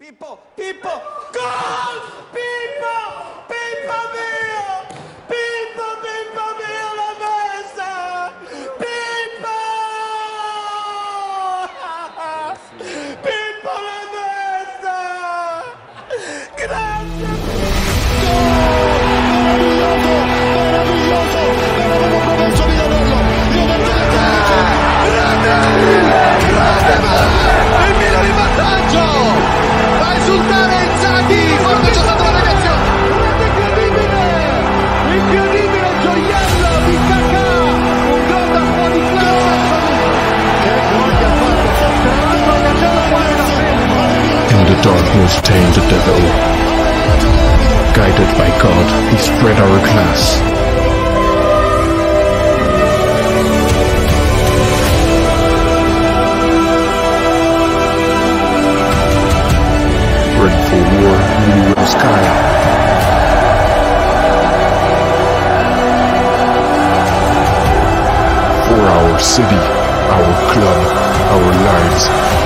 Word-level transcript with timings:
Pippo, 0.00 0.38
Pippo, 0.56 0.88
gol! 1.30 1.96
Pippo, 2.32 2.96
Pippo 3.50 3.98
mio! 4.14 4.64
Pippo, 5.28 5.86
Pippo 6.00 6.44
mio 6.56 6.88
la 7.00 7.10
messa! 7.20 7.92
Pippo! 8.80 9.56
Pippo 13.20 13.72
la 13.86 14.00
messa! 14.16 14.96
Grande! 16.56 17.28
meraviglioso, 20.80 21.40
il 27.86 27.94
Milan 27.98 28.24
in 28.24 28.34
vantaggio, 28.34 29.29
risultare 30.30 30.88
Zaghi, 31.00 31.56
c'è 31.90 32.04
la. 32.04 32.18
Incredibile, 33.40 34.24
incredibile 35.16 35.90
gioiello 36.02 36.72
di 36.86 36.94
un 36.94 38.26
gol 38.28 38.48
da 38.50 38.60
di. 38.60 39.28
In 44.50 44.64
the 44.66 44.76
darkness 44.82 45.40
tamed 45.40 45.74
the 45.74 45.80
devil. 45.88 46.20
Guided 47.92 48.36
by 48.36 48.50
God, 48.58 48.86
we 49.10 49.18
spread 49.18 49.58
our 49.58 49.80
class. 49.80 50.79
Sky. 61.90 62.22
For 68.66 68.80
our 68.96 69.18
city, 69.18 69.62
our 70.16 70.32
club, 70.52 70.82
our 71.34 71.52
lives. 71.68 72.39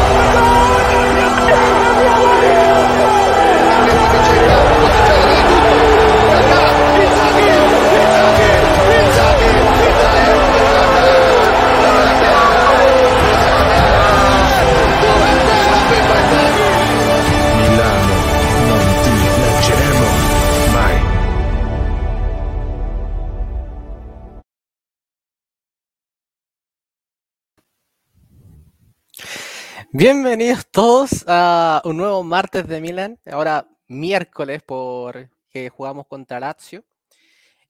Bienvenidos 29.97 30.67
todos 30.73 31.25
a 31.29 31.81
un 31.85 31.97
nuevo 31.99 32.25
martes 32.25 32.67
de 32.67 32.81
Milan, 32.81 33.17
ahora 33.31 33.69
miércoles 33.87 34.61
porque 34.67 35.71
jugamos 35.71 36.09
contra 36.09 36.41
Lazio. 36.41 36.85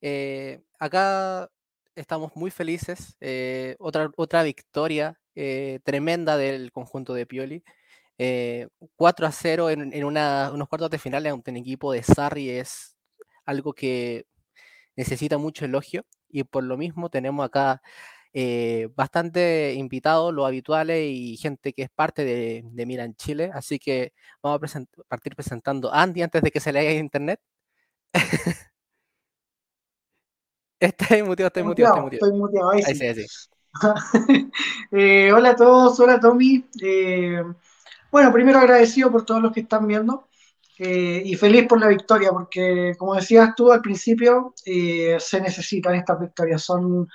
Eh, 0.01 0.63
acá 0.79 1.51
estamos 1.95 2.35
muy 2.35 2.51
felices, 2.51 3.15
eh, 3.21 3.77
otra, 3.79 4.11
otra 4.17 4.43
victoria 4.43 5.21
eh, 5.35 5.81
tremenda 5.85 6.39
del 6.39 6.73
conjunto 6.73 7.13
de 7.13 7.27
Pioli. 7.27 7.63
Eh, 8.17 8.69
4 8.97 9.27
a 9.27 9.31
0 9.33 9.69
en, 9.69 9.93
en 9.93 10.05
una- 10.05 10.51
unos 10.51 10.69
cuartos 10.69 10.89
de 10.91 10.99
final 10.99 11.27
ante 11.27 11.51
un 11.51 11.59
equipo 11.59 11.93
de 11.93 12.03
Sarri 12.03 12.49
es 12.49 12.97
algo 13.45 13.75
que 13.75 14.25
necesita 14.97 15.37
mucho 15.37 15.67
elogio 15.67 16.07
y 16.31 16.45
por 16.45 16.65
lo 16.65 16.79
mismo 16.79 17.11
tenemos 17.11 17.45
acá 17.45 17.83
eh, 18.35 18.89
bastante 18.97 19.75
invitados, 19.75 20.35
los 20.35 20.47
habituales 20.47 21.05
y 21.11 21.37
gente 21.39 21.73
que 21.75 21.85
es 21.85 21.91
parte 21.91 22.25
de, 22.27 22.63
de 22.67 22.87
Milan 22.87 23.15
Chile. 23.17 23.51
Así 23.55 23.79
que 23.81 24.13
vamos 24.43 24.59
a 24.59 24.67
present- 24.67 24.89
partir 25.09 25.37
presentando 25.37 25.93
a 25.95 26.03
Andy 26.03 26.23
antes 26.23 26.43
de 26.43 26.51
que 26.53 26.61
se 26.61 26.73
le 26.73 26.81
haya 26.81 26.93
internet. 27.01 27.41
Está 30.81 31.07
muteado, 31.25 31.49
está 31.49 31.63
muteado, 31.65 32.03
muteado. 32.03 32.11
Estoy 32.13 32.33
muteado, 32.33 32.71
ahí 32.71 32.83
Ahí 32.83 32.95
sí. 32.95 32.97
sí, 32.97 33.07
ahí 33.07 33.15
sí. 33.17 33.27
Eh, 34.93 35.33
hola 35.33 35.51
a 35.51 35.57
todos, 35.57 35.99
hola 36.01 36.21
Tommy. 36.21 36.65
Eh, 36.83 37.43
bueno, 38.13 38.33
primero 38.33 38.59
agradecido 38.61 39.11
por 39.13 39.25
todos 39.25 39.43
los 39.43 39.53
que 39.53 39.61
están 39.61 39.87
viendo 39.89 40.29
eh, 40.79 41.23
y 41.25 41.35
feliz 41.37 41.67
por 41.69 41.81
la 41.81 41.89
victoria, 41.89 42.31
porque 42.33 42.95
como 42.99 43.15
decías 43.17 43.55
tú 43.57 43.73
al 43.73 43.83
principio, 43.83 44.55
eh, 44.67 45.19
se 45.21 45.41
necesitan 45.41 45.95
estas 45.97 46.21
victorias, 46.21 46.63
son 46.63 47.09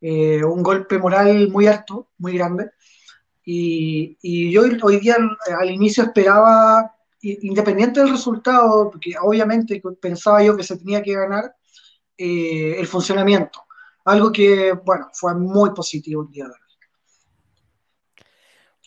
eh, 0.00 0.42
un 0.44 0.62
golpe 0.62 0.98
moral 0.98 1.48
muy 1.48 1.66
alto, 1.66 2.10
muy 2.18 2.36
grande. 2.36 2.70
Y, 3.44 4.50
yo 4.52 4.62
hoy 4.82 5.00
día 5.00 5.16
al, 5.58 5.70
inicio 5.70 6.04
esperaba, 6.04 6.94
independiente 7.20 8.00
del 8.00 8.10
resultado, 8.10 8.90
porque 8.90 9.14
obviamente 9.20 9.82
pensaba 10.00 10.42
yo 10.42 10.56
que 10.56 10.62
se 10.62 10.76
tenía 10.76 11.02
que 11.02 11.14
ganar, 11.14 11.54
eh, 12.16 12.76
el 12.78 12.86
funcionamiento. 12.86 13.62
Algo 14.04 14.30
que, 14.32 14.72
bueno, 14.84 15.08
fue 15.12 15.34
muy 15.34 15.70
positivo 15.70 16.22
el 16.22 16.30
día 16.30 16.44
de 16.44 16.50
hoy. 16.50 16.58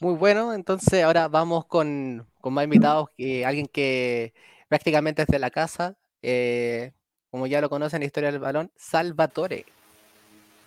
Muy 0.02 0.16
bueno, 0.16 0.54
entonces 0.54 1.04
ahora 1.04 1.28
vamos 1.28 1.66
con, 1.66 2.28
con 2.40 2.54
más 2.54 2.64
invitados, 2.64 3.10
alguien 3.46 3.68
que 3.68 4.34
prácticamente 4.68 5.24
es 5.24 5.28
de 5.28 5.38
la 5.38 5.52
casa, 5.52 5.96
eh, 6.22 6.94
como 7.30 7.46
ya 7.46 7.62
lo 7.62 7.70
conocen, 7.70 8.04
Historia 8.04 8.32
del 8.32 8.40
Balón, 8.40 8.72
Salvatore. 8.78 9.66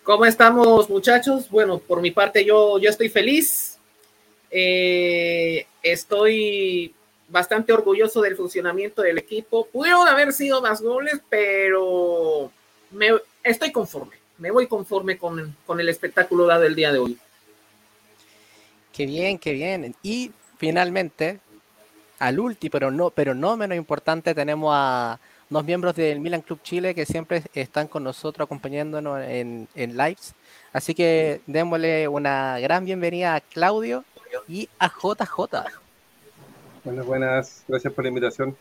¿Cómo 0.05 0.23
estamos, 0.27 0.87
muchachos? 0.87 1.49
Bueno, 1.49 1.79
por 1.79 1.99
mi 1.99 2.11
parte, 2.11 2.45
yo, 2.45 2.77
yo 2.77 2.91
estoy 2.91 3.09
feliz. 3.09 3.79
Eh, 4.51 5.65
estoy 5.81 6.93
bastante 7.27 7.73
orgulloso 7.73 8.21
del 8.21 8.35
funcionamiento 8.35 9.01
del 9.01 9.17
equipo. 9.17 9.65
Pudieron 9.65 10.07
haber 10.07 10.31
sido 10.31 10.61
más 10.61 10.79
goles, 10.79 11.19
pero 11.27 12.51
me, 12.91 13.13
estoy 13.43 13.71
conforme. 13.71 14.15
Me 14.37 14.51
voy 14.51 14.67
conforme 14.67 15.17
con, 15.17 15.57
con 15.65 15.79
el 15.79 15.89
espectáculo 15.89 16.45
dado 16.45 16.65
el 16.65 16.75
día 16.75 16.93
de 16.93 16.99
hoy. 16.99 17.17
Qué 18.93 19.07
bien, 19.07 19.39
qué 19.39 19.53
bien. 19.53 19.95
Y 20.03 20.31
finalmente, 20.59 21.39
al 22.19 22.39
último, 22.39 22.69
pero 22.69 22.91
no, 22.91 23.09
pero 23.09 23.33
no 23.33 23.57
menos 23.57 23.75
importante, 23.75 24.35
tenemos 24.35 24.69
a 24.71 25.19
dos 25.49 25.63
miembros 25.63 25.95
del 25.95 26.19
Milan 26.19 26.41
Club 26.41 26.61
Chile 26.63 26.95
que 26.95 27.05
siempre 27.05 27.43
están 27.53 27.87
con 27.87 28.03
nosotros 28.03 28.45
acompañándonos 28.45 29.21
en, 29.21 29.67
en 29.75 29.97
lives. 29.97 30.33
Así 30.73 30.93
que 30.93 31.41
démosle 31.47 32.07
una 32.07 32.59
gran 32.59 32.85
bienvenida 32.85 33.35
a 33.35 33.41
Claudio 33.41 34.03
y 34.47 34.69
a 34.79 34.87
JJ. 34.87 35.37
Buenas, 36.83 37.05
buenas. 37.05 37.63
Gracias 37.67 37.93
por 37.93 38.03
la 38.03 38.09
invitación. 38.09 38.55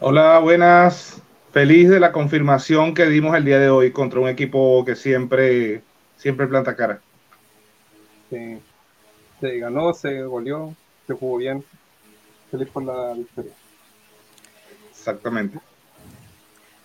Hola, 0.00 0.38
buenas. 0.38 1.20
Feliz 1.52 1.90
de 1.90 2.00
la 2.00 2.12
confirmación 2.12 2.94
que 2.94 3.06
dimos 3.06 3.36
el 3.36 3.44
día 3.44 3.58
de 3.58 3.68
hoy 3.68 3.92
contra 3.92 4.20
un 4.20 4.28
equipo 4.28 4.84
que 4.84 4.96
siempre, 4.96 5.82
siempre 6.16 6.46
planta 6.46 6.76
cara. 6.76 7.00
Sí. 8.30 8.58
Se 9.40 9.58
ganó, 9.58 9.92
se 9.92 10.22
goleó, 10.22 10.74
se 11.06 11.12
jugó 11.12 11.36
bien. 11.36 11.64
Feliz 12.50 12.68
por 12.68 12.84
la 12.84 13.12
victoria. 13.12 13.52
Exactamente. 14.90 15.58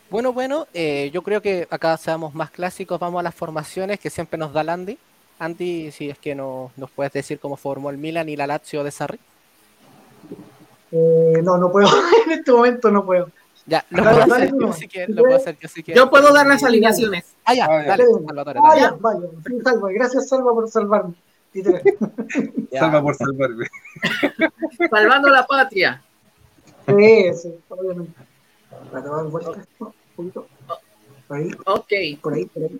Bueno, 0.09 0.31
bueno, 0.31 0.68
eh, 0.74 1.09
yo 1.13 1.21
creo 1.21 1.42
que 1.42 1.68
acá 1.69 1.98
seamos 1.98 2.33
más 2.33 2.50
clásicos, 2.51 3.00
vamos 3.00 3.19
a 3.19 3.24
las 3.24 3.36
formaciones 3.36 4.00
que 4.00 4.09
siempre 4.09 4.38
nos 4.38 4.54
da 4.54 4.62
el 4.62 4.69
Andy. 4.69 4.98
Andy, 5.39 5.92
si 5.92 6.09
es 6.09 6.18
que 6.18 6.33
no, 6.33 6.71
nos 6.77 6.89
puedes 6.92 7.12
decir 7.13 7.39
cómo 7.39 7.57
formó 7.57 7.89
el 7.89 7.98
Milan 7.98 8.30
y 8.30 8.36
la 8.36 8.48
Lazio 8.48 8.83
de 8.83 8.92
Sarri. 8.92 9.19
Eh, 10.92 11.42
no, 11.44 11.57
no 11.57 11.71
puedo, 11.71 11.88
en 12.25 12.31
este 12.31 12.51
momento 12.51 12.89
no 12.89 13.06
puedo. 13.06 13.30
Ya, 13.65 13.86
lo 13.89 14.01
Dale, 14.01 14.15
puedo 14.15 14.27
dale, 14.30 14.45
hacer 14.45 14.59
yo 14.59 14.74
si 14.74 14.88
lo 15.13 15.24
puedo 15.24 15.36
hacer 15.36 15.57
yo 15.59 15.68
si 15.68 15.83
quieres. 15.83 16.01
Yo 16.01 16.10
puedo 16.10 16.33
dar 16.33 16.48
las 16.48 16.63
alineaciones. 16.63 17.25
Ah, 17.44 17.53
ya, 17.53 17.65
Ah, 17.65 17.81
ya. 17.81 17.88
dale, 17.89 18.06
Salvatore, 18.25 18.60
dale. 18.62 18.81
Vaya, 18.81 18.95
vaya, 18.98 19.27
Salva, 19.63 19.89
gracias 19.92 20.30
Salva 20.30 20.53
por 20.53 20.69
salvarme. 20.69 21.13
Ya. 22.71 22.80
Salva 22.80 23.01
por 23.01 23.15
salvarme. 23.15 23.68
Salvando 24.89 25.30
la 25.30 25.45
patria. 25.45 26.01
Sí, 26.88 27.33
sí, 27.33 27.56
obviamente. 27.69 28.13
Para 28.92 29.10
dar 29.10 29.25
vuelta, 29.25 29.65
un 30.18 30.31
poquito. 30.31 30.48
Por 31.28 31.38
ahí, 31.38 31.50
Ok. 31.66 31.94
por 32.22 32.34
ahí, 32.34 32.46
por 32.46 32.64
ahí. 32.64 32.80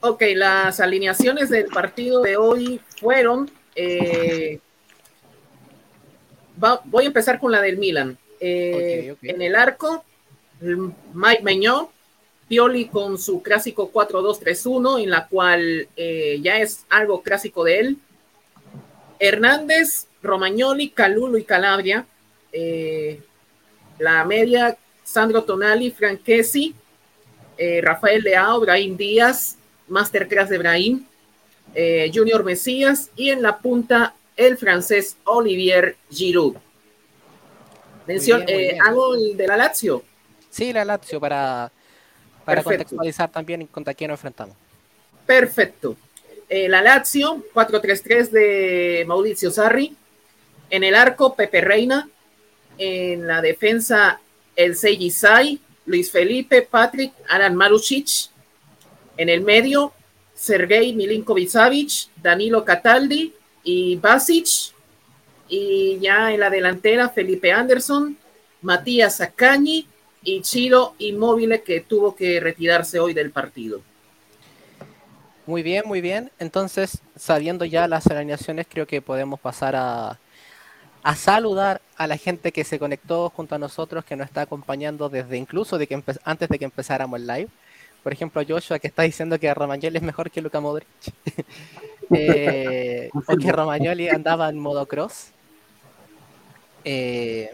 Ok, 0.00 0.22
las 0.34 0.78
alineaciones 0.80 1.48
del 1.50 1.66
partido 1.66 2.22
de 2.22 2.36
hoy 2.36 2.80
fueron. 3.00 3.50
eh, 3.78 4.58
va- 6.62 6.80
voy 6.86 7.04
a 7.04 7.08
empezar 7.08 7.38
con 7.38 7.52
la 7.52 7.60
del 7.60 7.76
Milan. 7.76 8.16
Eh. 8.40 9.14
En 9.22 9.42
el 9.42 9.54
arco, 9.54 10.02
Mike 10.60 11.42
Meñón, 11.42 11.88
Pioli 12.48 12.86
con 12.86 13.18
su 13.18 13.42
clásico 13.42 13.90
4-2-3-1, 13.92 14.98
en 15.02 15.10
la 15.10 15.26
cual 15.28 15.88
eh, 15.96 16.38
ya 16.42 16.58
es 16.58 16.86
algo 16.88 17.22
clásico 17.22 17.64
de 17.64 17.80
él. 17.80 17.98
Hernández, 19.18 20.06
Romagnoli, 20.22 20.90
Calulo 20.90 21.36
y 21.38 21.44
Calabria. 21.44 22.06
Eh, 22.52 23.20
la 23.98 24.24
media, 24.24 24.76
Sandro 25.06 25.44
Tonali, 25.44 25.92
Franchesi, 25.92 26.74
eh, 27.56 27.80
Rafael 27.82 28.22
Leao, 28.22 28.60
Brahim 28.60 28.96
Díaz, 28.96 29.56
Masterclass 29.88 30.48
de 30.50 30.58
Brahim, 30.58 31.06
eh, 31.74 32.10
Junior 32.12 32.42
Mesías 32.44 33.10
y 33.16 33.30
en 33.30 33.40
la 33.40 33.58
punta 33.58 34.14
el 34.36 34.58
francés 34.58 35.16
Olivier 35.24 35.96
Giroud. 36.10 36.56
Mención, 38.06 38.40
Muy 38.40 38.46
bien, 38.46 38.56
muy 38.58 38.64
eh, 38.66 38.72
bien. 38.72 38.82
hago 38.86 39.14
el 39.14 39.36
de 39.36 39.46
la 39.46 39.56
Lazio. 39.56 40.02
Sí, 40.50 40.72
la 40.72 40.84
Lazio 40.84 41.20
para, 41.20 41.70
para 42.44 42.62
Perfecto. 42.62 42.84
contextualizar 42.84 43.30
también 43.30 43.66
contra 43.68 43.94
quién 43.94 44.10
nos 44.10 44.18
enfrentamos. 44.18 44.56
Perfecto. 45.24 45.96
Eh, 46.48 46.68
la 46.68 46.82
Lazio, 46.82 47.44
4-3-3 47.54 48.30
de 48.30 49.04
Mauricio 49.06 49.50
Sarri. 49.50 49.96
En 50.70 50.82
el 50.84 50.94
arco, 50.96 51.34
Pepe 51.34 51.60
Reina. 51.60 52.08
En 52.78 53.26
la 53.26 53.40
defensa, 53.40 54.20
el 54.56 54.74
Sai, 54.74 55.60
Luis 55.84 56.10
Felipe, 56.10 56.62
Patrick, 56.62 57.12
Alan 57.28 57.54
Marusic. 57.54 58.30
En 59.16 59.28
el 59.28 59.42
medio, 59.42 59.92
Sergei 60.34 60.94
Milinkovic-Savic, 60.94 62.08
Danilo 62.22 62.64
Cataldi 62.64 63.32
y 63.62 63.96
Basic. 63.96 64.74
Y 65.48 65.98
ya 66.00 66.32
en 66.32 66.40
la 66.40 66.50
delantera, 66.50 67.08
Felipe 67.08 67.52
Anderson, 67.52 68.16
Matías 68.62 69.20
Acañi 69.20 69.86
y 70.24 70.40
Chiro 70.40 70.94
Immobile, 70.98 71.62
que 71.62 71.80
tuvo 71.82 72.16
que 72.16 72.40
retirarse 72.40 72.98
hoy 72.98 73.14
del 73.14 73.30
partido. 73.30 73.80
Muy 75.46 75.62
bien, 75.62 75.84
muy 75.86 76.00
bien. 76.00 76.32
Entonces, 76.40 76.98
sabiendo 77.14 77.64
ya 77.64 77.86
las 77.86 78.08
alineaciones, 78.08 78.66
creo 78.68 78.86
que 78.86 79.00
podemos 79.00 79.38
pasar 79.38 79.76
a, 79.76 80.18
a 81.08 81.14
saludar 81.14 81.80
a 81.96 82.08
la 82.08 82.16
gente 82.16 82.50
que 82.50 82.64
se 82.64 82.80
conectó 82.80 83.30
junto 83.30 83.54
a 83.54 83.58
nosotros, 83.58 84.04
que 84.04 84.16
nos 84.16 84.26
está 84.26 84.40
acompañando 84.40 85.08
desde 85.08 85.36
incluso 85.36 85.78
de 85.78 85.86
que 85.86 86.02
antes 86.24 86.48
de 86.48 86.58
que 86.58 86.64
empezáramos 86.64 87.20
el 87.20 87.28
live. 87.28 87.48
Por 88.02 88.12
ejemplo, 88.12 88.42
Joshua, 88.46 88.80
que 88.80 88.88
está 88.88 89.02
diciendo 89.04 89.38
que 89.38 89.52
Romagnoli 89.54 89.96
es 89.98 90.02
mejor 90.02 90.30
que 90.32 90.42
Luca 90.42 90.60
Modric. 90.60 90.88
Eh, 92.10 93.10
o 93.12 93.36
que 93.36 93.50
Romagnoli 93.50 94.08
andaba 94.08 94.48
en 94.48 94.58
modo 94.60 94.86
cross. 94.86 95.30
Eh, 96.84 97.50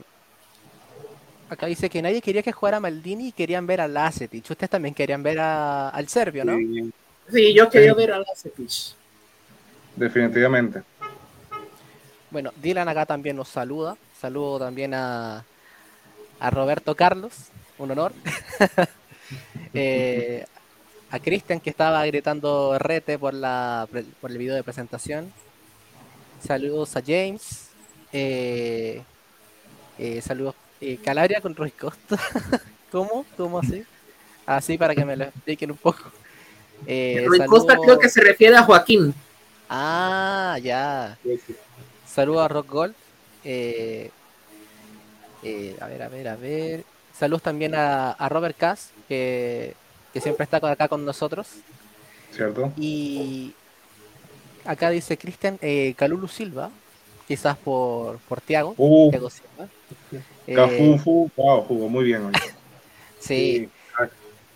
acá 1.49 1.67
dice 1.67 1.89
que 1.89 2.03
nadie 2.03 2.21
quería 2.21 2.43
que 2.43 2.53
jugara 2.53 2.79
Maldini 2.81 3.29
y 3.29 3.33
querían 3.33 3.67
ver 3.67 3.81
a 3.81 3.89
Lacetic. 3.89 4.51
Ustedes 4.51 4.69
también 4.69 4.95
querían 4.95 5.23
ver 5.23 5.41
a- 5.41 5.89
al 5.89 6.07
serbio, 6.09 6.45
¿no? 6.45 6.57
Sí, 6.59 6.93
Sí, 7.31 7.55
yo 7.55 7.71
quería 7.71 7.93
Sí. 7.93 7.97
ver 7.97 8.13
a 8.13 8.19
Lacetic. 8.19 8.71
Definitivamente. 9.97 10.83
Bueno, 12.33 12.51
Dylan 12.57 12.89
acá 12.89 13.07
también 13.07 13.37
nos 13.37 13.49
saluda. 13.49 13.97
Saludo 14.21 14.59
también 14.59 14.95
a, 14.95 15.45
a 16.41 16.51
Roberto 16.51 16.95
Carlos, 16.95 17.33
un 17.79 17.91
honor. 17.93 18.13
Eh, 19.75 20.45
a 21.11 21.19
Cristian 21.19 21.59
que 21.59 21.71
estaba 21.71 22.05
gritando 22.05 22.79
rete 22.79 23.19
por, 23.19 23.33
la, 23.33 23.89
por 24.21 24.31
el 24.31 24.37
video 24.37 24.55
de 24.55 24.63
presentación. 24.63 25.33
Saludos 26.47 26.95
a 26.97 27.01
James. 27.01 27.69
Eh, 28.13 29.03
eh, 29.99 30.21
saludos. 30.21 30.55
eh, 30.83 30.99
Calabria 31.03 31.41
con 31.41 31.57
Roy 31.57 31.71
Costa. 31.71 32.19
¿Cómo? 32.93 33.25
¿Cómo 33.39 33.61
así? 33.61 33.85
Así 34.45 34.77
para 34.77 34.95
que 34.95 35.07
me 35.07 35.17
lo 35.17 35.25
expliquen 35.25 35.71
un 35.71 35.79
poco. 35.79 36.13
Eh, 36.87 37.25
Rui 37.27 37.43
Costa 37.47 37.79
creo 37.83 37.99
que 37.99 38.11
se 38.11 38.21
refiere 38.21 38.57
a 38.57 38.65
Joaquín. 38.65 39.15
Ah, 39.71 40.59
ya. 40.63 41.17
Sí, 42.15 42.25
sí. 42.25 42.33
Saludos 42.33 42.45
a 42.45 42.49
Rock 42.49 42.69
Gold. 42.71 42.95
Eh, 43.45 44.11
eh, 45.43 45.77
a 45.81 45.87
ver, 45.89 46.03
a 46.03 46.09
ver, 46.09 46.29
a 46.29 46.37
ver. 46.37 46.85
Saludos 47.13 47.43
también 47.43 47.75
a, 47.75 48.13
a 48.13 48.29
Robert 48.29 48.57
Cass, 48.57 48.91
que, 49.09 49.75
que 50.13 50.21
siempre 50.21 50.45
está 50.45 50.59
acá 50.59 50.89
con 50.89 51.05
nosotros. 51.05 51.49
¿Cierto? 52.33 52.73
Y 52.77 53.55
acá 54.65 54.91
dice 54.91 55.19
Cristian 55.19 55.59
eh, 55.63 55.95
Calulu 55.97 56.29
Silva, 56.29 56.71
quizás 57.27 57.57
por, 57.59 58.19
por 58.21 58.41
Tiago. 58.41 58.75
Uh, 58.77 59.11
Thiago 59.11 59.31
Silva. 59.31 59.69
Eh, 60.49 60.55
Cafufu, 60.55 61.31
wow, 61.37 61.63
jugó 61.63 61.89
muy 61.89 62.05
bien 62.05 62.27
hoy. 62.27 62.33
sí, 63.21 63.71
ah, 63.99 64.09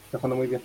Está 0.07 0.19
jugando 0.19 0.37
muy 0.37 0.49
bien. 0.49 0.63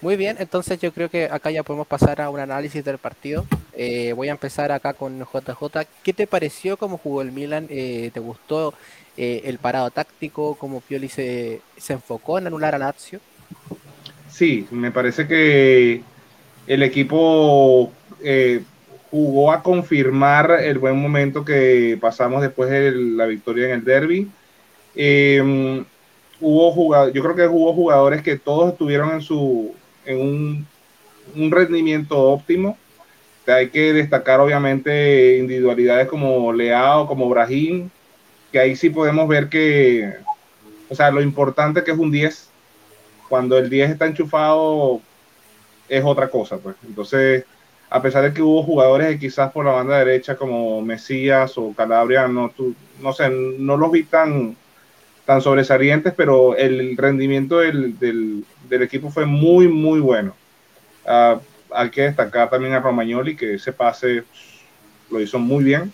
muy 0.00 0.16
bien. 0.16 0.36
Entonces 0.40 0.80
yo 0.80 0.92
creo 0.92 1.10
que 1.10 1.26
acá 1.26 1.50
ya 1.50 1.62
podemos 1.62 1.86
pasar 1.86 2.22
a 2.22 2.30
un 2.30 2.40
análisis 2.40 2.84
del 2.84 2.98
partido. 2.98 3.50
Eh, 3.76 4.12
voy 4.14 4.28
a 4.28 4.32
empezar 4.32 4.72
acá 4.72 4.94
con 4.94 5.20
JJ. 5.20 5.86
¿Qué 6.02 6.12
te 6.14 6.26
pareció 6.26 6.78
cómo 6.78 6.98
jugó 6.98 7.22
el 7.22 7.32
Milan? 7.32 7.66
Eh, 7.70 8.10
¿Te 8.12 8.20
gustó 8.20 8.74
eh, 9.16 9.42
el 9.44 9.58
parado 9.58 9.90
táctico? 9.90 10.56
¿Cómo 10.56 10.80
Pioli 10.80 11.08
se, 11.08 11.60
se 11.76 11.92
enfocó 11.92 12.38
en 12.38 12.46
anular 12.46 12.74
a 12.74 12.78
Lazio? 12.78 13.20
Sí, 14.28 14.66
me 14.70 14.90
parece 14.90 15.28
que 15.28 16.02
el 16.66 16.82
equipo 16.82 17.92
jugó 19.10 19.52
a 19.52 19.62
confirmar 19.62 20.50
el 20.62 20.78
buen 20.78 20.96
momento 21.00 21.44
que 21.44 21.98
pasamos 22.00 22.42
después 22.42 22.70
de 22.70 22.92
la 22.92 23.26
victoria 23.26 23.66
en 23.66 23.72
el 23.72 23.84
derby. 23.84 24.30
Eh, 24.94 25.84
hubo 26.40 26.72
jugadores, 26.72 27.14
yo 27.14 27.22
creo 27.22 27.36
que 27.36 27.46
hubo 27.46 27.72
jugadores 27.74 28.22
que 28.22 28.38
todos 28.38 28.72
estuvieron 28.72 29.12
en 29.12 29.22
su 29.22 29.74
en 30.04 30.20
un, 30.20 30.66
un 31.34 31.50
rendimiento 31.50 32.18
óptimo. 32.20 32.78
Hay 33.46 33.70
que 33.70 33.92
destacar 33.92 34.40
obviamente 34.40 35.38
individualidades 35.38 36.08
como 36.08 36.52
Leao, 36.52 37.06
como 37.06 37.28
Brahim, 37.28 37.90
que 38.52 38.58
ahí 38.60 38.76
sí 38.76 38.90
podemos 38.90 39.28
ver 39.28 39.48
que, 39.48 40.12
o 40.88 40.94
sea, 40.94 41.10
lo 41.10 41.22
importante 41.22 41.84
que 41.84 41.92
es 41.92 41.98
un 41.98 42.10
10 42.12 42.50
cuando 43.28 43.58
el 43.58 43.70
10 43.70 43.90
está 43.90 44.06
enchufado 44.06 45.00
es 45.88 46.04
otra 46.04 46.28
cosa, 46.28 46.58
pues. 46.58 46.76
Entonces, 46.86 47.44
a 47.90 48.02
pesar 48.02 48.24
de 48.24 48.32
que 48.34 48.42
hubo 48.42 48.62
jugadores 48.62 49.08
que 49.10 49.18
quizás 49.20 49.52
por 49.52 49.64
la 49.64 49.72
banda 49.72 49.98
derecha 49.98 50.36
como 50.36 50.82
Mesías 50.82 51.56
o 51.58 51.72
Calabria, 51.74 52.28
no, 52.28 52.50
tú- 52.50 52.74
no 53.00 53.12
sé, 53.12 53.30
no 53.30 53.76
los 53.76 53.90
vi 53.92 54.04
tan, 54.04 54.56
tan 55.26 55.40
sobresalientes, 55.42 56.14
pero 56.16 56.56
el 56.56 56.96
rendimiento 56.96 57.58
del, 57.58 57.98
del- 57.98 58.44
del 58.68 58.82
equipo 58.82 59.10
fue 59.10 59.26
muy, 59.26 59.68
muy 59.68 60.00
bueno. 60.00 60.34
Ah, 61.06 61.38
hay 61.72 61.90
que 61.90 62.02
destacar 62.02 62.50
también 62.50 62.72
a 62.74 62.80
Romagnoli, 62.80 63.36
que 63.36 63.54
ese 63.54 63.72
pase 63.72 64.24
lo 65.10 65.20
hizo 65.20 65.38
muy 65.38 65.64
bien, 65.64 65.92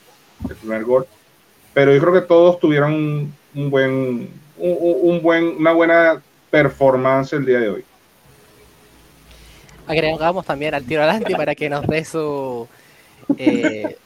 el 0.48 0.56
primer 0.56 0.84
gol. 0.84 1.06
Pero 1.74 1.94
yo 1.94 2.00
creo 2.00 2.12
que 2.12 2.20
todos 2.22 2.58
tuvieron 2.60 2.92
un, 2.92 3.34
un 3.54 3.70
buen, 3.70 3.90
un, 4.56 4.76
un- 4.78 5.22
buen, 5.22 5.56
una 5.56 5.72
buena 5.72 6.22
performance 6.50 7.32
el 7.32 7.46
día 7.46 7.60
de 7.60 7.68
hoy. 7.70 7.84
Agregamos 9.86 10.44
también 10.46 10.74
al 10.74 10.84
tiro 10.84 11.02
adelante 11.02 11.34
para 11.34 11.54
que 11.54 11.68
nos 11.68 11.86
dé 11.86 12.04
su, 12.04 12.68
eh, 13.38 13.96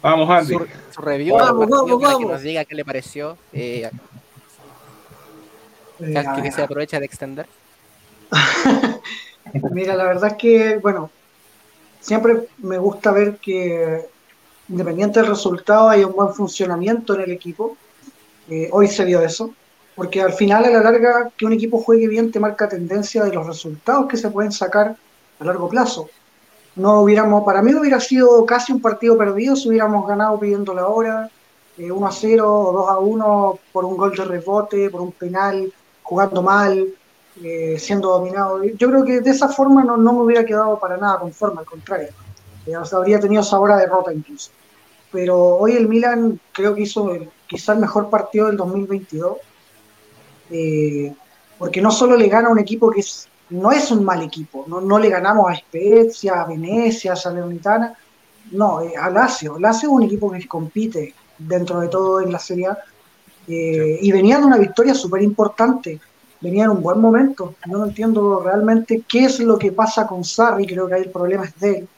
Vamos, 0.00 0.28
Andy. 0.30 0.54
su, 0.54 0.66
su 0.94 1.00
review 1.00 1.34
Vamos, 1.36 1.68
vamos, 1.68 1.90
para 2.00 2.12
que 2.12 2.14
vamos. 2.18 2.30
nos 2.32 2.42
diga 2.42 2.64
qué 2.64 2.74
le 2.74 2.84
pareció. 2.84 3.36
eh, 3.52 3.90
Eh, 6.00 6.24
que- 6.34 6.42
que 6.42 6.50
se 6.52 6.62
aprovecha 6.62 6.98
de 6.98 7.06
extender. 7.06 7.46
Mira, 9.52 9.94
la 9.94 10.04
verdad 10.04 10.30
es 10.32 10.36
que, 10.36 10.78
bueno, 10.78 11.10
siempre 12.00 12.48
me 12.58 12.78
gusta 12.78 13.12
ver 13.12 13.36
que 13.36 14.06
independiente 14.68 15.20
del 15.20 15.28
resultado 15.28 15.90
hay 15.90 16.04
un 16.04 16.12
buen 16.12 16.32
funcionamiento 16.34 17.14
en 17.14 17.22
el 17.22 17.30
equipo. 17.32 17.76
Eh, 18.48 18.68
hoy 18.72 18.88
se 18.88 19.04
vio 19.04 19.20
eso, 19.20 19.50
porque 19.94 20.22
al 20.22 20.32
final, 20.32 20.64
a 20.64 20.70
la 20.70 20.80
larga, 20.80 21.30
que 21.36 21.44
un 21.44 21.52
equipo 21.52 21.82
juegue 21.82 22.08
bien 22.08 22.32
te 22.32 22.40
marca 22.40 22.68
tendencia 22.68 23.24
de 23.24 23.32
los 23.32 23.46
resultados 23.46 24.06
que 24.08 24.16
se 24.16 24.30
pueden 24.30 24.52
sacar 24.52 24.96
a 25.38 25.44
largo 25.44 25.68
plazo. 25.68 26.08
No 26.74 27.02
hubiéramos, 27.02 27.44
para 27.44 27.60
mí 27.60 27.74
hubiera 27.74 28.00
sido 28.00 28.46
casi 28.46 28.72
un 28.72 28.80
partido 28.80 29.18
perdido 29.18 29.54
si 29.54 29.68
hubiéramos 29.68 30.08
ganado 30.08 30.40
pidiendo 30.40 30.72
la 30.72 30.86
hora, 30.86 31.30
eh, 31.76 31.92
1 31.92 32.06
a 32.06 32.12
0 32.12 32.50
o 32.50 32.72
2 32.72 32.88
a 32.88 32.98
1 32.98 33.58
por 33.72 33.84
un 33.84 33.96
gol 33.98 34.16
de 34.16 34.24
rebote, 34.24 34.88
por 34.88 35.02
un 35.02 35.12
penal, 35.12 35.70
jugando 36.02 36.42
mal, 36.42 36.88
eh, 37.42 37.76
siendo 37.78 38.08
dominado. 38.10 38.62
Yo 38.64 38.88
creo 38.88 39.04
que 39.04 39.20
de 39.20 39.30
esa 39.30 39.48
forma 39.48 39.84
no, 39.84 39.96
no 39.96 40.12
me 40.12 40.20
hubiera 40.22 40.44
quedado 40.44 40.78
para 40.78 40.96
nada 40.96 41.18
conforme, 41.20 41.60
al 41.60 41.66
contrario. 41.66 42.08
Eh, 42.66 42.76
o 42.76 42.84
sea, 42.84 42.98
habría 42.98 43.20
tenido 43.20 43.42
sabor 43.42 43.72
a 43.72 43.76
derrota 43.76 44.12
incluso. 44.12 44.50
Pero 45.10 45.38
hoy 45.56 45.72
el 45.76 45.88
Milan 45.88 46.40
creo 46.52 46.74
que 46.74 46.82
hizo 46.82 47.12
el- 47.14 47.30
quizá 47.46 47.72
el 47.74 47.80
mejor 47.80 48.10
partido 48.10 48.46
del 48.46 48.56
2022. 48.56 49.38
eh, 50.50 51.14
porque 51.58 51.80
no 51.80 51.90
solo 51.90 52.16
le 52.16 52.28
gana 52.28 52.48
a 52.48 52.52
un 52.52 52.58
equipo 52.58 52.90
que 52.90 53.00
es, 53.00 53.28
no 53.50 53.70
es 53.72 53.90
un 53.90 54.04
mal 54.04 54.22
equipo, 54.22 54.64
no, 54.66 54.80
no 54.80 54.98
le 54.98 55.08
ganamos 55.08 55.50
a 55.50 55.54
Spezia, 55.56 56.40
a 56.40 56.46
Venecia, 56.46 57.12
a 57.12 57.16
Salernitana, 57.16 57.96
no, 58.52 58.82
eh, 58.82 58.94
a 58.96 59.08
Lazio. 59.10 59.58
Lazio 59.58 59.88
es 59.90 59.94
un 59.94 60.02
equipo 60.02 60.30
que 60.30 60.46
compite 60.48 61.14
dentro 61.38 61.80
de 61.80 61.88
todo 61.88 62.20
en 62.20 62.32
la 62.32 62.38
Serie 62.38 62.66
A 62.68 62.78
eh, 63.46 63.98
y 64.00 64.12
venía 64.12 64.38
de 64.38 64.44
una 64.46 64.58
victoria 64.58 64.94
súper 64.94 65.22
importante, 65.22 66.00
venía 66.42 66.64
en 66.64 66.70
un 66.70 66.82
buen 66.82 67.00
momento. 67.00 67.54
Yo 67.66 67.78
no 67.78 67.84
entiendo 67.86 68.40
realmente 68.40 69.02
qué 69.08 69.24
es 69.24 69.40
lo 69.40 69.58
que 69.58 69.72
pasa 69.72 70.06
con 70.06 70.24
Sarri, 70.24 70.66
creo 70.66 70.88
que 70.88 70.94
ahí 70.94 71.02
el 71.02 71.10
problema 71.10 71.44
es 71.44 71.58
de 71.58 71.78
él. 71.78 71.88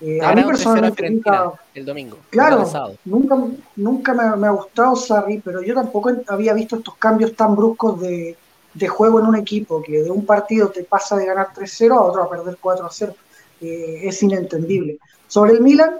Eh, 0.00 0.18
a 0.20 0.34
mí 0.34 0.42
un 0.42 0.48
3-0 0.48 0.48
a 0.48 0.48
personalmente 0.48 1.10
nunca, 1.10 1.52
el 1.74 1.84
domingo. 1.84 2.16
Claro, 2.30 2.98
nunca, 3.04 3.38
nunca 3.76 4.14
me, 4.14 4.36
me 4.36 4.46
ha 4.48 4.50
gustado 4.50 4.96
Sarri, 4.96 5.38
pero 5.38 5.62
yo 5.62 5.74
tampoco 5.74 6.10
había 6.26 6.54
visto 6.54 6.76
estos 6.76 6.96
cambios 6.96 7.36
tan 7.36 7.54
bruscos 7.54 8.00
de, 8.00 8.36
de 8.74 8.88
juego 8.88 9.20
en 9.20 9.26
un 9.26 9.36
equipo, 9.36 9.80
que 9.80 10.02
de 10.02 10.10
un 10.10 10.26
partido 10.26 10.70
te 10.70 10.82
pasa 10.82 11.16
de 11.16 11.26
ganar 11.26 11.52
3-0 11.54 11.92
a 11.92 12.00
otro 12.00 12.22
a 12.22 12.30
perder 12.30 12.58
4-0. 12.60 13.14
Eh, 13.60 14.00
es 14.02 14.22
inentendible. 14.24 14.98
Sobre 15.28 15.52
el 15.52 15.60
Milan, 15.60 15.92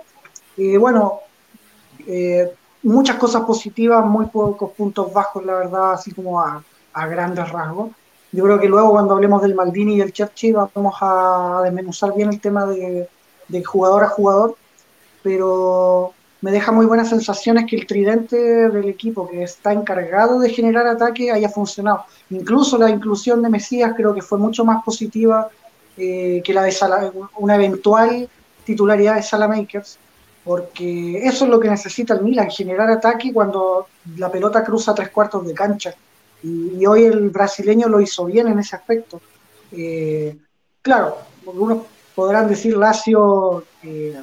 eh, 0.56 0.76
bueno, 0.78 1.20
muchas 2.82 3.16
cosas 3.16 3.42
positivas, 3.44 4.04
muy 4.04 4.26
pocos 4.26 4.72
puntos 4.72 5.12
bajos, 5.12 5.44
la 5.44 5.54
verdad, 5.54 5.92
así 5.92 6.10
como 6.10 6.40
a, 6.40 6.64
a 6.92 7.06
grandes 7.06 7.50
rasgos. 7.50 7.90
Yo 8.32 8.44
creo 8.44 8.58
que 8.58 8.68
luego 8.68 8.92
cuando 8.92 9.14
hablemos 9.14 9.42
del 9.42 9.54
Maldini 9.54 9.96
y 9.96 10.00
el 10.00 10.12
Churchill 10.12 10.54
vamos 10.54 10.94
a 11.00 11.60
desmenuzar 11.64 12.14
bien 12.14 12.30
el 12.30 12.40
tema 12.40 12.64
de, 12.66 13.08
jugador 13.64 14.04
a 14.04 14.08
jugador, 14.08 14.56
pero 15.22 16.14
me 16.40 16.50
deja 16.50 16.72
muy 16.72 16.86
buenas 16.86 17.10
sensaciones 17.10 17.66
que 17.68 17.76
el 17.76 17.86
tridente 17.86 18.36
del 18.36 18.88
equipo 18.88 19.28
que 19.28 19.42
está 19.42 19.72
encargado 19.72 20.40
de 20.40 20.48
generar 20.48 20.86
ataque 20.86 21.30
haya 21.30 21.50
funcionado. 21.50 22.04
Incluso 22.30 22.78
la 22.78 22.88
inclusión 22.88 23.42
de 23.42 23.50
Mesías 23.50 23.92
creo 23.94 24.14
que 24.14 24.22
fue 24.22 24.38
mucho 24.38 24.64
más 24.64 24.82
positiva 24.82 25.48
eh, 25.98 26.40
que 26.42 26.54
la 26.54 26.62
de 26.62 26.72
Sala, 26.72 27.12
una 27.36 27.56
eventual 27.56 28.30
titularidad 28.64 29.16
de 29.16 29.22
Salamakers, 29.22 29.98
porque 30.42 31.18
eso 31.22 31.44
es 31.44 31.50
lo 31.50 31.60
que 31.60 31.68
necesita 31.68 32.14
el 32.14 32.22
Milan, 32.22 32.50
generar 32.50 32.90
ataque 32.90 33.30
cuando 33.30 33.88
la 34.16 34.30
pelota 34.30 34.64
cruza 34.64 34.94
tres 34.94 35.10
cuartos 35.10 35.46
de 35.46 35.52
cancha. 35.52 35.94
Y, 36.42 36.76
y 36.78 36.86
hoy 36.86 37.04
el 37.04 37.30
brasileño 37.30 37.88
lo 37.88 38.00
hizo 38.00 38.24
bien 38.24 38.48
en 38.48 38.58
ese 38.58 38.76
aspecto. 38.76 39.20
Eh, 39.70 40.36
claro, 40.82 41.18
algunos 41.46 41.84
podrán 42.14 42.48
decir 42.48 42.76
Lazio 42.76 43.64
eh, 43.82 44.20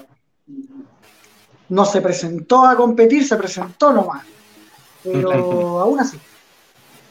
no 1.70 1.86
se 1.86 2.02
presentó 2.02 2.66
a 2.66 2.76
competir, 2.76 3.28
se 3.28 3.36
presentó 3.36 3.92
nomás. 3.94 4.24
Pero 5.04 5.80
aún 5.80 6.00
así, 6.00 6.20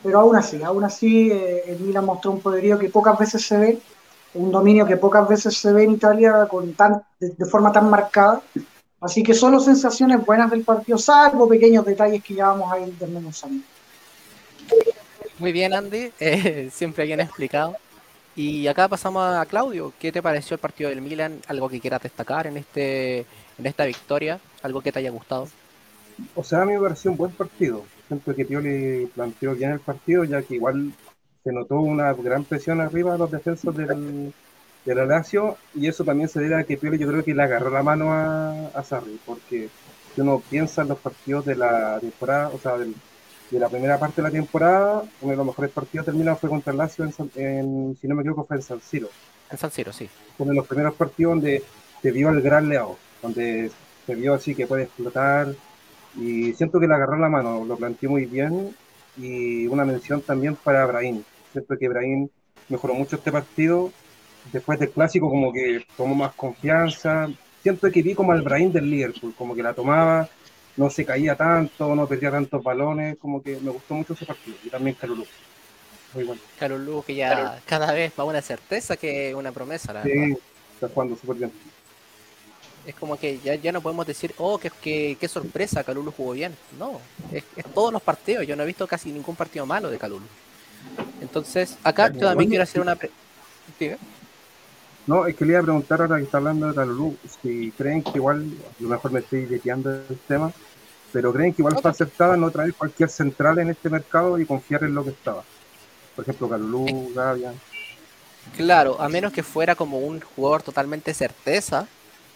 pero 0.03 0.21
aún 0.21 0.37
así, 0.37 0.63
aún 0.63 0.85
así 0.85 1.31
eh, 1.33 1.65
el 1.67 1.81
Milan 1.81 2.05
mostró 2.05 2.33
un 2.33 2.41
poderío 2.41 2.79
que 2.79 2.91
pocas 2.91 3.19
veces 3.19 3.47
se 3.47 3.57
ve, 3.57 3.79
un 4.35 4.53
dominio 4.53 4.87
que 4.87 4.97
pocas 4.97 5.27
veces 5.27 5.57
se 5.57 5.73
ve 5.73 5.85
en 5.85 5.93
Italia 5.93 6.47
con 6.51 6.75
tan, 6.75 7.03
de, 7.19 7.31
de 7.31 7.47
forma 7.47 7.73
tan 7.73 7.89
marcada. 7.89 8.43
Así 9.01 9.23
que 9.23 9.33
solo 9.33 9.61
sensaciones 9.61 10.25
buenas 10.27 10.51
del 10.51 10.65
partido, 10.65 10.99
salvo 10.99 11.49
pequeños 11.49 11.85
detalles 11.85 12.23
que 12.23 12.35
ya 12.35 12.49
vamos 12.49 12.73
a 12.73 12.81
ir 12.81 12.93
desmenuzando. 12.99 13.65
Muy 15.39 15.53
bien, 15.53 15.73
Andy, 15.73 16.11
eh, 16.21 16.69
siempre 16.73 17.05
bien 17.05 17.21
explicado. 17.21 17.77
Y 18.35 18.67
acá 18.67 18.89
pasamos 18.89 19.23
a 19.37 19.45
Claudio. 19.47 19.93
¿Qué 19.99 20.13
te 20.13 20.23
pareció 20.23 20.55
el 20.55 20.61
partido 20.61 20.91
del 20.91 21.01
Milan? 21.01 21.41
¿Algo 21.49 21.69
que 21.69 21.81
quieras 21.81 22.03
destacar 22.03 22.47
en 22.47 22.57
este 22.57 23.21
en 23.21 23.67
esta 23.67 23.85
victoria? 23.85 24.39
¿Algo 24.63 24.81
que 24.81 24.93
te 24.93 25.01
haya 25.01 25.11
gustado? 25.11 25.49
O 26.35 26.45
sea, 26.45 26.63
a 26.63 26.65
mí 26.65 26.73
me 26.73 26.81
pareció 26.81 27.11
un 27.11 27.17
buen 27.17 27.33
partido. 27.33 27.85
Siento 28.07 28.35
que 28.35 28.45
Pioli 28.45 29.07
planteó 29.07 29.55
bien 29.55 29.73
el 29.73 29.81
partido, 29.81 30.25
ya 30.25 30.43
que 30.43 30.55
igual 30.55 30.93
se 31.45 31.53
notó 31.53 31.81
una 31.81 32.13
gran 32.15 32.45
presión 32.45 32.81
arriba 32.81 33.13
de 33.13 33.19
los 33.19 33.31
defensores 33.31 33.89
del, 33.89 34.33
del 34.85 35.09
Lazio, 35.09 35.57
y 35.75 35.89
eso 35.89 36.05
también 36.05 36.29
se 36.29 36.41
debe 36.41 36.57
a 36.57 36.65
que 36.65 36.77
Pioli 36.77 36.99
yo 36.99 37.09
creo 37.09 37.25
que 37.25 37.35
le 37.35 37.43
agarró 37.43 37.71
la 37.71 37.83
mano 37.83 38.13
a, 38.13 38.69
a 38.69 38.83
Sarri, 38.85 39.19
porque 39.25 39.69
uno 40.17 40.43
piensa 40.49 40.83
en 40.83 40.89
los 40.89 40.99
partidos 40.99 41.45
de 41.45 41.57
la 41.57 41.99
temporada, 42.01 42.49
o 42.49 42.59
sea, 42.59 42.77
del, 42.79 42.95
de 43.51 43.59
la 43.59 43.69
primera 43.69 43.99
parte 43.99 44.21
de 44.21 44.29
la 44.29 44.33
temporada, 44.33 45.03
uno 45.21 45.31
de 45.31 45.37
los 45.37 45.47
mejores 45.47 45.71
partidos 45.71 46.07
terminados 46.07 46.41
fue 46.41 46.51
contra 46.51 46.73
el 46.73 46.79
Lazio, 46.79 47.05
en, 47.05 47.13
en, 47.37 47.99
si 48.01 48.07
no 48.07 48.15
me 48.15 48.23
equivoco, 48.23 48.45
fue 48.45 48.57
en 48.57 48.63
San 48.63 48.81
Siro. 48.81 49.09
En 49.51 49.59
San 49.59 49.71
Siro, 49.71 49.93
sí. 49.93 50.09
Uno 50.39 50.51
de 50.51 50.57
los 50.57 50.67
primeros 50.67 50.95
partidos 50.95 51.33
donde 51.33 51.63
se 52.03 52.11
vio 52.11 52.29
al 52.29 52.43
gran 52.43 52.69
Leao, 52.69 52.99
donde 53.23 53.71
se 54.07 54.15
vio 54.15 54.35
así 54.35 54.55
que 54.55 54.67
puede 54.67 54.85
explotar, 54.85 55.55
y 56.17 56.53
siento 56.55 56.79
que 56.79 56.87
le 56.87 56.95
agarró 56.95 57.17
la 57.19 57.29
mano, 57.29 57.65
lo 57.65 57.77
planteó 57.77 58.11
muy 58.11 58.27
bien, 58.27 58.75
y 59.17 59.67
una 59.67 59.85
mención 59.85 60.21
también 60.21 60.57
para 60.57 60.85
Brahim. 60.87 61.23
Siento 61.53 61.77
que 61.79 61.89
Brahim 61.89 62.29
mejoró 62.69 62.95
mucho 62.95 63.17
este 63.17 63.33
partido, 63.33 63.91
después 64.53 64.79
del 64.79 64.91
clásico 64.91 65.29
como 65.29 65.53
que 65.53 65.85
tomó 65.97 66.15
más 66.15 66.35
confianza, 66.35 67.29
siento 67.63 67.91
que 67.91 68.03
vi 68.03 68.15
como 68.15 68.33
al 68.33 68.43
Brahim 68.43 68.73
del 68.73 68.91
Liverpool, 68.91 69.35
como 69.37 69.55
que 69.55 69.63
la 69.63 69.75
tomaba, 69.75 70.29
no 70.79 70.89
se 70.89 71.05
caía 71.05 71.37
tanto, 71.37 71.95
no 71.95 72.07
perdía 72.07 72.31
tantos 72.31 72.63
balones, 72.63 73.19
como 73.19 73.43
que 73.43 73.59
me 73.61 73.71
gustó 73.71 73.93
mucho 73.95 74.15
ese 74.15 74.25
partido, 74.25 74.57
y 74.65 74.71
también 74.71 74.97
Calulu. 74.99 75.27
Muy 76.15 76.25
bueno. 76.25 76.41
Calulu, 76.59 77.05
que 77.07 77.15
ya 77.15 77.61
cada 77.67 77.93
vez 77.93 78.13
va 78.19 78.25
una 78.25 78.41
certeza 78.41 78.97
que 78.97 79.35
una 79.35 79.53
promesa, 79.53 79.93
la 79.93 80.05
verdad. 80.05 80.25
Sí, 80.25 80.39
está 80.75 80.89
jugando 80.89 81.17
súper 81.17 81.37
bien. 81.37 81.53
Es 82.87 82.95
como 82.95 83.19
que 83.19 83.39
ya, 83.41 83.55
ya 83.57 83.73
no 83.73 83.83
podemos 83.83 84.07
decir, 84.07 84.33
oh, 84.39 84.57
qué, 84.57 84.71
qué, 84.81 85.19
qué 85.21 85.29
sorpresa, 85.29 85.85
Calulu 85.85 86.11
jugó 86.11 86.33
bien. 86.33 86.57
No, 86.79 86.99
es, 87.31 87.45
es 87.55 87.65
todos 87.75 87.93
los 87.93 88.01
partidos. 88.01 88.47
Yo 88.47 88.57
no 88.57 88.63
he 88.63 88.67
visto 88.67 88.87
casi 88.87 89.13
ningún 89.13 89.37
partido 89.37 89.67
malo 89.67 89.91
de 89.91 89.99
Calulu. 89.99 90.25
Entonces, 91.21 91.77
acá 91.83 92.11
yo 92.11 92.21
también 92.21 92.49
quiero 92.49 92.65
hacer 92.65 92.81
una... 92.81 92.97
pre- 92.97 93.11
Diga. 93.79 93.99
No, 95.07 95.27
es 95.27 95.37
que 95.37 95.45
le 95.45 95.53
iba 95.53 95.61
a 95.61 95.65
preguntar 95.65 96.01
ahora 96.01 96.17
que 96.17 96.23
está 96.23 96.39
hablando 96.39 96.69
de 96.69 96.75
Calulu, 96.75 97.17
si 97.43 97.73
creen 97.73 98.03
que 98.03 98.13
igual, 98.15 98.47
a 98.79 98.83
lo 98.83 98.89
mejor 98.89 99.11
me 99.11 99.21
estoy 99.21 99.45
desviando 99.45 99.91
del 99.91 100.19
tema, 100.27 100.53
pero 101.13 101.33
creen 101.33 101.55
que 101.55 101.63
igual 101.63 101.79
fue 101.81 101.91
acertada 101.91 102.37
no 102.37 102.51
traer 102.51 102.75
cualquier 102.75 103.09
central 103.09 103.59
en 103.59 103.71
este 103.71 103.89
mercado 103.89 104.39
y 104.39 104.47
confiar 104.47 104.85
en 104.85 104.95
lo 104.95 105.05
que 105.05 105.11
estaba. 105.11 105.43
Por 106.15 106.25
ejemplo, 106.25 106.49
Calulu, 106.49 107.13
Gavia. 107.15 107.53
Claro, 108.57 109.01
a 109.01 109.09
menos 109.09 109.33
que 109.33 109.43
fuera 109.43 109.75
como 109.75 109.99
un 109.99 110.21
jugador 110.21 110.63
totalmente 110.63 111.15
certeza 111.15 111.87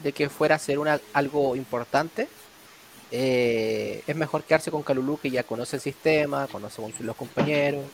de 0.01 0.13
que 0.13 0.29
fuera 0.29 0.57
a 0.57 0.59
ser 0.59 0.79
una, 0.79 1.01
algo 1.13 1.57
importante, 1.57 2.29
eh, 3.11 4.03
es 4.07 4.17
mejor 4.17 4.45
quedarse 4.45 4.71
con 4.71 4.83
Calulu 4.83 5.19
que 5.19 5.31
ya 5.31 5.43
conoce 5.43 5.77
el 5.77 5.83
sistema, 5.83 6.47
conoce 6.47 6.83
los 7.01 7.17
compañeros. 7.17 7.85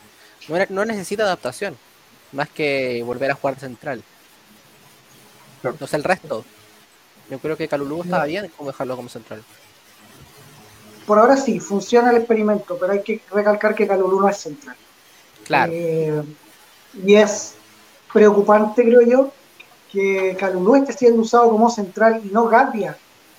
No, 0.47 0.57
no 0.69 0.85
necesita 0.85 1.23
adaptación, 1.23 1.77
más 2.31 2.49
que 2.49 3.03
volver 3.03 3.31
a 3.31 3.35
jugar 3.35 3.59
central. 3.59 4.03
Claro. 5.61 5.77
No 5.79 5.87
sé 5.87 5.97
el 5.97 6.03
resto. 6.03 6.45
Yo 7.29 7.39
creo 7.39 7.57
que 7.57 7.67
Calulu 7.67 8.03
estaba 8.03 8.25
bien 8.25 8.49
como 8.55 8.71
dejarlo 8.71 8.95
como 8.95 9.09
central. 9.09 9.43
Por 11.09 11.17
ahora 11.17 11.35
sí, 11.37 11.59
funciona 11.59 12.11
el 12.11 12.17
experimento, 12.17 12.77
pero 12.79 12.93
hay 12.93 13.01
que 13.01 13.19
recalcar 13.31 13.73
que 13.73 13.87
Calulu 13.87 14.19
no 14.21 14.29
es 14.29 14.37
central. 14.37 14.75
Claro, 15.43 15.71
Eh, 15.73 16.21
y 17.03 17.15
es 17.15 17.55
preocupante, 18.13 18.83
creo 18.83 19.01
yo, 19.01 19.31
que 19.91 20.37
Calulú 20.39 20.75
esté 20.75 20.93
siendo 20.93 21.23
usado 21.23 21.49
como 21.49 21.67
central 21.71 22.21
y 22.23 22.27
no 22.27 22.45
Gavia. 22.45 22.95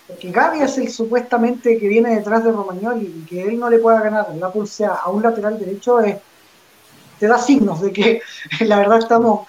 Porque 0.09 0.33
Gavia 0.33 0.65
es 0.65 0.79
el 0.79 0.91
supuestamente 0.91 1.79
que 1.79 1.87
viene 1.87 2.17
detrás 2.17 2.43
de 2.43 2.51
Romagnoli 2.51 3.07
y 3.07 3.25
que 3.25 3.43
él 3.43 3.61
no 3.61 3.71
le 3.71 3.79
pueda 3.79 4.01
ganar 4.01 4.35
la 4.35 4.51
pulsea 4.51 4.91
a 4.91 5.09
un 5.09 5.23
lateral 5.23 5.57
derecho 5.57 6.01
es, 6.01 6.17
te 7.21 7.29
da 7.29 7.39
signos 7.39 7.81
de 7.83 7.93
que 7.93 8.21
la 8.63 8.79
verdad 8.79 8.99
estamos, 8.99 9.47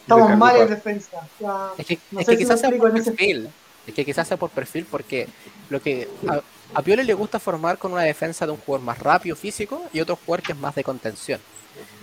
estamos 0.00 0.36
mal 0.36 0.56
en 0.56 0.68
defensa. 0.68 1.18
O 1.18 1.38
sea, 1.38 1.70
es 1.78 1.86
que, 1.86 2.00
no 2.10 2.18
es 2.18 2.26
sé 2.26 2.32
que 2.32 2.38
si 2.38 2.42
quizás 2.42 2.58
sea 2.58 2.70
por 2.72 2.92
perfil. 2.92 3.50
Es 3.86 3.94
que 3.94 4.04
quizás 4.04 4.26
sea 4.26 4.36
por 4.36 4.50
perfil 4.50 4.84
porque 4.90 5.28
lo 5.70 5.80
que 5.80 6.08
a, 6.26 6.40
a 6.74 6.82
Pioli 6.82 7.02
le 7.04 7.14
gusta 7.14 7.38
formar 7.38 7.78
con 7.78 7.92
una 7.92 8.02
defensa 8.02 8.46
de 8.46 8.52
un 8.52 8.58
jugador 8.58 8.84
más 8.86 8.98
rápido, 8.98 9.36
físico, 9.36 9.82
y 9.92 10.00
otro 10.00 10.16
jugador 10.16 10.42
que 10.44 10.52
es 10.52 10.58
más 10.58 10.74
de 10.74 10.84
contención. 10.84 11.40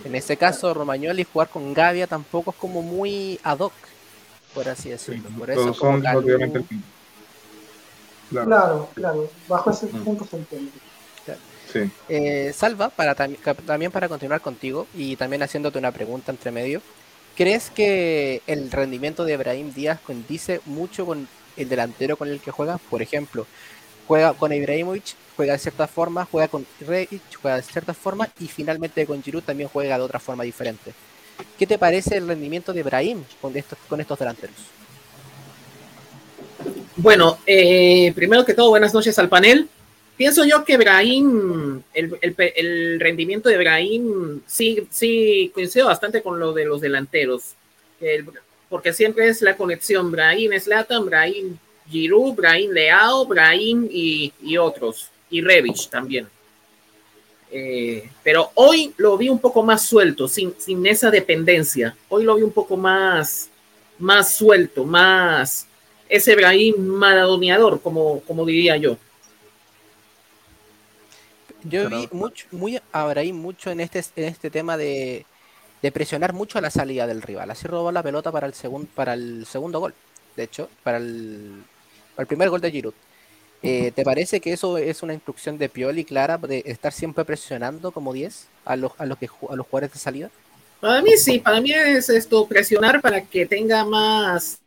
En 0.04 0.14
ese 0.14 0.36
caso, 0.36 0.72
Romagnoli 0.74 1.24
jugar 1.24 1.48
con 1.48 1.72
Gavia 1.74 2.06
tampoco 2.06 2.50
es 2.50 2.56
como 2.56 2.82
muy 2.82 3.38
ad 3.42 3.58
hoc, 3.60 3.72
por 4.54 4.68
así 4.68 4.90
decirlo. 4.90 5.28
Por 5.38 5.50
eso 5.50 5.72
son 5.74 6.04
el 6.06 6.22
mismo. 6.22 6.64
Claro. 8.30 8.46
Claro, 8.46 8.88
claro, 8.94 9.30
bajo 9.48 9.70
ese 9.70 9.86
Mm. 9.86 10.04
punto 10.04 10.24
se 10.24 10.36
entiende. 10.36 10.70
Sí. 11.72 11.88
Eh, 12.08 12.52
Salva, 12.52 12.88
para 12.88 13.14
tam- 13.14 13.36
también 13.64 13.92
para 13.92 14.08
continuar 14.08 14.40
contigo 14.40 14.88
y 14.92 15.14
también 15.14 15.42
haciéndote 15.44 15.78
una 15.78 15.92
pregunta 15.92 16.32
entre 16.32 16.50
medio, 16.50 16.82
¿crees 17.36 17.70
que 17.70 18.42
el 18.48 18.72
rendimiento 18.72 19.24
de 19.24 19.34
Ibrahim 19.34 19.72
Díaz 19.72 20.00
condice 20.00 20.60
mucho 20.64 21.06
con 21.06 21.28
el 21.56 21.68
delantero 21.68 22.16
con 22.16 22.28
el 22.28 22.40
que 22.40 22.50
juega? 22.50 22.78
Por 22.78 23.02
ejemplo, 23.02 23.46
juega 24.10 24.32
con 24.32 24.52
Ibrahimovic, 24.52 25.14
juega 25.36 25.52
de 25.52 25.60
cierta 25.60 25.86
forma, 25.86 26.26
juega 26.28 26.48
con 26.48 26.66
Rebic, 26.80 27.22
juega 27.40 27.58
de 27.58 27.62
cierta 27.62 27.94
forma 27.94 28.28
y 28.40 28.48
finalmente 28.48 29.06
con 29.06 29.22
Giroud 29.22 29.44
también 29.44 29.68
juega 29.68 29.98
de 29.98 30.02
otra 30.02 30.18
forma 30.18 30.42
diferente. 30.42 30.92
¿Qué 31.56 31.64
te 31.64 31.78
parece 31.78 32.16
el 32.16 32.26
rendimiento 32.26 32.72
de 32.72 32.80
Ibrahim 32.80 33.22
con 33.40 33.56
estos, 33.56 33.78
con 33.88 34.00
estos 34.00 34.18
delanteros? 34.18 34.56
Bueno, 36.96 37.38
eh, 37.46 38.12
primero 38.16 38.44
que 38.44 38.52
todo, 38.52 38.70
buenas 38.70 38.92
noches 38.92 39.16
al 39.20 39.28
panel. 39.28 39.68
Pienso 40.16 40.44
yo 40.44 40.64
que 40.64 40.76
Brahim, 40.76 41.80
el, 41.94 42.98
rendimiento 42.98 43.48
de 43.48 43.58
Brahim, 43.58 44.40
sí, 44.44 44.88
sí 44.90 45.52
coincide 45.54 45.84
bastante 45.84 46.20
con 46.20 46.40
lo 46.40 46.52
de 46.52 46.64
los 46.64 46.80
delanteros, 46.80 47.54
El- 48.00 48.26
porque 48.68 48.92
siempre 48.92 49.28
es 49.28 49.40
la 49.40 49.56
conexión 49.56 50.10
Brahim 50.10 50.50
Slatan, 50.58 51.06
Brahim 51.06 51.56
Giroud, 51.90 52.34
Brahim 52.34 52.70
Leao, 52.70 53.26
Brahim 53.26 53.88
y, 53.90 54.32
y 54.42 54.56
otros, 54.56 55.10
y 55.30 55.40
Revich 55.40 55.88
también. 55.88 56.28
Eh, 57.52 58.08
pero 58.22 58.50
hoy 58.54 58.94
lo 58.96 59.16
vi 59.18 59.28
un 59.28 59.40
poco 59.40 59.62
más 59.62 59.84
suelto, 59.84 60.28
sin, 60.28 60.54
sin 60.58 60.86
esa 60.86 61.10
dependencia. 61.10 61.96
Hoy 62.08 62.24
lo 62.24 62.36
vi 62.36 62.42
un 62.42 62.52
poco 62.52 62.76
más, 62.76 63.50
más 63.98 64.34
suelto, 64.34 64.84
más 64.84 65.66
ese 66.08 66.34
Brahim 66.34 66.76
maradoneador, 66.78 67.80
como, 67.80 68.20
como 68.20 68.44
diría 68.44 68.76
yo. 68.76 68.96
Yo 71.64 71.88
vi 71.90 72.08
mucho, 72.12 72.46
muy 72.52 72.80
a 72.90 73.06
Brahim 73.06 73.36
mucho 73.36 73.70
en 73.70 73.80
este, 73.80 74.02
en 74.16 74.24
este 74.24 74.50
tema 74.50 74.76
de, 74.76 75.26
de 75.82 75.92
presionar 75.92 76.32
mucho 76.32 76.58
a 76.58 76.62
la 76.62 76.70
salida 76.70 77.06
del 77.06 77.22
rival. 77.22 77.50
Así 77.50 77.66
robó 77.66 77.92
la 77.92 78.02
pelota 78.02 78.32
para 78.32 78.46
el, 78.46 78.54
segundo 78.54 78.88
para 78.94 79.14
el 79.14 79.44
segundo 79.46 79.80
gol. 79.80 79.94
De 80.36 80.44
hecho, 80.44 80.68
para 80.82 80.98
el, 80.98 81.62
el 82.20 82.26
primer 82.26 82.50
gol 82.50 82.60
de 82.60 82.70
Giroud. 82.70 82.94
Eh, 83.62 83.92
¿Te 83.94 84.04
parece 84.04 84.40
que 84.40 84.52
eso 84.52 84.78
es 84.78 85.02
una 85.02 85.12
instrucción 85.12 85.58
de 85.58 85.68
Pioli 85.68 86.04
clara 86.04 86.38
de 86.38 86.62
estar 86.64 86.92
siempre 86.92 87.24
presionando 87.24 87.92
como 87.92 88.12
10 88.12 88.46
a 88.64 88.76
los, 88.76 88.92
a 88.96 89.04
los, 89.04 89.18
que, 89.18 89.26
a 89.26 89.56
los 89.56 89.66
jugadores 89.66 89.92
de 89.92 89.98
salida? 89.98 90.30
Para 90.80 91.02
mí 91.02 91.12
sí, 91.18 91.38
para 91.38 91.60
mí 91.60 91.72
es 91.72 92.08
esto, 92.08 92.46
presionar 92.46 93.02
para 93.02 93.20
que 93.20 93.44
tenga 93.44 93.84
más. 93.84 94.58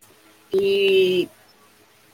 Y 0.51 1.27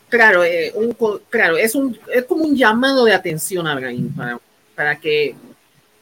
claro, 0.08 0.46
eh, 0.46 0.72
un, 0.74 0.96
claro 1.30 1.58
es, 1.58 1.76
un, 1.76 2.00
es 2.14 2.24
como 2.24 2.46
un 2.46 2.56
llamado 2.56 3.04
de 3.04 3.14
atención 3.14 3.68
a 3.68 3.76
Brahim 3.76 4.16
para, 4.16 4.40
para 4.74 4.98
que 4.98 5.36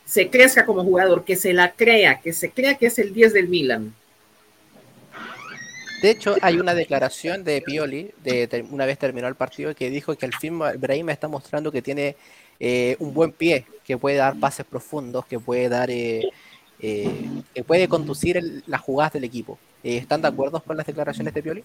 se 0.05 0.29
crezca 0.29 0.63
como 0.63 0.83
jugador, 0.83 1.25
que 1.25 1.35
se 1.35 1.53
la 1.53 1.71
crea, 1.71 2.21
que 2.21 2.33
se 2.33 2.51
crea 2.51 2.75
que 2.75 2.85
es 2.85 2.99
el 2.99 3.13
10 3.13 3.33
del 3.33 3.49
Milan. 3.49 3.95
De 6.01 6.11
hecho, 6.11 6.35
hay 6.41 6.59
una 6.59 6.75
declaración 6.75 7.43
de 7.43 7.61
Pioli, 7.61 8.11
de, 8.23 8.65
una 8.69 8.85
vez 8.85 8.99
terminó 8.99 9.27
el 9.27 9.35
partido, 9.35 9.73
que 9.73 9.89
dijo 9.89 10.15
que 10.15 10.25
al 10.25 10.33
fin 10.33 10.59
Brahim 10.59 11.09
está 11.09 11.27
mostrando 11.27 11.71
que 11.71 11.81
tiene 11.81 12.15
eh, 12.59 12.95
un 12.99 13.13
buen 13.13 13.31
pie, 13.31 13.65
que 13.83 13.97
puede 13.97 14.17
dar 14.17 14.39
pases 14.39 14.65
profundos, 14.65 15.25
que 15.25 15.39
puede 15.39 15.69
dar, 15.69 15.89
eh, 15.89 16.29
eh, 16.79 17.29
que 17.53 17.63
puede 17.63 17.87
conducir 17.87 18.63
las 18.67 18.81
jugadas 18.81 19.13
del 19.13 19.23
equipo. 19.23 19.57
¿Están 19.83 20.21
de 20.21 20.27
acuerdo 20.27 20.59
con 20.59 20.77
las 20.77 20.85
declaraciones 20.85 21.33
de 21.33 21.43
Pioli? 21.43 21.63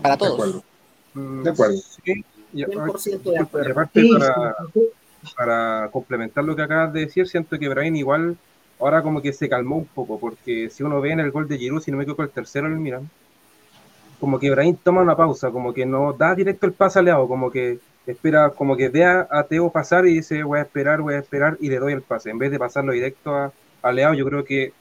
Para 0.00 0.16
todos. 0.16 0.62
De 1.14 1.50
acuerdo. 1.50 1.76
Sí, 2.04 2.24
100% 2.54 3.22
de 3.22 3.38
acuerdo. 3.38 3.74
Para, 3.74 4.56
para 5.36 5.90
complementar 5.90 6.44
lo 6.44 6.56
que 6.56 6.62
acabas 6.62 6.92
de 6.92 7.00
decir, 7.00 7.28
siento 7.28 7.58
que 7.58 7.68
Brahim 7.68 7.96
igual 7.96 8.36
ahora 8.82 9.02
como 9.02 9.22
que 9.22 9.32
se 9.32 9.48
calmó 9.48 9.76
un 9.76 9.86
poco, 9.86 10.18
porque 10.18 10.70
si 10.70 10.82
uno 10.82 11.00
ve 11.00 11.12
en 11.12 11.20
el 11.20 11.30
gol 11.30 11.48
de 11.48 11.58
Giroud, 11.58 11.82
si 11.82 11.90
no 11.90 11.96
me 11.96 12.04
equivoco, 12.04 12.22
el 12.22 12.30
tercero 12.30 12.66
en 12.66 12.74
el 12.74 12.78
Milan, 12.78 13.10
como 14.20 14.38
que 14.38 14.46
Ibrahim 14.46 14.76
toma 14.82 15.02
una 15.02 15.16
pausa, 15.16 15.50
como 15.50 15.74
que 15.74 15.84
no 15.84 16.12
da 16.12 16.34
directo 16.34 16.66
el 16.66 16.72
pase 16.72 17.00
al 17.00 17.06
como 17.26 17.50
que 17.50 17.78
espera, 18.06 18.50
como 18.50 18.76
que 18.76 18.88
ve 18.88 19.04
a, 19.04 19.46
Teo 19.48 19.70
pasar 19.70 20.06
y 20.06 20.14
dice 20.14 20.42
voy 20.42 20.60
a 20.60 20.62
esperar, 20.62 21.00
voy 21.00 21.14
a 21.14 21.18
esperar 21.18 21.56
y 21.60 21.68
le 21.68 21.78
doy 21.78 21.92
el 21.92 22.02
pase, 22.02 22.30
en 22.30 22.38
vez 22.38 22.50
de 22.50 22.58
pasarlo 22.58 22.92
directo 22.92 23.34
a, 23.34 23.52
a 23.82 23.92
Leao, 23.92 24.14
yo 24.14 24.24
creo 24.26 24.44
que 24.44 24.72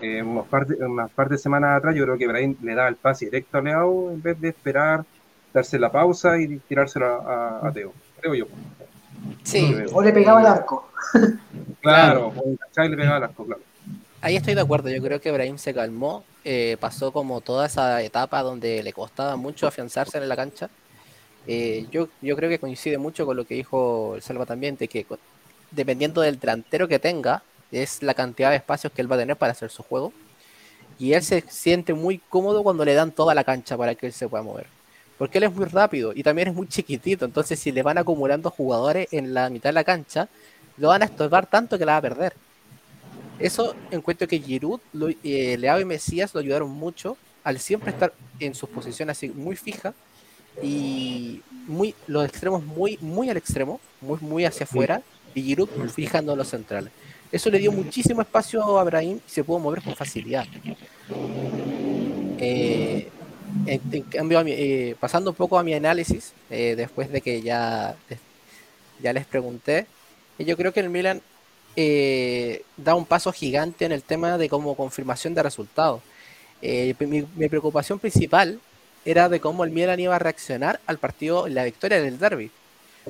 eh, 0.00 0.24
par 0.48 0.66
de, 0.66 0.84
unas 0.84 1.10
par 1.10 1.28
de 1.28 1.36
semanas 1.36 1.76
atrás, 1.76 1.94
yo 1.94 2.04
creo 2.04 2.16
que 2.16 2.24
Ibrahim 2.24 2.56
le 2.62 2.74
da 2.74 2.88
el 2.88 2.96
pase 2.96 3.26
directo 3.26 3.58
a 3.58 3.60
Leao 3.60 4.12
en 4.12 4.22
vez 4.22 4.40
de 4.40 4.48
esperar, 4.48 5.04
darse 5.52 5.78
la 5.78 5.92
pausa 5.92 6.38
y 6.38 6.58
tirárselo 6.60 7.06
a, 7.06 7.68
a 7.68 7.72
Teo, 7.72 7.92
creo 8.20 8.34
yo. 8.34 8.46
Sí. 9.42 9.74
O 9.92 10.02
le 10.02 10.12
pegaba 10.12 10.40
el 10.40 10.46
arco. 10.46 10.88
Claro, 11.80 12.34
o 12.36 12.82
le 12.82 12.96
pegaba 12.96 13.16
el 13.16 13.22
arco, 13.24 13.46
claro. 13.46 13.62
Ahí 14.20 14.36
estoy 14.36 14.54
de 14.54 14.60
acuerdo, 14.60 14.90
yo 14.90 15.00
creo 15.02 15.18
que 15.18 15.32
Brahim 15.32 15.56
se 15.56 15.72
calmó, 15.72 16.24
eh, 16.44 16.76
pasó 16.78 17.10
como 17.10 17.40
toda 17.40 17.64
esa 17.64 18.02
etapa 18.02 18.42
donde 18.42 18.82
le 18.82 18.92
costaba 18.92 19.34
mucho 19.36 19.66
afianzarse 19.66 20.18
en 20.18 20.28
la 20.28 20.36
cancha. 20.36 20.68
Eh, 21.46 21.86
yo, 21.90 22.08
yo 22.20 22.36
creo 22.36 22.50
que 22.50 22.58
coincide 22.58 22.98
mucho 22.98 23.24
con 23.24 23.38
lo 23.38 23.46
que 23.46 23.54
dijo 23.54 24.14
el 24.14 24.20
Salva 24.20 24.44
también, 24.44 24.76
de 24.76 24.88
que 24.88 25.06
dependiendo 25.70 26.20
del 26.20 26.38
delantero 26.38 26.86
que 26.86 26.98
tenga, 26.98 27.42
es 27.72 28.02
la 28.02 28.12
cantidad 28.12 28.50
de 28.50 28.56
espacios 28.56 28.92
que 28.92 29.00
él 29.00 29.10
va 29.10 29.16
a 29.16 29.20
tener 29.20 29.36
para 29.36 29.52
hacer 29.52 29.70
su 29.70 29.82
juego. 29.82 30.12
Y 30.98 31.14
él 31.14 31.22
se 31.22 31.42
siente 31.48 31.94
muy 31.94 32.18
cómodo 32.18 32.62
cuando 32.62 32.84
le 32.84 32.92
dan 32.92 33.12
toda 33.12 33.34
la 33.34 33.44
cancha 33.44 33.78
para 33.78 33.94
que 33.94 34.06
él 34.06 34.12
se 34.12 34.28
pueda 34.28 34.42
mover 34.42 34.66
porque 35.20 35.36
él 35.36 35.44
es 35.44 35.54
muy 35.54 35.66
rápido 35.66 36.14
y 36.14 36.22
también 36.22 36.48
es 36.48 36.54
muy 36.54 36.66
chiquitito. 36.66 37.26
Entonces, 37.26 37.58
si 37.58 37.72
le 37.72 37.82
van 37.82 37.98
acumulando 37.98 38.48
jugadores 38.48 39.06
en 39.10 39.34
la 39.34 39.50
mitad 39.50 39.68
de 39.68 39.74
la 39.74 39.84
cancha, 39.84 40.30
lo 40.78 40.88
van 40.88 41.02
a 41.02 41.04
estorbar 41.04 41.44
tanto 41.44 41.78
que 41.78 41.84
la 41.84 41.92
va 41.92 41.98
a 41.98 42.00
perder. 42.00 42.32
Eso 43.38 43.74
encuentro 43.90 44.26
que 44.26 44.38
Giroud, 44.38 44.80
eh, 45.22 45.58
Leao 45.58 45.78
y 45.78 45.84
Mesías 45.84 46.32
lo 46.32 46.40
ayudaron 46.40 46.70
mucho 46.70 47.18
al 47.44 47.58
siempre 47.58 47.90
estar 47.90 48.14
en 48.38 48.54
sus 48.54 48.70
posiciones 48.70 49.18
así 49.18 49.28
muy 49.28 49.56
fija 49.56 49.92
y 50.62 51.42
muy 51.66 51.94
los 52.06 52.24
extremos 52.24 52.64
muy 52.64 52.96
muy 53.02 53.28
al 53.28 53.36
extremo, 53.36 53.78
muy 54.00 54.18
muy 54.22 54.46
hacia 54.46 54.64
afuera 54.64 55.02
y 55.34 55.42
Giroud 55.42 55.68
fijando 55.90 56.34
los 56.34 56.48
centrales. 56.48 56.92
Eso 57.30 57.50
le 57.50 57.58
dio 57.58 57.72
muchísimo 57.72 58.22
espacio 58.22 58.78
a 58.78 58.80
Abraham 58.80 59.20
y 59.26 59.30
se 59.30 59.44
pudo 59.44 59.58
mover 59.58 59.82
con 59.82 59.94
facilidad. 59.94 60.46
Eh, 62.38 63.10
en, 63.66 64.02
cambio, 64.02 64.42
eh, 64.46 64.96
pasando 64.98 65.30
un 65.30 65.36
poco 65.36 65.58
a 65.58 65.62
mi 65.62 65.74
análisis, 65.74 66.32
eh, 66.50 66.74
después 66.76 67.10
de 67.10 67.20
que 67.20 67.42
ya, 67.42 67.96
ya 69.02 69.12
les 69.12 69.26
pregunté, 69.26 69.86
yo 70.38 70.56
creo 70.56 70.72
que 70.72 70.80
el 70.80 70.90
Milan 70.90 71.20
eh, 71.76 72.62
da 72.76 72.94
un 72.94 73.04
paso 73.04 73.32
gigante 73.32 73.84
en 73.84 73.92
el 73.92 74.02
tema 74.02 74.38
de 74.38 74.48
como 74.48 74.74
confirmación 74.74 75.34
de 75.34 75.42
resultados. 75.42 76.00
Mi, 76.62 77.26
mi, 77.36 77.48
preocupación 77.48 77.98
principal 77.98 78.60
era 79.04 79.28
de 79.28 79.40
cómo 79.40 79.64
el 79.64 79.70
Milan 79.70 79.98
iba 80.00 80.16
a 80.16 80.18
reaccionar 80.18 80.80
al 80.86 80.98
partido, 80.98 81.48
la 81.48 81.64
victoria 81.64 82.00
del 82.00 82.18
derby, 82.18 82.50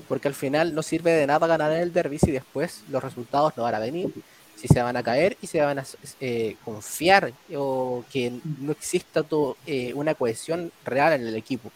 porque 0.09 0.29
al 0.29 0.35
final 0.35 0.75
no 0.75 0.83
sirve 0.83 1.13
de 1.13 1.27
nada 1.27 1.47
ganar 1.47 1.73
en 1.73 1.81
el 1.81 1.93
derby 1.93 2.19
si 2.19 2.31
después 2.31 2.83
los 2.89 3.03
resultados 3.03 3.57
no 3.57 3.65
van 3.65 3.75
a 3.75 3.81
venir 3.81 4.13
si 4.61 4.69
se 4.69 4.83
van 4.83 4.97
a 4.97 5.03
caer 5.03 5.39
y 5.41 5.47
se 5.47 5.61
van 5.61 5.79
a 5.79 5.85
eh, 6.21 6.57
confiar 6.65 7.33
o 7.57 8.05
que 8.13 8.31
no 8.59 8.73
exista 8.73 9.23
todo, 9.23 9.57
eh, 9.67 9.93
una 9.95 10.15
cohesión 10.15 10.71
real 10.85 11.15
en 11.15 11.27
el 11.27 11.35
equipo. 11.35 11.73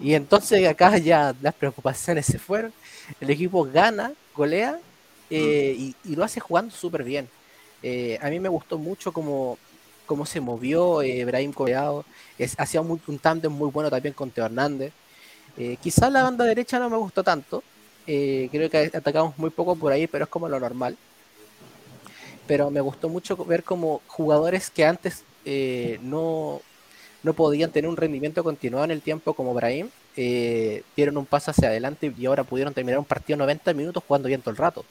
Y 0.00 0.14
entonces 0.14 0.66
acá 0.66 0.96
ya 0.98 1.34
las 1.42 1.54
preocupaciones 1.54 2.24
se 2.32 2.38
fueron, 2.38 2.72
el 3.20 3.28
equipo 3.28 3.64
gana, 3.64 4.12
golea 4.34 4.78
eh, 5.28 5.92
y, 6.04 6.14
lo 6.14 6.24
hace 6.24 6.40
jugando 6.40 6.74
súper 6.74 7.04
bien. 7.04 7.28
a 8.20 8.30
mí 8.30 8.40
me 8.40 8.48
gustó 8.48 8.78
mucho 8.78 9.12
cómo, 9.12 9.58
cómo 10.06 10.24
se 10.24 10.40
movió 10.40 11.02
Ibrahim 11.02 11.52
Cobeado, 11.52 12.04
hacía 12.56 12.80
un, 12.80 13.00
un 13.06 13.18
tándem 13.18 13.52
muy 13.52 13.70
bueno 13.70 13.90
también 13.90 14.14
con 14.14 14.30
Teo 14.30 14.46
Hernández. 14.46 14.92
quizás 15.82 16.10
la 16.10 16.22
banda 16.22 16.44
derecha 16.44 16.78
no 16.78 16.88
me 16.88 16.96
gustó 16.96 17.22
tanto, 17.22 17.62
creo 18.06 18.70
que 18.70 18.90
atacamos 18.94 19.36
muy 19.38 19.50
poco 19.50 19.76
por 19.76 19.92
ahí, 19.92 20.06
pero 20.06 20.24
es 20.24 20.30
como 20.30 20.48
lo 20.48 20.58
normal 20.58 20.96
pero 22.46 22.70
me 22.70 22.80
gustó 22.80 23.08
mucho 23.08 23.36
ver 23.44 23.62
como 23.64 24.02
jugadores 24.06 24.70
que 24.70 24.84
antes 24.84 25.24
eh, 25.44 25.98
no, 26.02 26.60
no 27.22 27.32
podían 27.32 27.70
tener 27.70 27.88
un 27.88 27.96
rendimiento 27.96 28.44
continuado 28.44 28.84
en 28.84 28.90
el 28.90 29.02
tiempo 29.02 29.34
como 29.34 29.54
Brahim, 29.54 29.88
eh, 30.16 30.82
dieron 30.96 31.16
un 31.16 31.26
paso 31.26 31.50
hacia 31.50 31.68
adelante 31.68 32.12
y 32.16 32.26
ahora 32.26 32.44
pudieron 32.44 32.74
terminar 32.74 32.98
un 32.98 33.04
partido 33.04 33.36
90 33.38 33.72
minutos 33.74 34.02
jugando 34.06 34.28
bien 34.28 34.40
todo 34.40 34.50
el 34.50 34.56
rato. 34.56 34.84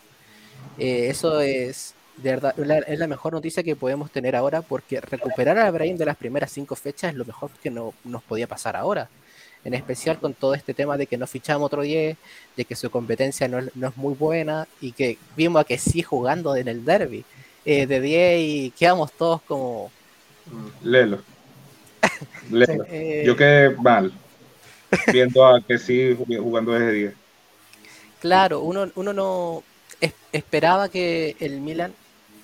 Eh, 0.78 1.08
eso 1.10 1.40
es 1.40 1.94
de 2.18 2.30
verdad 2.30 2.54
es 2.88 3.00
la 3.00 3.08
mejor 3.08 3.34
noticia 3.34 3.64
que 3.64 3.76
podemos 3.76 4.12
tener 4.12 4.36
ahora 4.36 4.62
porque 4.62 5.02
recuperar 5.02 5.58
a 5.58 5.72
Brahim 5.72 5.98
de 5.98 6.06
las 6.06 6.16
primeras 6.16 6.52
cinco 6.52 6.76
fechas 6.76 7.12
es 7.12 7.18
lo 7.18 7.26
mejor 7.26 7.50
que 7.62 7.72
no, 7.72 7.94
nos 8.04 8.22
podía 8.24 8.48
pasar 8.48 8.76
ahora. 8.76 9.10
En 9.64 9.74
especial 9.74 10.20
con 10.20 10.34
todo 10.34 10.54
este 10.54 10.74
tema 10.74 10.98
de 10.98 11.08
que 11.08 11.18
no 11.18 11.26
fichamos 11.26 11.66
otro 11.68 11.84
10, 11.84 12.18
de 12.58 12.66
que 12.66 12.76
su 12.76 12.92
competencia 12.92 13.48
no, 13.48 13.62
no 13.76 13.88
es 13.88 13.98
muy 13.98 14.14
buena 14.14 14.68
y 14.82 14.92
que 14.92 15.18
vimos 15.38 15.62
a 15.62 15.64
que 15.64 15.78
sí 15.78 16.02
jugando 16.04 16.56
en 16.56 16.68
el 16.68 16.84
derby. 16.84 17.24
Eh, 17.66 17.88
de 17.88 18.02
10 18.02 18.40
y 18.42 18.72
quedamos 18.72 19.12
todos 19.14 19.42
como... 19.44 19.90
Lelo. 20.82 21.22
Lelo. 22.52 22.86
Eh, 22.90 23.24
Yo 23.26 23.36
quedé 23.38 23.70
mal, 23.78 24.12
viendo 25.12 25.46
a 25.46 25.62
que 25.62 25.78
sí 25.78 26.16
jugando 26.18 26.74
desde 26.74 26.92
10. 26.92 27.14
Claro, 28.20 28.62
uno, 28.62 28.92
uno 28.96 29.14
no 29.14 29.64
esperaba 30.32 30.90
que 30.90 31.36
el 31.40 31.62
Milan 31.62 31.94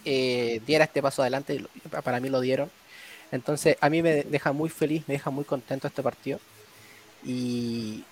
eh, 0.06 0.62
diera 0.66 0.86
este 0.86 1.02
paso 1.02 1.22
adelante, 1.22 1.64
para 2.04 2.20
mí 2.20 2.30
lo 2.30 2.40
dieron. 2.40 2.70
Entonces, 3.32 3.78
a 3.82 3.90
mí 3.90 4.02
me 4.02 4.24
deja 4.24 4.54
muy 4.54 4.70
feliz, 4.70 5.04
me 5.08 5.16
deja 5.16 5.30
muy 5.30 5.44
contento 5.44 5.88
este 5.88 6.02
partido. 6.02 6.40
Y, 7.26 8.04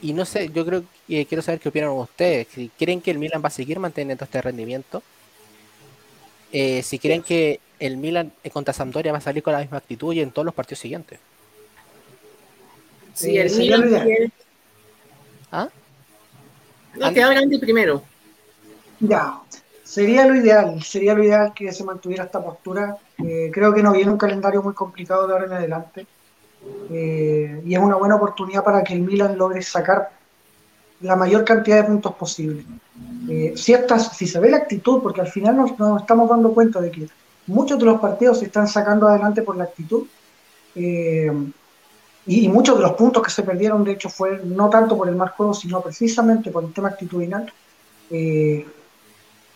y 0.00 0.12
no 0.12 0.24
sé, 0.24 0.50
yo 0.54 0.64
creo 0.64 0.84
que 1.08 1.26
quiero 1.26 1.42
saber 1.42 1.60
qué 1.60 1.68
opinan 1.68 1.90
ustedes. 1.90 2.46
Creen 2.78 3.00
que 3.00 3.10
el 3.10 3.18
Milan 3.18 3.42
va 3.42 3.48
a 3.48 3.50
seguir 3.50 3.80
manteniendo 3.80 4.24
este 4.24 4.40
rendimiento 4.40 5.02
eh, 6.56 6.84
si 6.84 7.00
creen 7.00 7.20
que 7.20 7.58
el 7.80 7.96
Milan 7.96 8.32
eh, 8.44 8.50
contra 8.50 8.72
Sampdoria 8.72 9.10
va 9.10 9.18
a 9.18 9.20
salir 9.20 9.42
con 9.42 9.52
la 9.52 9.58
misma 9.58 9.78
actitud 9.78 10.14
y 10.14 10.20
en 10.20 10.30
todos 10.30 10.46
los 10.46 10.54
partidos 10.54 10.78
siguientes. 10.78 11.18
Sí, 13.12 13.36
el 13.36 13.50
Milan 13.56 13.88
quiere... 13.88 14.30
¿Ah? 15.50 15.68
No, 16.94 17.12
que 17.12 17.18
Grande 17.18 17.58
primero. 17.58 18.04
Ya, 19.00 19.40
sería 19.82 20.26
lo 20.26 20.36
ideal, 20.36 20.80
sería 20.80 21.14
lo 21.14 21.24
ideal 21.24 21.52
que 21.52 21.72
se 21.72 21.82
mantuviera 21.82 22.22
esta 22.22 22.40
postura. 22.40 22.98
Eh, 23.18 23.50
creo 23.52 23.74
que 23.74 23.82
no 23.82 23.90
viene 23.90 24.12
un 24.12 24.18
calendario 24.18 24.62
muy 24.62 24.74
complicado 24.74 25.26
de 25.26 25.32
ahora 25.32 25.46
en 25.46 25.52
adelante. 25.54 26.06
y 26.88 27.74
es 27.74 27.80
una 27.80 27.96
buena 27.96 28.14
oportunidad 28.14 28.62
para 28.62 28.84
que 28.84 28.92
el 28.94 29.00
Milan 29.00 29.36
logre 29.36 29.60
sacar 29.60 30.12
la 31.04 31.16
mayor 31.16 31.44
cantidad 31.44 31.82
de 31.82 31.84
puntos 31.84 32.14
posible. 32.14 32.64
Eh, 33.28 33.52
si, 33.56 34.26
se 34.26 34.40
ve 34.40 34.50
la 34.50 34.56
actitud, 34.56 35.02
porque 35.02 35.20
al 35.20 35.28
final 35.28 35.56
nos, 35.56 36.00
estamos 36.00 36.28
dando 36.28 36.52
cuenta 36.52 36.80
de 36.80 36.90
que 36.90 37.08
muchos 37.46 37.78
de 37.78 37.84
los 37.84 38.00
partidos 38.00 38.38
se 38.38 38.46
están 38.46 38.66
sacando 38.66 39.06
adelante 39.06 39.42
por 39.42 39.56
la 39.56 39.64
actitud, 39.64 40.06
eh, 40.74 41.30
y, 42.26 42.48
muchos 42.48 42.78
de 42.78 42.82
los 42.82 42.92
puntos 42.92 43.22
que 43.22 43.30
se 43.30 43.42
perdieron, 43.42 43.84
de 43.84 43.92
hecho, 43.92 44.08
fue 44.08 44.40
no 44.44 44.70
tanto 44.70 44.96
por 44.96 45.06
el 45.08 45.14
mal 45.14 45.28
juego, 45.28 45.52
sino 45.52 45.82
precisamente 45.82 46.50
por 46.50 46.64
el 46.64 46.72
tema 46.72 46.88
actitudinal. 46.88 47.52
Eh, 48.10 48.66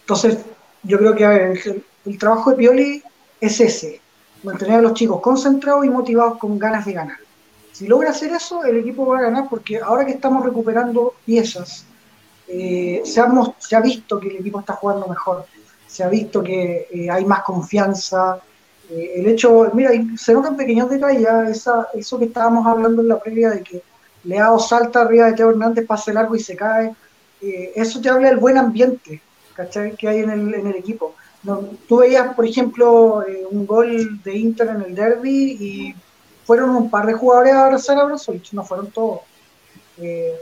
entonces, 0.01 0.39
yo 0.83 0.99
creo 0.99 1.15
que 1.15 1.83
el 2.05 2.19
trabajo 2.19 2.51
de 2.51 2.57
Pioli 2.57 3.03
es 3.41 3.59
ese, 3.61 4.03
mantener 4.43 4.81
a 4.81 4.83
los 4.83 4.93
chicos 4.93 5.23
concentrados 5.23 5.87
y 5.87 5.89
motivados 5.89 6.37
con 6.37 6.59
ganas 6.59 6.85
de 6.85 6.93
ganar. 6.93 7.28
Si 7.79 7.87
logra 7.87 8.11
hacer 8.11 8.33
eso, 8.33 8.65
el 8.65 8.77
equipo 8.79 9.07
va 9.07 9.19
a 9.19 9.23
ganar 9.23 9.49
porque 9.49 9.79
ahora 9.79 10.05
que 10.07 10.13
estamos 10.13 10.45
recuperando 10.45 11.15
piezas, 11.25 11.87
eh, 12.49 13.03
se, 13.05 13.21
ha, 13.21 13.29
se 13.59 13.77
ha 13.77 13.81
visto 13.81 14.19
que 14.21 14.29
el 14.29 14.37
equipo 14.37 14.61
está 14.61 14.75
jugando 14.75 15.07
mejor, 15.07 15.47
se 15.87 16.03
ha 16.03 16.09
visto 16.09 16.43
que 16.43 16.89
eh, 16.91 17.11
hay 17.11 17.25
más 17.25 17.43
confianza. 17.43 18.43
eh, 18.91 19.13
el 19.17 19.27
hecho, 19.29 19.71
mira, 19.75 19.91
se 20.17 20.33
notan 20.35 20.57
pequeños 20.57 20.91
detalles, 20.91 21.29
esa, 21.51 21.89
eso 21.95 22.19
que 22.19 22.27
estábamos 22.27 22.67
hablando 22.67 23.03
en 23.03 23.09
la 23.09 23.21
previa 23.21 23.51
de 23.51 23.63
que 23.63 23.83
Leao 24.25 24.59
salta 24.59 25.03
arriba 25.03 25.27
de 25.27 25.35
Teo 25.35 25.51
Hernández, 25.51 25.87
pase 25.87 26.13
largo 26.13 26.35
y 26.37 26.41
se 26.41 26.57
cae. 26.57 26.95
eh, 27.41 27.73
eso 27.77 28.01
te 28.01 28.09
habla 28.11 28.29
del 28.29 28.39
buen 28.39 28.59
ambiente 28.59 29.23
¿cachai? 29.55 29.97
que 29.97 30.09
hay 30.09 30.21
en 30.21 30.31
el, 30.31 30.55
en 30.55 30.67
el 30.69 30.77
equipo. 30.77 31.15
No, 31.43 31.61
tú 31.89 31.99
veías, 31.99 32.35
por 32.35 32.45
ejemplo, 32.47 33.23
eh, 33.27 33.45
un 33.51 33.67
gol 33.67 34.21
de 34.25 34.37
Inter 34.37 34.69
en 34.69 34.83
el 34.83 34.95
derby 34.95 35.57
y 35.61 35.95
fueron 36.49 36.71
un 36.71 36.89
par 36.91 37.05
de 37.07 37.13
jugadores 37.13 37.53
a 37.55 37.65
abrazar 37.67 37.99
a 37.99 38.05
Brozovic, 38.05 38.53
no 38.55 38.65
fueron 38.65 38.91
todos. 38.91 39.21
Eh, 39.99 40.35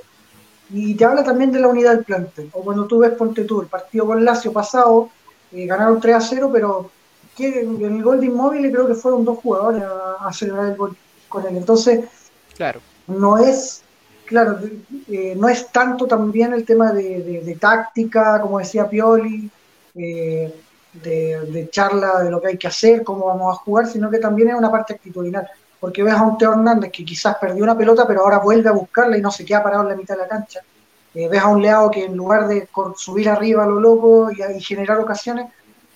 y 0.70 0.94
te 0.94 1.04
habla 1.04 1.24
también 1.24 1.50
de 1.52 1.58
la 1.60 1.68
unidad 1.68 1.94
del 1.96 2.04
plantel. 2.04 2.48
O 2.52 2.62
cuando 2.62 2.86
tú 2.86 2.98
ves, 3.00 3.12
ponte 3.12 3.42
tú, 3.44 3.60
el 3.60 3.66
partido 3.66 4.06
con 4.06 4.24
Lazio 4.24 4.52
pasado, 4.52 5.10
eh, 5.52 5.66
ganaron 5.66 6.00
3 6.00 6.14
a 6.16 6.20
0, 6.20 6.50
pero 6.52 6.90
que 7.36 7.60
en 7.60 7.82
el 7.84 8.02
gol 8.04 8.20
de 8.20 8.26
Inmóvil 8.26 8.70
creo 8.70 8.86
que 8.86 8.94
fueron 8.94 9.24
dos 9.24 9.38
jugadores 9.38 9.82
a, 9.82 10.28
a 10.28 10.32
celebrar 10.32 10.66
el 10.68 10.76
gol 10.76 10.96
con 11.28 11.44
él. 11.46 11.56
Entonces, 11.56 12.04
Claro. 12.56 12.80
no 13.08 13.38
es, 13.38 13.82
claro, 14.26 14.58
eh, 15.08 15.34
no 15.36 15.48
es 15.48 15.72
tanto 15.72 16.06
también 16.06 16.52
el 16.54 16.64
tema 16.64 16.92
de, 16.92 17.22
de- 17.22 17.40
de 17.42 17.54
táctica, 17.56 18.40
como 18.40 18.58
decía 18.60 18.88
Pioli, 18.88 19.50
eh, 19.96 20.54
de, 20.92 21.40
de 21.52 21.68
charla 21.70 22.22
de 22.22 22.30
lo 22.30 22.40
que 22.40 22.48
hay 22.48 22.58
que 22.58 22.68
hacer, 22.68 23.04
cómo 23.04 23.26
vamos 23.26 23.54
a 23.54 23.60
jugar, 23.64 23.86
sino 23.86 24.10
que 24.10 24.18
también 24.18 24.48
es 24.50 24.54
una 24.56 24.70
parte 24.70 24.94
actitudinal. 24.94 25.46
Porque 25.86 26.02
ves 26.02 26.14
a 26.14 26.24
un 26.24 26.36
Teo 26.36 26.50
Hernández 26.50 26.90
que 26.90 27.04
quizás 27.04 27.36
perdió 27.40 27.62
una 27.62 27.78
pelota, 27.78 28.08
pero 28.08 28.22
ahora 28.22 28.40
vuelve 28.40 28.68
a 28.68 28.72
buscarla 28.72 29.16
y 29.16 29.20
no 29.20 29.30
se 29.30 29.44
queda 29.44 29.62
parado 29.62 29.84
en 29.84 29.90
la 29.90 29.94
mitad 29.94 30.16
de 30.16 30.22
la 30.22 30.26
cancha. 30.26 30.60
Eh, 31.14 31.28
ves 31.28 31.40
a 31.40 31.46
un 31.46 31.62
Leao 31.62 31.92
que 31.92 32.06
en 32.06 32.16
lugar 32.16 32.48
de 32.48 32.68
subir 32.96 33.28
arriba 33.28 33.62
a 33.62 33.68
lo 33.68 33.78
loco 33.78 34.28
y, 34.32 34.60
generar 34.60 34.98
ocasiones, 34.98 35.46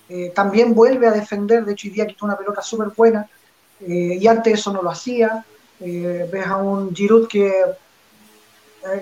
eh, 0.07 0.31
también 0.33 0.73
vuelve 0.73 1.07
a 1.07 1.11
defender. 1.11 1.65
De 1.65 1.73
hecho, 1.73 1.89
hoy 1.89 1.93
día 1.93 2.07
quitó 2.07 2.23
una 2.23 2.37
pelota 2.37 2.61
súper 2.61 2.87
buena 2.95 3.27
eh, 3.81 4.17
y 4.17 4.25
antes 4.27 4.53
eso 4.53 4.71
no 4.71 4.81
lo 4.81 4.91
hacía. 4.91 5.43
Ves 5.77 6.47
a 6.47 6.55
un 6.55 6.95
Giroud 6.95 7.27
que 7.27 7.51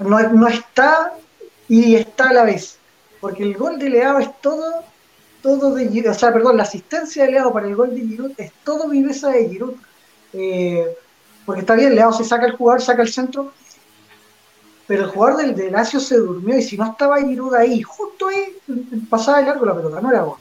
no, 0.01 0.19
no 0.19 0.47
está 0.47 1.13
y 1.67 1.97
está 1.97 2.29
a 2.29 2.33
la 2.33 2.45
vez. 2.45 2.79
Porque 3.21 3.43
el 3.43 3.55
gol 3.55 3.77
de 3.77 3.91
Leao 3.91 4.17
es 4.17 4.41
todo, 4.41 4.83
todo 5.43 5.75
de 5.75 5.87
Giroud. 5.87 6.15
O 6.15 6.17
sea, 6.17 6.33
perdón, 6.33 6.57
la 6.57 6.63
asistencia 6.63 7.25
de 7.25 7.33
Leao 7.33 7.53
para 7.53 7.67
el 7.67 7.75
gol 7.75 7.93
de 7.93 8.01
Giroud 8.01 8.31
es 8.39 8.51
todo 8.63 8.89
viveza 8.89 9.29
de 9.29 9.49
Giroud. 9.49 9.75
Eh, 10.33 10.85
porque 11.45 11.61
está 11.61 11.75
bien, 11.75 11.95
Leao 11.95 12.13
se 12.13 12.23
saca 12.23 12.45
el 12.45 12.55
jugador, 12.55 12.81
saca 12.81 13.01
el 13.01 13.11
centro, 13.11 13.51
pero 14.87 15.03
el 15.03 15.09
jugador 15.09 15.37
del 15.37 15.55
de 15.55 15.71
Lazio 15.71 15.99
se 15.99 16.17
durmió 16.17 16.57
y 16.57 16.63
si 16.63 16.77
no 16.77 16.85
estaba 16.85 17.21
Giroud 17.21 17.53
ahí, 17.53 17.81
justo 17.81 18.27
ahí, 18.27 18.57
pasaba 19.09 19.39
de 19.39 19.45
largo 19.45 19.65
la 19.65 19.75
pelota, 19.75 20.01
no 20.01 20.09
era 20.09 20.21
gol. 20.21 20.37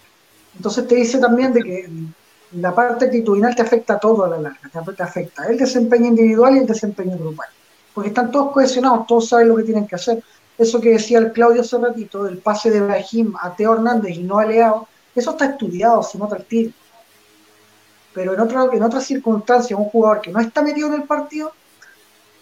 Entonces 0.57 0.89
te 0.89 0.95
dice 0.95 1.19
también 1.19 1.53
de 1.53 1.63
que 1.63 1.91
la 2.53 2.75
parte 2.75 3.07
actitudinal 3.07 3.55
te 3.55 3.63
afecta 3.63 3.95
a 3.95 3.99
todo 3.99 4.25
a 4.25 4.29
la 4.29 4.39
larga, 4.39 4.71
te, 4.97 5.03
afecta 5.03 5.47
el 5.47 5.59
desempeño 5.59 6.07
individual 6.07 6.57
y 6.57 6.59
el 6.61 6.67
desempeño 6.67 7.17
grupal, 7.19 7.49
porque 7.95 8.09
están 8.09 8.31
todos 8.31 8.53
cohesionados, 8.53 9.07
todos 9.07 9.29
saben 9.29 9.49
lo 9.49 9.57
que 9.57 9.65
tienen 9.65 9.87
que 9.87 9.97
hacer. 9.97 10.23
Eso 10.57 10.81
que 10.81 10.91
decía 10.91 11.19
el 11.19 11.33
Claudio 11.33 11.61
hace 11.61 11.79
ratito, 11.79 12.25
del 12.25 12.39
pase 12.39 12.71
de 12.71 12.81
Brahim 12.81 13.35
a 13.41 13.55
Teo 13.55 13.75
Hernández 13.75 14.17
y 14.17 14.25
no 14.25 14.39
a 14.39 14.47
Leao, 14.47 14.89
eso 15.15 15.31
está 15.33 15.47
estudiado, 15.47 16.03
se 16.03 16.19
nota 16.19 16.37
el. 16.37 16.75
Pero 18.19 18.35
en, 18.35 18.41
otro, 18.41 18.73
en 18.73 18.83
otras 18.83 19.05
circunstancias, 19.05 19.79
un 19.79 19.87
jugador 19.87 20.21
que 20.21 20.33
no 20.33 20.41
está 20.41 20.61
metido 20.61 20.89
en 20.89 20.95
el 20.95 21.03
partido, 21.05 21.53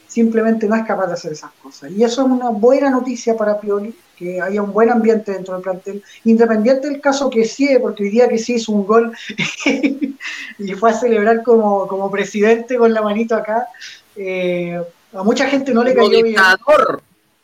simplemente 0.09 0.67
no 0.67 0.75
es 0.75 0.87
capaz 0.87 1.09
de 1.09 1.13
hacer 1.13 1.33
esas 1.33 1.51
cosas. 1.63 1.91
Y 1.91 2.03
eso 2.03 2.23
es 2.23 2.29
una 2.29 2.49
buena 2.49 2.89
noticia 2.89 3.37
para 3.37 3.61
Pioli, 3.61 3.95
que 4.17 4.41
haya 4.41 4.63
un 4.63 4.73
buen 4.73 4.89
ambiente 4.89 5.33
dentro 5.33 5.53
del 5.53 5.63
plantel, 5.63 6.03
independiente 6.25 6.89
del 6.89 7.03
caso 7.03 7.29
que 7.29 7.45
sí, 7.45 7.69
porque 7.79 8.05
hoy 8.05 8.09
día 8.09 8.27
que 8.27 8.39
sí 8.39 8.55
hizo 8.55 8.73
un 8.73 8.87
gol 8.87 9.15
y 10.59 10.73
fue 10.73 10.91
a 10.93 10.95
celebrar 10.95 11.43
como, 11.43 11.87
como 11.87 12.11
presidente 12.11 12.79
con 12.79 12.95
la 12.95 13.03
manito 13.03 13.35
acá, 13.35 13.69
eh, 14.17 14.83
a 15.13 15.23
mucha 15.23 15.47
gente 15.47 15.75
no 15.75 15.85
le 15.85 15.95
cayó 15.95 16.23
bien. 16.23 16.37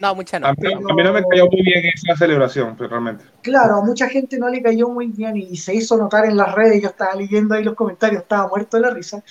No, 0.03 0.17
mucha 0.17 0.41
no. 0.41 0.49
A 0.49 0.53
mí, 0.55 0.73
a 0.73 0.95
mí 0.95 1.03
no 1.05 1.13
me 1.13 1.23
cayó 1.23 1.47
muy 1.47 1.63
bien 1.63 1.85
esa 1.95 2.17
celebración, 2.17 2.75
pero 2.77 2.91
realmente. 2.91 3.25
Claro, 3.41 3.77
a 3.77 3.85
mucha 3.85 4.09
gente 4.09 4.37
no 4.37 4.49
le 4.49 4.61
cayó 4.61 4.89
muy 4.89 5.07
bien 5.07 5.37
y, 5.37 5.43
y 5.43 5.57
se 5.57 5.77
hizo 5.77 5.97
notar 5.97 6.27
en 6.27 6.37
las 6.37 6.53
redes, 6.57 6.83
yo 6.83 6.89
estaba 6.89 7.15
leyendo 7.15 7.55
ahí 7.55 7.63
los 7.63 7.77
comentarios, 7.77 8.23
estaba 8.23 8.49
muerto 8.49 8.77
de 8.77 8.83
la 8.83 8.91
risa. 8.91 9.23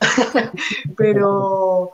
Pero 0.96 1.92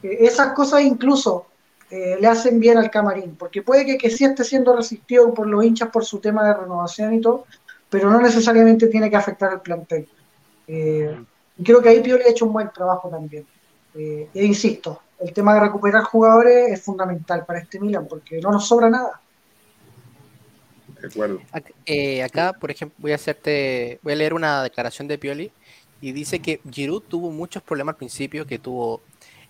eh, 0.00 0.18
esas 0.20 0.52
cosas 0.52 0.82
incluso 0.82 1.46
eh, 1.90 2.16
le 2.20 2.28
hacen 2.28 2.60
bien 2.60 2.78
al 2.78 2.88
camarín, 2.88 3.34
porque 3.34 3.62
puede 3.62 3.84
que, 3.84 3.98
que 3.98 4.10
sí 4.10 4.24
esté 4.24 4.44
siendo 4.44 4.76
resistido 4.76 5.34
por 5.34 5.48
los 5.48 5.64
hinchas 5.64 5.90
por 5.90 6.04
su 6.04 6.20
tema 6.20 6.46
de 6.46 6.54
renovación 6.54 7.14
y 7.14 7.20
todo, 7.20 7.46
pero 7.90 8.10
no 8.10 8.20
necesariamente 8.20 8.86
tiene 8.86 9.10
que 9.10 9.16
afectar 9.16 9.50
al 9.50 9.60
plantel. 9.60 10.08
Eh, 10.68 11.16
creo 11.64 11.82
que 11.82 11.88
ahí 11.88 12.00
Pioli 12.00 12.22
ha 12.22 12.30
hecho 12.30 12.46
un 12.46 12.52
buen 12.52 12.70
trabajo 12.70 13.08
también. 13.08 13.44
Eh, 13.94 14.28
e 14.34 14.44
insisto, 14.44 15.00
el 15.20 15.32
tema 15.32 15.54
de 15.54 15.60
recuperar 15.60 16.04
jugadores 16.04 16.72
es 16.72 16.82
fundamental 16.82 17.44
para 17.46 17.58
este 17.58 17.80
Milan, 17.80 18.06
porque 18.08 18.40
no 18.40 18.50
nos 18.50 18.68
sobra 18.68 18.90
nada. 18.90 19.20
De 21.00 21.08
acuerdo. 21.08 21.40
Ac- 21.52 21.72
eh, 21.84 22.22
acá, 22.22 22.52
por 22.52 22.70
ejemplo, 22.70 22.96
voy 22.98 23.12
a 23.12 23.16
hacerte, 23.16 23.98
voy 24.02 24.12
a 24.12 24.16
leer 24.16 24.34
una 24.34 24.62
declaración 24.62 25.08
de 25.08 25.18
Pioli 25.18 25.50
y 26.00 26.12
dice 26.12 26.40
que 26.40 26.60
Giroud 26.70 27.02
tuvo 27.02 27.30
muchos 27.30 27.62
problemas 27.62 27.94
al 27.94 27.98
principio, 27.98 28.46
que 28.46 28.58
tuvo 28.58 29.00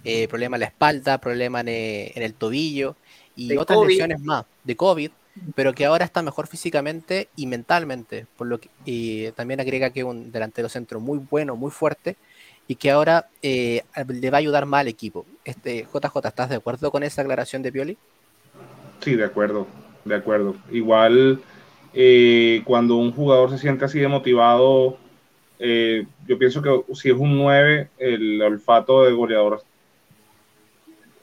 eh, 0.04 0.28
problemas 0.28 0.58
en 0.58 0.60
la 0.60 0.66
espalda, 0.66 1.18
problemas 1.18 1.62
en, 1.62 1.68
en 1.68 2.22
el 2.22 2.34
tobillo 2.34 2.96
y 3.34 3.48
De 3.48 3.58
otras 3.58 3.76
COVID. 3.78 3.88
lesiones 3.88 4.20
más 4.20 4.44
de 4.64 4.76
COVID, 4.76 5.10
pero 5.54 5.74
que 5.74 5.84
ahora 5.84 6.04
está 6.04 6.22
mejor 6.22 6.46
físicamente 6.46 7.28
y 7.36 7.46
mentalmente, 7.46 8.26
por 8.36 8.46
lo 8.46 8.58
que 8.58 8.70
y 8.84 9.30
también 9.32 9.60
agrega 9.60 9.90
que 9.90 10.00
es 10.00 10.06
un 10.06 10.32
delantero 10.32 10.68
centro 10.68 11.00
muy 11.00 11.18
bueno, 11.18 11.56
muy 11.56 11.70
fuerte 11.70 12.16
y 12.68 12.74
que 12.74 12.90
ahora 12.90 13.28
eh, 13.42 13.82
le 14.08 14.30
va 14.30 14.38
a 14.38 14.40
ayudar 14.40 14.66
más 14.66 14.80
al 14.80 14.88
equipo. 14.88 15.24
Este 15.44 15.86
JJ, 15.92 16.28
¿estás 16.28 16.48
de 16.48 16.56
acuerdo 16.56 16.90
con 16.90 17.02
esa 17.02 17.22
aclaración 17.22 17.62
de 17.62 17.72
Pioli? 17.72 17.96
Sí, 19.00 19.14
de 19.14 19.24
acuerdo, 19.24 19.66
de 20.04 20.14
acuerdo. 20.14 20.56
Igual, 20.70 21.40
eh, 21.94 22.62
cuando 22.64 22.96
un 22.96 23.12
jugador 23.12 23.50
se 23.50 23.58
siente 23.58 23.84
así 23.84 23.98
de 24.00 24.08
motivado, 24.08 24.96
eh, 25.58 26.06
yo 26.26 26.38
pienso 26.38 26.60
que 26.60 26.70
si 26.94 27.10
es 27.10 27.16
un 27.16 27.36
9, 27.36 27.88
el 27.98 28.42
olfato 28.42 29.04
de 29.04 29.12
goleador 29.12 29.62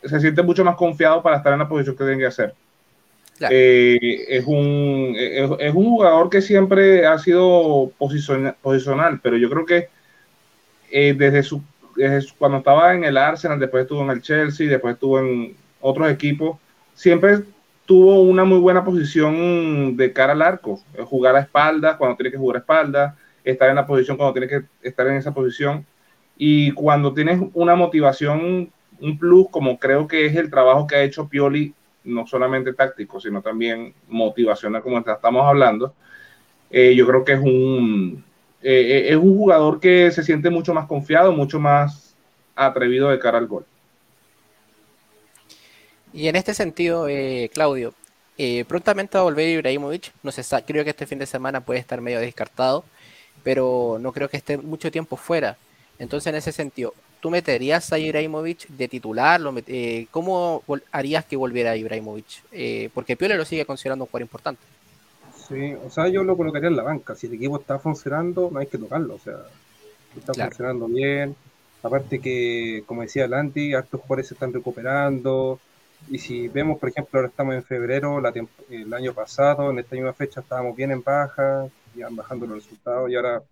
se 0.03 0.19
siente 0.19 0.43
mucho 0.43 0.65
más 0.65 0.75
confiado 0.75 1.21
para 1.23 1.37
estar 1.37 1.53
en 1.53 1.59
la 1.59 1.67
posición 1.69 1.95
que 1.95 2.03
tiene 2.03 2.19
que 2.19 2.25
hacer. 2.27 2.53
Claro. 3.37 3.55
Eh, 3.57 4.25
es, 4.27 4.45
un, 4.45 5.13
es, 5.17 5.49
es 5.59 5.73
un 5.73 5.85
jugador 5.85 6.29
que 6.29 6.41
siempre 6.41 7.05
ha 7.05 7.17
sido 7.17 7.91
posiciona- 7.97 8.55
posicional, 8.61 9.19
pero 9.21 9.37
yo 9.37 9.49
creo 9.49 9.65
que 9.65 9.89
eh, 10.93 11.13
desde, 11.17 11.41
su, 11.43 11.61
desde 11.95 12.21
su- 12.21 12.35
cuando 12.37 12.59
estaba 12.59 12.93
en 12.93 13.03
el 13.03 13.17
Arsenal, 13.17 13.59
después 13.59 13.81
estuvo 13.83 14.03
en 14.03 14.11
el 14.11 14.21
Chelsea, 14.21 14.69
después 14.69 14.93
estuvo 14.93 15.19
en 15.19 15.55
otros 15.81 16.09
equipos, 16.11 16.57
siempre 16.93 17.39
tuvo 17.85 18.21
una 18.21 18.45
muy 18.45 18.59
buena 18.59 18.85
posición 18.85 19.97
de 19.97 20.13
cara 20.13 20.33
al 20.33 20.41
arco, 20.41 20.79
eh, 20.93 21.01
jugar 21.03 21.35
a 21.35 21.41
espaldas 21.41 21.97
cuando 21.97 22.15
tiene 22.15 22.31
que 22.31 22.37
jugar 22.37 22.57
a 22.57 22.59
espaldas, 22.59 23.15
estar 23.43 23.69
en 23.69 23.75
la 23.75 23.85
posición 23.87 24.17
cuando 24.17 24.33
tiene 24.33 24.47
que 24.47 24.61
estar 24.87 25.07
en 25.07 25.15
esa 25.17 25.33
posición. 25.33 25.85
Y 26.37 26.71
cuando 26.71 27.13
tienes 27.13 27.39
una 27.53 27.75
motivación, 27.75 28.71
un 28.99 29.17
plus, 29.17 29.47
como 29.51 29.77
creo 29.79 30.07
que 30.07 30.25
es 30.27 30.35
el 30.35 30.49
trabajo 30.49 30.87
que 30.87 30.95
ha 30.95 31.03
hecho 31.03 31.27
Pioli, 31.27 31.73
no 32.05 32.27
solamente 32.27 32.73
táctico, 32.73 33.19
sino 33.19 33.41
también 33.41 33.93
motivacional, 34.07 34.81
como 34.81 34.99
estamos 34.99 35.45
hablando, 35.45 35.93
eh, 36.69 36.95
yo 36.95 37.05
creo 37.07 37.23
que 37.23 37.33
es 37.33 37.39
un, 37.39 38.23
eh, 38.63 39.07
es 39.09 39.15
un 39.17 39.37
jugador 39.37 39.79
que 39.79 40.11
se 40.11 40.23
siente 40.23 40.49
mucho 40.49 40.73
más 40.73 40.87
confiado, 40.87 41.31
mucho 41.33 41.59
más 41.59 42.13
atrevido 42.55 43.09
de 43.09 43.19
cara 43.19 43.37
al 43.37 43.47
gol. 43.47 43.65
Y 46.13 46.27
en 46.27 46.35
este 46.35 46.53
sentido, 46.53 47.07
eh, 47.09 47.49
Claudio, 47.53 47.93
eh, 48.37 48.65
prontamente 48.67 49.17
va 49.17 49.21
a 49.21 49.23
volver 49.25 49.49
Ibrahimovic. 49.49 50.11
No 50.23 50.31
sa- 50.31 50.61
creo 50.63 50.83
que 50.83 50.91
este 50.91 51.07
fin 51.07 51.19
de 51.19 51.25
semana 51.25 51.61
puede 51.61 51.79
estar 51.79 52.01
medio 52.01 52.19
descartado, 52.19 52.83
pero 53.43 53.97
no 53.99 54.11
creo 54.11 54.29
que 54.29 54.37
esté 54.37 54.57
mucho 54.57 54.91
tiempo 54.91 55.17
fuera. 55.17 55.57
Entonces, 55.99 56.27
en 56.27 56.35
ese 56.35 56.51
sentido, 56.51 56.93
¿tú 57.19 57.29
meterías 57.31 57.91
a 57.93 57.99
Ibrahimovic 57.99 58.67
de 58.67 58.87
titular? 58.87 59.41
Eh, 59.67 60.07
¿Cómo 60.11 60.63
harías 60.91 61.25
que 61.25 61.35
volviera 61.35 61.75
Ibrahimovic? 61.75 62.25
Eh, 62.51 62.89
porque 62.93 63.15
Piole 63.17 63.35
lo 63.37 63.45
sigue 63.45 63.65
considerando 63.65 64.03
un 64.05 64.07
jugador 64.09 64.23
importante. 64.23 64.61
Sí, 65.47 65.73
o 65.73 65.89
sea, 65.89 66.07
yo 66.07 66.23
lo 66.23 66.37
colocaría 66.37 66.69
en 66.69 66.75
la 66.77 66.83
banca. 66.83 67.15
Si 67.15 67.27
el 67.27 67.33
equipo 67.33 67.59
está 67.59 67.79
funcionando, 67.79 68.49
no 68.51 68.59
hay 68.59 68.67
que 68.67 68.77
tocarlo. 68.77 69.15
O 69.15 69.19
sea, 69.19 69.39
está 70.15 70.33
Claro. 70.33 70.51
funcionando 70.51 70.87
bien, 70.87 71.37
Aparte 71.83 72.21
que, 72.21 72.83
como 72.87 73.03
decía 73.03 73.27
Landy, 73.27 73.73
hartos 73.75 74.01
jugadores 74.01 74.27
se 74.29 74.35
están 74.35 74.53
recuperando. 74.53 75.61
Y 76.07 76.19
si 76.19 76.47
vemos, 76.49 76.79
por 76.79 76.89
ejemplo, 76.89 77.19
ahora 77.19 77.29
estamos 77.29 77.55
en 77.55 77.63
febrero, 77.63 78.21
la 78.21 78.33
el 78.69 78.93
año 78.93 79.13
pasado, 79.13 79.71
en 79.71 79.79
esta 79.79 79.95
misma 79.95 80.13
fecha 80.13 80.41
estábamos 80.41 80.75
bien 80.77 80.91
en 80.91 81.03
baja, 81.03 81.67
iban 81.95 82.15
bajando 82.15 82.47
los 82.47 82.57
resultados 82.63 83.09
y 83.11 83.15
ahora 83.15 83.43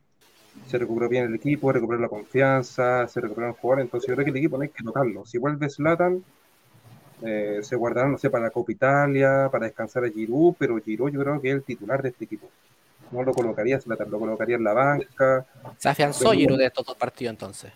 se 0.68 0.78
recuperó 0.78 1.10
bien 1.10 1.26
el 1.26 1.36
equipo, 1.36 1.72
recuperó 1.72 2.00
la 2.02 2.10
confianza, 2.10 3.08
se 3.08 3.22
recuperaron 3.22 3.56
jugadores. 3.56 3.86
Entonces 3.86 4.08
yo 4.10 4.16
creo 4.16 4.26
que 4.26 4.32
el 4.32 4.38
equipo 4.38 4.58
no 4.58 4.64
hay 4.64 4.70
que 4.70 4.84
tocarlo. 4.84 5.26
Si 5.26 5.38
vuelve 5.38 5.70
Zlatan, 5.70 6.24
eh, 7.26 7.60
se 7.62 7.76
guardarán, 7.76 8.14
no 8.14 8.18
sé, 8.18 8.30
para 8.30 8.46
la 8.46 8.50
Copa 8.52 8.72
Italia, 8.72 9.50
para 9.52 9.66
descansar 9.66 10.06
a 10.06 10.10
Giroud, 10.10 10.56
pero 10.58 10.78
Giroud 10.80 11.12
yo 11.12 11.20
creo 11.22 11.42
que 11.42 11.50
es 11.50 11.56
el 11.56 11.64
titular 11.64 12.02
de 12.02 12.10
este 12.10 12.26
equipo. 12.26 12.50
No 13.12 13.24
lo 13.24 13.34
colocaría 13.34 13.80
lo 13.86 14.20
colocaría 14.20 14.56
en 14.56 14.64
la 14.64 14.74
banca. 14.74 15.46
Se 15.78 15.90
afianzó 15.90 16.32
Giroud 16.32 16.58
de 16.58 16.66
estos 16.68 16.86
dos 16.86 16.96
partidos 16.96 17.32
entonces. 17.32 17.72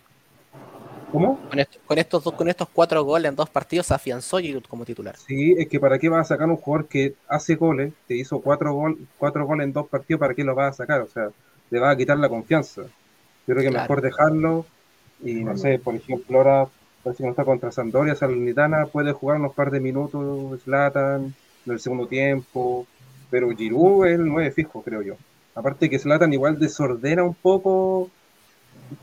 ¿Cómo? 1.12 1.38
Con, 1.50 1.60
esto- 1.60 1.80
con 1.86 1.98
estos 1.98 2.24
dos, 2.24 2.34
con 2.34 2.48
estos 2.50 2.68
cuatro 2.74 3.04
goles 3.04 3.30
en 3.30 3.36
dos 3.36 3.50
partidos 3.50 3.86
se 3.88 3.94
afianzó 3.94 4.38
Giroud 4.40 4.64
como 4.64 4.86
titular. 4.86 5.16
Sí, 5.18 5.56
es 5.58 5.68
que 5.68 5.80
para 5.80 5.98
qué 6.00 6.10
vas 6.10 6.22
a 6.28 6.36
sacar 6.36 6.50
un 6.50 6.58
jugador 6.58 6.88
que 6.88 7.14
hace 7.28 7.56
goles, 7.56 7.94
te 8.08 8.16
hizo 8.16 8.40
cuatro, 8.42 8.74
gol, 8.74 8.98
cuatro 9.18 9.46
goles 9.46 9.66
en 9.66 9.74
dos 9.74 9.88
partidos, 9.88 10.20
¿para 10.20 10.34
qué 10.34 10.44
lo 10.44 10.56
vas 10.56 10.74
a 10.74 10.78
sacar? 10.84 11.02
O 11.02 11.08
sea, 11.08 11.30
le 11.70 11.80
vas 11.80 11.94
a 11.94 11.98
quitar 11.98 12.18
la 12.18 12.30
confianza. 12.30 12.82
Yo 12.82 12.90
creo 13.54 13.62
que 13.62 13.70
Claro. 13.70 13.82
mejor 13.84 14.02
dejarlo 14.02 14.66
y 15.24 15.44
no 15.44 15.56
sé, 15.56 15.80
por 15.80 15.96
ejemplo, 15.96 16.38
ahora 16.40 16.68
parece 17.06 17.22
que 17.22 17.26
no 17.26 17.30
está 17.30 17.46
contra 17.46 17.72
Sampdoria, 17.72 18.16
Salernitana, 18.16 18.88
puede 18.88 19.14
jugar 19.14 19.40
unos 19.40 19.54
par 19.54 19.70
de 19.70 19.80
minutos, 19.80 20.60
Zlatan, 20.64 21.36
en 21.68 21.72
el 21.72 21.80
segundo 21.80 22.08
tiempo, 22.08 22.88
pero 23.30 23.52
Giroud 23.52 24.08
es 24.08 24.16
el 24.16 24.28
9 24.28 24.50
fijo, 24.52 24.82
creo 24.82 25.04
yo. 25.04 25.14
Aparte 25.54 25.88
que 25.88 26.00
Zlatan 26.00 26.34
igual 26.34 26.58
desordena 26.58 27.22
un 27.24 27.36
poco 27.36 28.10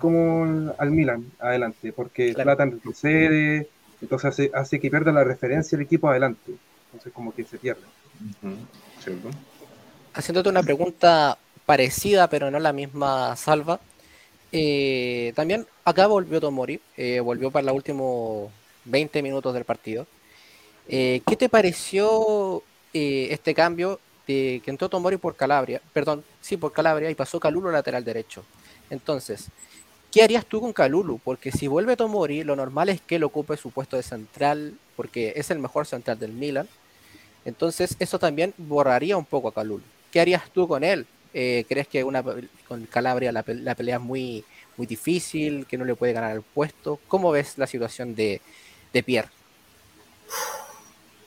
como 0.00 0.74
al 0.78 0.90
Milan 0.90 1.26
adelante, 1.38 1.92
porque 1.92 2.34
Claro. 2.34 2.50
Zlatan 2.50 2.72
retrocede, 2.72 3.68
entonces 4.00 4.28
hace, 4.28 4.50
hace 4.52 4.80
que 4.80 4.90
pierda 4.90 5.12
la 5.12 5.22
referencia 5.22 5.76
el 5.76 5.82
equipo 5.82 6.08
adelante. 6.08 6.54
Entonces 6.86 7.12
como 7.12 7.32
que 7.32 7.44
se 7.44 7.56
pierde. 7.56 7.82
Ujú, 8.42 8.56
¿cierto? 8.98 9.30
Haciéndote 10.12 10.48
una 10.48 10.64
pregunta 10.64 11.38
parecida, 11.64 12.28
pero 12.28 12.50
no 12.50 12.58
la 12.58 12.72
misma 12.72 13.36
salva. 13.36 13.78
Eh, 14.52 15.32
también 15.34 15.66
acá 15.84 16.06
volvió 16.06 16.40
Tomori, 16.40 16.80
eh, 16.96 17.20
volvió 17.20 17.50
para 17.50 17.66
los 17.66 17.74
últimos 17.74 18.50
20 18.84 19.22
minutos 19.22 19.54
del 19.54 19.64
partido. 19.64 20.06
Eh, 20.88 21.22
¿Qué 21.26 21.36
te 21.36 21.48
pareció 21.48 22.62
eh, 22.92 23.28
este 23.30 23.54
cambio 23.54 24.00
de 24.26 24.60
que 24.64 24.70
entró 24.70 24.88
Tomori 24.88 25.16
por 25.16 25.36
Calabria? 25.36 25.80
Perdón, 25.92 26.24
sí, 26.40 26.56
por 26.56 26.72
Calabria 26.72 27.10
y 27.10 27.14
pasó 27.14 27.40
Calulu 27.40 27.70
lateral 27.70 28.04
derecho. 28.04 28.44
Entonces, 28.90 29.48
¿qué 30.10 30.22
harías 30.22 30.44
tú 30.44 30.60
con 30.60 30.72
Calulu? 30.72 31.18
Porque 31.24 31.50
si 31.50 31.66
vuelve 31.66 31.96
Tomori, 31.96 32.44
lo 32.44 32.56
normal 32.56 32.90
es 32.90 33.00
que 33.00 33.16
él 33.16 33.24
ocupe 33.24 33.56
su 33.56 33.70
puesto 33.70 33.96
de 33.96 34.02
central, 34.02 34.74
porque 34.96 35.32
es 35.36 35.50
el 35.50 35.58
mejor 35.60 35.86
central 35.86 36.18
del 36.18 36.32
Milan. 36.32 36.68
Entonces, 37.44 37.96
eso 37.98 38.18
también 38.18 38.54
borraría 38.58 39.16
un 39.16 39.24
poco 39.24 39.48
a 39.48 39.54
Calulu. 39.54 39.82
¿Qué 40.10 40.20
harías 40.20 40.50
tú 40.50 40.68
con 40.68 40.84
él? 40.84 41.06
Eh, 41.34 41.64
¿Crees 41.68 41.88
que 41.88 42.04
una, 42.04 42.22
con 42.68 42.86
Calabria 42.86 43.32
la, 43.32 43.42
pe- 43.42 43.54
la 43.54 43.74
pelea 43.74 43.96
es 43.96 44.02
muy, 44.02 44.44
muy 44.76 44.86
difícil, 44.86 45.66
que 45.66 45.78
no 45.78 45.84
le 45.84 45.94
puede 45.94 46.12
ganar 46.12 46.32
el 46.36 46.42
puesto? 46.42 47.00
¿Cómo 47.08 47.30
ves 47.32 47.58
la 47.58 47.66
situación 47.66 48.14
de, 48.14 48.40
de 48.92 49.02
Pierre? 49.02 49.28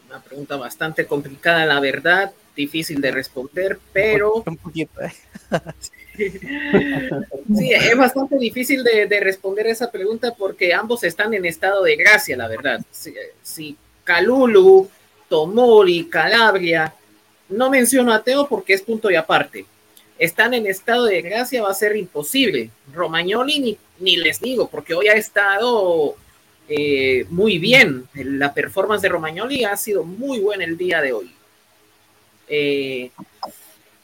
Una 0.07 0.21
pregunta 0.21 0.55
bastante 0.55 1.05
complicada, 1.05 1.65
la 1.65 1.79
verdad, 1.79 2.31
difícil 2.55 3.01
de 3.01 3.11
responder, 3.11 3.79
pero 3.91 4.45
Un 4.45 4.57
poquito, 4.57 5.01
¿eh? 5.01 5.11
sí, 7.55 7.71
es 7.73 7.97
bastante 7.97 8.37
difícil 8.37 8.83
de, 8.83 9.07
de 9.07 9.19
responder 9.19 9.67
esa 9.67 9.91
pregunta 9.91 10.33
porque 10.33 10.73
ambos 10.73 11.03
están 11.03 11.33
en 11.33 11.45
estado 11.45 11.83
de 11.83 11.95
gracia, 11.95 12.37
la 12.37 12.47
verdad. 12.47 12.81
Si, 12.91 13.13
si 13.41 13.75
Calulu, 14.03 14.89
Tomori, 15.27 16.05
Calabria, 16.07 16.93
no 17.49 17.69
menciono 17.69 18.13
a 18.13 18.23
Teo 18.23 18.47
porque 18.47 18.73
es 18.73 18.81
punto 18.81 19.09
y 19.11 19.15
aparte. 19.15 19.65
Están 20.17 20.53
en 20.53 20.65
estado 20.65 21.05
de 21.05 21.21
gracia, 21.21 21.63
va 21.63 21.71
a 21.71 21.73
ser 21.73 21.95
imposible. 21.95 22.69
Romagnoli 22.93 23.59
ni, 23.59 23.77
ni 23.99 24.17
les 24.17 24.39
digo, 24.39 24.67
porque 24.69 24.93
hoy 24.93 25.07
ha 25.09 25.13
estado 25.15 26.15
eh, 26.69 27.25
muy 27.29 27.57
bien. 27.57 28.07
La 28.13 28.53
performance 28.53 29.01
de 29.01 29.09
Romagnoli 29.09 29.63
ha 29.65 29.75
sido 29.77 30.03
muy 30.03 30.39
buena 30.39 30.63
el 30.63 30.77
día 30.77 31.01
de 31.01 31.13
hoy. 31.13 31.31
Eh, 32.47 33.11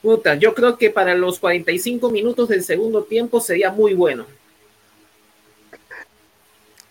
puta, 0.02 0.34
yo 0.34 0.54
creo 0.54 0.76
que 0.76 0.90
para 0.90 1.14
los 1.14 1.38
45 1.38 2.10
minutos 2.10 2.48
del 2.48 2.62
segundo 2.62 3.04
tiempo 3.04 3.40
sería 3.40 3.70
muy 3.70 3.94
bueno. 3.94 4.26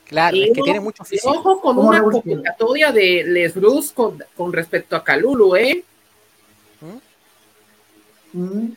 Claro, 0.05 0.35
Y 0.35 0.43
es 0.43 0.51
que 0.53 0.61
tiene 0.61 0.81
mucho 0.81 1.05
físico. 1.05 1.31
ojo 1.31 1.61
con 1.61 1.77
¿Cómo 1.77 1.87
una 1.87 2.01
convocatoria 2.01 2.91
de 2.91 3.23
Les 3.25 3.53
Bruce 3.53 3.93
con, 3.93 4.21
con 4.35 4.51
respecto 4.51 4.97
a 4.97 5.03
Calulu, 5.03 5.55
¿eh? 5.55 5.85
Mm, 8.33 8.71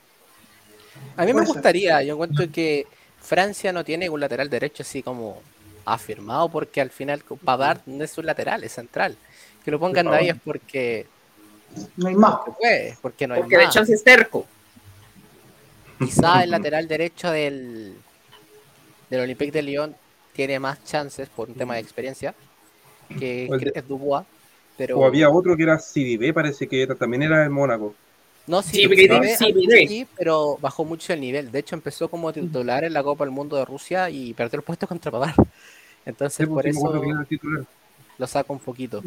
A 1.16 1.24
mí 1.24 1.32
me 1.32 1.44
gustaría, 1.44 2.02
yo 2.02 2.14
encuentro 2.14 2.46
que 2.50 2.86
Francia 3.20 3.72
no 3.72 3.84
tiene 3.84 4.08
un 4.10 4.20
lateral 4.20 4.48
derecho 4.50 4.82
así 4.82 5.02
como 5.02 5.40
afirmado, 5.84 6.48
porque 6.48 6.80
al 6.80 6.90
final 6.90 7.22
Pavard 7.44 7.80
no 7.86 8.02
es 8.04 8.16
un 8.18 8.26
lateral, 8.26 8.64
es 8.64 8.72
central. 8.72 9.16
Que 9.64 9.70
lo 9.70 9.78
pongan 9.78 10.06
de 10.10 10.16
ahí 10.16 10.28
es 10.28 10.36
porque 10.44 11.06
No 11.96 12.08
hay 12.08 12.14
más. 12.14 12.36
se 12.44 12.50
puede, 12.52 12.98
porque 13.00 13.26
no 13.26 13.34
hay 13.34 13.40
Porque 13.42 13.56
de 13.58 13.64
más. 13.64 13.74
chance 13.74 13.92
es 13.94 14.04
terco. 14.04 14.46
Quizá 15.98 16.42
el 16.42 16.50
lateral 16.50 16.88
derecho 16.88 17.30
del, 17.30 17.94
del 19.08 19.20
Olympique 19.20 19.52
de 19.52 19.62
Lyon 19.62 19.94
tiene 20.32 20.58
más 20.58 20.82
chances 20.84 21.28
por 21.28 21.48
un 21.48 21.54
tema 21.54 21.74
de 21.74 21.80
experiencia 21.80 22.34
que, 23.18 23.48
de- 23.48 23.72
es 23.74 23.88
Dubois, 23.88 24.26
pero 24.76 24.98
O 24.98 25.06
había 25.06 25.30
otro 25.30 25.56
que 25.56 25.62
era 25.62 25.78
Sidibé, 25.78 26.32
parece 26.34 26.66
que 26.66 26.82
era- 26.82 26.94
también 26.94 27.22
era 27.22 27.44
el 27.44 27.50
Mónaco. 27.50 27.94
No 28.46 28.62
sí, 28.62 28.82
Sí, 28.82 28.86
ve 28.86 29.86
sí, 29.88 30.06
pero 30.16 30.58
bajó 30.60 30.84
mucho 30.84 31.12
el 31.12 31.20
nivel. 31.20 31.50
De 31.50 31.60
hecho, 31.60 31.74
empezó 31.74 32.08
como 32.08 32.32
titular 32.32 32.84
en 32.84 32.92
la 32.92 33.02
Copa 33.02 33.24
del 33.24 33.32
Mundo 33.32 33.56
de 33.56 33.64
Rusia 33.64 34.10
y 34.10 34.34
perdió 34.34 34.58
el 34.58 34.64
puesto 34.64 34.86
contra 34.86 35.10
Pavard. 35.10 35.34
Entonces, 36.06 36.46
por 36.46 36.62
pues, 36.62 36.76
acuerdo 36.76 37.24
eso 37.30 37.66
lo 38.18 38.26
saco 38.26 38.52
un 38.52 38.58
poquito. 38.58 39.02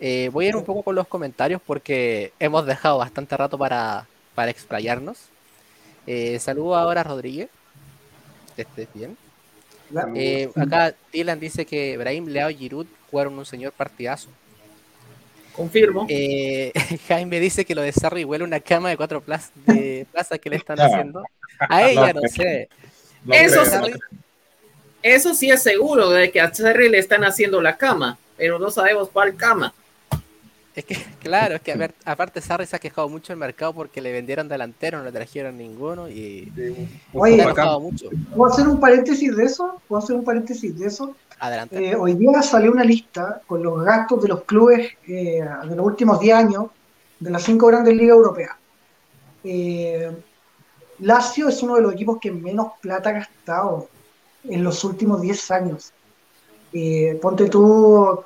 Eh, 0.00 0.30
voy 0.32 0.46
a 0.46 0.48
ir 0.48 0.56
un 0.56 0.64
poco 0.64 0.82
con 0.82 0.94
los 0.94 1.06
comentarios 1.08 1.60
porque 1.64 2.32
hemos 2.38 2.66
dejado 2.66 2.98
bastante 2.98 3.36
rato 3.36 3.56
para, 3.58 4.06
para 4.34 4.50
explayarnos. 4.50 5.18
Eh, 6.06 6.38
saludo 6.38 6.76
ahora 6.76 7.02
a 7.02 7.04
Rodríguez. 7.04 7.48
Que 8.56 8.62
estés 8.62 8.88
bien. 8.94 9.16
Eh, 10.14 10.50
acá 10.54 10.94
Dylan 11.12 11.40
dice 11.40 11.64
que 11.64 11.96
Brahim, 11.96 12.26
Leao 12.26 12.50
y 12.50 12.56
Giroud 12.56 12.86
jugaron 13.10 13.38
un 13.38 13.46
señor 13.46 13.72
partidazo. 13.72 14.28
Confirmo. 15.58 16.06
Eh, 16.08 16.72
Jaime 17.08 17.40
dice 17.40 17.64
que 17.64 17.74
lo 17.74 17.82
de 17.82 17.90
Sarri 17.90 18.24
huele 18.24 18.44
una 18.44 18.60
cama 18.60 18.90
de 18.90 18.96
cuatro 18.96 19.20
plazas, 19.20 19.50
de 19.66 20.06
plazas 20.12 20.38
que 20.38 20.50
le 20.50 20.54
están 20.54 20.78
haciendo. 20.80 21.24
A 21.58 21.90
ella 21.90 22.12
no 22.12 22.20
No, 22.22 22.28
sé. 22.28 22.68
No 23.24 23.34
Eso 23.34 23.62
Eso 25.02 25.34
sí 25.34 25.50
es 25.50 25.60
seguro 25.60 26.10
de 26.10 26.30
que 26.30 26.40
a 26.40 26.52
Cherry 26.52 26.88
le 26.88 26.98
están 26.98 27.24
haciendo 27.24 27.60
la 27.60 27.76
cama, 27.76 28.16
pero 28.36 28.60
no 28.60 28.70
sabemos 28.70 29.08
cuál 29.12 29.34
cama. 29.34 29.74
Es 30.78 30.84
que, 30.84 30.94
claro, 31.20 31.56
es 31.56 31.60
que 31.60 31.72
a 31.72 31.76
ver, 31.76 31.92
aparte 32.04 32.40
Sarri 32.40 32.64
se 32.64 32.76
ha 32.76 32.78
quejado 32.78 33.08
mucho 33.08 33.32
el 33.32 33.38
mercado 33.38 33.74
porque 33.74 34.00
le 34.00 34.12
vendieron 34.12 34.46
delantero, 34.46 34.98
no 34.98 35.04
le 35.04 35.10
trajeron 35.10 35.58
ninguno 35.58 36.08
y 36.08 36.52
Oye, 37.12 37.42
se 37.42 37.60
ha 37.60 37.78
mucho. 37.80 38.10
¿Puedo 38.36 38.52
hacer 38.52 38.68
un 38.68 38.78
paréntesis 38.78 39.36
de 39.36 39.42
eso? 39.42 39.82
¿Puedo 39.88 40.00
hacer 40.00 40.14
un 40.14 40.22
paréntesis 40.22 40.78
de 40.78 40.86
eso? 40.86 41.16
Adelante. 41.40 41.84
Eh, 41.90 41.96
hoy 41.96 42.14
día 42.14 42.42
salió 42.42 42.70
una 42.70 42.84
lista 42.84 43.42
con 43.48 43.60
los 43.60 43.82
gastos 43.82 44.22
de 44.22 44.28
los 44.28 44.44
clubes 44.44 44.92
eh, 45.08 45.44
de 45.68 45.76
los 45.76 45.84
últimos 45.84 46.20
10 46.20 46.36
años 46.36 46.66
de 47.18 47.30
las 47.30 47.42
cinco 47.42 47.66
grandes 47.66 47.96
ligas 47.96 48.14
europeas. 48.14 48.54
Eh, 49.42 50.12
Lazio 51.00 51.48
es 51.48 51.60
uno 51.60 51.74
de 51.74 51.82
los 51.82 51.92
equipos 51.92 52.18
que 52.20 52.30
menos 52.30 52.74
plata 52.80 53.10
ha 53.10 53.14
gastado 53.14 53.88
en 54.44 54.62
los 54.62 54.84
últimos 54.84 55.20
10 55.20 55.50
años. 55.50 55.92
Eh, 56.72 57.18
ponte 57.20 57.48
tú, 57.48 58.20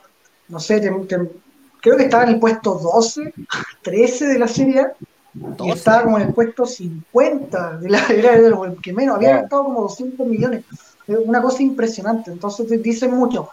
no 0.49 0.61
sé, 0.61 0.81
te- 0.81 0.91
te- 0.91 1.42
creo 1.83 1.97
que 1.97 2.05
estaba 2.05 2.23
en 2.23 2.31
el 2.31 2.40
puesto 2.40 2.75
12, 2.75 3.35
13 3.83 4.27
de 4.29 4.38
la 4.38 4.49
serie 4.49 4.81
A, 4.81 4.92
y 5.35 5.40
12. 5.40 5.73
estaba 5.73 6.05
como 6.05 6.18
en 6.18 6.29
el 6.29 6.35
puesto 6.35 6.64
50 6.64 7.79
de 7.79 7.90
la 7.90 8.07
era 8.11 8.40
de 8.40 8.49
los 8.49 8.81
que 8.81 8.92
menos, 8.92 9.16
había 9.16 9.40
gastado 9.40 9.64
como 9.64 9.83
200 9.83 10.27
millones. 10.27 10.64
Es 11.07 11.18
una 11.18 11.42
cosa 11.42 11.62
impresionante. 11.62 12.31
Entonces 12.31 12.83
dicen 12.83 13.11
mucho. 13.11 13.51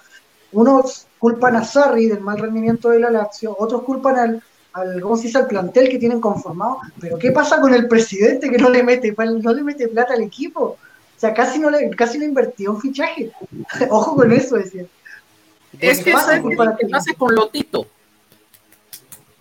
Unos 0.51 1.07
culpan 1.17 1.55
a 1.55 1.63
Sarri 1.63 2.07
del 2.07 2.21
mal 2.21 2.37
rendimiento 2.37 2.89
de 2.89 2.99
la 2.99 3.09
Lazio, 3.09 3.55
otros 3.57 3.83
culpan 3.83 4.17
al, 4.17 4.43
al 4.73 5.01
¿cómo 5.01 5.15
se 5.17 5.23
dice? 5.23 5.37
al 5.39 5.47
plantel 5.47 5.89
que 5.89 5.97
tienen 5.97 6.21
conformado. 6.21 6.79
Pero 6.99 7.17
¿qué 7.17 7.31
pasa 7.31 7.59
con 7.59 7.73
el 7.73 7.87
presidente 7.87 8.49
que 8.49 8.57
no 8.57 8.69
le 8.69 8.83
mete, 8.83 9.13
no 9.17 9.53
le 9.53 9.63
mete 9.63 9.87
plata 9.87 10.13
al 10.13 10.21
equipo? 10.21 10.61
O 10.61 11.19
sea, 11.19 11.33
casi 11.33 11.59
no 11.59 11.69
le, 11.69 11.89
casi 11.91 12.17
no 12.17 12.25
invertió 12.25 12.71
en 12.71 12.79
fichaje. 12.79 13.31
Ojo 13.89 14.15
con 14.15 14.31
eso, 14.31 14.55
decía. 14.55 14.85
Es 15.79 16.03
que 16.03 16.11
es 16.11 16.15
pasa 16.15 16.41
con 17.17 17.35
Lotito. 17.35 17.87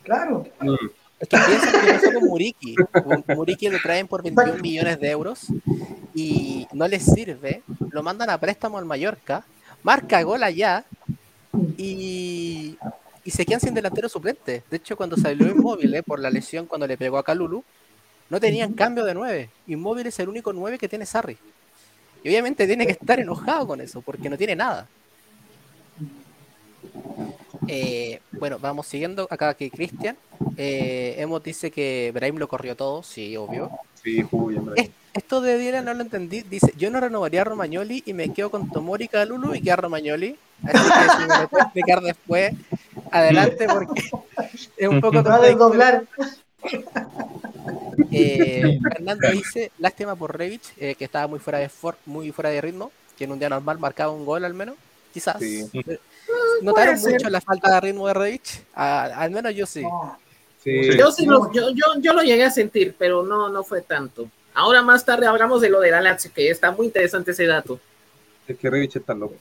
Claro. 0.09 0.42
Es 1.21 1.29
que 1.29 1.37
piensa 1.37 1.71
que 1.71 1.92
pasó 1.92 2.12
con 2.14 2.25
Muriki. 2.25 2.75
Muriki 3.37 3.68
lo 3.68 3.79
traen 3.79 4.09
por 4.09 4.23
21 4.23 4.55
millones 4.55 4.99
de 4.99 5.11
euros 5.11 5.49
y 6.14 6.66
no 6.73 6.88
les 6.88 7.05
sirve, 7.05 7.62
lo 7.90 8.03
mandan 8.03 8.31
a 8.31 8.38
préstamo 8.40 8.79
al 8.79 8.87
Mallorca, 8.87 9.44
marca 9.83 10.23
gol 10.23 10.42
allá 10.42 10.83
y, 11.77 12.79
y 13.23 13.31
se 13.31 13.44
quedan 13.44 13.61
sin 13.61 13.75
delantero 13.75 14.09
suplente. 14.09 14.62
De 14.71 14.79
hecho, 14.79 14.97
cuando 14.97 15.18
salió 15.18 15.47
Inmóvil 15.47 15.94
eh, 15.94 16.03
por 16.03 16.21
la 16.21 16.31
lesión 16.31 16.64
cuando 16.64 16.87
le 16.87 16.97
pegó 16.97 17.18
a 17.18 17.23
Calulu, 17.23 17.62
no 18.31 18.40
tenían 18.40 18.73
cambio 18.73 19.05
de 19.05 19.12
9. 19.12 19.51
Inmóvil 19.66 20.07
es 20.07 20.18
el 20.21 20.31
único 20.31 20.55
9 20.55 20.79
que 20.79 20.88
tiene 20.88 21.05
Sarri. 21.05 21.37
Y 22.25 22.29
obviamente 22.31 22.66
tiene 22.66 22.87
que 22.87 22.92
estar 22.92 23.21
enojado 23.21 23.66
con 23.66 23.83
eso, 23.83 24.01
porque 24.01 24.31
no 24.31 24.38
tiene 24.38 24.57
nada. 24.57 24.87
Eh, 27.66 28.21
bueno, 28.33 28.59
vamos 28.59 28.87
siguiendo 28.87 29.27
acá 29.31 29.55
que 29.55 29.71
Cristian. 29.71 30.16
Eh, 30.57 31.16
Emo 31.18 31.40
dice 31.40 31.71
que 31.71 32.11
Brahim 32.14 32.37
lo 32.37 32.49
corrió 32.49 32.77
todo, 32.77 33.03
sí, 33.03 33.37
obvio. 33.37 33.71
Sí, 34.03 34.23
jugó 34.23 34.47
bien, 34.47 34.64
Brahim. 34.64 34.90
Esto 35.14 35.40
de 35.40 35.59
Dylan 35.59 35.85
no 35.85 35.94
lo 35.94 36.03
entendí. 36.03 36.42
Dice, 36.42 36.73
yo 36.77 36.90
no 36.90 37.01
renovaría 37.01 37.40
a 37.40 37.44
Romagnoli 37.44 38.03
y 38.07 38.12
me 38.12 38.33
quedo 38.33 38.51
con 38.51 38.71
Tomori 38.71 39.07
y 39.07 39.09
Calulu 39.09 39.55
y 39.55 39.61
queda 39.61 39.77
Romagnoli. 39.77 40.37
Así 40.62 40.85
que 40.85 41.11
si 41.23 41.29
me 41.29 41.38
lo 41.38 41.49
puede 41.49 41.64
explicar 41.64 42.01
después, 42.03 42.53
adelante 43.11 43.66
porque 43.66 44.03
es 44.77 44.88
un 44.88 45.01
poco 45.01 45.14
contradictorio. 45.14 45.49
desdoblar. 45.57 46.05
Eh, 48.12 48.79
Fernando 48.92 49.31
dice, 49.31 49.73
lástima 49.79 50.14
por 50.14 50.37
Revich, 50.37 50.73
eh, 50.79 50.94
que 50.94 51.05
estaba 51.05 51.27
muy 51.27 51.38
fuera 51.40 51.59
de 51.59 51.68
for- 51.68 51.99
muy 52.07 52.31
fuera 52.33 52.51
de 52.51 52.61
ritmo, 52.61 52.92
que 53.16 53.25
en 53.25 53.33
un 53.33 53.38
día 53.38 53.49
normal 53.49 53.79
marcaba 53.79 54.12
un 54.12 54.25
gol 54.25 54.44
al 54.44 54.55
menos, 54.55 54.77
quizás. 55.12 55.37
Sí. 55.40 55.66
Eh, 55.75 55.99
¿Notaron 56.62 56.95
puede 56.95 56.97
ser. 56.99 57.12
mucho 57.12 57.31
la 57.31 57.41
falta 57.41 57.75
de 57.75 57.81
ritmo 57.81 58.07
de 58.09 58.14
Revich? 58.14 58.62
Ah, 58.75 59.05
al 59.17 59.31
menos 59.31 59.55
yo 59.55 59.67
sí. 59.67 59.83
No, 59.83 60.19
Sí, 60.62 60.99
Yo 60.99 61.11
sí 61.12 61.25
lo, 61.25 61.53
yo, 61.53 61.71
yo, 61.71 61.85
yo 62.01 62.12
lo 62.12 62.21
llegué 62.23 62.45
a 62.45 62.51
sentir, 62.51 62.95
pero 62.99 63.23
no, 63.23 63.49
no 63.49 63.62
fue 63.62 63.81
tanto. 63.83 64.29
Ahora 64.55 64.83
más 64.83 65.05
tarde 65.05 65.27
hablamos 65.27 65.61
de 65.61 65.71
lo 65.71 65.79
de 65.81 65.91
la 65.93 66.01
Lazio, 66.01 66.33
que 66.35 66.51
está 66.51 66.73
muy 66.73 66.87
interesante 66.87 67.31
ese 67.31 67.47
dato. 67.47 67.79
es 68.47 68.59
que 68.59 68.69
Revich 68.69 68.97
está 68.97 69.14
loco. 69.14 69.37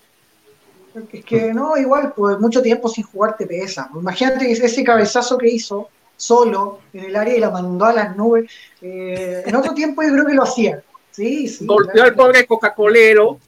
Es 1.12 1.26
que 1.26 1.54
no, 1.54 1.76
igual, 1.76 2.13
pues 2.15 2.39
mucho 2.39 2.62
tiempo 2.62 2.88
sin 2.88 3.04
jugar 3.04 3.36
te 3.36 3.45
pesa. 3.47 3.89
Imagínate 3.95 4.52
ese 4.52 4.84
cabezazo 4.84 5.38
que 5.38 5.50
hizo 5.50 5.89
solo 6.15 6.80
en 6.93 7.06
el 7.06 7.15
área 7.15 7.36
y 7.36 7.39
la 7.39 7.50
mandó 7.50 7.86
a 7.86 7.93
las 7.93 8.15
nubes. 8.15 8.50
eh, 8.82 9.43
en 9.45 9.56
otro 9.56 9.73
tiempo 9.73 10.04
yo 10.04 10.10
creo 10.13 10.26
que 10.26 10.34
lo 10.34 10.43
hacía. 10.43 10.82
Sí, 11.12 11.47
sí. 11.47 11.65
Golpeó 11.65 12.04
al 12.04 12.13
pobre 12.13 12.45
Coca-Colero. 12.45 13.39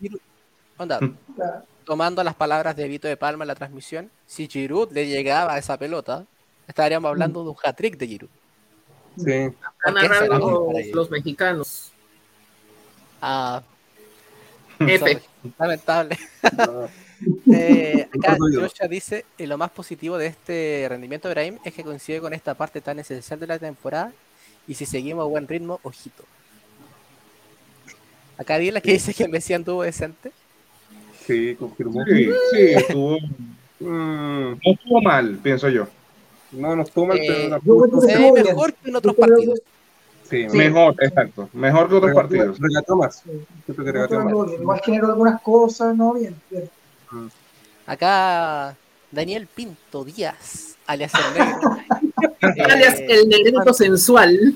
Onda, 0.78 1.00
claro. 1.36 1.64
Tomando 1.90 2.24
las 2.24 2.36
palabras 2.36 2.76
de 2.76 2.88
Vito 2.88 3.08
de 3.08 3.18
Palma 3.18 3.44
en 3.46 3.48
la 3.48 3.56
transmisión, 3.56 4.12
si 4.28 4.48
Giroud 4.48 4.92
le 4.92 5.08
llegaba 5.08 5.56
a 5.56 5.58
esa 5.58 5.76
pelota, 5.76 6.24
estaríamos 6.68 7.10
hablando 7.10 7.44
de 7.44 7.50
un 7.50 7.56
hat-trick 7.64 7.98
de 7.98 8.08
Giroud. 8.08 8.30
Sí. 9.18 9.32
Han 9.34 9.54
¿Por 9.84 9.94
qué 10.00 10.08
narrado 10.08 10.22
será? 10.22 10.38
los, 10.38 10.94
los 10.94 11.10
mexicanos. 11.10 11.92
Ah, 13.20 13.64
F. 14.80 15.20
lamentable. 15.58 16.16
no, 16.68 16.88
Eh, 17.52 18.08
acá. 18.18 18.38
Joshua 18.40 18.88
dice, 18.88 19.26
"Eh, 19.40 19.48
lo 19.48 19.58
más 19.58 19.72
positivo 19.72 20.20
de 20.20 20.28
este 20.28 20.86
rendimiento 20.88 21.28
de 21.28 21.34
Brahim 21.34 21.58
es 21.66 21.74
que 21.74 21.84
coincide 21.84 22.22
con 22.22 22.34
esta 22.36 22.54
parte 22.54 22.82
tan 22.82 23.00
esencial 23.00 23.40
de 23.40 23.48
la 23.48 23.58
temporada 23.58 24.14
y 24.68 24.76
si 24.76 24.86
seguimos 24.86 25.24
a 25.24 25.28
buen 25.28 25.48
ritmo, 25.48 25.80
ojito. 25.82 26.24
Acá 28.38 28.60
Dila 28.60 28.80
que 28.80 28.94
dice 28.94 29.16
que 29.16 29.28
Messi 29.28 29.56
anduvo 29.56 29.82
decente. 29.82 30.32
Sí, 31.26 31.56
confirmó. 31.56 32.04
Sí, 32.06 32.26
sí, 32.52 32.58
estuvo, 32.76 33.18
Mm, 33.82 34.52
no 34.52 34.58
estuvo 34.62 35.02
mal, 35.02 35.40
pienso 35.42 35.70
yo. 35.70 35.88
no, 36.52 36.76
no 36.76 36.82
estuvo 36.84 37.06
mal, 37.08 37.18
Eh, 37.18 37.50
pero 37.64 37.90
que 38.02 38.08
Se 38.08 38.18
ve 38.18 38.32
mejor 38.44 38.74
que 38.74 38.90
en 38.90 38.96
otros 38.98 39.16
partidos. 39.16 39.60
sí, 40.30 40.48
Sí. 40.50 40.58
Mejor, 40.58 40.96
exacto. 41.00 41.50
Mejor 41.54 41.88
que 41.90 41.96
otros 41.96 42.12
regató- 42.12 42.22
partidos. 42.22 42.60
Regató 42.60 42.96
más. 42.98 43.24
Que 43.24 43.74
No, 43.78 43.84
regató 43.84 44.20
más. 44.20 44.54
Igual 44.60 44.82
generó 44.84 45.08
algunas 45.08 45.42
cosas, 45.42 45.96
no, 45.96 46.14
bien. 46.14 46.36
bien. 46.50 46.70
Acá 47.86 48.76
Daniel 49.12 49.48
Pinto 49.48 50.04
Díaz, 50.04 50.76
alias 50.86 51.12
el 51.16 51.34
negro. 51.40 51.78
Alias 52.70 53.00
Eh, 53.00 53.06
el 53.10 53.30
negrito 53.30 53.74
sensual. 53.74 54.56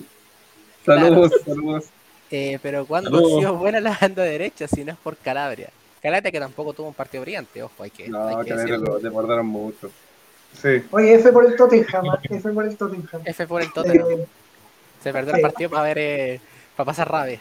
Saludos, 0.86 1.32
saludos. 1.46 1.86
eh, 2.30 2.60
pero 2.62 2.86
cuando 2.86 3.10
Saludos. 3.10 3.32
ha 3.34 3.40
sido 3.40 3.56
buena 3.58 3.80
la 3.80 3.98
banda 4.00 4.24
derecha, 4.24 4.68
si 4.68 4.84
no 4.84 4.92
es 4.92 4.98
por 4.98 5.16
Calabria. 5.18 5.70
Calabria 6.04 6.32
que 6.34 6.40
tampoco 6.40 6.74
tuvo 6.74 6.90
un 6.90 6.94
partido 6.94 7.22
brillante, 7.22 7.64
ojo, 7.64 7.82
hay 7.82 7.90
que, 7.90 8.10
No, 8.10 8.28
hay 8.28 8.46
que 8.46 8.54
lo 8.54 9.00
desbordaron 9.00 9.46
mucho. 9.46 9.90
Sí. 10.62 10.84
Oye, 10.92 11.16
F 11.16 11.32
por 11.32 11.46
el 11.46 11.56
Tottenham, 11.56 12.10
¿ah? 12.10 12.20
F 12.22 12.50
por 12.52 12.66
el 12.66 12.76
Tottenham. 12.76 13.22
F 13.24 13.48
por 13.48 13.62
el 13.62 13.72
Tottenham. 13.72 14.20
Eh, 14.20 14.28
Se 15.02 15.14
perdió 15.14 15.32
el 15.32 15.38
sí. 15.38 15.42
partido 15.42 15.70
para 15.70 15.84
ver, 15.84 15.98
eh, 15.98 16.42
para 16.76 16.86
pasar 16.88 17.10
rabia. 17.10 17.40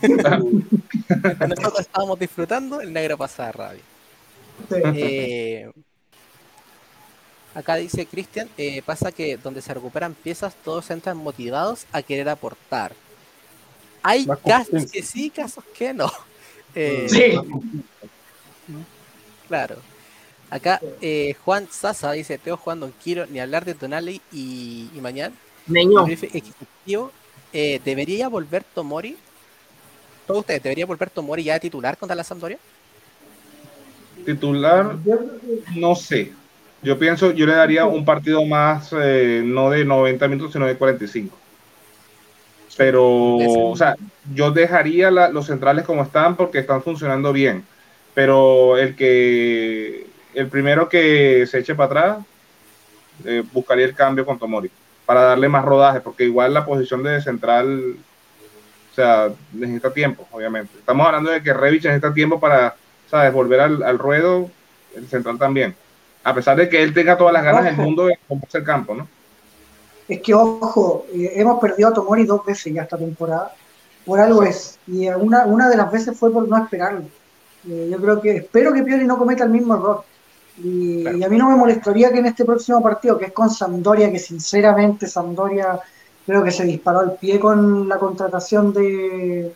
Cuando 1.38 1.54
nosotros 1.54 1.80
estábamos 1.80 2.18
disfrutando, 2.18 2.80
el 2.80 2.92
negro 2.92 3.16
pasaba 3.16 3.52
rabia. 3.52 3.82
sí. 4.68 4.74
Eh, 4.96 5.70
acá 7.54 7.76
dice 7.76 8.06
Cristian, 8.06 8.48
eh, 8.58 8.82
pasa 8.82 9.12
que 9.12 9.36
donde 9.36 9.62
se 9.62 9.72
recuperan 9.72 10.14
piezas, 10.14 10.56
todos 10.64 10.90
entran 10.90 11.16
motivados 11.16 11.86
a 11.92 12.02
querer 12.02 12.28
aportar. 12.28 12.92
Hay 14.02 14.26
casos 14.44 14.90
que 14.90 15.02
sí, 15.04 15.30
casos 15.30 15.62
que 15.76 15.94
no. 15.94 16.10
Eh, 16.80 17.06
Sí. 17.08 17.40
Claro. 19.48 19.76
Acá 20.48 20.80
eh, 21.00 21.34
Juan 21.44 21.66
Sasa 21.70 22.12
dice, 22.12 22.38
Teo 22.38 22.56
jugando 22.56 22.86
en 22.86 22.92
Kiro, 22.92 23.26
ni 23.26 23.40
hablar 23.40 23.64
de 23.64 23.74
Tonali 23.74 24.20
y, 24.32 24.88
y 24.94 25.00
Mañana. 25.00 25.34
Ejecutivo, 25.68 27.10
eh, 27.52 27.80
¿debería 27.84 28.28
volver 28.28 28.62
Tomori? 28.62 29.16
¿Todos 30.26 30.40
ustedes, 30.40 30.62
¿debería 30.62 30.86
volver 30.86 31.10
Tomori 31.10 31.42
ya 31.42 31.54
de 31.54 31.60
titular 31.60 31.96
contra 31.98 32.14
la 32.14 32.24
Sampdoria? 32.24 32.58
Titular, 34.24 34.96
no 35.74 35.94
sé. 35.96 36.32
Yo 36.82 36.98
pienso, 36.98 37.32
yo 37.32 37.44
le 37.44 37.54
daría 37.54 37.86
un 37.86 38.04
partido 38.04 38.44
más, 38.44 38.90
eh, 38.92 39.42
no 39.44 39.70
de 39.70 39.84
90 39.84 40.28
minutos, 40.28 40.52
sino 40.52 40.66
de 40.66 40.76
45. 40.76 41.36
Pero, 42.78 43.36
o 43.36 43.76
sea, 43.76 43.96
yo 44.32 44.50
dejaría 44.52 45.10
la- 45.10 45.28
los 45.28 45.46
centrales 45.46 45.84
como 45.84 46.02
están 46.02 46.36
porque 46.36 46.58
están 46.58 46.80
funcionando 46.82 47.32
bien. 47.32 47.64
Pero 48.14 48.78
el 48.78 48.94
que, 48.96 50.06
el 50.34 50.46
primero 50.46 50.88
que 50.88 51.44
se 51.46 51.58
eche 51.58 51.74
para 51.74 51.86
atrás, 51.86 52.18
eh, 53.24 53.42
buscaría 53.52 53.84
el 53.84 53.94
cambio 53.94 54.24
con 54.24 54.38
Tomori 54.38 54.70
para 55.04 55.22
darle 55.22 55.48
más 55.48 55.64
rodaje, 55.64 56.00
porque 56.00 56.24
igual 56.24 56.54
la 56.54 56.64
posición 56.64 57.02
de 57.02 57.20
central, 57.20 57.96
o 58.92 58.94
sea, 58.94 59.28
necesita 59.52 59.92
tiempo, 59.92 60.26
obviamente. 60.30 60.72
Estamos 60.78 61.06
hablando 61.06 61.30
de 61.30 61.42
que 61.42 61.52
Revich 61.52 61.84
necesita 61.84 62.14
tiempo 62.14 62.38
para, 62.38 62.76
¿sabes?, 63.10 63.32
volver 63.32 63.60
al, 63.60 63.82
al 63.82 63.98
ruedo, 63.98 64.50
el 64.94 65.06
central 65.08 65.38
también. 65.38 65.74
A 66.24 66.34
pesar 66.34 66.56
de 66.56 66.68
que 66.68 66.82
él 66.82 66.92
tenga 66.92 67.16
todas 67.16 67.32
las 67.32 67.42
ganas 67.42 67.64
del 67.64 67.76
mundo 67.76 68.06
de 68.06 68.18
comprarse 68.28 68.58
el 68.58 68.64
campo, 68.64 68.94
¿no? 68.94 69.08
Es 70.08 70.20
que, 70.22 70.32
ojo, 70.34 71.04
eh, 71.12 71.32
hemos 71.36 71.60
perdido 71.60 71.90
a 71.90 71.92
Tomori 71.94 72.24
dos 72.24 72.44
veces 72.44 72.72
ya 72.72 72.82
esta 72.82 72.96
temporada. 72.96 73.54
Por 74.06 74.18
algo 74.20 74.42
es. 74.42 74.78
Y 74.86 75.06
una, 75.08 75.44
una 75.44 75.68
de 75.68 75.76
las 75.76 75.92
veces 75.92 76.18
fue 76.18 76.32
por 76.32 76.48
no 76.48 76.56
esperarlo. 76.56 77.02
Eh, 77.68 77.88
yo 77.90 77.98
creo 77.98 78.20
que, 78.20 78.36
espero 78.36 78.72
que 78.72 78.82
Pioli 78.82 79.04
no 79.06 79.18
cometa 79.18 79.44
el 79.44 79.50
mismo 79.50 79.74
error. 79.74 80.04
Y, 80.62 81.02
Claro. 81.02 81.18
y 81.18 81.24
a 81.24 81.28
mí 81.28 81.36
no 81.36 81.50
me 81.50 81.56
molestaría 81.56 82.10
que 82.10 82.18
en 82.18 82.26
este 82.26 82.44
próximo 82.44 82.82
partido, 82.82 83.18
que 83.18 83.26
es 83.26 83.32
con 83.32 83.50
Sampdoria, 83.50 84.10
que 84.10 84.18
sinceramente 84.18 85.06
Sampdoria 85.06 85.78
creo 86.26 86.42
que 86.42 86.50
se 86.50 86.64
disparó 86.64 87.00
al 87.00 87.12
pie 87.16 87.38
con 87.38 87.88
la 87.88 87.98
contratación 87.98 88.72
de 88.72 89.52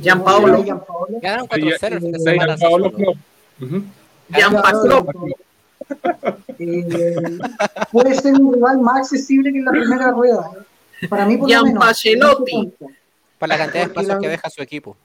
Gianpaolo. 0.00 0.56
de 0.58 0.62
Gianpaolo. 0.64 1.18
Ganaron 1.20 1.48
4-0 1.48 1.92
el 1.94 2.00
fin 2.00 2.12
de 2.12 2.18
Sí, 2.18 2.24
semana. 2.24 2.56
Paolo 2.56 2.92
Eh, 6.58 7.38
puede 7.90 8.14
ser 8.14 8.34
un 8.34 8.54
rival 8.54 8.78
más 8.80 8.98
accesible 8.98 9.52
que 9.52 9.58
en 9.58 9.64
la 9.64 9.70
primera 9.72 10.10
rueda. 10.10 10.50
eh. 11.00 11.06
Para 11.08 11.26
mí, 11.26 11.36
por 11.36 11.48
lo 11.50 11.54
menos. 11.64 11.70
Gianpacelotti. 11.80 12.72
Por 13.38 13.48
la 13.48 13.58
cantidad 13.58 13.82
de 13.82 13.88
espacios 13.88 14.14
la- 14.14 14.20
que 14.20 14.28
deja 14.28 14.50
su 14.50 14.62
equipo. 14.62 14.96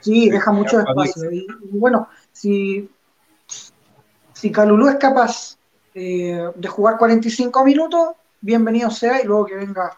Sí, 0.00 0.28
deja 0.28 0.50
mucho 0.52 0.80
espacio. 0.80 1.30
Y, 1.30 1.46
y 1.72 1.78
bueno, 1.78 2.08
si, 2.32 2.90
si 4.34 4.50
Calulú 4.50 4.88
es 4.88 4.96
capaz 4.96 5.56
eh, 5.94 6.50
de 6.54 6.68
jugar 6.68 6.98
45 6.98 7.64
minutos, 7.64 8.08
bienvenido 8.40 8.90
sea, 8.90 9.20
y 9.22 9.24
luego 9.24 9.46
que 9.46 9.54
venga 9.54 9.96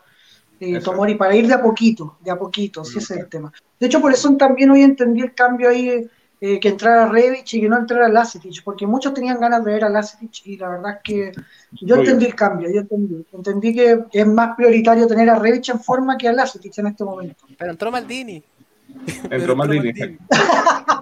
eh. 0.60 0.78
Tomori 0.80 1.14
para 1.14 1.34
ir 1.34 1.48
de 1.48 1.54
a 1.54 1.62
poquito, 1.62 2.16
de 2.20 2.30
a 2.30 2.36
poquito, 2.38 2.84
si 2.84 2.98
ese 2.98 3.14
es 3.14 3.20
el 3.20 3.28
tema. 3.28 3.52
De 3.80 3.86
hecho, 3.86 4.00
por 4.00 4.12
eso 4.12 4.34
también 4.36 4.70
hoy 4.70 4.82
entendí 4.82 5.22
el 5.22 5.34
cambio 5.34 5.68
ahí, 5.70 6.08
eh, 6.46 6.60
que 6.60 6.68
entrara 6.68 7.08
Revich 7.08 7.54
y 7.54 7.60
que 7.62 7.70
no 7.70 7.78
entrara 7.78 8.06
Lacetic, 8.06 8.62
porque 8.62 8.86
muchos 8.86 9.14
tenían 9.14 9.40
ganas 9.40 9.64
de 9.64 9.72
ver 9.72 9.84
a 9.84 9.88
Lacetic 9.88 10.46
y 10.46 10.58
la 10.58 10.68
verdad 10.68 10.96
es 10.96 10.98
que 11.02 11.32
yo 11.80 11.94
Obvio. 11.94 12.04
entendí 12.04 12.26
el 12.26 12.34
cambio, 12.34 12.68
yo 12.70 12.80
entendí. 12.80 13.24
Entendí 13.32 13.74
que 13.74 14.04
es 14.12 14.26
más 14.26 14.54
prioritario 14.54 15.06
tener 15.06 15.30
a 15.30 15.38
Revich 15.38 15.70
en 15.70 15.80
forma 15.80 16.18
que 16.18 16.28
a 16.28 16.34
Lacetic 16.34 16.76
en 16.76 16.88
este 16.88 17.02
momento. 17.02 17.46
Pero 17.56 17.70
entró 17.70 17.90
Maldini. 17.90 18.42
Entró 19.30 19.56
Maldini. 19.56 19.92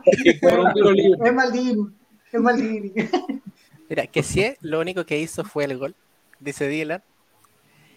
Es 0.04 1.32
Maldini, 1.34 1.88
es 2.32 2.40
Maldini. 2.40 2.92
Mira, 3.88 4.06
que 4.06 4.22
sí, 4.22 4.54
lo 4.60 4.80
único 4.80 5.04
que 5.04 5.18
hizo 5.18 5.42
fue 5.42 5.64
el 5.64 5.76
gol, 5.76 5.96
dice 6.38 6.68
Dylan. 6.68 7.02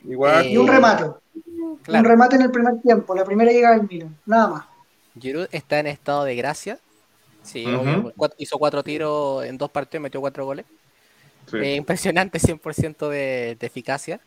Igual. 0.04 0.46
Eh, 0.48 0.50
Y 0.50 0.58
un 0.58 0.68
remate. 0.68 1.06
Claro. 1.84 2.00
Un 2.00 2.06
remate 2.06 2.36
en 2.38 2.42
el 2.42 2.52
primer 2.52 2.82
tiempo, 2.82 3.14
la 3.14 3.24
primera 3.24 3.52
llegada 3.52 3.78
del 3.78 3.88
Milan, 3.88 4.18
nada 4.26 4.48
más. 4.48 4.66
Giroud 5.20 5.48
está 5.52 5.80
en 5.80 5.86
estado 5.88 6.24
de 6.24 6.36
gracia. 6.36 6.80
Sí, 7.46 7.66
obvio, 7.66 8.12
cuat- 8.16 8.34
hizo 8.38 8.58
cuatro 8.58 8.84
tiros 8.84 9.46
en 9.46 9.58
dos 9.58 9.70
partidos, 9.70 10.02
metió 10.04 10.20
cuatro 10.20 10.46
goles. 10.46 10.66
Sí. 11.50 11.58
Eh, 11.58 11.76
impresionante 11.76 12.40
100% 12.40 13.08
de, 13.10 13.56
de 13.60 13.68
eficacia. 13.68 14.20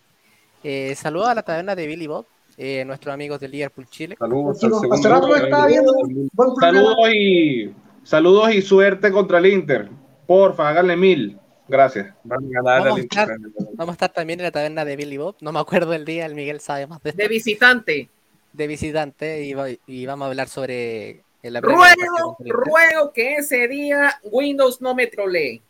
Eh, 0.62 0.95
saludos 0.97 1.29
a 1.29 1.35
la 1.35 1.43
taberna 1.43 1.75
de 1.75 1.87
Billy 1.87 2.07
Bob, 2.07 2.27
eh, 2.57 2.85
nuestros 2.85 3.12
amigos 3.12 3.41
de 3.41 3.49
Liverpool 3.49 3.87
Chile. 3.89 4.16
Saludos 4.19 4.59
Chicos, 4.61 4.83
al 4.85 4.93
hace 4.93 5.09
rato 5.09 5.23
segundo. 5.27 5.39
lo 5.39 5.45
estaba 5.45 5.66
viendo. 5.66 5.93
Buen 6.33 6.55
programa. 6.55 6.79
Saludos 6.81 7.14
y 7.14 7.75
saludos 8.05 8.55
y 8.55 8.62
suerte 8.62 9.11
contra 9.12 9.39
el 9.39 9.47
Inter. 9.47 9.89
Porfa, 10.27 10.69
háganle 10.69 10.97
mil. 10.97 11.39
Gracias. 11.69 12.14
Van 12.25 12.45
a 12.45 12.49
ganar 12.51 12.83
Vamos 12.83 12.99
a 12.99 13.03
estar- 13.03 13.29
Inter. 13.31 13.66
Vamos 13.75 13.93
a 13.93 13.95
estar 13.95 14.12
también 14.12 14.41
en 14.41 14.45
la 14.45 14.51
taberna 14.53 14.85
de 14.85 14.97
Billy 14.97 15.16
Bob. 15.16 15.37
No 15.41 15.53
me 15.53 15.59
acuerdo 15.61 15.93
el 15.93 16.05
día, 16.05 16.25
el 16.27 16.35
Miguel 16.35 16.61
sabe 16.61 16.87
más 16.87 17.03
de 17.03 17.11
esto. 17.11 17.23
De 17.23 17.29
visitante. 17.29 18.09
De 18.53 18.66
visitante 18.66 19.45
y, 19.45 19.55
va- 19.55 19.69
y 19.87 20.07
vamos 20.07 20.25
a 20.27 20.29
hablar 20.31 20.49
sobre 20.49 21.23
la 21.43 21.61
Ruego, 21.61 22.36
ruego 22.41 23.12
que 23.12 23.36
ese 23.36 23.68
día 23.68 24.20
Windows 24.24 24.80
no 24.80 24.95
me 24.95 25.07
trolee. 25.07 25.62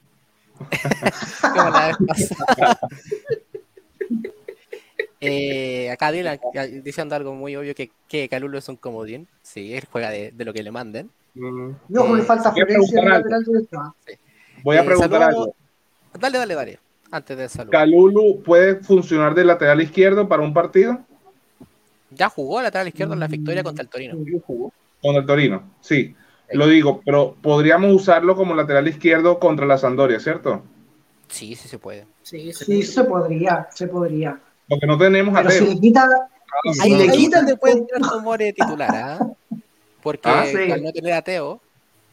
Como 1.41 1.71
la 1.71 1.87
vez 1.89 1.97
pasada. 2.07 2.79
Eh, 5.21 5.91
acá 5.91 6.13
Dylan 6.13 6.39
eh, 6.55 6.81
diciendo 6.85 7.15
algo 7.17 7.35
muy 7.35 7.57
obvio 7.57 7.75
que, 7.75 7.91
que 8.09 8.29
Calulo 8.29 8.59
es 8.59 8.69
un 8.69 8.77
comodín. 8.77 9.27
Sí, 9.43 9.75
él 9.75 9.85
juega 9.91 10.11
de, 10.11 10.31
de 10.33 10.45
lo 10.45 10.53
que 10.53 10.63
le 10.63 10.71
manden. 10.71 11.11
Mm, 11.35 11.71
Yo 11.89 12.05
creo 12.05 12.17
que 12.17 12.23
falta 12.23 12.51
Voy 12.51 12.63
a 12.63 12.67
Florencia 12.67 13.01
en 13.01 13.09
el 13.09 13.23
preguntar 13.23 13.23
lateral 13.23 13.45
derecho. 13.45 13.95
Voy 14.63 14.77
a 14.77 14.81
Eh, 14.81 14.85
preguntar 14.85 15.23
algo. 15.23 15.55
Dale, 16.19 16.39
dale, 16.39 16.55
dale. 16.55 16.79
Antes 17.11 17.37
de 17.37 17.49
salud. 17.49 17.71
¿Calulu 17.71 18.43
puede 18.43 18.77
funcionar 18.77 19.35
de 19.35 19.45
lateral 19.45 19.81
izquierdo 19.81 20.29
para 20.29 20.43
un 20.43 20.53
partido? 20.55 20.99
Ya 22.11 22.29
jugó 22.29 22.63
lateral 22.63 22.89
izquierdo 22.89 23.15
en 23.15 23.21
la 23.21 23.27
victoria 23.29 23.63
contra 23.63 23.83
el 23.83 23.89
Torino. 23.89 24.17
Con 25.03 25.15
el 25.17 25.27
Torino, 25.27 25.63
sí. 25.81 26.15
Lo 26.53 26.67
digo, 26.67 27.03
pero 27.05 27.37
podríamos 27.43 27.93
usarlo 27.93 28.35
como 28.35 28.55
lateral 28.55 28.89
izquierdo 28.89 29.39
contra 29.39 29.67
la 29.67 29.77
Sandoria, 29.79 30.19
¿cierto? 30.19 30.63
Sí, 31.29 31.55
sí 31.55 31.69
se 31.69 31.79
puede. 31.79 32.07
Sí, 32.23 32.53
sí. 32.53 32.65
Sí, 32.65 32.83
se 32.83 33.05
podría, 33.05 33.69
se 33.73 33.87
podría. 33.87 34.41
Porque 34.69 34.87
no 34.87 34.97
tenemos 34.97 35.37
a 35.37 35.49
si 35.51 35.59
Teo. 35.59 35.75
le 35.75 35.81
quita, 35.81 36.09
si 36.73 36.81
Ahí, 36.81 36.95
le 36.95 37.13
quitan 37.13 37.47
te 37.47 37.57
puede 37.57 37.75
después, 37.75 37.99
tirar 37.99 38.11
como 38.11 38.37
de 38.37 38.53
titular, 38.55 38.91
¿ah? 38.95 39.19
Porque 40.03 40.29
Ah, 40.29 40.45
sí. 40.47 40.71
al 40.73 40.83
no 40.83 40.91
tener 40.93 41.13
a 41.13 41.23
Teo, 41.23 41.61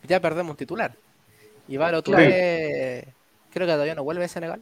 ya 0.03 0.19
perdemos 0.19 0.51
un 0.51 0.57
titular. 0.57 0.93
Y 1.67 1.77
Varo 1.77 2.03
Claro. 2.03 2.23
Touré, 2.23 3.07
creo 3.53 3.67
que 3.67 3.73
todavía 3.73 3.95
no 3.95 4.03
vuelve 4.03 4.25
a 4.25 4.27
Senegal. 4.27 4.61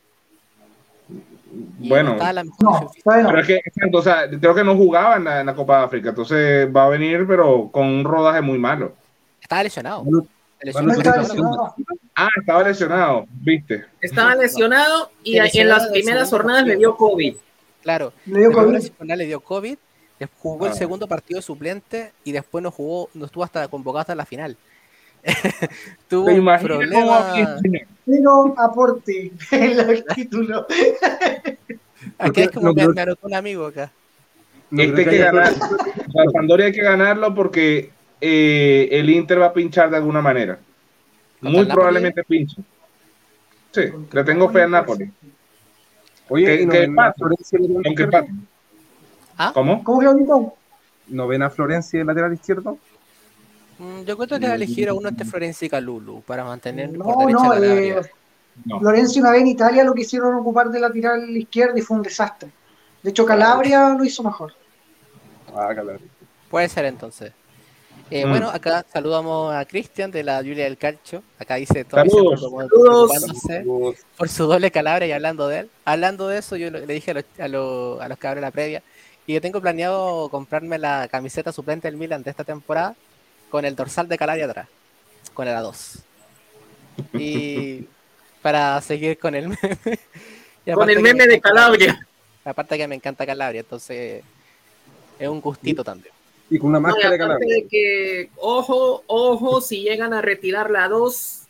Física. 2.87 3.03
todavía 3.03 3.23
pero 3.23 3.31
no. 3.31 3.39
es 3.39 3.47
que 3.47 3.61
o 3.91 4.01
sea, 4.01 4.29
creo 4.29 4.55
que 4.55 4.63
no 4.63 4.75
jugaba 4.75 5.17
en 5.17 5.23
la, 5.25 5.39
en 5.41 5.45
la 5.45 5.55
Copa 5.55 5.79
de 5.79 5.85
África, 5.85 6.09
entonces 6.09 6.67
va 6.75 6.85
a 6.85 6.89
venir, 6.89 7.25
pero 7.27 7.69
con 7.71 7.85
un 7.87 8.03
rodaje 8.03 8.41
muy 8.41 8.57
malo. 8.57 8.93
Estaba 9.41 9.63
lesionado. 9.63 10.03
No 10.05 10.25
contra 10.71 11.15
el 11.15 11.21
lesionado. 11.21 11.75
Ah, 12.15 12.29
estaba 12.39 12.63
lesionado, 12.63 13.25
viste. 13.29 13.85
Estaba 13.99 14.35
lesionado 14.35 15.11
y 15.23 15.37
Se 15.39 15.61
en 15.61 15.67
las 15.67 15.87
primeras 15.87 16.29
jornadas 16.29 16.65
le 16.65 16.77
dio 16.77 16.95
COVID. 16.95 17.35
Claro. 17.81 18.13
Le 18.25 18.39
dio 18.39 18.51
COVID. 18.51 18.91
le 18.99 19.25
dio 19.25 19.39
COVID, 19.41 19.77
jugó 20.39 20.65
el 20.67 20.71
Ah. 20.71 20.75
segundo 20.75 21.07
partido 21.07 21.39
de 21.39 21.41
suplente 21.41 22.13
y 22.23 22.31
después 22.31 22.63
no 22.63 22.71
jugó, 22.71 23.09
no 23.13 23.25
estuvo 23.25 23.43
hasta 23.43 23.67
convocado 23.67 24.01
hasta 24.01 24.15
la 24.15 24.25
final. 24.25 24.55
Tuvo 26.09 26.25
¿Te 26.25 26.39
un 26.39 26.45
problema. 26.59 27.33
Pero 28.05 28.53
aporte 28.57 29.31
en 29.51 29.79
el 29.79 30.03
título. 30.13 30.67
Aquí 32.17 32.41
es 32.43 32.51
como 32.51 32.73
No 32.73 32.73
me, 32.73 33.15
un 33.21 33.33
amigo 33.33 33.67
acá. 33.67 33.91
Este 34.71 35.01
hay 35.01 35.07
que 35.07 35.17
ganar. 35.17 35.53
La 36.13 36.31
Sandoria 36.31 36.65
hay 36.65 36.71
que 36.71 36.81
ganarlo 36.81 37.33
porque 37.33 37.91
eh, 38.19 38.89
el 38.91 39.09
Inter 39.09 39.39
va 39.41 39.47
a 39.47 39.53
pinchar 39.53 39.89
de 39.89 39.97
alguna 39.97 40.21
manera. 40.21 40.59
¿Contra 41.39 41.59
Muy 41.59 41.65
probablemente 41.65 42.23
pinche. 42.23 42.57
Sí, 43.71 43.81
le 44.11 44.23
tengo 44.23 44.49
fe 44.49 44.63
al 44.63 44.71
Napoli. 44.71 45.11
Oye, 46.29 46.45
¿Qué- 46.45 46.61
¿y 46.61 46.65
no 46.65 46.71
qué 46.71 46.83
a 46.85 46.95
pasa? 46.95 47.13
Florencia 47.17 47.59
en 47.59 47.63
izquierdo? 47.85 48.17
empate. 48.17 48.31
¿Ah? 49.37 49.51
¿Cómo? 49.53 49.83
¿Cómo 49.83 49.99
que 49.99 50.05
lo 50.05 50.17
quitó? 50.17 50.53
¿No 51.07 51.27
ven 51.27 51.41
a 51.43 51.49
Florencia 51.49 52.03
lateral 52.03 52.33
izquierdo? 52.33 52.77
Mm, 53.83 54.03
Yo 54.05 54.17
creo 54.17 54.39
que 54.39 54.45
va 54.47 54.53
a 54.53 54.55
elegir 54.55 54.87
a 54.89 54.93
uno 54.93 55.09
este 55.09 55.25
Florencia 55.25 55.65
y 55.65 55.69
Calulu 55.69 56.21
para 56.21 56.43
mantener 56.43 56.89
por 56.97 56.97
No, 56.97 57.17
derecha 57.19 57.43
no, 57.43 57.49
Calabria. 57.49 57.97
eh, 57.99 58.11
No. 58.65 58.79
Florencia 58.79 59.21
una 59.21 59.31
vez 59.31 59.41
en 59.41 59.47
Italia 59.47 59.83
lo 59.83 59.93
quisieron 59.93 60.35
ocupar 60.35 60.69
de 60.69 60.79
lateral 60.79 61.29
izquierdo 61.35 61.77
y 61.77 61.81
fue 61.81 61.97
un 61.97 62.03
desastre. 62.03 62.49
De 63.01 63.09
hecho, 63.09 63.25
Calabria 63.25 63.89
lo 63.89 64.03
hizo 64.05 64.23
mejor. 64.23 64.53
Ah, 65.55 65.69
claro. 65.73 65.99
Puede 66.49 66.69
ser 66.69 66.85
entonces. 66.85 67.31
Eh, 68.11 68.25
Mm. 68.25 68.29
Bueno, 68.29 68.49
acá 68.49 68.85
saludamos 68.91 69.53
a 69.53 69.65
Cristian 69.65 70.11
de 70.11 70.23
la 70.23 70.37
Julia 70.37 70.65
del 70.65 70.77
Calcio. 70.77 71.23
Acá 71.39 71.55
dice 71.55 71.83
todo 71.83 71.99
Saludos. 72.05 73.95
Por 74.17 74.29
su 74.29 74.45
doble 74.45 74.69
calabria 74.71 75.07
y 75.07 75.11
hablando 75.11 75.47
de 75.47 75.59
él. 75.59 75.69
Hablando 75.85 76.27
de 76.27 76.37
eso, 76.39 76.55
yo 76.55 76.69
le 76.69 76.85
dije 76.85 77.11
a 77.11 77.13
los, 77.15 77.23
a 77.39 77.47
los, 77.47 78.01
a 78.01 78.07
los 78.07 78.17
cabros 78.17 78.37
en 78.37 78.41
la 78.43 78.51
previa. 78.51 78.83
Y 79.25 79.33
yo 79.33 79.41
tengo 79.41 79.61
planeado 79.61 80.29
comprarme 80.29 80.77
la 80.77 81.07
camiseta 81.09 81.51
suplente 81.51 81.87
del 81.87 81.97
Milan 81.97 82.23
de 82.23 82.29
esta 82.29 82.43
temporada 82.43 82.95
con 83.53 83.65
el 83.65 83.75
dorsal 83.75 84.07
de 84.07 84.17
Calabria 84.17 84.45
atrás. 84.45 84.67
Con 85.31 85.47
el 85.47 85.53
A2. 85.55 85.99
Y 87.13 87.85
para 88.41 88.81
seguir 88.81 89.19
con 89.19 89.35
el 89.35 89.49
meme. 89.49 89.59
Con 90.73 90.89
el 90.89 91.01
meme 91.01 91.13
me 91.13 91.27
de 91.27 91.39
Calabria. 91.41 92.07
Aparte 92.45 92.77
que 92.77 92.87
me 92.87 92.95
encanta 92.95 93.25
Calabria, 93.27 93.59
entonces 93.61 94.23
es 95.19 95.27
un 95.29 95.39
gustito 95.39 95.83
también. 95.83 96.13
Y 96.49 96.57
con 96.57 96.69
una 96.69 96.79
No, 96.79 96.87
y 96.87 96.91
máscara 96.93 97.11
de 97.11 97.17
Calabria. 97.19 97.55
de 97.55 97.67
que, 97.67 98.29
ojo, 98.37 99.03
ojo, 99.05 99.61
si 99.61 99.81
llegan 99.83 100.13
a 100.13 100.21
retirar 100.23 100.71
la 100.71 100.87
2, 100.87 101.41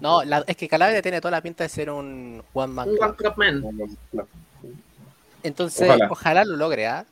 No, 0.00 0.22
la- 0.22 0.44
es 0.46 0.56
que 0.56 0.68
Calabria 0.68 1.02
tiene 1.02 1.20
toda 1.20 1.32
la 1.32 1.40
pinta 1.40 1.64
de 1.64 1.68
ser 1.70 1.90
un 1.90 2.40
one 2.52 2.72
man 2.72 2.88
un. 2.88 3.02
One 3.02 3.14
Club 3.16 3.34
Man. 3.36 3.64
Entonces, 5.42 5.88
ojalá, 5.88 6.08
Ojalá. 6.10 6.44
lo 6.44 6.56
logre, 6.56 6.86
¿ah? 6.86 7.04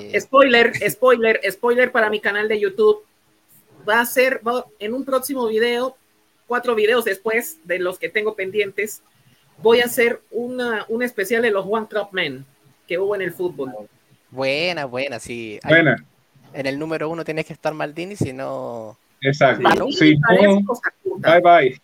Eh, 0.00 0.20
Spoiler, 0.20 0.72
spoiler, 0.90 1.40
spoiler 1.50 1.92
para 1.92 2.10
mi 2.10 2.20
canal 2.20 2.48
de 2.48 2.60
YouTube. 2.60 3.02
Va 3.88 4.00
a 4.00 4.06
ser 4.06 4.40
va- 4.46 4.64
en 4.78 4.94
un 4.94 5.04
próximo 5.04 5.46
video, 5.46 5.96
cuatro 6.46 6.74
videos 6.74 7.04
después 7.04 7.58
de 7.64 7.78
los 7.78 7.98
que 7.98 8.08
tengo 8.08 8.34
pendientes, 8.34 9.02
voy 9.62 9.80
a 9.80 9.84
hacer 9.86 10.20
una, 10.30 10.84
un 10.88 11.02
especial 11.02 11.42
de 11.42 11.50
los 11.50 11.66
One 11.68 11.86
Club 11.88 12.08
Men 12.12 12.44
que 12.86 12.98
hubo 12.98 13.14
en 13.14 13.22
el 13.22 13.32
fútbol. 13.32 13.72
buena, 14.30 14.84
buena, 14.86 15.18
sí. 15.18 15.58
Hay- 15.62 15.70
Buena, 15.74 16.04
En 16.54 16.66
el 16.66 16.78
número 16.78 17.10
uno 17.10 17.24
tienes 17.24 17.44
que 17.44 17.52
estar 17.52 17.74
Maldini, 17.74 18.16
si 18.16 18.32
no. 18.32 18.96
exacto. 19.20 19.88
Sí, 19.92 20.14
bye 21.18 21.40
bye. 21.42 21.80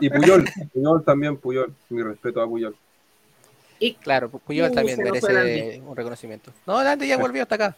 Y 0.00 0.08
Puyol, 0.10 0.44
Puyol 0.72 1.04
también, 1.04 1.36
Puyol. 1.36 1.72
Mi 1.90 2.02
respeto 2.02 2.40
a 2.40 2.46
Puyol. 2.46 2.76
Y 3.78 3.94
Claro, 3.94 4.30
Puyol 4.30 4.70
Uh, 4.70 4.74
también 4.74 4.98
merece 5.02 5.36
Andy. 5.36 5.82
un 5.86 5.96
reconocimiento. 5.96 6.52
No, 6.66 6.78
Andy 6.78 7.08
ya 7.08 7.18
volvió 7.18 7.42
hasta 7.42 7.54
acá. 7.56 7.76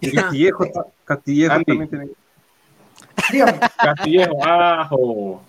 Y 0.00 0.12
Castillejo, 0.12 0.64
está- 0.64 0.86
Castillejo 1.04 1.54
Andy. 1.54 1.64
también 1.64 1.90
tiene. 1.90 2.08
Castillejo, 3.78 4.44
ajo. 4.46 5.42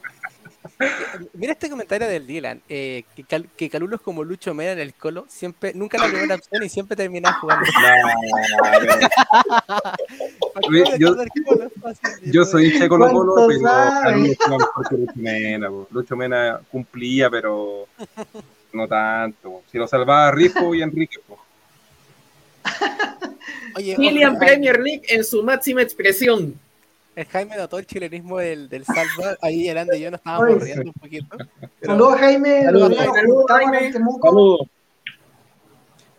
Mira 1.34 1.54
este 1.54 1.70
comentario 1.70 2.08
del 2.08 2.28
Dylan, 2.28 2.62
eh, 2.70 3.04
que, 3.16 3.24
Cal- 3.24 3.48
que 3.56 3.70
Calulo 3.70 3.96
es 3.96 4.02
como 4.02 4.24
Lucho 4.24 4.54
Mena 4.54 4.74
en 4.74 4.80
el 4.80 4.94
Colo, 4.94 5.26
siempre, 5.28 5.74
nunca 5.74 5.98
la 5.98 6.08
primera 6.08 6.36
opción 6.36 6.62
y 6.64 6.70
siempre 6.70 6.96
termina 6.96 7.34
jugando. 7.34 7.66
Oye, 10.70 10.84
yo- 11.00 11.16
Yo 12.26 12.46
soy 12.46 12.68
hincha 12.68 12.84
de 12.84 12.90
Colo 12.90 13.10
Colo, 13.12 13.34
¿Cuánto 13.34 13.48
pero 13.48 13.62
sabe? 13.62 14.04
Calulo 14.04 14.34
juega 14.38 14.58
mejor 14.58 14.90
que 14.90 14.96
Lucho 14.98 15.14
Mena. 15.16 15.70
po. 15.70 15.88
Lucho 15.92 16.16
Mena 16.16 16.60
cumplía, 16.72 17.30
pero 17.30 17.88
no 18.74 18.88
tanto. 18.88 19.62
Si 19.72 19.78
lo 19.78 19.88
salvaba 19.88 20.32
Rijo 20.32 20.74
y 20.76 20.82
Enrique. 20.82 21.18
po. 21.26 21.38
Oye, 23.76 23.96
William 23.98 24.38
Premier 24.38 24.80
League 24.80 25.04
en 25.10 25.24
su 25.24 25.44
máxima 25.44 25.82
expresión. 25.82 26.60
El 27.16 27.26
Jaime 27.26 27.58
notó 27.58 27.80
el 27.80 27.88
chilenismo 27.88 28.38
del, 28.38 28.70
del 28.70 28.86
Salva. 28.86 29.38
Ahí 29.42 29.68
el 29.68 29.78
Andy 29.78 29.98
y 29.98 30.02
yo 30.02 30.12
nos 30.12 30.20
estábamos 30.20 30.56
Oye, 30.56 30.66
riendo 30.66 30.84
un 30.84 30.94
poquito. 30.94 31.38
Pero, 31.80 31.94
Saludos, 31.94 32.20
Jaime. 32.20 32.64
Saludos, 32.64 32.96
Jaime. 33.48 33.92
Saludos. 33.92 34.70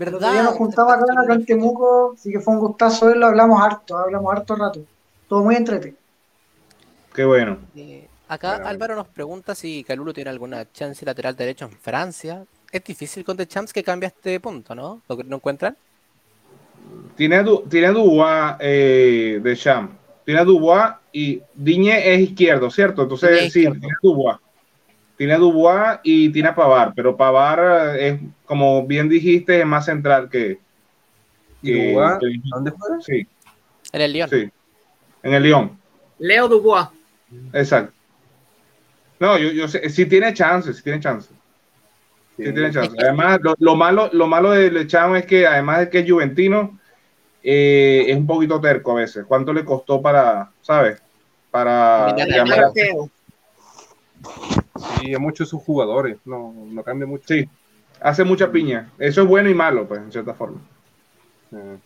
Otro 0.01 0.19
día 0.19 0.43
nos 0.43 0.55
juntamos 0.55 0.93
acá, 0.93 1.05
acá 1.23 1.35
en 1.35 1.45
Temuco, 1.45 2.15
así 2.15 2.33
que 2.33 2.41
fue 2.41 2.55
un 2.55 2.61
gustazo 2.61 3.07
verlo. 3.07 3.27
Hablamos 3.27 3.61
harto, 3.63 3.97
hablamos 3.97 4.33
harto 4.33 4.57
rato. 4.57 4.85
Todo 5.29 5.45
muy 5.45 5.55
entrete. 5.55 5.95
Qué 7.15 7.25
bueno. 7.25 7.59
Eh, 7.77 8.08
acá 8.29 8.53
Bueno, 8.55 8.69
Álvaro 8.69 8.97
nos 8.97 9.09
pregunta 9.09 9.55
si 9.55 9.83
Calulo 9.85 10.13
tiene 10.13 10.31
alguna 10.31 10.71
chance 10.73 11.05
lateral 11.05 11.35
derecho 11.37 11.65
en 11.65 11.73
Francia. 11.73 12.45
Es 12.71 12.85
difícil 12.85 13.25
con 13.25 13.37
The 13.37 13.47
Champs 13.47 13.73
que 13.73 13.83
cambia 13.83 14.09
este 14.09 14.39
punto, 14.41 14.75
¿no? 14.75 15.03
¿Lo 15.09 15.17
que 15.17 15.25
no 15.25 15.37
encuentran? 15.37 15.77
Tiene 17.17 17.45
tiene 17.69 17.89
Dubois 17.89 18.55
eh, 18.61 19.41
de 19.43 19.57
Champ. 19.57 19.93
Tiene 20.25 20.45
Dubois 20.45 20.93
y 21.13 21.41
Diñe 21.55 22.15
es 22.15 22.21
izquierdo, 22.21 22.71
¿cierto? 22.71 23.03
Entonces, 23.03 23.41
sí, 23.53 23.61
izquierdo. 23.61 23.81
tiene 23.81 23.95
Dubois. 24.03 24.37
Tiene 25.17 25.37
Dubois 25.37 25.99
y 26.05 26.29
tiene 26.31 26.51
a 26.51 26.55
Pavar, 26.55 26.93
pero 26.95 27.17
Pavar 27.17 27.97
es, 27.99 28.21
como 28.45 28.87
bien 28.87 29.09
dijiste, 29.09 29.59
es 29.61 29.67
más 29.67 29.87
central 29.87 30.29
que, 30.31 30.59
que- 31.63 31.93
¿Dónde 32.51 32.71
juega? 32.71 33.01
sí, 33.01 33.27
En 33.93 34.01
el 34.01 34.13
León. 34.13 34.31
sí, 34.31 34.51
en 35.25 35.35
el 35.35 35.43
León. 35.43 35.79
Leo 36.19 36.47
Dubois. 36.47 36.87
Exacto. 37.53 37.93
No, 39.21 39.37
yo, 39.39 39.51
yo 39.51 39.67
sé, 39.69 39.89
sí 39.91 40.07
tiene 40.07 40.33
chance, 40.35 40.73
sí 40.73 40.83
tiene 40.83 41.01
chance. 41.01 41.29
Sí 42.37 42.45
Sí. 42.45 42.53
tiene 42.53 42.71
chance. 42.71 42.97
Además, 43.01 43.41
lo, 43.43 43.55
lo 43.59 43.75
malo, 43.75 44.09
lo 44.13 44.29
malo 44.29 44.53
de 44.53 44.71
Lecham 44.71 45.17
es 45.17 45.27
que 45.27 45.47
además 45.47 45.81
de 45.81 45.91
que 45.91 45.99
es 46.01 46.11
juventino, 46.11 46.79
eh, 47.43 48.05
es 48.09 48.17
un 48.17 48.27
poquito 48.29 48.61
terco 48.61 48.93
a 48.93 49.01
veces. 49.01 49.25
¿Cuánto 49.27 49.53
le 49.53 49.65
costó 49.65 50.01
para, 50.01 50.51
sabes? 50.63 51.03
Para 51.51 52.15
llamar 52.17 52.65
a-. 52.65 52.73
Sí, 55.01 55.15
a 55.15 55.19
muchos 55.19 55.47
de 55.47 55.51
sus 55.51 55.63
jugadores. 55.63 56.19
No, 56.25 56.55
no 56.71 56.83
cambia 56.85 57.07
mucho. 57.07 57.25
Sí, 57.27 57.49
hace 58.01 58.23
mucha 58.25 58.51
piña. 58.53 58.91
Eso 58.99 59.23
es 59.23 59.29
bueno 59.29 59.49
y 59.49 59.55
malo, 59.55 59.87
pues, 59.89 60.01
en 60.01 60.13
cierta 60.13 60.35
forma. 60.35 60.61
Eh, 61.53 61.77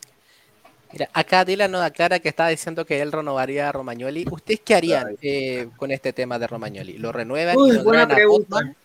Mira, 0.92 1.08
acá 1.12 1.44
Dylan 1.44 1.70
nos 1.70 1.82
aclara 1.82 2.18
que 2.18 2.28
estaba 2.28 2.50
diciendo 2.50 2.84
que 2.84 3.00
él 3.00 3.12
renovaría 3.12 3.68
a 3.68 3.72
Romagnoli. 3.72 4.26
¿Ustedes 4.30 4.60
qué 4.64 4.74
harían 4.74 5.16
eh, 5.22 5.68
con 5.76 5.90
este 5.90 6.12
tema 6.12 6.38
de 6.38 6.46
Romagnoli? 6.46 6.98
¿Lo 6.98 7.12
renuevan 7.12 7.56
Uy, 7.56 7.70
y 7.70 7.72
lo 7.74 7.84
traen 7.84 8.12
a. 8.12 8.26
Botman? 8.26 8.76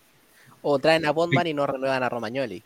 ¿O 0.62 0.78
traen 0.78 1.06
a 1.06 1.10
Botman 1.12 1.46
y 1.46 1.54
no 1.54 1.66
renuevan 1.66 2.02
a 2.02 2.08
Romagnoli? 2.08 2.62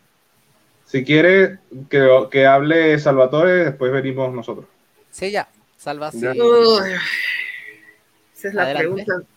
Si 0.87 1.05
quiere 1.05 1.59
que, 1.91 2.09
que 2.31 2.47
hable 2.47 2.99
Salvatore, 2.99 3.65
después 3.65 3.93
venimos 3.93 4.33
nosotros. 4.33 4.67
Sí, 5.11 5.31
ya. 5.31 5.49
Salva, 5.77 6.13
sí. 6.13 6.21
Ya. 6.21 6.33
Uy, 6.33 6.93
esa 8.37 8.49
es 8.49 8.55
la 8.55 8.63
Adelante. 8.63 9.05
pregunta. 9.05 9.29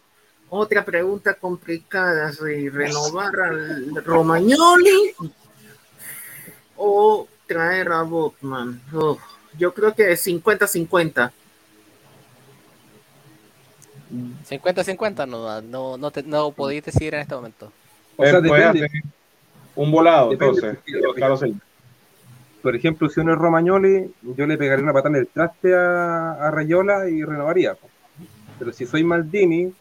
Otra 0.50 0.86
pregunta 0.86 1.34
complicada, 1.34 2.32
si 2.32 2.70
renovar 2.70 3.34
al 3.40 4.06
Romagnoli 4.06 5.14
o 6.78 7.28
traer 7.48 7.92
a 7.92 8.04
Botman. 8.04 8.82
Uf, 8.94 9.20
yo 9.58 9.74
creo 9.74 9.94
que 9.94 10.16
50-50. 10.18 11.32
50-50, 14.44 15.26
no, 15.26 15.62
no, 15.62 15.98
no, 15.98 16.12
te- 16.12 16.24
no 16.24 16.52
podéis 16.52 16.86
decidir 16.86 17.16
en 17.16 17.22
este 17.22 17.36
momento. 17.36 17.72
O 18.18 18.24
sea, 18.24 18.40
depende. 18.40 18.88
un 19.76 19.92
volado, 19.92 20.30
Depende, 20.30 20.62
entonces. 20.62 21.40
Sainz. 21.40 21.62
Por 22.62 22.76
ejemplo, 22.76 23.10
si 23.10 23.20
uno 23.20 23.34
es 23.34 23.40
Romagnoli, 23.40 24.12
yo 24.22 24.48
le 24.48 24.58
pegaría 24.58 24.84
una 24.84 24.94
patada 24.94 25.16
en 25.18 25.22
el 25.22 25.28
traste 25.28 25.76
a, 25.76 26.34
a 26.34 26.52
Rayola 26.52 27.08
y 27.10 27.24
renovaría. 27.24 27.78
Pero 28.58 28.74
si 28.74 28.86
soy 28.86 29.04
Maldini, 29.04 29.72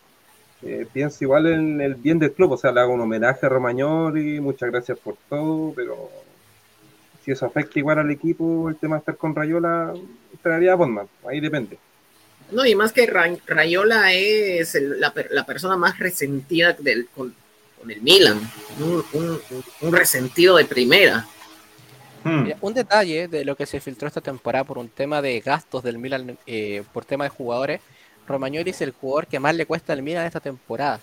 eh, 0.63 0.87
pienso 0.93 1.25
igual 1.25 1.47
en 1.47 1.81
el 1.81 1.95
bien 1.95 2.19
del 2.19 2.33
club. 2.33 2.53
O 2.53 2.57
sea, 2.57 2.73
le 2.73 2.81
hago 2.81 2.93
un 2.93 3.01
homenaje 3.01 3.47
a 3.47 3.49
Romagnoli, 3.49 4.41
muchas 4.41 4.71
gracias 4.71 4.99
por 4.99 5.17
todo, 5.29 5.73
pero 5.75 6.11
si 7.25 7.33
eso 7.33 7.47
afecta 7.47 7.79
igual 7.79 7.99
al 7.99 8.11
equipo, 8.11 8.69
el 8.69 8.77
tema 8.77 8.97
de 8.97 9.01
estar 9.01 9.17
con 9.17 9.35
Rayola, 9.35 9.95
traería 10.43 10.73
a 10.73 10.77
Bondman. 10.77 11.09
Ahí 11.27 11.41
depende. 11.41 11.79
No, 12.51 12.67
y 12.67 12.75
más 12.75 12.93
que 12.93 13.07
Ra- 13.07 13.35
Rayola 13.47 14.13
es 14.13 14.75
el- 14.75 15.01
la, 15.01 15.13
la 15.31 15.47
persona 15.47 15.77
más 15.77 15.99
resentida 15.99 16.75
del, 16.75 17.09
con, 17.15 17.35
con 17.81 17.91
el 17.91 18.03
Milan. 18.03 18.39
Un, 18.79 19.03
un- 19.15 19.41
un 19.81 19.93
resentido 19.93 20.57
de 20.57 20.65
primera. 20.67 21.27
Hmm. 22.23 22.43
Mira, 22.45 22.59
un 22.61 22.75
detalle 22.75 23.29
de 23.29 23.45
lo 23.45 23.57
que 23.57 23.67
se 23.67 23.81
filtró 23.81 24.09
esta 24.09 24.21
temporada 24.21 24.65
por 24.65 24.79
un 24.79 24.89
tema 24.89 25.23
de 25.23 25.41
gastos 25.41 25.83
del 25.83 25.99
Milan, 25.99 26.39
eh, 26.47 26.83
por 26.93 27.05
tema 27.05 27.25
de 27.25 27.31
jugadores, 27.31 27.81
Romagnoli 28.27 28.71
es 28.71 28.81
el 28.81 28.93
jugador 28.93 29.27
que 29.27 29.39
más 29.41 29.55
le 29.55 29.67
cuesta 29.67 29.93
al 29.93 30.03
Milan 30.03 30.27
esta 30.27 30.41
temporada, 30.41 31.01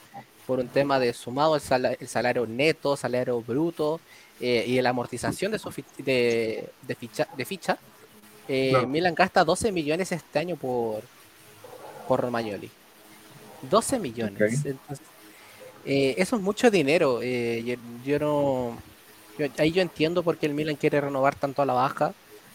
por 0.47 0.59
un 0.59 0.67
tema 0.67 0.99
de 0.99 1.13
sumado 1.13 1.55
el, 1.55 1.61
sala- 1.61 1.93
el 1.99 2.07
salario 2.07 2.45
neto, 2.47 2.95
salario 2.97 3.39
bruto 3.41 3.99
eh, 4.41 4.65
y 4.67 4.81
la 4.81 4.89
amortización 4.89 5.51
de, 5.51 5.59
su 5.59 5.71
fi- 5.71 5.85
de, 5.99 6.69
de 6.81 6.95
ficha. 6.95 7.27
De 7.37 7.45
ficha 7.45 7.77
eh. 8.47 8.73
Milan 8.87 9.13
gasta 9.15 9.43
12 9.45 9.71
millones 9.71 10.11
este 10.11 10.39
año 10.39 10.55
por, 10.55 11.01
por 12.07 12.19
Romagnoli. 12.21 12.69
12 13.69 13.99
millones. 13.99 14.65
Entonces, 14.65 15.05
eh, 15.85 16.15
eso 16.17 16.35
es 16.35 16.41
mucho 16.41 16.69
dinero. 16.71 17.21
yo, 17.21 17.75
yo 18.03 18.19
no. 18.19 18.77
yo- 19.37 19.47
ahí 19.57 19.71
yo 19.71 19.81
entiendo 19.81 20.23
por 20.23 20.37
qué 20.37 20.47
el 20.47 20.53
Milan 20.53 20.75
quiere 20.75 20.99
renovar 20.99 21.35
tanto 21.35 21.61
a 21.61 21.65
la 21.65 21.73
baja. 21.73 22.13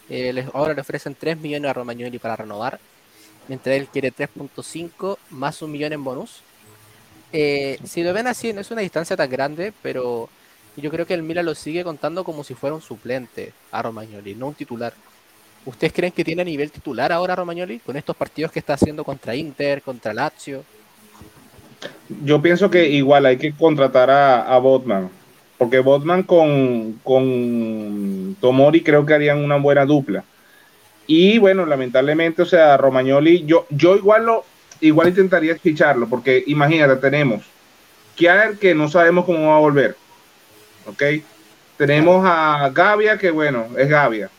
Les- 0.09 0.47
ahora 0.53 0.75
le 0.75 0.81
ofrecen 0.81 1.15
3 1.15 1.39
millones 1.39 1.71
a 1.71 1.75
Romagnoli 1.75 2.19
para 2.19 2.37
renovar. 2.37 2.79
Mientras 3.49 3.77
él 3.77 3.87
quiere 3.87 4.11
3.5 4.13 5.19
más 5.31 5.63
un 5.63 5.71
millón 5.71 5.93
en 5.93 6.03
bonus. 6.03 6.41
Si 7.33 8.03
lo 8.03 8.13
ven 8.13 8.27
así, 8.27 8.53
no 8.53 8.61
es 8.61 8.71
una 8.71 8.81
distancia 8.81 9.17
tan 9.17 9.31
grande, 9.31 9.73
pero 9.83 10.29
yo 10.77 10.91
creo 10.91 11.07
que 11.07 11.15
el 11.15 11.23
Milan 11.23 11.47
lo 11.47 11.55
sigue 11.55 11.85
contando 11.85 12.25
como 12.25 12.45
si 12.45 12.55
fuera 12.55 12.75
un 12.75 12.83
suplente 12.83 13.53
a 13.73 13.83
Romagnoli, 13.83 14.35
no 14.35 14.49
un 14.49 14.55
titular. 14.55 14.93
¿Ustedes 15.65 15.93
creen 15.93 16.13
que 16.13 16.25
tiene 16.25 16.45
nivel 16.45 16.71
titular 16.71 17.13
ahora 17.13 17.35
Romagnoli 17.35 17.81
con 17.81 17.97
estos 17.97 18.15
partidos 18.15 18.53
que 18.53 18.61
está 18.61 18.75
haciendo 18.75 19.03
contra 19.03 19.35
Inter, 19.35 19.83
contra 19.83 20.15
Lazio? 20.15 20.65
Yo 22.25 22.41
pienso 22.41 22.71
que 22.71 22.89
igual 22.89 23.27
hay 23.27 23.37
que 23.37 23.53
contratar 23.53 24.11
a, 24.11 24.43
a 24.43 24.59
Botman, 24.59 25.11
porque 25.59 25.81
Botman 25.81 26.23
con, 26.23 27.01
con 27.03 28.37
Tomori 28.41 28.83
creo 28.83 29.05
que 29.05 29.15
harían 29.15 29.43
una 29.43 29.57
buena 29.57 29.85
dupla. 29.85 30.25
Y 31.07 31.39
bueno, 31.39 31.67
lamentablemente, 31.67 32.43
o 32.43 32.47
sea, 32.47 32.77
Romagnoli, 32.77 33.45
yo, 33.45 33.67
yo 33.71 33.97
igual 33.97 34.27
lo, 34.27 34.45
igual 34.81 35.09
intentaría 35.09 35.57
ficharlo, 35.57 36.09
porque 36.09 36.43
imagínate, 36.47 36.97
tenemos 36.97 37.43
Kiar 38.17 38.57
que 38.57 38.75
no 38.75 38.89
sabemos 38.89 39.25
cómo 39.25 39.49
va 39.49 39.57
a 39.57 39.61
volver. 39.61 39.97
¿Ok? 40.87 41.03
Tenemos 41.77 42.25
a 42.27 42.71
Gavia, 42.73 43.19
que 43.19 43.31
bueno, 43.31 43.67
es 43.77 43.89
Gavia. 43.89 44.31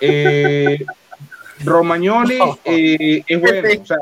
Eh, 0.00 0.84
Romagnoli 1.64 2.38
eh, 2.64 3.22
es 3.26 3.40
bueno, 3.40 3.68
o 3.80 3.86
sea, 3.86 3.96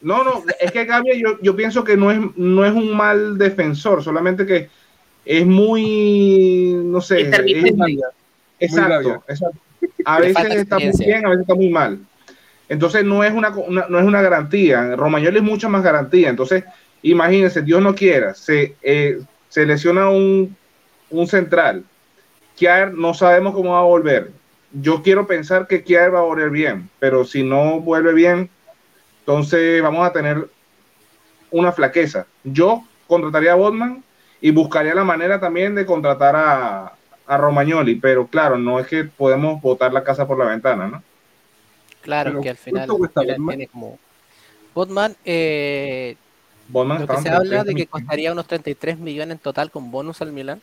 no, 0.00 0.24
no, 0.24 0.42
es 0.58 0.72
que 0.72 0.84
Gavia 0.84 1.14
yo, 1.14 1.38
yo 1.42 1.54
pienso 1.54 1.84
que 1.84 1.96
no 1.96 2.10
es, 2.10 2.18
no 2.36 2.64
es 2.64 2.72
un 2.72 2.96
mal 2.96 3.36
defensor, 3.38 4.02
solamente 4.02 4.46
que 4.46 4.68
es 5.24 5.46
muy, 5.46 6.72
no 6.84 7.00
sé, 7.00 7.20
es- 7.20 7.28
exacto, 8.58 9.22
exacto. 9.28 9.58
A 10.04 10.18
Le 10.20 10.28
veces 10.28 10.54
está 10.54 10.78
muy 10.78 10.92
bien, 10.98 11.26
a 11.26 11.28
veces 11.30 11.42
está 11.42 11.54
muy 11.54 11.68
mal. 11.68 11.98
Entonces 12.68 13.04
no 13.04 13.22
es 13.22 13.32
una, 13.32 13.50
una- 13.50 13.86
no 13.88 13.98
es 13.98 14.04
una 14.04 14.22
garantía. 14.22 14.96
Romagnoli 14.96 15.38
es 15.38 15.42
mucho 15.42 15.68
más 15.68 15.82
garantía. 15.82 16.28
Entonces, 16.28 16.64
imagínense, 17.02 17.62
Dios 17.62 17.80
no 17.82 17.94
quiera, 17.94 18.34
se, 18.34 18.74
eh, 18.82 19.20
se 19.48 19.66
lesiona 19.66 20.08
un, 20.10 20.56
un 21.10 21.26
central. 21.26 21.84
Kiar 22.56 22.92
no 22.92 23.14
sabemos 23.14 23.54
cómo 23.54 23.72
va 23.72 23.80
a 23.80 23.84
volver. 23.84 24.32
Yo 24.72 25.02
quiero 25.02 25.26
pensar 25.26 25.66
que 25.66 25.82
Kiar 25.82 26.14
va 26.14 26.18
a 26.18 26.22
volver 26.22 26.50
bien, 26.50 26.90
pero 26.98 27.24
si 27.24 27.42
no 27.42 27.80
vuelve 27.80 28.12
bien, 28.12 28.50
entonces 29.20 29.82
vamos 29.82 30.06
a 30.06 30.12
tener 30.12 30.48
una 31.50 31.72
flaqueza. 31.72 32.26
Yo 32.44 32.84
contrataría 33.06 33.52
a 33.52 33.56
Botman 33.56 34.02
y 34.40 34.50
buscaría 34.50 34.94
la 34.94 35.04
manera 35.04 35.40
también 35.40 35.74
de 35.74 35.86
contratar 35.86 36.36
a, 36.36 36.92
a 37.26 37.36
Romagnoli, 37.36 37.96
pero 37.96 38.26
claro, 38.26 38.58
no 38.58 38.80
es 38.80 38.86
que 38.86 39.04
podemos 39.04 39.60
botar 39.60 39.92
la 39.92 40.02
casa 40.02 40.26
por 40.26 40.38
la 40.38 40.46
ventana, 40.46 40.88
¿no? 40.88 41.02
Claro, 42.00 42.30
Pero, 42.30 42.42
que 42.42 42.50
al 42.50 42.56
final 42.56 42.86
¿cuánto 42.86 42.98
cuesta 42.98 43.20
Milan 43.20 43.36
Botman? 43.36 43.56
tiene 43.56 43.68
como... 43.68 43.98
Botman, 44.74 45.16
eh, 45.24 46.16
Botman 46.68 47.00
lo 47.00 47.06
que 47.06 47.12
está 47.12 47.22
se 47.22 47.28
habla 47.28 47.58
de 47.58 47.72
30 47.72 47.74
que 47.74 47.86
costaría 47.86 48.32
unos 48.32 48.46
33 48.46 48.98
millones 48.98 49.32
en 49.32 49.38
total 49.40 49.70
con 49.70 49.90
bonus 49.90 50.22
al 50.22 50.32
Milan, 50.32 50.62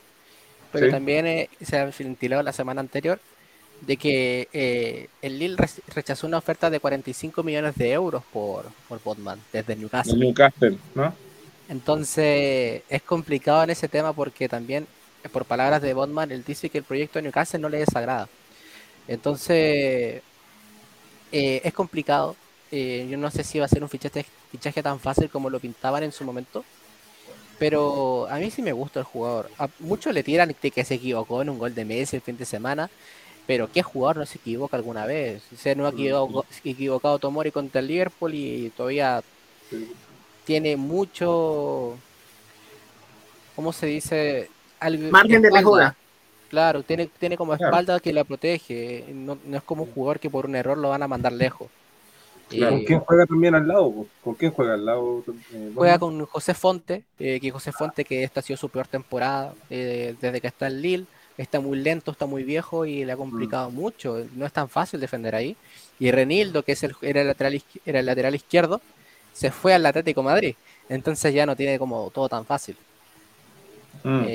pero 0.75 0.87
Sí. 0.87 0.91
también 0.91 1.25
eh, 1.27 1.49
se 1.61 1.77
ha 1.79 1.85
ventilado 1.85 2.43
la 2.43 2.53
semana 2.53 2.81
anterior 2.81 3.19
de 3.81 3.97
que 3.97 4.47
eh, 4.53 5.07
el 5.21 5.37
Lille 5.39 5.57
re- 5.57 5.69
rechazó 5.93 6.27
una 6.27 6.37
oferta 6.37 6.69
de 6.69 6.79
45 6.79 7.43
millones 7.43 7.75
de 7.75 7.91
euros 7.91 8.23
por, 8.31 8.65
por 8.87 9.01
Botman 9.03 9.39
desde 9.51 9.75
Newcastle. 9.75 10.17
Newcastle, 10.17 10.77
¿no? 10.95 11.13
Entonces 11.67 12.83
es 12.89 13.01
complicado 13.01 13.63
en 13.63 13.71
ese 13.71 13.87
tema 13.87 14.13
porque 14.13 14.47
también, 14.47 14.87
eh, 15.23 15.29
por 15.29 15.45
palabras 15.45 15.81
de 15.81 15.93
Botman, 15.93 16.31
él 16.31 16.43
dice 16.45 16.69
que 16.69 16.77
el 16.77 16.83
proyecto 16.83 17.19
de 17.19 17.23
Newcastle 17.23 17.59
no 17.59 17.69
le 17.69 17.79
desagrada. 17.79 18.29
Entonces 19.07 20.21
eh, 21.31 21.61
es 21.63 21.73
complicado. 21.73 22.35
Eh, 22.71 23.07
yo 23.09 23.17
no 23.17 23.29
sé 23.31 23.43
si 23.43 23.59
va 23.59 23.65
a 23.65 23.69
ser 23.69 23.83
un 23.83 23.89
fichaje, 23.89 24.25
fichaje 24.51 24.81
tan 24.83 24.99
fácil 24.99 25.29
como 25.29 25.49
lo 25.49 25.59
pintaban 25.59 26.03
en 26.03 26.11
su 26.11 26.23
momento. 26.23 26.63
Pero 27.57 28.27
a 28.29 28.35
mí 28.37 28.51
sí 28.51 28.61
me 28.61 28.73
gusta 28.73 28.99
el 28.99 29.05
jugador. 29.05 29.49
A 29.57 29.69
muchos 29.79 30.13
le 30.13 30.23
tiran 30.23 30.53
de 30.61 30.71
que 30.71 30.83
se 30.83 30.95
equivocó 30.95 31.41
en 31.41 31.49
un 31.49 31.57
gol 31.59 31.73
de 31.73 31.85
Messi 31.85 32.17
el 32.17 32.21
fin 32.21 32.37
de 32.37 32.45
semana. 32.45 32.89
Pero 33.47 33.71
¿qué 33.71 33.83
jugador 33.83 34.17
no 34.17 34.25
se 34.25 34.39
equivoca 34.39 34.75
alguna 34.75 35.05
vez? 35.05 35.43
Se 35.57 35.75
no 35.75 35.85
ha 35.85 35.89
equivocado, 35.91 36.45
equivocado 36.63 37.19
Tomori 37.19 37.51
contra 37.51 37.79
el 37.79 37.87
Liverpool 37.87 38.33
y 38.33 38.71
todavía 38.75 39.23
tiene 40.45 40.75
mucho, 40.75 41.95
¿cómo 43.55 43.71
se 43.71 43.85
dice? 43.85 44.49
Algo- 44.79 45.09
Margen 45.11 45.41
de 45.41 45.51
mejora. 45.51 45.95
Claro, 46.49 46.83
tiene, 46.83 47.07
tiene 47.19 47.37
como 47.37 47.55
Claro. 47.55 47.71
espalda 47.71 47.99
que 47.99 48.13
la 48.13 48.23
protege. 48.23 49.05
No, 49.13 49.37
no 49.45 49.57
es 49.57 49.63
como 49.63 49.83
un 49.83 49.91
jugador 49.91 50.19
que 50.19 50.29
por 50.29 50.45
un 50.45 50.55
error 50.55 50.77
lo 50.77 50.89
van 50.89 51.03
a 51.03 51.07
mandar 51.07 51.31
lejos. 51.33 51.67
Claro. 52.49 52.75
¿Con 52.75 52.85
quién 52.85 52.99
juega 52.99 53.25
también 53.25 53.55
al 53.55 53.67
lado? 53.67 53.91
po? 53.91 54.07
¿Con 54.23 54.35
quién 54.35 54.51
juega 54.51 54.73
al 54.75 54.85
lado? 54.85 55.23
eh, 55.53 55.71
juega 55.73 55.97
con 55.97 56.25
José 56.25 56.53
Fonte, 56.53 57.03
eh, 57.19 57.39
que 57.39 57.51
José 57.51 57.71
Fonte 57.71 58.05
que 58.05 58.23
esta 58.23 58.39
ha 58.39 58.43
sido 58.43 58.57
su 58.57 58.69
peor 58.69 58.87
temporada 58.87 59.53
eh, 59.69 60.15
desde 60.21 60.41
que 60.41 60.47
está 60.47 60.67
en 60.67 60.81
Lille. 60.81 61.05
está 61.37 61.59
muy 61.59 61.79
lento, 61.79 62.11
está 62.11 62.25
muy 62.25 62.43
viejo 62.43 62.85
y 62.85 63.03
le 63.03 63.11
ha 63.11 63.17
complicado 63.17 63.71
mucho. 63.71 64.25
No 64.35 64.45
es 64.45 64.53
tan 64.53 64.69
fácil 64.69 64.99
defender 64.99 65.35
ahí. 65.35 65.55
Y 65.99 66.11
Renildo, 66.11 66.63
que 66.63 66.73
es 66.73 66.83
el, 66.83 66.95
era, 67.01 67.21
el 67.21 67.27
lateral, 67.27 67.61
era 67.85 67.99
el 67.99 68.05
lateral 68.05 68.35
izquierdo, 68.35 68.81
se 69.33 69.51
fue 69.51 69.73
al 69.73 69.85
Atlético 69.85 70.21
de 70.21 70.25
Madrid. 70.25 70.55
Entonces 70.87 71.33
ya 71.33 71.45
no 71.45 71.55
tiene 71.55 71.79
como 71.79 72.11
todo 72.11 72.29
tan 72.29 72.45
fácil. 72.45 72.77
Mm. 74.03 74.25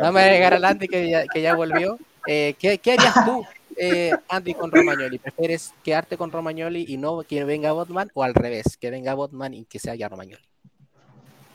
Vamos 0.00 0.20
a 0.20 0.26
llegar 0.26 0.62
Andy 0.62 0.88
que 0.88 1.08
ya, 1.08 1.26
que 1.26 1.40
ya 1.40 1.54
volvió. 1.54 1.98
Eh, 2.26 2.54
¿qué, 2.58 2.78
qué 2.78 2.92
harías 2.92 3.14
tú, 3.24 3.44
eh, 3.76 4.12
Andy, 4.28 4.54
con 4.54 4.70
Romagnoli? 4.70 5.18
¿Prefieres 5.18 5.72
quedarte 5.82 6.16
con 6.16 6.30
Romagnoli 6.30 6.84
y 6.88 6.96
no 6.96 7.22
que 7.22 7.44
venga 7.44 7.72
Botman 7.72 8.10
o 8.14 8.22
al 8.22 8.34
revés, 8.34 8.76
que 8.76 8.90
venga 8.90 9.14
Botman 9.14 9.54
y 9.54 9.64
que 9.64 9.78
se 9.78 9.90
haya 9.90 10.08
Romagnoli? 10.08 10.42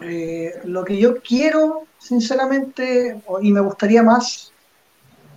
Eh, 0.01 0.53
lo 0.63 0.85
que 0.85 0.97
yo 0.97 1.21
quiero, 1.21 1.83
sinceramente, 1.97 3.21
y 3.41 3.51
me 3.51 3.61
gustaría 3.61 4.01
más, 4.01 4.51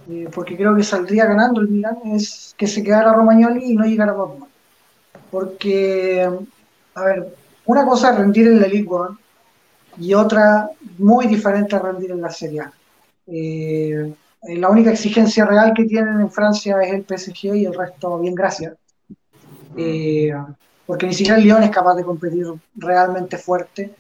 eh, 0.09 0.29
porque 0.33 0.57
creo 0.57 0.75
que 0.77 0.85
saldría 0.85 1.27
ganando 1.27 1.61
el 1.61 1.69
Milan, 1.69 1.99
es 2.15 2.55
que 2.57 2.67
se 2.67 2.83
quedara 2.83 3.13
Romagnoli 3.13 3.73
y 3.73 3.75
no 3.75 3.85
llegara 3.85 4.13
Botman. 4.13 4.49
Porque, 5.31 6.29
a 6.95 7.05
ver, 7.05 7.35
una 7.67 7.85
cosa 7.85 8.11
es 8.11 8.19
rendir 8.19 8.49
en 8.49 8.61
la 8.61 8.69
Ligue 8.69 8.89
1 8.89 9.19
y 9.99 10.15
otra 10.15 10.71
muy 10.99 11.27
diferente 11.27 11.77
a 11.77 11.81
rendir 11.81 12.11
en 12.11 12.21
la 12.21 12.31
Serie 12.31 12.61
A. 12.61 12.73
Eh, 13.27 14.13
la 14.43 14.69
única 14.69 14.91
exigencia 14.91 15.45
real 15.45 15.73
que 15.75 15.85
tienen 15.85 16.21
en 16.21 16.31
Francia 16.31 16.77
es 16.83 16.93
el 16.93 17.05
PSG 17.05 17.55
y 17.55 17.65
el 17.65 17.75
resto, 17.75 18.19
bien, 18.19 18.35
gracias. 18.35 18.75
Eh, 19.77 20.33
porque 20.85 21.07
ni 21.07 21.15
siquiera 21.15 21.39
el 21.39 21.45
Lyon 21.45 21.63
es 21.63 21.71
capaz 21.71 21.95
de 21.95 22.05
competir 22.05 22.47
realmente 22.75 23.39
fuerte. 23.39 23.95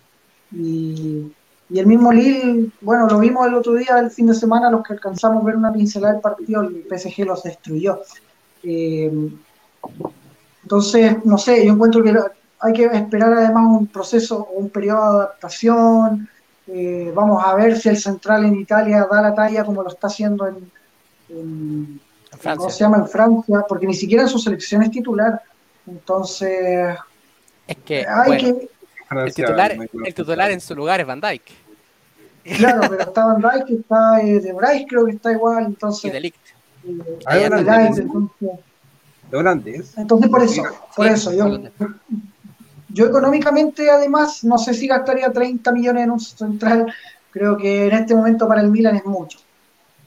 Y, 0.52 1.32
el 1.70 1.86
mismo 1.86 2.12
Lille, 2.12 2.70
bueno, 2.82 3.06
lo 3.06 3.18
vimos 3.18 3.46
el 3.46 3.54
otro 3.54 3.72
día, 3.74 3.98
el 3.98 4.10
fin 4.10 4.26
de 4.26 4.34
semana, 4.34 4.70
los 4.70 4.86
que 4.86 4.92
alcanzamos 4.92 5.42
a 5.42 5.46
ver 5.46 5.56
una 5.56 5.72
pincelada 5.72 6.12
del 6.12 6.20
partido, 6.20 6.60
el 6.60 6.84
PSG 6.86 7.24
los 7.24 7.42
destruyó. 7.42 8.02
Eh, 8.62 9.10
entonces, 10.62 11.24
no 11.24 11.38
sé, 11.38 11.64
yo 11.64 11.72
encuentro 11.72 12.02
que 12.02 12.14
hay 12.60 12.72
que 12.74 12.84
esperar 12.84 13.32
además 13.32 13.64
un 13.66 13.86
proceso 13.86 14.48
un 14.52 14.68
periodo 14.68 15.00
de 15.00 15.24
adaptación. 15.24 16.28
Eh, 16.68 17.10
vamos 17.14 17.42
a 17.44 17.54
ver 17.54 17.76
si 17.78 17.88
el 17.88 17.96
central 17.96 18.44
en 18.44 18.56
Italia 18.56 19.06
da 19.10 19.20
la 19.22 19.34
talla 19.34 19.64
como 19.64 19.82
lo 19.82 19.88
está 19.88 20.06
haciendo 20.06 20.46
en, 20.46 20.56
en- 21.28 22.00
En 22.00 22.00
¿cómo 22.30 22.40
Francia. 22.40 22.70
se 22.70 22.78
llama? 22.84 22.96
En 22.98 23.08
Francia, 23.08 23.64
porque 23.68 23.86
ni 23.86 23.94
siquiera 23.94 24.22
en 24.22 24.28
su 24.28 24.38
selección 24.38 24.82
es 24.82 24.90
titular. 24.90 25.42
Entonces, 25.86 26.96
Es 27.66 27.76
que, 27.84 28.06
hay 28.06 28.26
bueno, 28.42 28.58
que, 28.58 28.68
el 29.24 29.34
titular, 29.34 29.70
hay 29.72 29.88
el 30.06 30.14
titular 30.14 30.50
en 30.50 30.60
su 30.60 30.74
lugar 30.74 31.00
es 31.00 31.06
Van 31.06 31.20
Dijk 31.20 31.42
Claro, 32.56 32.80
pero 32.88 33.02
está 33.02 33.24
Van 33.26 33.40
Dijk, 33.42 33.80
está 33.80 34.20
eh, 34.22 34.40
De 34.40 34.52
Vrij, 34.52 34.86
creo 34.88 35.04
que 35.06 35.12
está 35.12 35.32
igual, 35.32 35.64
y 35.64 35.66
entonces. 35.66 36.12
De 36.12 36.20
Ligt. 36.20 36.36
eh, 36.84 36.88
eh, 36.90 37.46
holandés. 37.46 37.66
Delight, 37.66 37.98
entonces, 37.98 38.50
¿De 39.30 39.36
holandés? 39.36 39.98
entonces 39.98 40.30
por 40.30 40.42
eso, 40.42 40.62
por 40.96 41.06
eso, 41.06 41.32
yo, 41.32 41.44
holandés. 41.46 41.72
Yo 42.92 43.06
económicamente 43.06 43.90
además 43.90 44.44
no 44.44 44.58
sé 44.58 44.74
si 44.74 44.86
gastaría 44.86 45.32
30 45.32 45.72
millones 45.72 46.04
en 46.04 46.10
un 46.10 46.20
central, 46.20 46.94
creo 47.30 47.56
que 47.56 47.86
en 47.86 47.94
este 47.94 48.14
momento 48.14 48.46
para 48.46 48.60
el 48.60 48.70
Milan 48.70 48.96
es 48.96 49.06
mucho. 49.06 49.38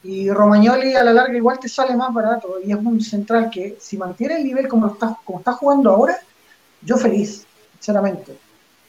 Y 0.02 0.30
Romagnoli 0.30 0.94
a 0.94 1.02
la 1.02 1.12
larga 1.12 1.36
igual 1.36 1.58
te 1.58 1.68
sale 1.68 1.96
más 1.96 2.14
barato 2.14 2.56
y 2.64 2.70
es 2.70 2.78
un 2.78 3.00
central 3.00 3.50
que 3.50 3.76
si 3.80 3.96
mantiene 3.96 4.36
el 4.36 4.44
nivel 4.44 4.68
como 4.68 4.86
está, 4.86 5.18
como 5.24 5.40
está 5.40 5.52
jugando 5.52 5.90
ahora, 5.90 6.16
yo 6.82 6.96
feliz, 6.96 7.44
sinceramente. 7.72 8.38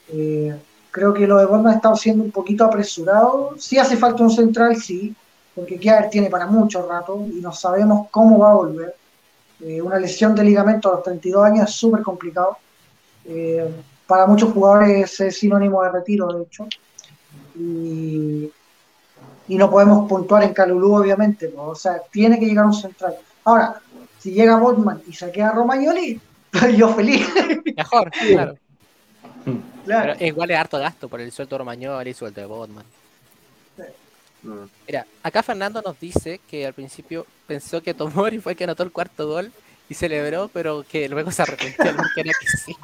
Eh, 0.09 0.55
creo 0.91 1.13
que 1.13 1.25
lo 1.25 1.37
de 1.37 1.45
Botman 1.45 1.73
ha 1.73 1.75
estado 1.77 1.95
siendo 1.95 2.23
un 2.23 2.31
poquito 2.31 2.65
apresurado. 2.65 3.55
Sí 3.57 3.79
hace 3.79 3.97
falta 3.97 4.21
un 4.23 4.29
central, 4.29 4.75
sí, 4.75 5.15
porque 5.55 5.79
Kjaer 5.79 6.09
tiene 6.11 6.29
para 6.29 6.45
mucho 6.45 6.87
rato 6.87 7.25
y 7.27 7.41
no 7.41 7.51
sabemos 7.51 8.07
cómo 8.11 8.37
va 8.37 8.51
a 8.51 8.55
volver. 8.55 8.95
Eh, 9.61 9.81
una 9.81 9.97
lesión 9.97 10.35
de 10.35 10.43
ligamento 10.43 10.89
a 10.89 10.95
los 10.95 11.03
32 11.03 11.43
años 11.43 11.69
es 11.69 11.75
súper 11.75 12.03
complicado. 12.03 12.57
Eh, 13.27 13.69
para 14.05 14.25
muchos 14.25 14.53
jugadores 14.53 15.19
es 15.19 15.37
sinónimo 15.37 15.83
de 15.83 15.91
retiro, 15.91 16.27
de 16.27 16.43
hecho. 16.43 16.67
Y, 17.55 18.51
y 19.47 19.55
no 19.57 19.69
podemos 19.69 20.07
puntuar 20.07 20.43
en 20.43 20.53
Calulú, 20.53 20.95
obviamente. 20.95 21.53
O 21.55 21.75
sea, 21.75 22.01
tiene 22.11 22.39
que 22.39 22.45
llegar 22.45 22.65
un 22.65 22.73
central. 22.73 23.15
Ahora, 23.43 23.81
si 24.19 24.31
llega 24.31 24.57
Botman 24.57 25.01
y 25.07 25.13
se 25.13 25.31
queda 25.31 25.51
Romagnoli, 25.51 26.19
yo 26.75 26.93
feliz. 26.93 27.27
Mejor, 27.75 28.11
claro. 28.11 28.57
Claro. 29.85 30.13
Pero 30.17 30.25
igual 30.25 30.51
es 30.51 30.57
harto 30.57 30.79
gasto 30.79 31.07
por 31.07 31.21
el 31.21 31.31
sueldo 31.31 31.55
de 31.55 31.59
Romagnoli 31.59 32.09
y 32.09 32.13
sueldo 32.13 32.41
de 32.41 32.47
Botman. 32.47 32.85
Mira, 34.85 35.05
acá 35.23 35.43
Fernando 35.43 35.81
nos 35.81 35.99
dice 35.99 36.39
que 36.49 36.65
al 36.65 36.73
principio 36.73 37.25
pensó 37.47 37.81
que 37.81 37.93
Tomori 37.93 38.39
fue 38.39 38.53
el 38.53 38.57
que 38.57 38.63
anotó 38.63 38.83
el 38.83 38.91
cuarto 38.91 39.27
gol 39.27 39.51
y 39.89 39.93
celebró, 39.93 40.49
pero 40.53 40.83
que 40.89 41.07
luego 41.07 41.31
se 41.31 41.41
arrepintió 41.43 41.95
porque 41.95 42.21
era 42.21 42.31
que 42.39 42.47
sí. 42.47 42.75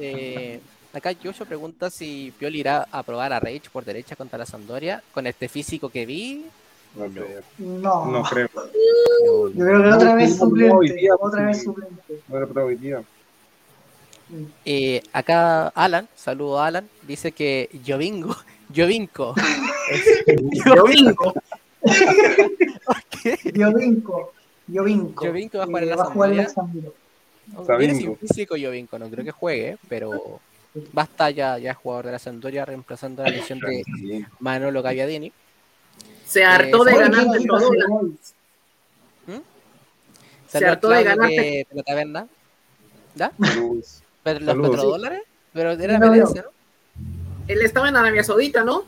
Eh, 0.00 0.60
acá 0.92 1.12
Joshua 1.22 1.46
pregunta 1.46 1.90
si 1.90 2.32
Pioli 2.38 2.60
irá 2.60 2.86
a 2.90 3.02
probar 3.02 3.32
a 3.32 3.40
Rage 3.40 3.62
por 3.72 3.84
derecha 3.84 4.16
contra 4.16 4.38
la 4.38 4.46
Sampdoria 4.46 5.02
con 5.12 5.26
este 5.26 5.48
físico 5.48 5.88
que 5.90 6.06
vi. 6.06 6.46
No 6.96 7.06
creo. 7.06 7.42
No, 7.58 8.06
No 8.06 8.22
creo. 8.24 8.48
yo 8.54 9.64
creo 9.64 9.82
que 9.82 9.88
otra 9.90 10.14
vez 10.14 10.36
suplente. 10.36 11.08
Otra 11.20 11.44
vez 11.46 11.62
suplente. 11.62 12.20
No. 12.28 13.04
Eh, 14.64 15.02
acá 15.12 15.68
Alan, 15.68 16.06
saludo 16.14 16.60
a 16.60 16.66
Alan, 16.66 16.88
dice 17.02 17.32
que 17.32 17.70
Jovingo, 17.86 18.36
Jovinko. 18.76 19.34
Jovinko. 20.64 21.34
Jovinko. 23.54 24.32
Jovinko 24.70 25.58
va 25.58 25.64
a 25.64 25.66
jugar 25.66 25.82
en 25.82 25.88
la 25.90 25.96
va 25.96 26.02
a 26.02 26.06
jugar 26.06 26.30
en 26.30 26.36
la. 26.38 26.46
Tiene 26.46 27.66
Sabingo. 27.66 27.98
sin 27.98 28.16
físico 28.18 28.56
Jovinko, 28.60 28.98
no 28.98 29.08
creo 29.08 29.24
que 29.24 29.30
juegue, 29.30 29.78
pero 29.88 30.40
basta 30.92 31.30
ya, 31.30 31.56
ya 31.58 31.70
es 31.72 31.76
jugador 31.78 32.06
de 32.06 32.12
la 32.12 32.18
Sampdoria 32.18 32.64
reemplazando 32.64 33.22
la 33.22 33.30
lesión 33.30 33.58
de. 33.60 34.26
Manolo 34.40 34.82
Gaviadini. 34.82 35.32
Se 36.26 36.44
hartó 36.44 36.84
de 36.84 36.92
Eh, 36.92 36.94
Oye, 36.94 37.02
ganar 37.04 37.26
¿quién 37.26 37.42
de 37.42 37.46
todo. 37.46 37.70
Se 40.48 40.66
hartó 40.66 40.88
de 40.88 41.04
ganarte- 41.04 41.34
de 41.40 41.66
Pelotavenda. 41.68 42.26
¿Ya? 43.14 43.32
Saludos. 43.42 44.02
Pero 44.22 44.40
los 44.40 44.56
petrodólares, 44.70 45.22
pero 45.52 45.72
era 45.72 45.98
No, 45.98 46.06
no. 46.06 46.10
Valencia, 46.10 46.42
¿no? 46.42 46.50
Él 47.48 47.62
estaba 47.62 47.88
en 47.88 47.96
Arabia 47.96 48.22
Saudita, 48.24 48.62
¿no? 48.64 48.84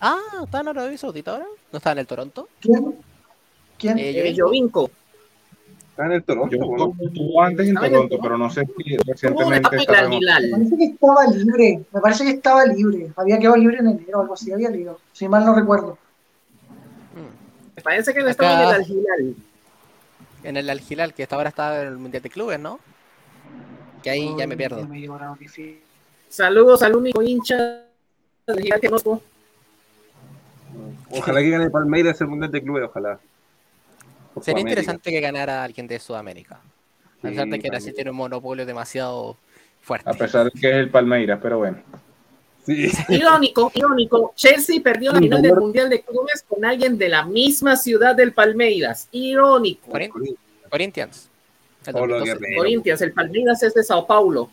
Ah, 0.00 0.18
¿está 0.44 0.60
en 0.60 0.68
Arabia 0.68 0.96
Saudita 0.96 1.32
ahora? 1.32 1.46
¿No 1.72 1.76
está 1.76 1.92
en 1.92 1.98
el 1.98 2.06
Toronto? 2.06 2.48
¿Quién? 2.60 2.94
¿Quién? 3.78 3.98
Eh, 3.98 4.28
Eh, 4.30 4.34
Jovinko. 4.36 4.80
Jovinko. 4.82 4.90
Está 5.90 6.06
en 6.06 6.12
el 6.12 6.22
Toronto, 6.24 6.56
Yo 6.56 6.64
¿no? 6.64 6.94
estuvo 7.06 7.42
antes 7.42 7.68
en 7.68 7.76
en 7.76 7.82
Toronto, 7.92 8.18
pero 8.22 8.38
no 8.38 8.48
sé 8.48 8.64
si 8.64 8.96
recientemente 8.96 9.68
Me 9.76 9.84
parece 9.84 10.76
que 10.78 10.84
estaba 10.84 11.26
libre. 11.26 11.84
Me 11.92 12.00
parece 12.00 12.24
que 12.24 12.30
estaba 12.30 12.64
libre. 12.64 13.12
Había 13.16 13.38
quedado 13.38 13.56
libre 13.56 13.78
en 13.78 13.88
enero 13.88 14.18
o 14.18 14.22
algo 14.22 14.34
así. 14.34 14.50
Había 14.50 14.70
leído. 14.70 14.98
Si 15.12 15.28
mal 15.28 15.44
no 15.44 15.54
recuerdo. 15.54 15.98
Mm. 17.14 17.76
Me 17.76 17.82
parece 17.82 18.14
que 18.14 18.20
él 18.20 18.28
estaba 18.28 18.54
en 18.54 18.68
el 18.68 18.74
Al-Hilal. 18.76 19.34
En 20.44 20.56
el 20.56 20.70
Al 20.70 20.80
Hilal, 20.88 21.12
que 21.12 21.24
hasta 21.24 21.36
ahora 21.36 21.50
está 21.50 21.82
en 21.82 21.88
el 21.88 21.98
Mundial 21.98 22.22
de 22.22 22.30
Clubes, 22.30 22.58
¿no? 22.58 22.80
Que 24.02 24.08
ahí 24.08 24.34
ya 24.38 24.46
me 24.46 24.56
pierdo. 24.56 24.88
Saludos 26.30 26.82
al 26.82 26.96
único 26.96 27.20
hincha 27.20 27.82
que 28.46 28.88
conozco. 28.88 29.20
Ojalá 31.10 31.40
que 31.40 31.50
gane 31.50 31.70
Palmeiras 31.70 32.20
el 32.20 32.28
Mundial 32.28 32.50
de 32.50 32.62
Clubes, 32.62 32.84
ojalá. 32.84 33.18
Por 34.34 34.44
Sería 34.44 34.60
interesante 34.60 35.10
que 35.10 35.20
ganara 35.20 35.64
alguien 35.64 35.86
de 35.86 35.98
Sudamérica. 35.98 36.60
A 37.18 37.22
pesar 37.22 37.48
de 37.48 37.58
que 37.58 37.68
Brasil 37.68 37.92
tiene 37.94 38.10
un 38.10 38.16
monopolio 38.16 38.64
demasiado 38.64 39.36
fuerte. 39.82 40.08
a 40.08 40.14
pesar 40.14 40.50
de 40.50 40.58
que 40.58 40.68
es 40.70 40.76
el 40.76 40.90
Palmeiras, 40.90 41.38
pero 41.42 41.58
bueno. 41.58 41.78
Sí. 42.64 42.90
Irónico, 43.08 43.72
irónico. 43.74 44.32
Chelsea 44.36 44.80
perdió 44.82 45.12
la 45.12 45.18
final 45.18 45.42
del. 45.42 45.56
Mundial 45.56 45.88
de 45.90 46.02
Clubes 46.02 46.44
con 46.48 46.64
alguien 46.64 46.96
de 46.98 47.08
la 47.08 47.24
misma 47.24 47.76
ciudad 47.76 48.14
del 48.14 48.32
Palmeiras. 48.32 49.08
Irónico. 49.12 49.90
Corin- 49.90 50.36
Corinthians. 50.70 51.28
El 51.86 51.94
Paulo 51.94 52.18
2012. 52.18 52.40
Guerrero. 52.40 52.58
Corinthians, 52.62 53.00
el 53.02 53.12
Palmeiras 53.12 53.62
es 53.62 53.74
de 53.74 53.82
Sao 53.82 54.06
Paulo. 54.06 54.50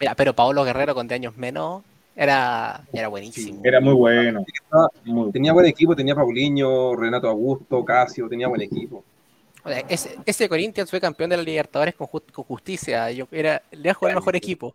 Mira, 0.00 0.14
pero 0.14 0.34
Paolo 0.34 0.64
Guerrero 0.64 0.94
con 0.94 1.06
10 1.06 1.20
años 1.20 1.36
menos 1.36 1.82
era, 2.16 2.82
era 2.92 3.08
buenísimo. 3.08 3.60
Era 3.62 3.80
muy 3.80 3.92
bueno. 3.94 4.44
Tenía 5.32 5.52
buen 5.52 5.66
equipo, 5.66 5.94
tenía 5.94 6.14
Paulinho, 6.14 6.96
Renato 6.96 7.28
Augusto, 7.28 7.84
Casio, 7.84 8.28
tenía 8.28 8.48
buen 8.48 8.62
equipo. 8.62 9.04
O 9.62 9.68
sea, 9.68 9.80
ese, 9.88 10.16
ese 10.24 10.48
Corinthians 10.48 10.88
fue 10.88 11.00
campeón 11.00 11.28
de 11.30 11.36
la 11.36 11.42
Libertadores 11.42 11.94
con, 11.94 12.06
ju- 12.06 12.32
con 12.32 12.44
justicia. 12.44 13.10
Yo, 13.10 13.26
era, 13.30 13.62
le 13.72 13.92
jugó 13.92 14.08
el 14.08 14.14
mejor 14.14 14.34
equipo. 14.36 14.74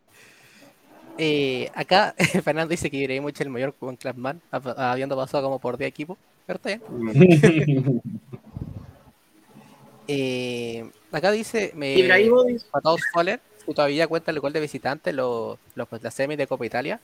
Eh, 1.17 1.69
acá 1.73 2.13
Fernando 2.43 2.69
dice 2.71 2.89
que 2.91 2.97
Ibrahimovic 2.97 3.35
es 3.35 3.41
el 3.41 3.49
mayor 3.49 3.73
con 3.73 3.95
Clubman, 3.95 4.41
ha- 4.51 4.91
habiendo 4.91 5.15
pasado 5.15 5.43
como 5.43 5.59
por 5.59 5.77
10 5.77 5.89
equipos. 5.89 6.17
Pero 6.45 6.57
está 6.57 6.69
bien. 6.69 8.01
Eh, 10.07 10.89
acá 11.11 11.31
dice 11.31 11.71
me, 11.75 11.93
Ibrahimovic. 11.93 12.61
Mataos 12.73 13.01
Foller, 13.13 13.39
que 13.65 13.73
todavía 13.73 14.07
cuenta 14.07 14.31
el 14.31 14.39
gol 14.39 14.51
de 14.51 14.59
visitante, 14.59 15.13
los, 15.13 15.57
los, 15.75 15.87
la 16.01 16.11
semi 16.11 16.35
de 16.35 16.47
Copa 16.47 16.65
Italia. 16.65 16.99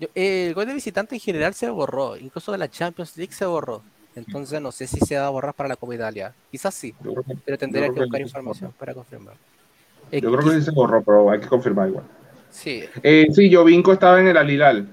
Yo- 0.00 0.08
eh, 0.14 0.46
el 0.48 0.54
gol 0.54 0.66
de 0.66 0.74
visitante 0.74 1.14
en 1.14 1.20
general 1.20 1.54
se 1.54 1.68
borró, 1.70 2.16
incluso 2.16 2.50
de 2.50 2.58
la 2.58 2.68
Champions 2.70 3.16
League 3.16 3.32
se 3.32 3.44
borró. 3.44 3.82
Entonces 4.16 4.60
no 4.60 4.72
sé 4.72 4.86
si 4.88 4.98
se 5.00 5.16
va 5.16 5.26
a 5.26 5.30
borrar 5.30 5.54
para 5.54 5.68
la 5.68 5.76
Copa 5.76 5.94
Italia. 5.94 6.34
Quizás 6.50 6.74
sí, 6.74 6.92
Yo 7.04 7.12
pero 7.44 7.56
tendría 7.58 7.84
que 7.92 8.00
buscar 8.00 8.20
información 8.20 8.72
para 8.78 8.92
confirmar. 8.94 9.34
Eh, 10.10 10.20
yo 10.20 10.32
creo 10.32 10.42
que 10.50 10.58
sí 10.58 10.62
se 10.64 10.70
borró, 10.72 11.02
pero 11.02 11.30
hay 11.30 11.38
que 11.40 11.46
confirmar 11.46 11.88
igual. 11.88 12.04
sí, 12.50 12.84
Eh, 13.02 13.26
sí, 13.32 13.54
Jovinko 13.54 13.92
estaba 13.92 14.18
en 14.20 14.26
el 14.28 14.36
Alilal. 14.36 14.88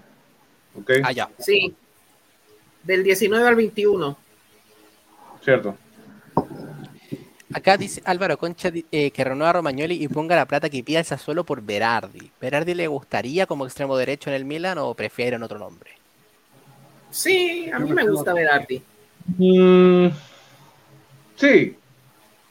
Ok, 0.77 0.91
allá. 1.03 1.29
Sí. 1.39 1.73
Del 2.83 3.03
19 3.03 3.47
al 3.47 3.55
21. 3.55 4.15
cierto. 5.43 5.75
Acá 7.57 7.75
dice 7.75 8.03
Álvaro 8.05 8.37
Concha 8.37 8.69
eh, 8.91 9.09
que 9.09 9.23
renueva 9.23 9.49
a 9.49 9.53
Romagnoli 9.53 10.03
y 10.03 10.07
ponga 10.07 10.35
la 10.35 10.45
plata 10.45 10.69
que 10.69 10.83
pida 10.83 10.99
el 10.99 11.05
Sassuolo 11.05 11.43
por 11.43 11.63
Berardi. 11.63 12.29
¿Berardi 12.39 12.75
le 12.75 12.85
gustaría 12.85 13.47
como 13.47 13.65
extremo 13.65 13.97
derecho 13.97 14.29
en 14.29 14.35
el 14.35 14.45
Milan 14.45 14.77
o 14.77 14.93
prefieren 14.93 15.41
otro 15.41 15.57
nombre? 15.57 15.89
Sí, 17.09 17.67
a 17.73 17.79
mí 17.79 17.91
me 17.91 18.07
gusta 18.07 18.31
Berardi. 18.31 18.83
Mm, 19.39 20.09
sí, 21.35 21.75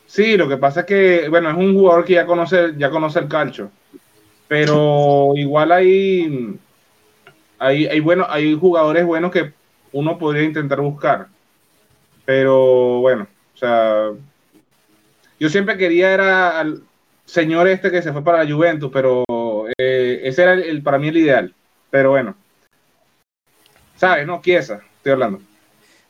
sí, 0.06 0.36
lo 0.36 0.48
que 0.48 0.56
pasa 0.56 0.80
es 0.80 0.86
que, 0.86 1.28
bueno, 1.28 1.50
es 1.50 1.56
un 1.56 1.74
jugador 1.74 2.04
que 2.04 2.14
ya 2.14 2.26
conoce, 2.26 2.74
ya 2.76 2.90
conoce 2.90 3.20
el 3.20 3.28
calcio, 3.28 3.70
pero 4.48 5.34
igual 5.36 5.70
hay, 5.70 6.58
hay, 7.60 7.86
hay, 7.86 8.00
bueno, 8.00 8.26
hay 8.28 8.58
jugadores 8.58 9.06
buenos 9.06 9.30
que 9.30 9.52
uno 9.92 10.18
podría 10.18 10.42
intentar 10.42 10.80
buscar, 10.80 11.28
pero 12.24 12.98
bueno, 12.98 13.28
o 13.54 13.56
sea, 13.56 14.10
yo 15.38 15.48
siempre 15.48 15.76
quería 15.76 16.12
era 16.12 16.58
al 16.58 16.82
señor 17.24 17.68
este 17.68 17.90
que 17.90 18.02
se 18.02 18.12
fue 18.12 18.22
para 18.24 18.44
la 18.44 18.50
Juventus, 18.52 18.90
pero 18.92 19.24
eh, 19.78 20.20
ese 20.24 20.42
era 20.42 20.52
el, 20.54 20.62
el- 20.62 20.82
para 20.82 20.98
mí 20.98 21.08
el 21.08 21.16
ideal, 21.16 21.54
pero 21.90 22.10
bueno, 22.10 22.34
sabes, 23.96 24.26
no, 24.26 24.40
Chiesa, 24.42 24.80
estoy 24.98 25.12
hablando. 25.12 25.40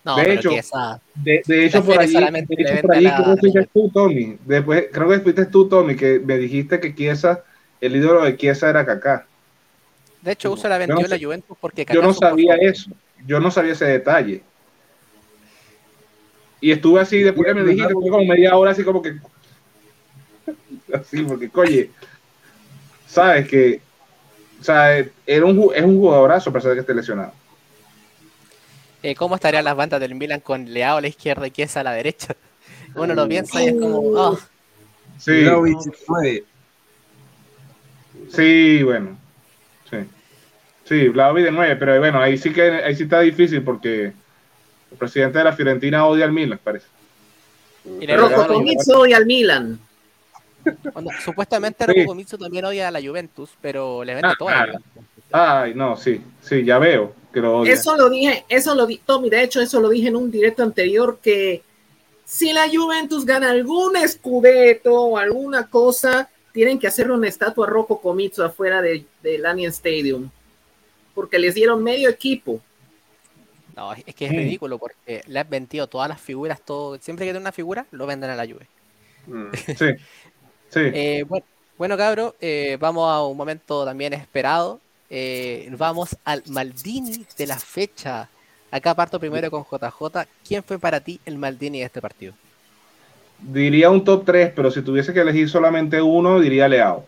No, 0.05 0.17
De 0.17 0.35
hecho, 0.35 0.51
que 0.51 0.59
esa- 0.59 1.01
De, 1.15 1.43
de 1.47 1.65
hecho, 1.65 1.83
por 1.85 1.99
allí, 1.99 2.15
de 2.15 2.47
hecho, 2.59 2.83
por 2.83 2.95
allí 2.95 3.09
fuiste 3.41 3.69
tú, 3.73 3.91
Tommy. 3.91 4.37
Después, 4.45 4.87
creo 4.93 5.09
que 5.09 5.21
fuiste 5.21 5.47
tú, 5.47 5.69
Tommy, 5.69 5.97
que 5.97 6.21
me 6.21 6.37
dijiste 6.37 6.79
que 6.79 6.95
Chiesa, 6.95 7.43
el 7.81 7.97
ídolo 7.97 8.23
de 8.25 8.37
Chiesa 8.37 8.69
era 8.69 8.85
Kaká. 8.85 9.27
De 10.21 10.33
hecho, 10.33 10.53
usa 10.53 10.69
la 10.69 10.79
no 10.79 10.87
vendió 10.87 11.09
sé- 11.09 11.19
la 11.19 11.25
Juventus 11.25 11.57
porque 11.61 11.85
Yo 11.87 12.03
no 12.03 12.09
Kaká 12.13 12.29
sabía 12.29 12.55
eso. 12.57 12.91
Yo 13.27 13.41
no 13.41 13.51
sabía 13.51 13.73
ese 13.73 13.87
detalle. 13.87 14.43
Y 16.61 16.71
estuve 16.71 17.01
así, 17.01 17.23
después 17.23 17.47
que 17.47 17.55
me 17.55 17.65
dijiste, 17.65 17.89
estuve 17.89 18.11
como 18.11 18.25
media 18.25 18.57
hora 18.57 18.71
así 18.71 18.83
como 18.83 19.03
que... 19.03 19.17
así, 20.95 21.23
porque, 21.23 21.51
oye, 21.55 21.91
sabes 23.07 23.49
que... 23.49 23.81
O 24.61 24.65
sea, 24.65 24.99
era 25.27 25.45
un, 25.45 25.71
es 25.75 25.85
un 25.85 25.99
jugadorazo 25.99 26.51
a 26.51 26.53
pesar 26.53 26.71
de 26.71 26.77
que 26.77 26.81
esté 26.81 26.95
lesionado. 26.95 27.33
Eh, 29.03 29.15
¿Cómo 29.15 29.35
estarían 29.35 29.65
las 29.65 29.77
bandas 29.77 30.01
del 30.01 30.15
Milan 30.15 30.41
con 30.41 30.65
Leao 30.73 30.97
a 30.97 31.01
la 31.01 31.09
izquierda 31.09 31.47
y 31.47 31.51
Chiesa 31.51 31.81
a 31.81 31.85
la 31.85 31.93
derecha? 31.93 32.35
Uno 32.95 33.15
lo 33.15 33.29
piensa 33.29 33.63
y 33.63 33.67
es 33.67 33.75
como, 33.75 34.19
ah, 34.19 34.37
Sí, 35.19 35.45
nueve. 36.09 36.45
sí, 38.31 38.83
bueno. 38.83 39.17
Sí. 39.91 39.97
Sí, 40.85 41.09
Vlahovic 41.09 41.45
de 41.45 41.53
9, 41.53 41.77
pero 41.77 41.99
bueno, 41.99 42.21
ahí 42.21 42.37
sí 42.39 42.53
que 42.53 42.63
ahí 42.63 42.95
sí 42.95 43.05
está 43.05 43.21
difícil 43.21 43.63
porque 43.63 44.13
el 44.91 44.97
presidente 44.99 45.39
de 45.39 45.45
la 45.45 45.53
Fiorentina 45.53 46.07
odia 46.07 46.25
al 46.25 46.33
Milan, 46.33 46.61
parece. 46.63 46.87
Rocco 47.85 48.47
la 48.49 48.99
odia 48.99 49.17
al 49.17 49.27
Milan. 49.27 49.79
Supuestamente 51.25 51.85
Sí. 51.85 51.93
Rocco 51.93 52.07
Comizzo 52.09 52.39
también 52.39 52.65
odia 52.65 52.89
a 52.89 52.91
la 52.91 53.01
Juventus, 53.01 53.51
pero 53.61 54.03
le 54.03 54.15
vende 54.15 54.29
Ah, 54.29 54.35
toda 54.39 54.51
la 54.53 54.65
claro. 54.65 54.79
Juventus. 54.95 55.25
Ay, 55.33 55.75
no, 55.75 55.97
sí, 55.97 56.21
sí, 56.41 56.65
ya 56.65 56.79
veo 56.79 57.15
que 57.33 57.41
lo 57.41 57.59
odia. 57.59 57.73
Eso 57.73 57.97
lo 57.97 58.09
dije, 58.09 58.45
eso 58.49 58.75
lo 58.75 58.87
di, 58.87 58.99
Tommy, 58.99 59.31
de 59.31 59.43
hecho, 59.43 59.61
eso 59.61 59.81
lo 59.81 59.89
dije 59.89 60.09
en 60.09 60.17
un 60.17 60.31
directo 60.31 60.63
anterior 60.63 61.19
que 61.23 61.63
si 62.25 62.53
la 62.53 62.69
Juventus 62.69 63.25
gana 63.25 63.51
algún 63.51 63.97
escudeto 63.97 64.93
o 64.95 65.19
alguna 65.19 65.69
cosa, 65.69 66.29
tienen 66.53 66.79
que 66.79 66.87
hacerle 66.89 67.13
una 67.13 67.29
estatua 67.29 67.67
a 67.67 67.71
Rocco 67.71 68.01
Comizzo 68.01 68.45
afuera 68.45 68.81
de- 68.83 69.05
del 69.23 69.45
Allianz 69.47 69.77
Stadium. 69.77 70.29
Porque 71.15 71.39
les 71.39 71.55
dieron 71.55 71.83
medio 71.85 72.09
equipo. 72.09 72.61
No, 73.77 73.93
es 73.93 74.15
que 74.15 74.25
es 74.25 74.31
ridículo 74.31 74.79
porque 74.79 75.23
le 75.27 75.39
han 75.39 75.51
vendido 75.51 75.87
todas 75.87 76.09
las 76.09 76.19
figuras, 76.21 76.61
todo, 76.65 76.97
siempre 76.99 77.27
que 77.27 77.33
tiene 77.33 77.43
una 77.43 77.53
figura, 77.53 77.85
lo 77.91 78.07
venden 78.07 78.31
a 78.31 78.37
la 78.37 78.47
Juve. 78.47 78.67
Mm, 79.27 79.53
Sí, 79.67 79.87
sí. 80.71 80.81
Eh, 80.95 81.25
bueno, 81.29 81.45
bueno 81.77 81.97
cabro, 81.97 82.35
eh, 82.41 82.79
vamos 82.81 83.09
a 83.11 83.23
un 83.23 83.37
momento 83.37 83.85
también 83.85 84.15
esperado. 84.15 84.81
Eh, 85.11 85.69
vamos 85.77 86.17
al 86.25 86.43
Maldini 86.47 87.27
de 87.37 87.47
la 87.47 87.59
fecha. 87.59 88.29
Acá 88.71 88.95
parto 88.95 89.21
primero 89.21 89.51
con 89.51 89.63
JJ. 89.63 90.27
¿Quién 90.47 90.65
fue 90.65 90.79
para 90.79 90.99
ti 91.01 91.21
el 91.27 91.37
Maldini 91.37 91.81
de 91.81 91.85
este 91.85 92.01
partido? 92.01 92.33
Diría 93.39 93.91
un 93.91 94.03
top 94.03 94.25
3, 94.25 94.53
pero 94.57 94.71
si 94.71 94.81
tuviese 94.81 95.13
que 95.13 95.21
elegir 95.21 95.49
solamente 95.51 96.01
uno, 96.01 96.41
diría 96.41 96.67
Leao. 96.67 97.05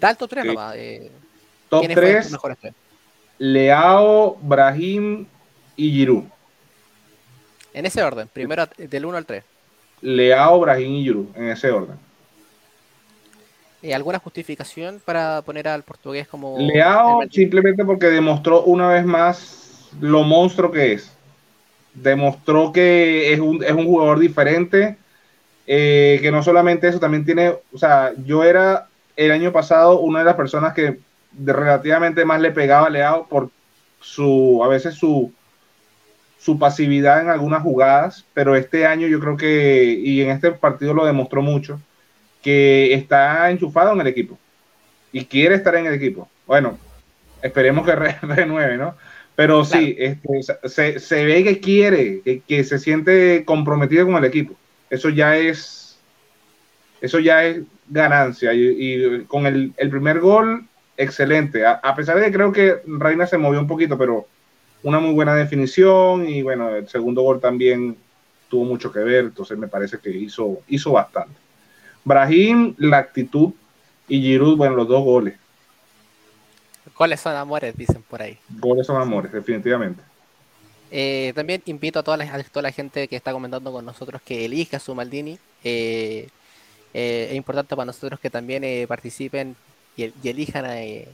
Da 0.00 0.10
el 0.10 0.16
top 0.16 0.30
3 0.30 0.42
Sí. 0.42 0.48
nomás. 0.48 0.76
Top 1.68 1.80
¿Quiénes 1.80 1.94
fueron 1.94 2.12
tus 2.12 2.22
3, 2.22 2.32
mejores 2.32 2.58
tres? 2.58 2.74
Leao, 3.38 4.36
Brahim 4.42 5.26
y 5.76 5.90
Giroud. 5.90 6.24
En 7.72 7.86
ese 7.86 8.02
orden, 8.02 8.28
primero 8.32 8.66
del 8.76 9.04
1 9.04 9.16
al 9.16 9.26
3. 9.26 9.44
Leao, 10.02 10.60
Brahim 10.60 10.92
y 10.94 11.02
Giroud, 11.02 11.36
en 11.36 11.48
ese 11.48 11.70
orden. 11.70 11.96
Eh, 13.82 13.94
¿Alguna 13.94 14.18
justificación 14.18 15.00
para 15.04 15.42
poner 15.42 15.68
al 15.68 15.82
portugués 15.82 16.26
como... 16.26 16.56
Leao 16.58 17.22
simplemente 17.30 17.84
porque 17.84 18.06
demostró 18.06 18.62
una 18.62 18.88
vez 18.88 19.04
más 19.04 19.90
lo 20.00 20.22
monstruo 20.22 20.70
que 20.70 20.92
es. 20.94 21.12
Demostró 21.92 22.72
que 22.72 23.32
es 23.32 23.40
un, 23.40 23.62
es 23.62 23.72
un 23.72 23.84
jugador 23.84 24.18
diferente, 24.18 24.96
eh, 25.66 26.18
que 26.22 26.30
no 26.30 26.42
solamente 26.42 26.88
eso, 26.88 26.98
también 26.98 27.24
tiene, 27.24 27.50
o 27.72 27.78
sea, 27.78 28.12
yo 28.24 28.42
era 28.42 28.88
el 29.16 29.30
año 29.30 29.52
pasado 29.52 30.00
una 30.00 30.20
de 30.20 30.24
las 30.24 30.34
personas 30.34 30.74
que 30.74 30.98
relativamente 31.44 32.24
más 32.24 32.40
le 32.40 32.50
pegaba 32.52 32.86
a 32.86 32.90
Leao 32.90 33.26
por 33.26 33.50
su, 34.00 34.62
a 34.64 34.68
veces 34.68 34.94
su, 34.94 35.32
su 36.44 36.58
pasividad 36.58 37.22
en 37.22 37.30
algunas 37.30 37.62
jugadas, 37.62 38.24
pero 38.34 38.54
este 38.56 38.86
año 38.86 39.06
yo 39.08 39.20
creo 39.20 39.36
que, 39.36 39.84
y 39.84 40.20
en 40.22 40.30
este 40.30 40.52
partido 40.52 40.92
lo 40.94 41.06
demostró 41.06 41.42
mucho, 41.42 41.80
que 42.42 42.92
está 42.94 43.50
enchufado 43.50 43.92
en 43.92 44.00
el 44.02 44.08
equipo 44.08 44.38
y 45.12 45.24
quiere 45.24 45.54
estar 45.54 45.74
en 45.76 45.86
el 45.86 45.94
equipo. 45.94 46.28
Bueno, 46.46 46.78
esperemos 47.42 47.86
que 47.86 47.94
re- 47.96 48.18
renueve, 48.22 48.76
¿no? 48.76 48.96
Pero 49.36 49.64
sí, 49.64 49.96
este, 49.98 50.28
se, 50.64 51.00
se 51.00 51.24
ve 51.24 51.42
que 51.44 51.60
quiere, 51.60 52.20
que, 52.22 52.40
que 52.40 52.64
se 52.64 52.78
siente 52.78 53.44
comprometido 53.44 54.06
con 54.06 54.16
el 54.16 54.24
equipo. 54.24 54.54
Eso 54.90 55.08
ya 55.08 55.36
es, 55.36 55.98
eso 57.00 57.18
ya 57.18 57.44
es 57.44 57.62
ganancia. 57.88 58.52
Y, 58.54 58.60
y 58.78 59.24
con 59.24 59.46
el, 59.46 59.72
el 59.76 59.90
primer 59.90 60.20
gol, 60.20 60.66
excelente. 60.96 61.66
A, 61.66 61.72
a 61.72 61.94
pesar 61.96 62.18
de 62.18 62.26
que 62.26 62.32
creo 62.32 62.52
que 62.52 62.76
Reina 62.86 63.26
se 63.26 63.38
movió 63.38 63.60
un 63.60 63.66
poquito, 63.66 63.98
pero 63.98 64.28
una 64.84 65.00
muy 65.00 65.12
buena 65.12 65.34
definición. 65.34 66.28
Y 66.28 66.42
bueno, 66.42 66.68
el 66.76 66.88
segundo 66.88 67.22
gol 67.22 67.40
también 67.40 67.96
tuvo 68.48 68.64
mucho 68.64 68.92
que 68.92 69.00
ver. 69.00 69.24
Entonces 69.24 69.58
me 69.58 69.66
parece 69.66 69.98
que 69.98 70.10
hizo, 70.10 70.60
hizo 70.68 70.92
bastante. 70.92 71.34
Brahim, 72.04 72.74
la 72.78 72.98
actitud 72.98 73.50
y 74.06 74.20
Giroud, 74.20 74.56
bueno, 74.56 74.76
los 74.76 74.86
dos 74.86 75.02
goles. 75.02 75.34
¿Cuáles 76.94 77.20
son 77.20 77.34
amores? 77.34 77.76
Dicen 77.76 78.04
por 78.08 78.22
ahí. 78.22 78.38
Goles 78.60 78.86
son 78.86 79.00
amores, 79.00 79.32
definitivamente. 79.32 80.02
Eh, 80.90 81.32
también 81.34 81.62
invito 81.66 81.98
a 81.98 82.02
toda, 82.02 82.18
la, 82.18 82.24
a 82.32 82.42
toda 82.44 82.62
la 82.62 82.70
gente 82.70 83.08
que 83.08 83.16
está 83.16 83.32
comentando 83.32 83.72
con 83.72 83.84
nosotros 83.84 84.20
que 84.22 84.44
elija 84.44 84.78
su 84.78 84.94
Maldini. 84.94 85.38
Eh, 85.64 86.28
eh, 86.92 87.28
es 87.30 87.36
importante 87.36 87.74
para 87.74 87.86
nosotros 87.86 88.20
que 88.20 88.30
también 88.30 88.86
participen 88.86 89.56
y, 89.96 90.04
y 90.22 90.28
elijan 90.28 90.66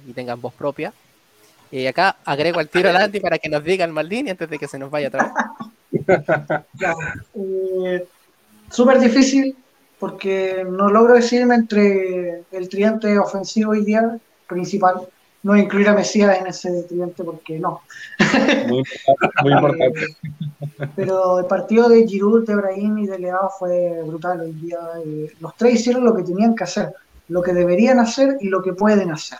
y 0.07 0.13
tengan 0.13 0.41
voz 0.41 0.53
propia. 0.53 0.93
Y 1.71 1.87
acá 1.87 2.17
agrego 2.25 2.59
al 2.59 2.69
tiro 2.69 2.91
a 2.91 2.93
Landy 2.93 3.21
para 3.21 3.39
que 3.39 3.49
nos 3.49 3.63
diga 3.63 3.85
el 3.85 3.93
Maldini 3.93 4.31
antes 4.31 4.51
de 4.51 4.59
que 4.59 4.67
se 4.67 4.79
nos 4.79 4.91
vaya 4.91 5.09
otra 5.09 5.25
vez. 5.25 5.33
Eh, 7.35 8.07
Súper 8.71 9.01
difícil 9.01 9.57
porque 9.99 10.65
no 10.69 10.89
logro 10.89 11.15
decidirme 11.15 11.57
entre 11.57 12.45
el 12.53 12.69
tridente 12.69 13.19
ofensivo 13.19 13.75
ideal 13.75 14.21
principal. 14.47 15.09
No 15.43 15.57
incluir 15.57 15.89
a 15.89 15.95
Mesías 15.95 16.39
en 16.39 16.47
ese 16.47 16.83
tridente 16.83 17.25
porque 17.25 17.59
no. 17.59 17.81
Muy 18.69 18.79
importante. 18.79 19.43
Muy 19.43 19.53
importante. 19.53 20.01
Pero 20.97 21.41
el 21.41 21.47
partido 21.47 21.89
de 21.89 22.07
Giroud, 22.07 22.47
de 22.47 22.55
Brahim 22.55 22.99
y 22.99 23.07
de 23.07 23.19
Leao 23.19 23.51
fue 23.59 24.03
brutal 24.07 24.41
hoy 24.41 24.53
día. 24.53 24.79
Eh, 25.05 25.33
los 25.41 25.57
tres 25.57 25.75
hicieron 25.75 26.05
lo 26.05 26.15
que 26.15 26.23
tenían 26.23 26.55
que 26.55 26.65
hacer, 26.65 26.93
lo 27.29 27.43
que 27.43 27.55
deberían 27.55 27.99
hacer 27.99 28.37
y 28.41 28.49
lo 28.49 28.63
que 28.63 28.75
pueden 28.75 29.11
hacer. 29.11 29.39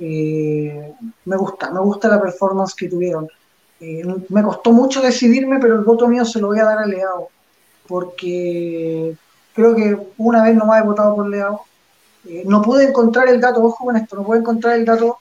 Eh, 0.00 0.94
me 1.24 1.36
gusta, 1.36 1.70
me 1.70 1.80
gusta 1.80 2.08
la 2.08 2.20
performance 2.20 2.74
que 2.74 2.88
tuvieron. 2.88 3.28
Eh, 3.80 4.02
me 4.28 4.42
costó 4.42 4.72
mucho 4.72 5.00
decidirme, 5.00 5.58
pero 5.58 5.74
el 5.76 5.84
voto 5.84 6.08
mío 6.08 6.24
se 6.24 6.40
lo 6.40 6.48
voy 6.48 6.58
a 6.58 6.64
dar 6.64 6.78
a 6.78 6.86
Leao, 6.86 7.28
porque 7.86 9.16
creo 9.54 9.74
que 9.74 9.98
una 10.18 10.42
vez 10.42 10.54
nomás 10.54 10.82
he 10.82 10.86
votado 10.86 11.16
por 11.16 11.28
Leao. 11.28 11.62
Eh, 12.26 12.42
no 12.46 12.62
pude 12.62 12.88
encontrar 12.88 13.28
el 13.28 13.40
dato, 13.40 13.62
ojo 13.62 13.84
con 13.84 13.96
esto, 13.96 14.16
no 14.16 14.24
pude 14.24 14.38
encontrar 14.38 14.76
el 14.76 14.84
dato 14.84 15.18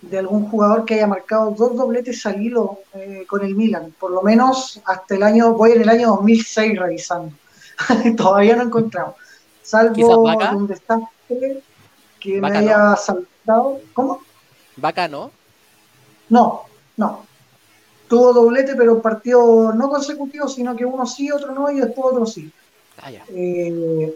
de 0.00 0.18
algún 0.18 0.48
jugador 0.48 0.84
que 0.84 0.94
haya 0.94 1.06
marcado 1.06 1.50
dos 1.50 1.76
dobletes 1.76 2.24
al 2.24 2.40
hilo 2.40 2.78
eh, 2.94 3.24
con 3.28 3.44
el 3.44 3.54
Milan, 3.54 3.94
por 3.98 4.10
lo 4.10 4.22
menos 4.22 4.80
hasta 4.86 5.14
el 5.16 5.22
año, 5.22 5.52
voy 5.52 5.72
en 5.72 5.82
el 5.82 5.88
año 5.88 6.08
2006 6.08 6.78
revisando, 6.78 7.34
todavía 8.16 8.56
no 8.56 8.62
he 8.62 8.66
encontrado, 8.66 9.16
salvo 9.62 10.24
donde 10.52 10.74
está 10.74 11.00
que 12.18 12.40
me 12.40 12.56
haya 12.56 12.96
saltado, 13.50 13.80
¿cómo? 13.94 14.20
Vaca, 14.76 15.08
¿no? 15.08 15.30
No, 16.28 16.62
no. 16.96 17.26
Tuvo 18.08 18.32
doblete, 18.32 18.74
pero 18.76 19.00
partido 19.02 19.72
no 19.72 19.88
consecutivo, 19.88 20.48
sino 20.48 20.74
que 20.76 20.84
uno 20.84 21.06
sí, 21.06 21.30
otro 21.30 21.52
no, 21.52 21.70
y 21.70 21.80
después 21.80 22.12
otro 22.12 22.26
sí. 22.26 22.50
Ah, 23.02 23.10
ya. 23.10 23.24
Eh, 23.28 24.14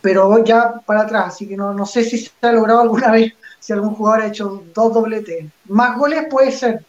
pero 0.00 0.44
ya 0.44 0.80
para 0.84 1.02
atrás, 1.02 1.28
así 1.28 1.48
que 1.48 1.56
no, 1.56 1.72
no 1.72 1.86
sé 1.86 2.04
si 2.04 2.18
se 2.18 2.30
ha 2.42 2.52
logrado 2.52 2.80
alguna 2.80 3.10
vez, 3.12 3.32
si 3.58 3.72
algún 3.72 3.94
jugador 3.94 4.22
ha 4.22 4.28
hecho 4.28 4.62
dos 4.74 4.92
dobletes. 4.92 5.46
Más 5.66 5.96
goles 5.96 6.26
puede 6.30 6.52
ser, 6.52 6.84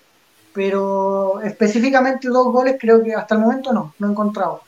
pero 0.54 1.42
específicamente 1.42 2.28
dos 2.28 2.48
goles 2.48 2.78
creo 2.80 3.04
que 3.04 3.14
hasta 3.14 3.36
el 3.36 3.42
momento 3.42 3.74
no, 3.74 3.94
no 4.00 4.08
he 4.08 4.12
encontrado. 4.12 4.62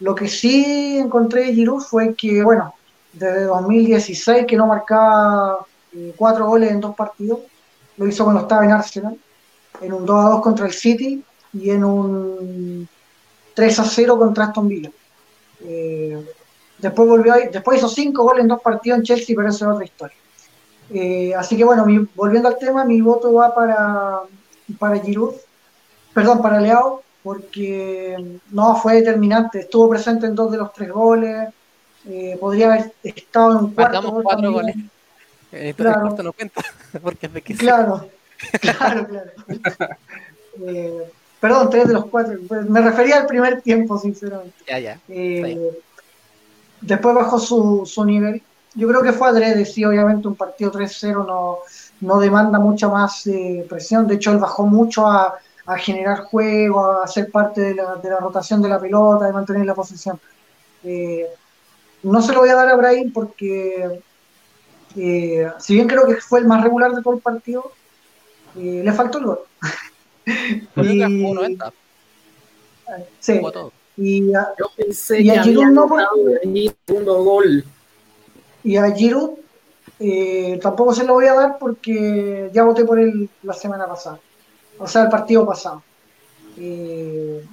Lo 0.00 0.14
que 0.14 0.28
sí 0.28 0.96
encontré 0.98 1.46
de 1.46 1.54
Giroud 1.54 1.82
fue 1.82 2.14
que, 2.14 2.42
bueno, 2.42 2.74
desde 3.12 3.44
2016 3.44 4.46
que 4.46 4.56
no 4.56 4.66
marcaba 4.66 5.66
eh, 5.98 6.14
cuatro 6.16 6.46
goles 6.46 6.70
en 6.70 6.80
dos 6.80 6.94
partidos, 6.94 7.40
lo 7.96 8.06
hizo 8.06 8.22
cuando 8.24 8.42
estaba 8.42 8.64
en 8.64 8.70
Arsenal, 8.72 9.16
en 9.80 9.92
un 9.92 10.06
2 10.06 10.24
a 10.24 10.28
2 10.30 10.40
contra 10.42 10.66
el 10.66 10.72
City 10.72 11.22
y 11.52 11.70
en 11.70 11.84
un 11.84 12.88
3 13.54 13.78
a 13.80 13.84
0 13.84 14.16
contra 14.18 14.44
Aston 14.44 14.68
Villa. 14.68 14.90
Eh, 15.64 16.24
después 16.78 17.08
volvió 17.08 17.32
a- 17.34 17.38
después 17.38 17.78
hizo 17.78 17.88
cinco 17.88 18.22
goles 18.22 18.42
en 18.42 18.48
dos 18.48 18.60
partidos 18.62 18.98
en 18.98 19.04
Chelsea, 19.04 19.34
pero 19.36 19.48
eso 19.48 19.64
es 19.68 19.72
otra 19.74 19.84
historia. 19.84 20.16
Eh, 20.90 21.34
así 21.34 21.56
que 21.56 21.64
bueno, 21.64 21.84
mi- 21.84 22.06
volviendo 22.14 22.48
al 22.48 22.58
tema, 22.58 22.84
mi 22.84 23.00
voto 23.00 23.32
va 23.32 23.54
para, 23.54 24.20
para 24.78 24.98
Giroud, 25.00 25.34
perdón, 26.14 26.40
para 26.40 26.60
Leao, 26.60 27.02
porque 27.22 28.38
no 28.50 28.76
fue 28.76 28.94
determinante, 28.94 29.60
estuvo 29.60 29.88
presente 29.90 30.26
en 30.26 30.34
dos 30.34 30.50
de 30.52 30.58
los 30.58 30.72
tres 30.72 30.90
goles, 30.90 31.48
eh, 32.06 32.36
podría 32.40 32.72
haber 32.72 32.92
estado 33.02 33.50
en 33.52 33.64
un 33.64 33.74
cuarto 33.74 33.92
Marcamos 33.94 34.12
gol 34.12 34.22
cuatro 34.22 34.52
goles. 34.52 34.76
Entonces 35.52 35.74
Claro. 35.76 35.94
el 35.94 36.00
cuarto 36.02 36.22
no 36.22 36.32
cuenta, 36.32 36.62
porque 37.02 37.26
es 37.26 37.32
de 37.32 37.42
que 37.42 37.54
Claro, 37.56 38.08
claro, 38.60 39.06
claro. 39.06 39.30
Eh, 40.66 41.08
perdón, 41.40 41.70
tres 41.70 41.86
de 41.86 41.94
los 41.94 42.06
cuatro. 42.06 42.36
Me 42.68 42.80
refería 42.80 43.18
al 43.18 43.26
primer 43.26 43.62
tiempo, 43.62 43.96
sinceramente. 43.96 44.54
Ya, 44.66 44.78
ya. 44.80 45.00
Eh, 45.08 45.70
después 46.80 47.14
bajó 47.14 47.38
su, 47.38 47.86
su 47.86 48.04
nivel. 48.04 48.42
Yo 48.74 48.88
creo 48.88 49.02
que 49.02 49.12
fue 49.12 49.28
adrede, 49.28 49.64
sí, 49.64 49.84
obviamente 49.84 50.26
un 50.26 50.34
partido 50.34 50.72
3-0 50.72 51.24
no, 51.24 51.58
no 52.00 52.18
demanda 52.18 52.58
mucha 52.58 52.88
más 52.88 53.24
eh, 53.28 53.64
presión. 53.68 54.08
De 54.08 54.16
hecho, 54.16 54.32
él 54.32 54.38
bajó 54.38 54.66
mucho 54.66 55.06
a, 55.06 55.38
a 55.66 55.78
generar 55.78 56.24
juego, 56.24 57.02
a 57.02 57.06
ser 57.06 57.30
parte 57.30 57.60
de 57.60 57.74
la, 57.76 57.94
de 57.94 58.10
la 58.10 58.18
rotación 58.18 58.60
de 58.60 58.68
la 58.70 58.80
pelota, 58.80 59.26
de 59.26 59.32
mantener 59.32 59.64
la 59.64 59.74
posición. 59.76 60.18
No 62.02 62.22
se 62.22 62.32
lo 62.32 62.40
voy 62.40 62.48
a 62.48 62.54
dar 62.56 62.68
a 62.68 62.76
Brahim 62.76 63.12
porque, 63.12 64.00
eh, 64.98 65.48
si 65.58 65.74
bien 65.74 65.88
creo 65.88 66.06
que 66.06 66.16
fue 66.16 66.40
el 66.40 66.46
más 66.46 66.62
regular 66.62 66.92
de 66.92 67.02
todo 67.02 67.14
el 67.14 67.20
partido, 67.20 67.72
eh, 68.56 68.82
le 68.84 68.92
faltó 68.92 69.18
el 69.18 69.26
gol. 69.26 69.40
Y- 70.76 71.22
jugó 71.22 71.34
90, 71.34 71.72
sí, 73.20 73.38
jugó 73.38 73.52
todo. 73.52 73.72
y 73.96 74.34
a, 74.34 74.48
Yo 74.58 74.66
pensé 74.76 75.20
Y 75.20 75.24
que 75.24 75.38
a 75.38 75.42
Giroud 75.42 75.64
no, 75.72 75.88
el 76.42 76.74
segundo 76.86 77.22
gol. 77.24 77.64
y 78.62 78.76
a 78.76 78.90
Giroud 78.94 79.30
eh, 80.00 80.58
tampoco 80.62 80.94
se 80.94 81.04
lo 81.04 81.14
voy 81.14 81.26
a 81.26 81.34
dar 81.34 81.58
porque 81.58 82.50
ya 82.52 82.64
voté 82.64 82.84
por 82.84 82.98
él 83.00 83.28
la 83.42 83.54
semana 83.54 83.86
pasada, 83.86 84.20
o 84.78 84.86
sea, 84.86 85.02
el 85.04 85.08
partido 85.08 85.46
pasado. 85.46 85.82
Eh, 86.56 87.44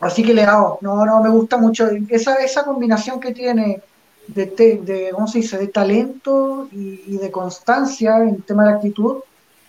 así 0.00 0.22
que 0.22 0.34
le 0.34 0.42
hago, 0.42 0.78
no, 0.82 1.04
no, 1.04 1.22
me 1.22 1.28
gusta 1.30 1.56
mucho 1.56 1.88
esa, 2.08 2.36
esa 2.36 2.64
combinación 2.64 3.20
que 3.20 3.32
tiene 3.32 3.82
de, 4.28 4.46
te- 4.46 4.78
de, 4.78 5.10
¿cómo 5.12 5.26
se 5.28 5.38
dice?, 5.38 5.58
de 5.58 5.68
talento 5.68 6.68
y, 6.72 7.02
y 7.06 7.16
de 7.18 7.30
constancia 7.30 8.18
en 8.18 8.42
tema 8.42 8.64
de 8.66 8.72
actitud, 8.74 9.16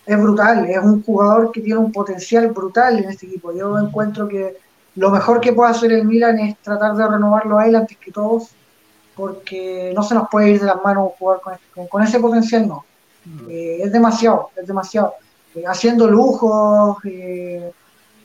es 0.06 0.18
brutal, 0.20 0.68
es 0.68 0.78
un 0.78 1.02
jugador 1.02 1.52
que 1.52 1.60
tiene 1.60 1.78
un 1.78 1.92
potencial 1.92 2.48
brutal 2.48 2.98
en 2.98 3.10
este 3.10 3.26
equipo. 3.26 3.52
Yo 3.52 3.78
encuentro 3.78 4.26
que 4.26 4.56
lo 4.96 5.10
mejor 5.10 5.40
que 5.40 5.52
puede 5.52 5.70
hacer 5.70 5.92
el 5.92 6.04
Milan 6.06 6.38
es 6.38 6.56
tratar 6.58 6.96
de 6.96 7.06
renovarlo 7.06 7.58
a 7.58 7.66
él 7.66 7.76
antes 7.76 7.96
que 7.98 8.10
todos, 8.10 8.48
porque 9.14 9.92
no 9.94 10.02
se 10.02 10.14
nos 10.14 10.28
puede 10.30 10.50
ir 10.50 10.60
de 10.60 10.66
las 10.66 10.82
manos 10.82 11.12
jugar 11.18 11.40
con, 11.40 11.54
con- 11.74 11.86
con 11.88 12.02
ese 12.02 12.20
potencial, 12.20 12.66
no. 12.68 12.84
Eh, 13.48 13.80
es 13.82 13.92
demasiado, 13.92 14.50
es 14.56 14.66
demasiado. 14.66 15.14
Eh, 15.54 15.64
haciendo 15.66 16.06
lujos, 16.08 16.96
eh, 17.04 17.70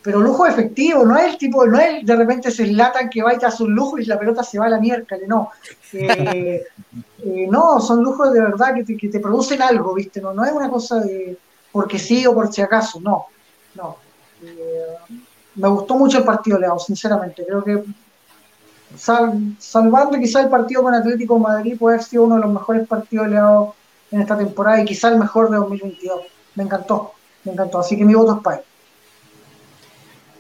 pero 0.04 0.20
lujo 0.20 0.46
efectivo, 0.46 1.06
no 1.06 1.18
es 1.18 1.32
el 1.34 1.38
tipo, 1.38 1.66
no 1.66 1.80
es 1.80 2.06
de 2.06 2.16
repente 2.16 2.52
se 2.52 2.68
latan 2.68 3.10
que 3.10 3.24
va 3.24 3.34
y 3.34 3.38
te 3.38 3.46
hace 3.46 3.64
un 3.64 3.74
lujo 3.74 3.98
y 3.98 4.06
la 4.06 4.20
pelota 4.20 4.44
se 4.44 4.60
va 4.60 4.66
a 4.66 4.70
la 4.70 4.80
miércoles, 4.80 5.24
no. 5.28 5.50
Eh, 5.96 6.64
eh, 7.26 7.48
no, 7.50 7.80
son 7.80 8.04
lujos 8.04 8.34
de 8.34 8.42
verdad 8.42 8.74
que 8.74 8.84
te, 8.84 8.98
que 8.98 9.08
te 9.08 9.20
producen 9.20 9.62
algo, 9.62 9.94
¿viste? 9.94 10.20
No, 10.20 10.34
no 10.34 10.44
es 10.44 10.52
una 10.52 10.70
cosa 10.70 11.00
de 11.00 11.38
porque 11.72 11.98
sí 12.00 12.26
o 12.26 12.34
por 12.34 12.52
si 12.52 12.62
acaso, 12.62 13.00
no, 13.00 13.28
no. 13.76 13.98
Eh, 14.44 14.84
me 15.56 15.68
gustó 15.70 15.96
mucho 15.96 16.18
el 16.18 16.24
partido, 16.24 16.58
Leao, 16.60 16.80
sinceramente. 16.80 17.46
Creo 17.46 17.64
que 17.64 17.84
sal- 18.98 19.56
salvando 19.60 20.18
quizá 20.18 20.42
el 20.42 20.50
partido 20.50 20.84
con 20.84 20.94
Atlético 20.94 21.40
Madrid 21.40 21.78
puede 21.80 21.96
haber 21.96 22.06
sido 22.08 22.24
uno 22.24 22.36
de 22.36 22.42
los 22.42 22.52
mejores 22.52 22.88
partidos 22.88 23.26
de 23.28 23.32
Leao 23.34 23.76
en 24.12 24.22
esta 24.22 24.38
temporada 24.38 24.82
y 24.82 24.86
quizá 24.86 25.10
el 25.10 25.18
mejor 25.20 25.50
de 25.50 25.58
2022. 25.58 26.22
Me 26.56 26.64
encantó, 26.64 27.14
me 27.44 27.54
encantó. 27.54 27.80
Así 27.80 27.98
que 27.98 28.06
mi 28.06 28.14
voto 28.14 28.36
es 28.36 28.42
para 28.44 28.58
él. 28.58 28.64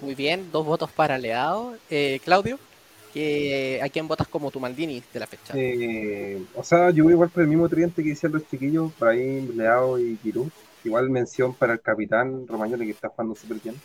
Muy 0.03 0.15
bien, 0.15 0.49
dos 0.51 0.65
votos 0.65 0.91
para 0.91 1.17
Leao. 1.17 1.75
Eh, 1.89 2.19
Claudio, 2.25 2.59
que, 3.13 3.79
¿a 3.81 3.87
quién 3.87 4.05
votas 4.05 4.27
como 4.27 4.51
tu 4.51 4.59
Maldini 4.59 5.01
de 5.13 5.19
la 5.19 5.27
fecha? 5.27 5.53
Eh, 5.55 6.43
o 6.55 6.63
sea, 6.63 6.89
yo 6.89 7.05
voy 7.05 7.13
igual 7.13 7.29
por 7.29 7.43
el 7.43 7.47
mismo 7.47 7.69
tridente 7.69 8.03
que 8.03 8.09
decían 8.09 8.33
los 8.33 8.45
chiquillos, 8.45 8.91
Brahim, 8.99 9.55
Leao 9.55 9.97
y 9.97 10.17
Giroud. 10.21 10.49
Igual 10.83 11.09
mención 11.09 11.53
para 11.53 11.71
el 11.71 11.79
capitán 11.79 12.45
Romagnoli 12.45 12.85
que 12.85 12.91
está 12.91 13.07
jugando 13.07 13.33
súper 13.33 13.59
bien. 13.63 13.75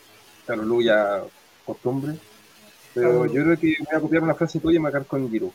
Calulu 0.44 0.82
ya 0.82 1.22
costumbre. 1.64 2.16
Pero 2.92 3.10
Calulu. 3.10 3.32
yo 3.32 3.42
creo 3.44 3.58
que 3.60 3.76
voy 3.78 3.96
a 3.96 4.00
copiar 4.00 4.22
una 4.24 4.34
frase 4.34 4.58
tuya 4.58 4.80
y 4.80 4.84
quedar 4.84 5.06
con 5.06 5.30
Giroud. 5.30 5.52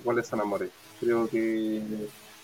Igual 0.00 0.16
de 0.16 0.22
San 0.22 0.40
Amores. 0.40 0.70
Creo 1.00 1.28
que 1.28 1.82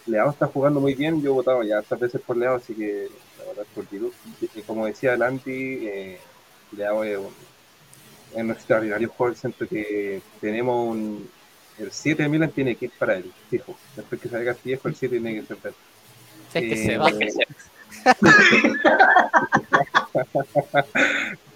Leao 0.05 0.29
está 0.29 0.49
jugando 0.49 0.81
muy 0.81 0.93
bien. 0.93 1.23
Yo 1.23 1.31
he 1.31 1.33
votado 1.33 1.63
ya 1.63 1.79
estas 1.79 1.99
veces 1.99 2.21
por 2.21 2.37
Leao, 2.37 2.57
así 2.57 2.75
que 2.75 3.09
voy 3.39 3.47
a 3.47 3.49
votar 3.49 3.67
por 3.75 3.87
Giroud. 3.87 4.13
Y 4.55 4.61
como 4.61 4.85
decía 4.85 5.17
Lanti, 5.17 5.89
eh, 5.89 6.19
Leao 6.77 7.05
es 7.05 7.17
un, 7.17 7.54
es 8.35 8.43
un 8.43 8.51
extraordinario 8.51 9.09
jugador. 9.09 9.37
Siento 9.37 9.67
que 9.69 10.21
tenemos 10.41 10.89
un, 10.91 11.29
el 11.79 11.91
7 11.91 12.23
de 12.25 12.29
Milan 12.29 12.51
tiene 12.51 12.75
que 12.77 12.87
ir 12.87 12.93
para 12.99 13.17
él, 13.17 13.31
fijo. 13.51 13.75
Después 13.97 14.21
que 14.21 14.29
salga 14.29 14.53
Castillejo, 14.53 14.89
el 14.89 14.95
7 14.95 15.19
tiene 15.21 15.41
que 15.41 15.47
ser 15.47 15.57
para 15.57 15.71
él. 15.71 15.75
Es 16.55 16.63
que 16.63 16.73
Eh, 16.73 16.87
se 16.87 16.99
va. 16.99 17.11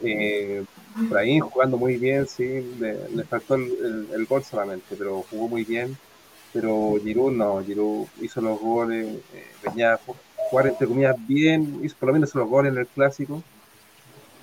eh, 0.02 0.64
Brahim 1.08 1.40
jugando 1.40 1.76
muy 1.76 1.96
bien, 1.96 2.26
sí, 2.26 2.44
le, 2.80 2.96
le 3.14 3.24
faltó 3.24 3.54
el, 3.54 3.62
el- 3.62 4.08
el 4.14 4.26
gol 4.26 4.42
solamente, 4.42 4.96
pero 4.98 5.24
jugó 5.30 5.48
muy 5.48 5.64
bien. 5.64 5.96
Pero 6.52 6.94
Giroud 7.02 7.32
no, 7.32 7.62
Giroud 7.62 8.06
hizo 8.22 8.40
los 8.40 8.58
goles, 8.58 9.06
eh, 9.34 9.46
venía 9.62 9.94
a 9.94 9.98
ju- 9.98 10.16
jugar 10.50 10.68
entre 10.68 10.86
comillas 10.86 11.14
bien, 11.26 11.80
hizo 11.84 11.94
por 11.96 12.08
lo 12.08 12.14
menos 12.14 12.34
los 12.34 12.48
goles 12.48 12.72
en 12.72 12.78
el 12.78 12.86
clásico. 12.86 13.42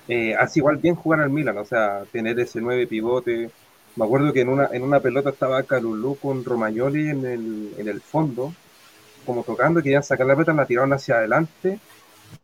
Eh, 0.08 0.34
hace 0.34 0.60
igual 0.60 0.76
bien 0.76 0.94
jugar 0.94 1.20
al 1.20 1.30
Milan, 1.30 1.58
o 1.58 1.64
sea, 1.64 2.04
tener 2.12 2.38
ese 2.38 2.60
nueve 2.60 2.86
pivote. 2.86 3.50
Me 3.96 4.04
acuerdo 4.04 4.32
que 4.32 4.42
en 4.42 4.48
una, 4.48 4.68
en 4.72 4.82
una 4.82 5.00
pelota 5.00 5.30
estaba 5.30 5.62
Calulú 5.62 6.16
con 6.16 6.44
Romagnoli 6.44 7.10
en 7.10 7.24
el, 7.26 7.74
en 7.78 7.88
el 7.88 8.00
fondo, 8.00 8.52
como 9.24 9.42
tocando, 9.42 9.82
querían 9.82 10.02
sacar 10.02 10.26
la 10.26 10.34
pelota, 10.34 10.52
la 10.52 10.66
tiraron 10.66 10.92
hacia 10.92 11.16
adelante 11.16 11.80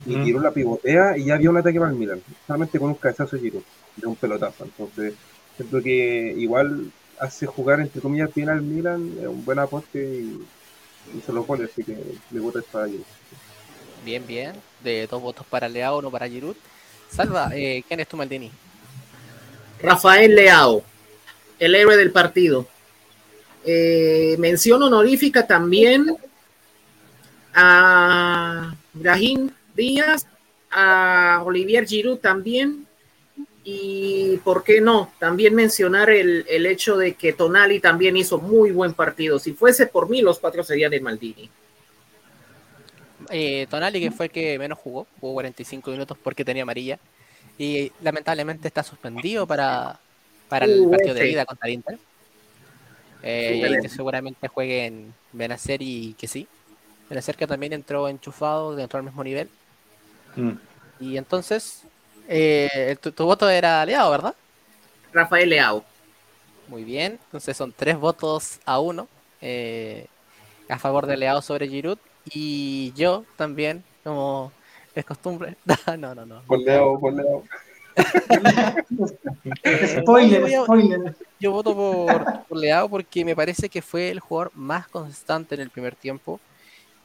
y 0.06 0.16
Mm. 0.16 0.42
La 0.42 0.50
pivotea 0.50 1.16
y 1.16 1.24
ya 1.26 1.34
había 1.34 1.50
un 1.50 1.56
ataque 1.56 1.78
para 1.78 1.92
el 1.92 1.96
Milan, 1.96 2.22
solamente 2.46 2.78
con 2.78 2.88
un 2.88 2.94
cabezazo 2.94 3.36
de 3.36 3.42
Giroud, 3.42 3.62
de 3.96 4.06
un 4.06 4.16
pelotazo. 4.16 4.64
Entonces, 4.64 5.14
siento 5.56 5.80
que 5.82 6.34
igual 6.36 6.90
hace 7.18 7.46
jugar 7.46 7.80
entre 7.80 8.00
comillas 8.00 8.34
bien 8.34 8.48
al 8.48 8.62
Milan, 8.62 9.12
es 9.20 9.26
un 9.26 9.44
buen 9.44 9.58
aporte 9.58 9.98
y 10.02 10.42
hizo 11.16 11.32
los 11.32 11.46
goles, 11.46 11.70
así 11.70 11.84
que 11.84 11.96
le 12.30 12.40
voto 12.40 12.60
para 12.72 12.86
Giroud. 12.86 13.04
Bien, 14.04 14.26
bien. 14.26 14.52
De 14.82 15.06
dos 15.06 15.22
votos 15.22 15.46
para 15.46 15.68
Leao, 15.68 15.98
uno 15.98 16.10
para 16.10 16.28
Giroud. 16.28 16.56
Salva, 17.12 17.50
eh, 17.54 17.84
¿quién 17.86 18.00
es 18.00 18.08
tu 18.08 18.16
Maldini? 18.16 18.50
Rafael 19.82 20.34
Leao, 20.34 20.82
el 21.58 21.74
héroe 21.74 21.96
del 21.96 22.10
partido. 22.10 22.66
Eh, 23.64 24.36
mención 24.38 24.82
honorífica 24.82 25.46
también 25.46 26.16
a 27.54 28.74
Brahim 28.94 29.50
Díaz, 29.74 30.26
a 30.70 31.42
Olivier 31.44 31.86
Giroud 31.86 32.18
también. 32.18 32.86
Y 33.64 34.38
por 34.38 34.64
qué 34.64 34.80
no, 34.80 35.12
también 35.20 35.54
mencionar 35.54 36.10
el, 36.10 36.46
el 36.48 36.66
hecho 36.66 36.96
de 36.96 37.14
que 37.14 37.34
Tonali 37.34 37.78
también 37.78 38.16
hizo 38.16 38.38
muy 38.38 38.72
buen 38.72 38.94
partido. 38.94 39.38
Si 39.38 39.52
fuese 39.52 39.86
por 39.86 40.08
mí, 40.08 40.22
los 40.22 40.38
cuatro 40.38 40.64
serían 40.64 40.90
de 40.90 41.00
Maldini. 41.00 41.50
Eh, 43.32 43.66
Tonali, 43.68 44.00
que 44.00 44.10
fue 44.10 44.26
el 44.26 44.32
que 44.32 44.58
menos 44.58 44.78
jugó, 44.78 45.06
jugó 45.20 45.34
45 45.34 45.90
minutos 45.90 46.16
porque 46.22 46.44
tenía 46.44 46.62
amarilla. 46.62 46.98
Y 47.58 47.92
lamentablemente 48.00 48.68
está 48.68 48.82
suspendido 48.82 49.46
para, 49.46 49.98
para 50.48 50.66
el 50.66 50.88
partido 50.88 51.14
de 51.14 51.30
ida 51.30 51.44
contra 51.44 51.68
el 51.68 51.74
Inter. 51.74 51.98
Eh, 53.22 53.78
y 53.78 53.82
que 53.82 53.88
seguramente 53.88 54.48
juegue 54.48 54.86
en 54.86 55.14
Benacer 55.32 55.80
y 55.82 56.14
que 56.14 56.28
sí. 56.28 56.46
Benacer 57.08 57.36
que 57.36 57.46
también 57.46 57.72
entró 57.72 58.08
enchufado, 58.08 58.78
entró 58.78 58.98
al 58.98 59.04
mismo 59.04 59.22
nivel. 59.24 59.48
Mm. 60.36 60.52
Y 61.00 61.16
entonces, 61.16 61.82
eh, 62.28 62.96
tu, 63.00 63.12
tu 63.12 63.24
voto 63.24 63.48
era 63.48 63.82
aliado, 63.82 64.10
¿verdad? 64.10 64.34
Rafael 65.12 65.48
Leao. 65.48 65.84
Muy 66.68 66.84
bien, 66.84 67.18
entonces 67.24 67.56
son 67.56 67.72
tres 67.72 67.98
votos 67.98 68.60
a 68.64 68.78
uno 68.78 69.08
eh, 69.40 70.06
a 70.68 70.78
favor 70.78 71.06
de 71.06 71.16
Leao 71.16 71.42
sobre 71.42 71.68
Giroud 71.68 71.98
y 72.24 72.92
yo 72.94 73.24
también, 73.36 73.82
como 74.04 74.52
es 74.94 75.04
costumbre. 75.04 75.56
no, 75.98 76.14
no, 76.14 76.26
no. 76.26 76.42
Por 76.46 76.60
Leo, 76.60 76.98
por 77.00 77.12
Leo. 77.12 77.44
Spoiler, 79.86 80.48
Yo 80.48 80.64
spoiler. 80.64 81.16
Yo 81.38 81.52
voto 81.52 81.74
por, 81.74 82.24
por 82.48 82.58
Leao 82.58 82.88
porque 82.88 83.24
me 83.24 83.34
parece 83.34 83.68
que 83.68 83.82
fue 83.82 84.10
el 84.10 84.20
jugador 84.20 84.52
más 84.54 84.86
constante 84.88 85.54
en 85.54 85.60
el 85.60 85.70
primer 85.70 85.94
tiempo. 85.96 86.40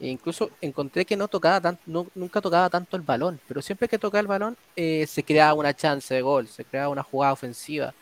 E 0.00 0.06
incluso 0.06 0.50
encontré 0.60 1.04
que 1.04 1.16
no 1.16 1.26
tocaba 1.26 1.60
tan- 1.60 1.78
no- 1.86 2.06
nunca 2.14 2.40
tocaba 2.40 2.70
tanto 2.70 2.96
el 2.96 3.02
balón, 3.02 3.40
pero 3.48 3.60
siempre 3.60 3.88
que 3.88 3.98
tocaba 3.98 4.20
el 4.20 4.28
balón 4.28 4.56
eh, 4.76 5.06
se 5.08 5.24
creaba 5.24 5.54
una 5.54 5.74
chance 5.74 6.14
de 6.14 6.22
gol, 6.22 6.46
se 6.46 6.64
creaba 6.64 6.88
una 6.88 7.02
jugada 7.02 7.32
ofensiva. 7.32 7.92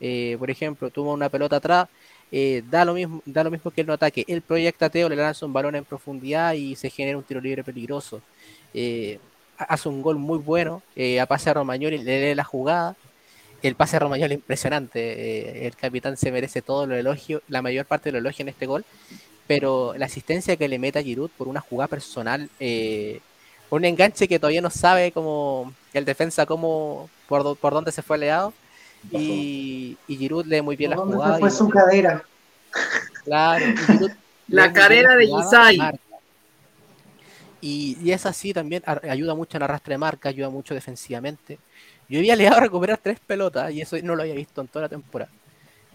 Eh, 0.00 0.34
por 0.40 0.50
ejemplo, 0.50 0.90
tuvo 0.90 1.12
una 1.12 1.28
pelota 1.28 1.56
atrás, 1.56 1.88
eh, 2.38 2.62
da, 2.70 2.84
lo 2.84 2.92
mismo, 2.92 3.22
da 3.24 3.42
lo 3.42 3.50
mismo 3.50 3.70
que 3.70 3.80
él 3.80 3.86
no 3.86 3.94
ataque. 3.94 4.22
Él 4.28 4.42
proyecta 4.42 4.86
a 4.86 4.90
Teo, 4.90 5.08
le 5.08 5.16
lanza 5.16 5.46
un 5.46 5.54
balón 5.54 5.74
en 5.74 5.86
profundidad 5.86 6.52
y 6.52 6.76
se 6.76 6.90
genera 6.90 7.16
un 7.16 7.24
tiro 7.24 7.40
libre 7.40 7.64
peligroso. 7.64 8.20
Eh, 8.74 9.18
hace 9.56 9.88
un 9.88 10.02
gol 10.02 10.16
muy 10.18 10.36
bueno, 10.36 10.82
eh, 10.94 11.18
a 11.18 11.24
pase 11.24 11.48
a 11.48 11.54
Romagnoli, 11.54 11.96
le 11.96 12.20
lee 12.20 12.34
la 12.34 12.44
jugada. 12.44 12.94
El 13.62 13.74
pase 13.74 13.96
a 13.96 14.00
Romagnoli 14.00 14.34
impresionante. 14.34 15.00
eh, 15.00 15.66
el 15.66 15.76
capitán 15.76 16.18
se 16.18 16.30
merece 16.30 16.60
todo 16.60 16.84
el 16.84 16.92
elogio, 16.92 17.40
la 17.48 17.62
mayor 17.62 17.86
parte 17.86 18.10
del 18.12 18.16
elogio 18.16 18.42
en 18.42 18.50
este 18.50 18.66
gol. 18.66 18.84
Pero 19.46 19.94
la 19.96 20.04
asistencia 20.04 20.56
que 20.58 20.68
le 20.68 20.78
mete 20.78 20.98
a 20.98 21.02
Giroud 21.02 21.30
por 21.38 21.48
una 21.48 21.62
jugada 21.62 21.88
personal, 21.88 22.50
un 23.70 23.84
enganche 23.86 24.28
que 24.28 24.38
todavía 24.38 24.60
no 24.60 24.70
sabe 24.70 25.10
cómo 25.10 25.72
el 25.94 26.04
defensa 26.04 26.44
cómo 26.44 27.08
por, 27.28 27.56
por 27.56 27.72
dónde 27.72 27.92
se 27.92 28.02
fue 28.02 28.18
leado. 28.18 28.52
Y, 29.10 29.96
y 30.08 30.16
Giroud 30.16 30.46
lee 30.46 30.62
muy 30.62 30.76
bien 30.76 30.90
la 30.90 30.96
¿Por 30.96 31.06
dónde 31.06 31.16
jugada. 31.16 31.34
se 31.34 31.40
fue 31.40 31.48
y- 31.48 31.52
su 31.52 31.68
cadera? 31.68 32.24
Claro, 33.24 33.66
Giroud 33.86 34.10
La 34.48 34.72
carrera 34.72 35.16
de 35.16 35.26
marca. 35.28 35.98
Y, 37.60 37.96
y 38.02 38.12
es 38.12 38.26
así 38.26 38.52
también, 38.52 38.82
ayuda 38.86 39.34
mucho 39.34 39.56
en 39.56 39.62
arrastre 39.62 39.94
de 39.94 39.98
marca, 39.98 40.28
ayuda 40.28 40.50
mucho 40.50 40.74
defensivamente. 40.74 41.58
Yo 42.08 42.18
había 42.18 42.36
llegado 42.36 42.58
a 42.58 42.60
recuperar 42.60 42.98
tres 43.02 43.18
pelotas 43.20 43.72
y 43.72 43.80
eso 43.80 43.96
no 44.02 44.14
lo 44.14 44.22
había 44.22 44.34
visto 44.34 44.60
en 44.60 44.68
toda 44.68 44.84
la 44.84 44.88
temporada. 44.88 45.32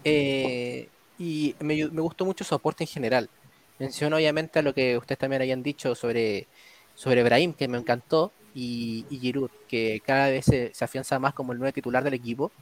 Eh, 0.04 0.88
y 1.18 1.54
me, 1.60 1.76
me 1.90 2.00
gustó 2.02 2.24
mucho 2.24 2.44
su 2.44 2.54
aporte 2.54 2.84
en 2.84 2.88
general. 2.88 3.30
Menciono 3.78 4.16
obviamente 4.16 4.58
a 4.58 4.62
lo 4.62 4.74
que 4.74 4.96
ustedes 4.98 5.18
también 5.18 5.42
hayan 5.42 5.62
dicho 5.62 5.94
sobre, 5.94 6.48
sobre 6.94 7.22
Brahim, 7.22 7.54
que 7.54 7.68
me 7.68 7.78
encantó, 7.78 8.32
y, 8.54 9.06
y 9.08 9.18
Giroud, 9.18 9.50
que 9.68 10.00
cada 10.04 10.28
vez 10.28 10.44
se, 10.46 10.74
se 10.74 10.84
afianza 10.84 11.18
más 11.18 11.34
como 11.34 11.52
el 11.52 11.58
nuevo 11.58 11.72
titular 11.72 12.04
del 12.04 12.14
equipo. 12.14 12.52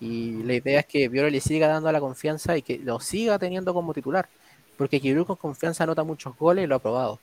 Y 0.00 0.42
la 0.42 0.54
idea 0.54 0.80
es 0.80 0.86
que 0.86 1.08
Violo 1.08 1.30
le 1.30 1.40
siga 1.40 1.68
dando 1.68 1.90
la 1.90 2.00
confianza 2.00 2.56
y 2.56 2.62
que 2.62 2.78
lo 2.78 3.00
siga 3.00 3.38
teniendo 3.38 3.72
como 3.74 3.94
titular. 3.94 4.28
Porque 4.76 5.00
Giroud 5.00 5.26
con 5.26 5.36
confianza 5.36 5.84
anota 5.84 6.04
muchos 6.04 6.36
goles 6.36 6.64
y 6.64 6.66
lo 6.66 6.74
ha 6.76 6.78
probado. 6.78 7.18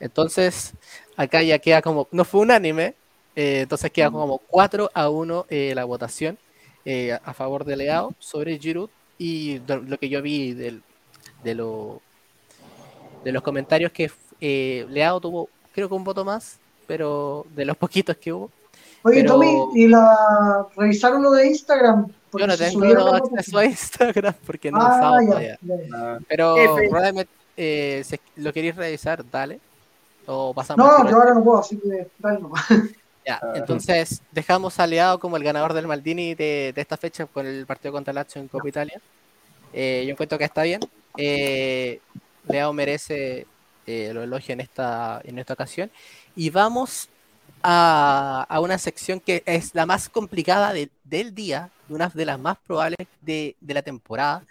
Entonces, 0.00 0.74
acá 1.16 1.42
ya 1.42 1.58
queda 1.58 1.82
como, 1.82 2.08
no 2.12 2.24
fue 2.24 2.40
unánime, 2.42 2.94
eh, 3.34 3.60
entonces 3.62 3.90
queda 3.90 4.10
como 4.10 4.38
4 4.38 4.90
a 4.94 5.08
1 5.10 5.46
eh, 5.48 5.72
la 5.74 5.84
votación 5.84 6.38
eh, 6.84 7.18
a 7.24 7.32
favor 7.34 7.64
de 7.64 7.76
Leao 7.76 8.14
sobre 8.18 8.58
Giroud 8.58 8.90
y 9.18 9.58
lo 9.66 9.98
que 9.98 10.08
yo 10.08 10.22
vi 10.22 10.52
del- 10.52 10.82
de, 11.42 11.54
lo, 11.54 12.00
de 13.24 13.32
los 13.32 13.42
comentarios 13.42 13.92
que 13.92 14.10
eh, 14.40 14.86
Leao 14.88 15.20
tuvo, 15.20 15.48
creo 15.72 15.88
que 15.88 15.94
un 15.94 16.04
voto 16.04 16.24
más, 16.24 16.58
pero 16.86 17.46
de 17.54 17.64
los 17.64 17.76
poquitos 17.78 18.16
que 18.16 18.32
hubo. 18.32 18.50
Oye, 19.04 19.22
Pero- 19.22 19.32
Tommy, 19.34 19.56
¿y 19.74 19.88
la 19.88 20.66
revisaron 20.76 21.22
lo 21.22 21.30
de 21.32 21.46
Instagram? 21.48 22.06
Porque 22.30 22.42
Yo 22.42 22.46
no 22.46 22.56
tengo 22.56 23.14
acceso 23.14 23.58
a 23.58 23.64
Instagram 23.64 24.34
porque 24.46 24.70
no 24.70 24.78
Ah, 24.80 25.18
ya, 25.28 25.40
ya. 25.40 25.58
Ah, 25.94 26.18
Pero 26.28 26.56
F. 26.56 26.88
probablemente, 26.88 27.32
eh, 27.56 28.02
si 28.04 28.18
lo 28.36 28.52
queréis 28.52 28.76
revisar, 28.76 29.24
dale. 29.30 29.60
O 30.26 30.54
pasamos 30.54 30.88
al 30.88 31.04
No, 31.04 31.10
yo 31.10 31.16
ahora 31.16 31.34
no 31.34 31.42
puedo, 31.44 31.58
así 31.60 31.76
que 31.78 32.08
dale 32.18 32.40
nomás. 32.40 32.64
Ya, 33.24 33.38
Ah. 33.40 33.52
entonces 33.54 34.20
dejamos 34.32 34.80
a 34.80 34.86
Leao 34.86 35.20
como 35.20 35.36
el 35.36 35.44
ganador 35.44 35.74
del 35.74 35.86
Maldini 35.86 36.34
de, 36.34 36.72
de 36.74 36.80
esta 36.80 36.96
fecha 36.96 37.24
con 37.26 37.46
el 37.46 37.66
partido 37.66 37.92
contra 37.92 38.12
Lazio 38.12 38.40
en 38.40 38.48
Copa 38.48 38.68
Italia. 38.68 39.00
Eh, 39.72 40.02
yo 40.04 40.10
encuentro 40.10 40.36
que 40.38 40.44
está 40.44 40.64
bien. 40.64 40.80
Eh, 41.16 42.00
Leao 42.48 42.72
merece 42.72 43.46
eh, 43.86 44.10
lo 44.12 44.24
elogio 44.24 44.54
en 44.54 44.60
esta, 44.60 45.20
en 45.22 45.38
esta 45.38 45.54
ocasión. 45.54 45.88
Y 46.34 46.50
vamos 46.50 47.08
a, 47.62 48.46
a 48.48 48.60
una 48.60 48.78
sección 48.78 49.20
que 49.20 49.42
es 49.46 49.74
la 49.74 49.86
más 49.86 50.08
complicada 50.08 50.72
de- 50.72 50.90
del 51.04 51.34
día, 51.34 51.70
una 51.88 52.08
de 52.08 52.24
las 52.24 52.38
más 52.38 52.58
probables 52.66 53.06
de, 53.20 53.54
de 53.60 53.74
la 53.74 53.82
temporada. 53.82 54.42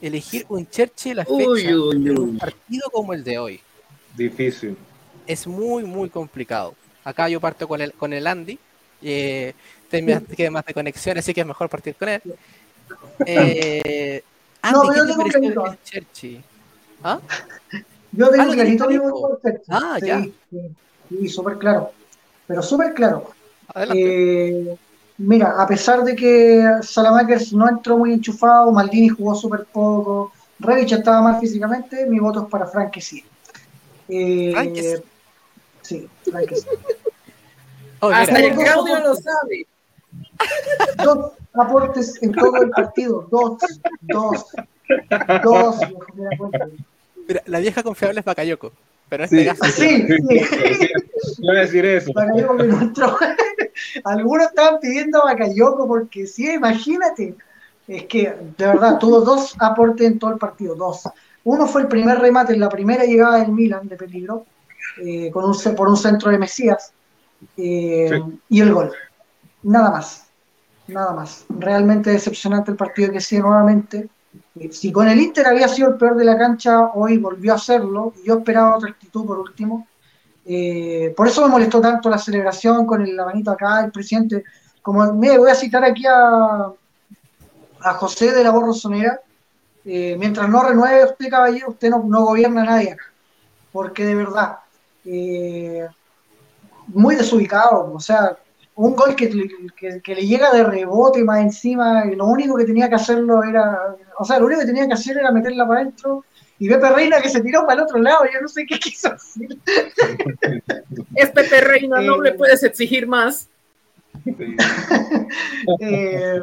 Elegir 0.00 0.46
un 0.48 0.68
Churchill 0.68 1.16
la 1.16 1.24
fecha 1.24 1.44
Uy, 1.48 1.74
uy, 1.74 1.96
en 2.08 2.18
un 2.18 2.38
partido 2.38 2.88
como 2.90 3.12
el 3.12 3.24
de 3.24 3.38
hoy 3.38 3.60
Difícil. 4.16 4.76
es 5.26 5.46
muy, 5.46 5.84
muy 5.84 6.08
complicado. 6.08 6.74
Acá 7.04 7.28
yo 7.28 7.40
parto 7.40 7.66
con 7.66 7.80
el, 7.80 7.92
con 7.92 8.12
el 8.12 8.26
Andy. 8.26 8.58
Eh, 9.02 9.54
tiene 9.90 10.50
más 10.50 10.64
de 10.64 10.74
conexión, 10.74 11.18
así 11.18 11.32
que 11.34 11.40
es 11.40 11.46
mejor 11.46 11.68
partir 11.68 11.94
con 11.94 12.08
él. 12.08 12.22
Eh, 13.26 14.22
Andy, 14.62 14.78
No, 14.78 14.82
¿qué 14.94 15.00
pero 15.00 15.06
yo 15.06 15.24
te 15.24 15.40
tengo 15.40 15.66
el 15.66 15.78
Cherchi? 15.82 16.40
¿Ah? 17.02 17.18
Yo 18.12 18.30
tengo 18.30 18.44
lo 18.44 18.52
clarito. 18.52 18.88
Ah, 19.68 19.96
sí, 20.00 20.06
ya. 20.06 20.22
Sí, 21.10 21.28
súper 21.28 21.58
claro. 21.58 21.92
Pero 22.48 22.62
súper 22.62 22.94
claro. 22.94 23.30
Eh, 23.94 24.74
mira, 25.18 25.54
a 25.62 25.66
pesar 25.68 26.02
de 26.02 26.16
que 26.16 26.64
Salamakers 26.82 27.52
no 27.52 27.68
entró 27.68 27.98
muy 27.98 28.12
enchufado, 28.14 28.72
Maldini 28.72 29.10
jugó 29.10 29.34
súper 29.36 29.64
poco, 29.66 30.32
Revich 30.58 30.92
estaba 30.92 31.20
mal 31.22 31.38
físicamente, 31.40 32.06
mi 32.06 32.18
voto 32.18 32.42
es 32.42 32.48
para 32.48 32.66
Frank 32.66 32.90
que 32.90 33.00
sí. 33.00 33.22
Eh, 34.08 34.50
Frank 34.52 34.72
que 34.74 34.82
sí. 34.82 34.96
Sí, 35.82 36.08
Frank 36.30 36.46
que 36.48 36.56
sí. 36.56 36.66
Oh, 38.00 38.10
Hasta 38.10 38.38
el 38.38 38.54
Claudio 38.54 39.00
lo 39.00 39.14
sabe. 39.16 39.66
Dos 41.02 41.32
aportes 41.54 42.22
en 42.22 42.30
todo 42.30 42.62
el 42.62 42.70
partido, 42.70 43.26
dos, 43.28 43.58
dos, 44.02 44.46
dos. 45.42 45.76
mira, 47.26 47.42
la 47.46 47.58
vieja 47.58 47.82
confiable 47.82 48.20
es 48.20 48.24
Bakayoko. 48.24 48.70
Pero 49.08 49.24
en 49.24 49.24
este 49.24 49.42
Sí. 49.42 49.46
caso, 49.48 49.64
Sí, 49.72 50.06
sí. 50.06 50.88
Iba 51.38 51.52
a 51.54 51.60
decir 51.60 51.84
eso. 51.86 52.12
Bakayoko 52.12 52.54
me 52.54 52.64
encontró. 52.64 53.16
Algunos 54.04 54.46
estaban 54.46 54.80
pidiendo 54.80 55.22
a 55.22 55.32
Bakayoko 55.32 55.86
porque 55.86 56.26
sí, 56.26 56.50
imagínate. 56.52 57.34
Es 57.86 58.04
que, 58.04 58.34
de 58.58 58.66
verdad, 58.66 58.98
tuvo 58.98 59.20
dos 59.20 59.54
aportes 59.58 60.06
en 60.06 60.18
todo 60.18 60.32
el 60.32 60.38
partido, 60.38 60.74
dos. 60.74 61.02
Uno 61.44 61.66
fue 61.66 61.82
el 61.82 61.88
primer 61.88 62.18
remate 62.18 62.52
en 62.52 62.60
la 62.60 62.68
primera 62.68 63.04
llegada 63.04 63.38
del 63.38 63.52
Milan 63.52 63.88
de 63.88 63.96
peligro, 63.96 64.44
eh, 65.02 65.30
con 65.30 65.44
un, 65.44 65.56
por 65.74 65.88
un 65.88 65.96
centro 65.96 66.30
de 66.30 66.38
Mesías, 66.38 66.92
eh, 67.56 68.10
Sí. 68.12 68.40
y 68.50 68.60
el 68.60 68.74
gol. 68.74 68.92
Nada 69.62 69.90
más. 69.90 70.26
Nada 70.88 71.12
más. 71.14 71.46
Realmente 71.48 72.10
decepcionante 72.10 72.70
el 72.72 72.76
partido 72.76 73.12
que 73.12 73.20
sigue 73.20 73.40
nuevamente. 73.42 74.08
Eh, 74.58 74.68
Si 74.70 74.92
con 74.92 75.08
el 75.08 75.18
Inter 75.20 75.46
había 75.46 75.68
sido 75.68 75.88
el 75.88 75.94
peor 75.96 76.16
de 76.16 76.24
la 76.24 76.36
cancha, 76.36 76.90
hoy 76.94 77.16
volvió 77.16 77.54
a 77.54 77.58
serlo. 77.58 78.12
y 78.22 78.26
Yo 78.26 78.38
esperaba 78.38 78.76
otra 78.76 78.90
actitud 78.90 79.24
por 79.26 79.38
último. 79.38 79.86
Eh, 80.50 81.12
por 81.14 81.28
eso 81.28 81.42
me 81.42 81.48
molestó 81.48 81.78
tanto 81.78 82.08
la 82.08 82.16
celebración 82.16 82.86
con 82.86 83.02
el, 83.02 83.14
la 83.14 83.30
acá, 83.52 83.84
el 83.84 83.92
presidente. 83.92 84.44
Como, 84.80 85.12
mire, 85.12 85.36
voy 85.36 85.50
a 85.50 85.54
citar 85.54 85.84
aquí 85.84 86.06
a, 86.06 86.72
a 87.80 87.94
José 87.94 88.32
de 88.32 88.42
la 88.42 88.50
Borrosonera. 88.50 89.20
Eh, 89.84 90.16
mientras 90.18 90.48
no 90.48 90.62
renueve 90.62 91.04
usted, 91.04 91.28
caballero, 91.28 91.68
usted 91.70 91.90
no, 91.90 92.24
gobierna 92.24 92.62
a 92.62 92.64
nadie 92.64 92.92
acá. 92.92 93.04
Porque 93.72 94.04
de 94.06 94.14
verdad, 94.14 94.58
eh, 95.04 95.86
muy 96.88 97.14
desubicado. 97.14 97.92
O 97.92 98.00
sea, 98.00 98.36
un 98.76 98.96
gol 98.96 99.14
que, 99.14 99.28
que- 99.76 100.00
que 100.00 100.14
le 100.14 100.26
llega 100.26 100.50
de 100.52 100.64
rebote 100.64 101.22
más 101.24 101.40
encima, 101.40 102.06
y 102.06 102.14
lo 102.16 102.26
único 102.26 102.56
que 102.56 102.64
tenía 102.64 102.88
que 102.88 102.94
hacerlo 102.94 103.42
era, 103.42 103.96
o 104.18 104.24
sea, 104.24 104.38
lo 104.38 104.46
único 104.46 104.60
que 104.62 104.66
tenía 104.66 104.86
que 104.86 104.94
hacer 104.94 105.18
era 105.18 105.30
meterla 105.30 105.66
para 105.66 105.80
adentro. 105.80 106.24
Y 106.58 106.68
Pepe 106.68 106.90
Reina 106.90 107.20
que 107.20 107.28
se 107.28 107.40
tiró 107.40 107.62
para 107.62 107.74
el 107.74 107.86
otro 107.86 107.98
lado, 107.98 108.24
yo 108.32 108.40
no 108.40 108.48
sé 108.48 108.66
qué 108.66 108.78
quiso 108.78 109.12
hacer. 109.12 109.48
Es 111.14 111.30
Pepe 111.30 111.60
Reina, 111.60 112.00
no 112.00 112.16
Eh, 112.16 112.30
le 112.30 112.32
puedes 112.34 112.62
exigir 112.62 113.06
más. 113.06 113.48
Eh, 115.80 116.40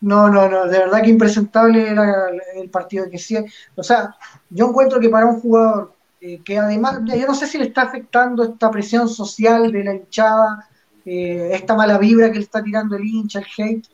no, 0.00 0.28
no, 0.28 0.48
no, 0.48 0.66
de 0.66 0.78
verdad 0.78 1.02
que 1.02 1.10
impresentable 1.10 1.88
era 1.88 2.30
el 2.56 2.68
partido 2.70 3.08
que 3.10 3.18
sí. 3.18 3.36
O 3.76 3.82
sea, 3.82 4.16
yo 4.50 4.68
encuentro 4.68 4.98
que 4.98 5.08
para 5.08 5.26
un 5.26 5.40
jugador 5.40 5.92
eh, 6.20 6.40
que 6.44 6.56
además, 6.56 7.00
yo 7.04 7.26
no 7.26 7.34
sé 7.34 7.48
si 7.48 7.58
le 7.58 7.64
está 7.64 7.82
afectando 7.82 8.44
esta 8.44 8.70
presión 8.70 9.08
social 9.08 9.72
de 9.72 9.84
la 9.84 9.94
hinchada, 9.94 10.68
eh, 11.04 11.50
esta 11.52 11.74
mala 11.74 11.98
vibra 11.98 12.30
que 12.30 12.38
le 12.38 12.44
está 12.44 12.62
tirando 12.62 12.96
el 12.96 13.04
hincha, 13.04 13.40
el 13.40 13.46
hate, 13.58 13.88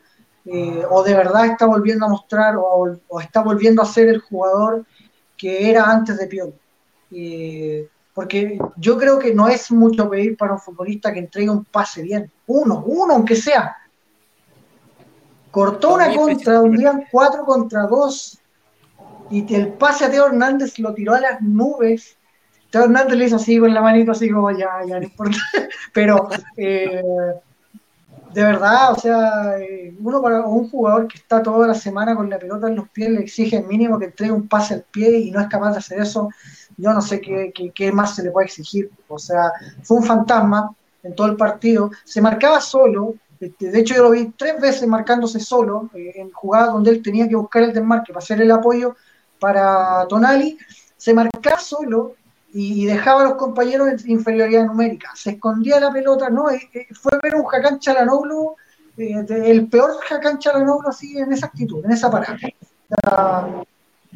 eh, 0.44 0.82
o 0.90 1.02
de 1.02 1.14
verdad 1.14 1.46
está 1.46 1.64
volviendo 1.64 2.04
a 2.04 2.10
mostrar 2.10 2.56
o, 2.56 2.98
o 3.08 3.20
está 3.20 3.42
volviendo 3.42 3.80
a 3.80 3.86
ser 3.86 4.08
el 4.08 4.20
jugador 4.20 4.84
que 5.38 5.70
era 5.70 5.90
antes 5.90 6.18
de 6.18 6.26
Pion. 6.26 6.52
porque 8.12 8.58
yo 8.76 8.98
creo 8.98 9.18
que 9.18 9.32
no 9.32 9.48
es 9.48 9.70
mucho 9.70 10.10
pedir 10.10 10.36
para 10.36 10.54
un 10.54 10.58
futbolista 10.58 11.12
que 11.12 11.20
entregue 11.20 11.48
un 11.48 11.64
pase 11.64 12.02
bien. 12.02 12.30
Uno, 12.48 12.82
uno 12.84 13.14
aunque 13.14 13.36
sea. 13.36 13.76
Cortó 15.50 15.94
una 15.94 16.14
contra, 16.14 16.60
un 16.60 16.76
día 16.76 17.06
cuatro 17.10 17.44
contra 17.44 17.86
dos 17.86 18.38
y 19.30 19.54
el 19.54 19.68
pase 19.68 20.04
a 20.04 20.10
Teo 20.10 20.26
Hernández 20.26 20.78
lo 20.78 20.92
tiró 20.92 21.14
a 21.14 21.20
las 21.20 21.40
nubes. 21.40 22.16
Teo 22.70 22.84
Hernández 22.84 23.16
le 23.16 23.24
hizo 23.26 23.36
así 23.36 23.58
con 23.58 23.72
la 23.72 23.80
manito, 23.80 24.12
así 24.12 24.30
como 24.30 24.50
ya, 24.50 24.68
ya 24.86 24.98
no 24.98 25.04
importa. 25.04 25.38
Pero 25.94 26.28
eh, 26.56 27.02
de 28.32 28.42
verdad, 28.42 28.92
o 28.92 28.96
sea, 28.96 29.58
eh, 29.58 29.96
uno 30.00 30.20
para 30.20 30.42
un 30.42 30.68
jugador 30.68 31.08
que 31.08 31.18
está 31.18 31.42
toda 31.42 31.66
la 31.66 31.74
semana 31.74 32.14
con 32.14 32.28
la 32.28 32.38
pelota 32.38 32.68
en 32.68 32.76
los 32.76 32.88
pies 32.90 33.10
le 33.10 33.20
exige 33.20 33.62
mínimo 33.62 33.98
que 33.98 34.06
entregue 34.06 34.32
un 34.32 34.48
pase 34.48 34.74
al 34.74 34.82
pie 34.82 35.18
y 35.18 35.30
no 35.30 35.40
es 35.40 35.48
capaz 35.48 35.72
de 35.72 35.78
hacer 35.78 36.00
eso. 36.00 36.28
Yo 36.76 36.92
no 36.92 37.00
sé 37.00 37.20
qué, 37.20 37.52
qué 37.74 37.92
más 37.92 38.14
se 38.14 38.22
le 38.22 38.30
puede 38.30 38.46
exigir. 38.46 38.90
O 39.08 39.18
sea, 39.18 39.52
fue 39.82 39.98
un 39.98 40.04
fantasma 40.04 40.74
en 41.02 41.14
todo 41.14 41.26
el 41.26 41.36
partido. 41.36 41.90
Se 42.04 42.20
marcaba 42.20 42.60
solo, 42.60 43.14
este, 43.40 43.70
de 43.70 43.80
hecho, 43.80 43.94
yo 43.94 44.04
lo 44.04 44.10
vi 44.10 44.32
tres 44.36 44.60
veces 44.60 44.86
marcándose 44.88 45.40
solo, 45.40 45.90
eh, 45.94 46.12
en 46.16 46.30
jugadas 46.32 46.72
donde 46.72 46.90
él 46.90 47.02
tenía 47.02 47.28
que 47.28 47.36
buscar 47.36 47.62
el 47.62 47.72
desmarque 47.72 48.12
para 48.12 48.22
hacer 48.22 48.40
el 48.40 48.50
apoyo 48.50 48.96
para 49.38 50.06
Tonali, 50.08 50.58
se 50.96 51.14
marcaba 51.14 51.58
solo 51.58 52.14
y, 52.60 52.86
dejaba 52.86 53.20
a 53.20 53.24
los 53.24 53.34
compañeros 53.34 53.88
en 53.88 54.10
inferioridad 54.10 54.66
numérica. 54.66 55.10
Se 55.14 55.30
escondía 55.30 55.78
la 55.78 55.92
pelota, 55.92 56.28
¿no? 56.28 56.50
Eh, 56.50 56.60
eh, 56.74 56.86
fue 56.92 57.12
ver 57.22 57.36
un 57.36 57.44
Hakan 57.46 57.78
Chalanoglu, 57.78 58.56
el 58.96 59.68
peor 59.68 59.92
Hakan 60.10 60.38
Chalanoglu 60.38 60.88
así 60.88 61.16
en 61.18 61.32
esa 61.32 61.46
actitud, 61.46 61.84
en 61.84 61.92
esa 61.92 62.10
parada. 62.10 62.36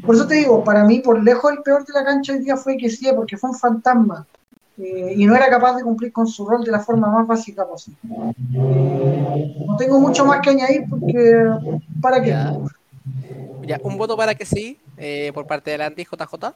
por 0.04 0.14
eso 0.14 0.26
te 0.26 0.34
digo, 0.34 0.64
para 0.64 0.84
mí, 0.84 0.98
por 0.98 1.22
lejos 1.22 1.52
el 1.52 1.62
peor 1.62 1.84
de 1.86 1.92
la 1.92 2.04
cancha 2.04 2.32
hoy 2.32 2.40
día 2.40 2.56
fue 2.56 2.76
que 2.76 2.90
sí, 2.90 3.08
porque 3.14 3.36
fue 3.36 3.50
un 3.50 3.56
fantasma. 3.56 4.26
Eh, 4.78 5.14
y 5.16 5.26
no 5.26 5.36
era 5.36 5.48
capaz 5.48 5.76
de 5.76 5.84
cumplir 5.84 6.12
con 6.12 6.26
su 6.26 6.44
rol 6.44 6.64
de 6.64 6.72
la 6.72 6.80
forma 6.80 7.08
más 7.08 7.26
básica 7.26 7.64
posible. 7.64 7.98
Eh, 8.54 9.54
no 9.66 9.76
tengo 9.76 10.00
mucho 10.00 10.24
más 10.24 10.40
que 10.40 10.50
añadir 10.50 10.86
porque 10.88 11.44
¿para 12.00 12.20
qué? 12.22 12.30
Ya, 13.66 13.78
un 13.84 13.96
voto 13.98 14.16
para 14.16 14.34
que 14.34 14.46
sí, 14.46 14.80
eh, 14.96 15.30
por 15.34 15.46
parte 15.46 15.70
de 15.70 15.78
la 15.78 15.86
anti 15.86 16.04
JJ. 16.04 16.54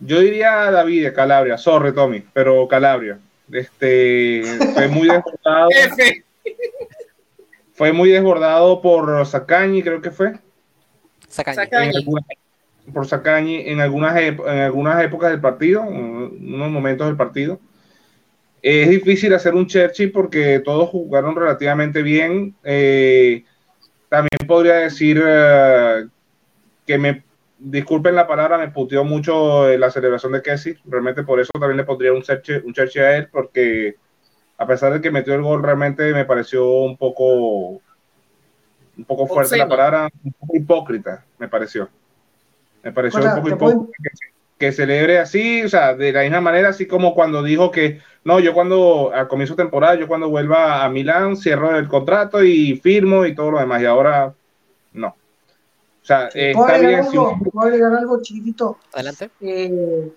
Yo 0.00 0.20
diría 0.20 0.70
David 0.70 1.04
de 1.04 1.12
Calabria, 1.12 1.58
sorry 1.58 1.94
Tommy, 1.94 2.24
pero 2.32 2.66
Calabria. 2.66 3.18
Este 3.52 4.42
fue 4.74 4.88
muy 4.88 5.08
desbordado. 5.08 5.68
fue 7.74 7.92
muy 7.92 8.10
desbordado 8.10 8.82
por 8.82 9.24
Sacañi, 9.26 9.82
creo 9.82 10.02
que 10.02 10.10
fue. 10.10 10.34
Sacañi 11.28 12.04
por 12.92 13.06
Sacañi 13.06 13.68
en 13.68 13.80
algunas, 13.80 14.16
en 14.16 14.48
algunas 14.48 15.04
épocas 15.04 15.30
del 15.30 15.40
partido, 15.40 15.84
en 15.84 16.54
unos 16.54 16.70
momentos 16.70 17.06
del 17.06 17.16
partido. 17.16 17.60
Es 18.62 18.88
difícil 18.88 19.32
hacer 19.34 19.54
un 19.54 19.66
Churchill 19.66 20.10
porque 20.10 20.60
todos 20.60 20.88
jugaron 20.88 21.36
relativamente 21.36 22.02
bien. 22.02 22.54
Eh, 22.64 23.44
también 24.08 24.38
podría 24.46 24.76
decir 24.76 25.22
eh, 25.24 26.06
que 26.86 26.98
me, 26.98 27.24
disculpen 27.58 28.14
la 28.14 28.26
palabra, 28.26 28.58
me 28.58 28.68
puteó 28.68 29.04
mucho 29.04 29.68
la 29.76 29.90
celebración 29.90 30.32
de 30.32 30.42
Kessie. 30.42 30.78
Realmente 30.84 31.22
por 31.22 31.40
eso 31.40 31.50
también 31.52 31.76
le 31.76 31.84
pondría 31.84 32.12
un 32.12 32.22
Churchill, 32.22 32.62
un 32.64 32.74
a 33.02 33.16
él, 33.16 33.28
porque 33.30 33.96
a 34.58 34.66
pesar 34.66 34.92
de 34.92 35.00
que 35.00 35.10
metió 35.10 35.34
el 35.34 35.42
gol, 35.42 35.62
realmente 35.62 36.12
me 36.12 36.24
pareció 36.24 36.68
un 36.68 36.96
poco, 36.96 37.80
un 38.96 39.04
poco 39.06 39.26
fuerte 39.26 39.56
la 39.56 39.68
palabra, 39.68 40.08
un 40.22 40.32
poco 40.32 40.56
hipócrita, 40.56 41.24
me 41.38 41.48
pareció. 41.48 41.88
Me 42.82 42.92
pareció 42.92 43.20
un 43.20 43.34
poco 43.34 43.48
hipócrita 43.48 43.92
que, 44.58 44.72
celebre 44.72 45.18
así, 45.18 45.62
o 45.64 45.68
sea, 45.68 45.94
de 45.94 46.12
la 46.12 46.22
misma 46.22 46.40
manera, 46.40 46.70
así 46.70 46.86
como 46.86 47.14
cuando 47.14 47.42
dijo 47.42 47.70
que, 47.70 48.00
no, 48.24 48.40
yo 48.40 48.54
cuando, 48.54 49.12
a 49.14 49.28
comienzo 49.28 49.54
de 49.54 49.62
temporada, 49.62 49.96
yo 49.96 50.08
cuando 50.08 50.30
vuelva 50.30 50.84
a 50.84 50.88
Milán, 50.88 51.36
cierro 51.36 51.76
el 51.76 51.88
contrato 51.88 52.42
y 52.42 52.76
firmo 52.76 53.26
y 53.26 53.34
todo 53.34 53.50
lo 53.50 53.58
demás, 53.58 53.82
y 53.82 53.86
ahora 53.86 54.32
no. 54.94 55.14
O 56.06 56.06
sea, 56.06 56.30
está 56.32 56.78
bien. 56.78 57.00
Algo, 57.00 57.36
¿Puedo 57.52 57.66
agregar 57.66 57.92
algo 57.94 58.22
chiquitito? 58.22 58.78
Adelante. 58.94 59.28
Eh, 59.40 60.12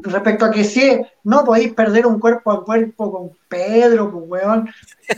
respecto 0.00 0.46
a 0.46 0.50
que 0.50 0.64
si 0.64 1.00
no 1.22 1.44
podéis 1.44 1.72
perder 1.74 2.06
un 2.06 2.18
cuerpo 2.18 2.50
a 2.50 2.64
cuerpo 2.64 3.12
con 3.12 3.30
Pedro, 3.46 4.10
pues 4.10 4.42
weón. 4.42 4.68
es 5.06 5.16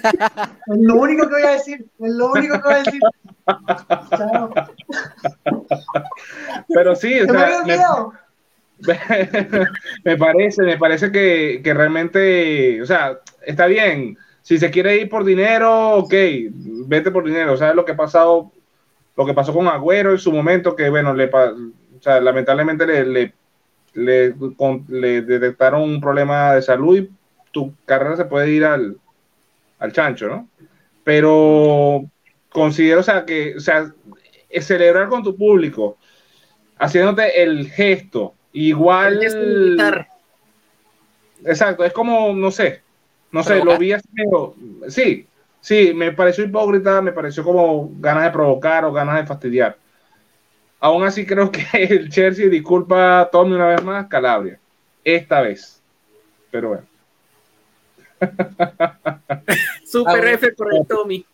lo 0.66 0.96
único 0.96 1.26
que 1.26 1.36
voy 1.36 1.44
a 1.44 1.52
decir, 1.52 1.86
es 2.00 2.12
lo 2.12 2.32
único 2.32 2.60
que 2.60 2.68
voy 2.68 2.74
a 2.74 2.82
decir. 2.82 3.00
Pero 6.68 6.94
sí, 6.94 7.20
me, 10.04 10.18
parece, 10.18 10.64
me 10.64 10.76
parece 10.76 11.10
que, 11.10 11.62
que, 11.64 11.72
realmente, 11.72 12.82
o 12.82 12.84
sea, 12.84 13.20
está 13.46 13.64
bien. 13.64 14.18
Si 14.42 14.58
se 14.58 14.70
quiere 14.70 14.98
ir 14.98 15.08
por 15.08 15.24
dinero, 15.24 15.96
ok, 15.96 16.12
vete 16.88 17.10
por 17.10 17.24
dinero. 17.24 17.56
¿Sabes 17.56 17.74
lo 17.74 17.86
que 17.86 17.92
ha 17.92 17.96
pasado? 17.96 18.52
Lo 19.16 19.26
que 19.26 19.34
pasó 19.34 19.52
con 19.52 19.68
Agüero 19.68 20.12
en 20.12 20.18
su 20.18 20.32
momento, 20.32 20.74
que 20.74 20.88
bueno, 20.88 21.12
le, 21.14 21.26
o 21.26 22.00
sea, 22.00 22.20
lamentablemente 22.20 22.86
le, 22.86 23.04
le 23.04 23.34
le, 23.94 24.34
le 24.88 25.22
detectaron 25.22 25.82
un 25.82 26.00
problema 26.00 26.54
de 26.54 26.62
salud 26.62 26.98
y 26.98 27.10
tu 27.50 27.74
carrera 27.84 28.16
se 28.16 28.24
puede 28.24 28.50
ir 28.50 28.64
al, 28.64 28.96
al 29.78 29.92
chancho, 29.92 30.28
¿no? 30.28 30.48
Pero 31.04 32.04
considero, 32.50 33.00
o 33.00 33.02
sea, 33.02 33.24
que, 33.24 33.56
o 33.56 33.60
sea, 33.60 33.92
celebrar 34.60 35.08
con 35.08 35.22
tu 35.22 35.36
público, 35.36 35.98
haciéndote 36.78 37.42
el 37.42 37.70
gesto, 37.70 38.34
igual. 38.52 39.20
Exacto, 41.44 41.84
es 41.84 41.92
como, 41.92 42.32
no 42.34 42.50
sé, 42.50 42.82
no 43.32 43.42
sé, 43.42 43.64
lo 43.64 43.76
vi 43.76 43.92
así, 43.92 44.08
sí, 44.88 45.26
sí, 45.62 45.94
me 45.94 46.12
pareció 46.12 46.44
hipócrita, 46.44 47.00
me 47.00 47.12
pareció 47.12 47.42
como 47.42 47.90
ganas 47.98 48.24
de 48.24 48.30
provocar 48.30 48.84
o 48.84 48.92
ganas 48.92 49.16
de 49.16 49.26
fastidiar. 49.26 49.78
Aún 50.78 51.04
así 51.04 51.24
creo 51.24 51.50
que 51.50 51.64
el 51.72 52.10
Chelsea 52.10 52.48
disculpa 52.48 53.20
a 53.20 53.30
Tommy 53.30 53.54
una 53.54 53.68
vez 53.68 53.82
más, 53.82 54.08
Calabria. 54.08 54.58
Esta 55.02 55.40
vez. 55.40 55.80
Pero 56.50 56.68
bueno. 56.68 56.86
Super 59.86 60.26
F 60.26 60.52
por 60.52 60.74
el 60.74 60.86
Tommy. 60.86 61.24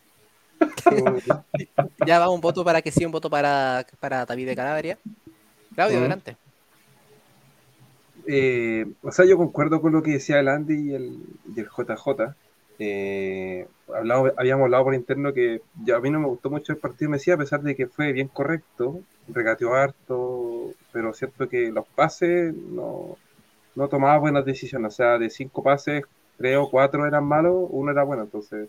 ya 2.06 2.18
va 2.18 2.30
un 2.30 2.40
voto 2.40 2.64
para 2.64 2.82
que 2.82 2.90
sí, 2.90 3.04
un 3.04 3.12
voto 3.12 3.30
para, 3.30 3.86
para 3.98 4.24
David 4.26 4.48
de 4.48 4.56
Calabria. 4.56 4.98
Claudio, 5.74 5.98
adelante. 5.98 6.36
Eh, 8.26 8.86
o 9.02 9.10
sea, 9.10 9.24
yo 9.24 9.38
concuerdo 9.38 9.80
con 9.80 9.92
lo 9.92 10.02
que 10.02 10.12
decía 10.12 10.40
el 10.40 10.48
Andy 10.48 10.90
y 10.90 10.94
el, 10.94 11.18
y 11.54 11.60
el 11.60 11.68
JJ. 11.68 12.34
Eh, 12.78 13.66
habíamos 14.36 14.64
hablado 14.64 14.84
por 14.84 14.94
interno 14.94 15.32
que 15.32 15.62
a 15.94 16.00
mí 16.00 16.10
no 16.10 16.20
me 16.20 16.28
gustó 16.28 16.50
mucho 16.50 16.72
el 16.72 16.78
partido, 16.78 17.10
me 17.10 17.16
decía, 17.16 17.34
a 17.34 17.38
pesar 17.38 17.62
de 17.62 17.74
que 17.74 17.86
fue 17.86 18.12
bien 18.12 18.28
correcto, 18.28 19.00
regateó 19.28 19.74
harto, 19.74 20.72
pero 20.92 21.12
cierto 21.12 21.48
que 21.48 21.70
los 21.70 21.86
pases 21.88 22.54
no, 22.54 23.16
no 23.74 23.88
tomaba 23.88 24.18
buenas 24.18 24.44
decisiones. 24.44 24.94
O 24.94 24.96
sea, 24.96 25.18
de 25.18 25.30
cinco 25.30 25.62
pases, 25.62 26.04
creo 26.36 26.70
cuatro 26.70 27.06
eran 27.06 27.24
malos, 27.24 27.66
uno 27.70 27.90
era 27.90 28.02
bueno. 28.04 28.22
Entonces, 28.24 28.68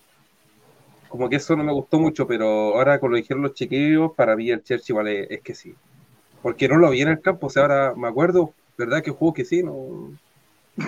como 1.09 1.29
que 1.29 1.37
eso 1.37 1.55
no 1.55 1.63
me 1.63 1.73
gustó 1.73 1.99
mucho, 1.99 2.27
pero 2.27 2.75
ahora 2.75 2.99
con 2.99 3.11
lo 3.11 3.17
dijeron 3.17 3.43
los 3.43 3.53
chiquillos, 3.53 4.11
para 4.15 4.35
mí 4.35 4.49
el 4.51 4.63
Chelsea 4.63 4.93
igual 4.93 5.07
es, 5.07 5.41
que 5.41 5.55
sí. 5.55 5.75
Porque 6.41 6.67
no 6.69 6.77
lo 6.77 6.91
vi 6.91 7.01
en 7.01 7.09
el 7.09 7.21
campo, 7.21 7.47
o 7.47 7.49
sea, 7.49 7.63
ahora 7.63 7.93
me 7.95 8.07
acuerdo, 8.07 8.53
¿verdad 8.77 9.03
que 9.03 9.11
jugó 9.11 9.33
que 9.33 9.43
sí? 9.43 9.63
No, 9.63 10.11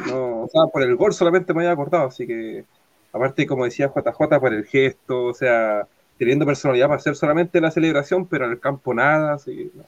no, 0.07 0.43
o 0.43 0.49
sea, 0.49 0.67
por 0.71 0.83
el 0.83 0.95
gol 0.95 1.13
solamente 1.13 1.53
me 1.53 1.61
había 1.61 1.73
acordado, 1.73 2.07
así 2.07 2.27
que, 2.27 2.63
aparte, 3.11 3.45
como 3.45 3.65
decía 3.65 3.91
JJ, 3.93 4.39
por 4.39 4.53
el 4.53 4.65
gesto, 4.65 5.25
o 5.25 5.33
sea, 5.33 5.87
teniendo 6.17 6.45
personalidad 6.45 6.87
para 6.87 6.99
hacer 6.99 7.15
solamente 7.15 7.61
la 7.61 7.71
celebración, 7.71 8.27
pero 8.27 8.45
en 8.45 8.51
el 8.51 8.59
campo 8.59 8.93
nada, 8.93 9.33
así 9.33 9.71
no. 9.73 9.83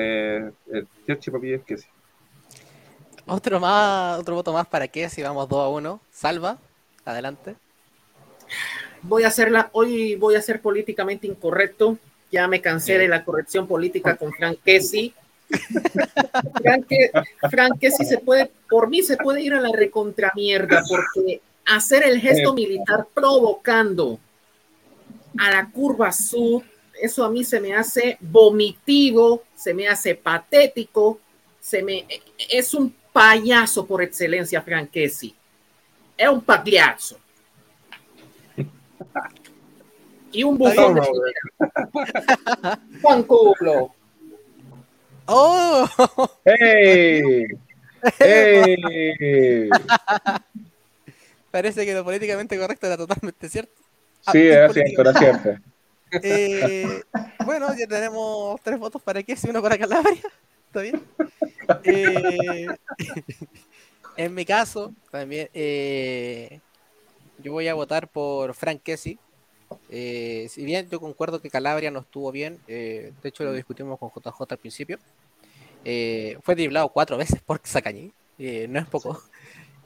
el 0.00 0.88
para 1.06 1.54
es 1.54 1.62
que 1.62 1.78
sí. 1.78 1.86
Otro 3.26 3.58
más, 3.58 4.18
otro 4.18 4.36
voto 4.36 4.52
más 4.52 4.66
para 4.66 4.86
que 4.88 5.08
si 5.08 5.22
vamos 5.22 5.48
2 5.48 5.64
a 5.64 5.68
1. 5.68 6.00
Salva, 6.12 6.58
adelante. 7.04 7.56
Voy 9.02 9.24
a 9.24 9.28
hacerla, 9.28 9.70
hoy 9.72 10.14
voy 10.16 10.36
a 10.36 10.42
ser 10.42 10.60
políticamente 10.60 11.26
incorrecto. 11.26 11.98
Ya 12.30 12.46
me 12.48 12.60
cansé 12.60 12.98
de 12.98 13.08
la 13.08 13.24
corrección 13.24 13.66
política 13.66 14.16
con 14.16 14.32
Frank 14.32 14.58
Kessi. 14.64 15.14
Frank, 17.50 17.78
Kessi 17.80 18.04
se 18.04 18.18
puede, 18.18 18.50
por 18.68 18.88
mí 18.88 19.02
se 19.02 19.16
puede 19.16 19.42
ir 19.42 19.54
a 19.54 19.60
la 19.60 19.70
recontramierda, 19.72 20.82
porque 20.88 21.40
hacer 21.66 22.04
el 22.04 22.20
gesto 22.20 22.54
militar 22.54 23.08
provocando 23.12 24.18
a 25.38 25.50
la 25.50 25.70
curva 25.70 26.12
sur 26.12 26.62
eso 27.00 27.24
a 27.24 27.30
mí 27.30 27.44
se 27.44 27.60
me 27.60 27.74
hace 27.74 28.16
vomitivo, 28.20 29.44
se 29.54 29.74
me 29.74 29.88
hace 29.88 30.14
patético, 30.14 31.20
se 31.60 31.82
me 31.82 32.06
es 32.50 32.74
un 32.74 32.94
payaso 33.12 33.86
por 33.86 34.02
excelencia, 34.02 34.62
Franchesi. 34.62 35.34
Es 36.16 36.28
un 36.28 36.40
pagliazzo. 36.40 37.18
Y 40.32 40.42
un 40.42 40.56
bufón 40.56 40.94
de. 40.94 41.02
Juan 43.02 43.22
culo. 43.24 43.94
¡Oh! 45.26 45.86
¡Hey! 46.44 47.46
¡Hey! 48.18 49.68
Parece 51.56 51.86
que 51.86 51.94
lo 51.94 52.04
políticamente 52.04 52.58
correcto 52.58 52.86
era 52.86 52.98
totalmente 52.98 53.48
cierto. 53.48 53.72
Ah, 54.26 54.32
Sí, 54.32 54.46
era 54.46 54.70
cierto, 54.70 55.00
era 55.00 55.14
cierto. 55.14 55.50
Eh, 56.22 57.02
bueno, 57.44 57.66
ya 57.76 57.86
tenemos 57.86 58.60
tres 58.62 58.78
votos 58.78 59.02
para 59.02 59.22
que 59.22 59.32
y 59.32 59.48
uno 59.48 59.60
para 59.60 59.76
Calabria. 59.76 60.22
¿Está 60.66 60.80
bien? 60.82 61.02
Eh, 61.82 62.66
en 64.16 64.34
mi 64.34 64.44
caso, 64.44 64.94
también 65.10 65.48
eh, 65.52 66.60
yo 67.38 67.52
voy 67.52 67.66
a 67.68 67.74
votar 67.74 68.06
por 68.06 68.54
Frank 68.54 68.82
Kessie. 68.82 69.18
Si 69.90 70.64
bien 70.64 70.88
yo 70.90 71.00
concuerdo 71.00 71.40
que 71.40 71.50
Calabria 71.50 71.90
no 71.90 72.00
estuvo 72.00 72.30
bien, 72.30 72.60
de 72.66 73.12
hecho 73.24 73.44
lo 73.44 73.52
discutimos 73.52 73.98
con 73.98 74.10
JJ 74.10 74.42
al 74.48 74.58
principio, 74.58 74.98
fue 75.82 76.54
driblado 76.54 76.90
cuatro 76.90 77.16
veces 77.16 77.40
por 77.40 77.60
Sacañí, 77.64 78.12
eh, 78.38 78.66
no 78.68 78.78
es 78.78 78.86
poco. 78.86 79.22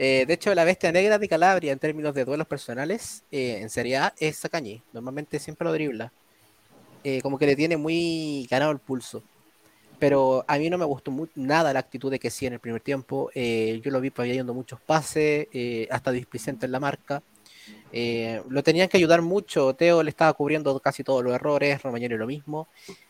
Eh, 0.02 0.24
de 0.26 0.32
hecho, 0.32 0.54
la 0.54 0.64
bestia 0.64 0.90
negra 0.90 1.18
de 1.18 1.28
Calabria 1.28 1.72
en 1.72 1.78
términos 1.78 2.14
de 2.14 2.24
duelos 2.24 2.46
personales 2.46 3.22
eh, 3.30 3.58
en 3.60 3.68
Serie 3.68 3.98
A 3.98 4.14
es 4.18 4.38
Sacañí. 4.38 4.82
Normalmente 4.94 5.38
siempre 5.38 5.66
lo 5.66 5.74
dribla. 5.74 6.10
Eh, 7.04 7.20
como 7.20 7.38
que 7.38 7.44
le 7.44 7.54
tiene 7.54 7.76
muy 7.76 8.46
ganado 8.50 8.72
el 8.72 8.78
pulso. 8.78 9.22
Pero 9.98 10.42
a 10.48 10.56
mí 10.56 10.70
no 10.70 10.78
me 10.78 10.86
gustó 10.86 11.12
nada 11.34 11.74
la 11.74 11.80
actitud 11.80 12.10
de 12.10 12.18
que 12.18 12.30
sí 12.30 12.46
en 12.46 12.54
el 12.54 12.60
primer 12.60 12.80
tiempo. 12.80 13.30
Yo 13.34 13.90
lo 13.90 14.00
vi 14.00 14.08
pavillando 14.08 14.54
muchos 14.54 14.80
pases, 14.80 15.48
hasta 15.90 16.10
displicente 16.10 16.64
en 16.64 16.72
la 16.72 16.80
marca. 16.80 17.22
Lo 18.48 18.62
tenían 18.62 18.88
que 18.88 18.96
ayudar 18.96 19.20
mucho. 19.20 19.74
Teo 19.74 20.02
le 20.02 20.08
estaba 20.08 20.32
cubriendo 20.32 20.80
casi 20.80 21.04
todos 21.04 21.22
los 21.22 21.34
errores, 21.34 21.82
Romagnoli 21.82 22.16
lo 22.16 22.26
mismo. 22.26 22.68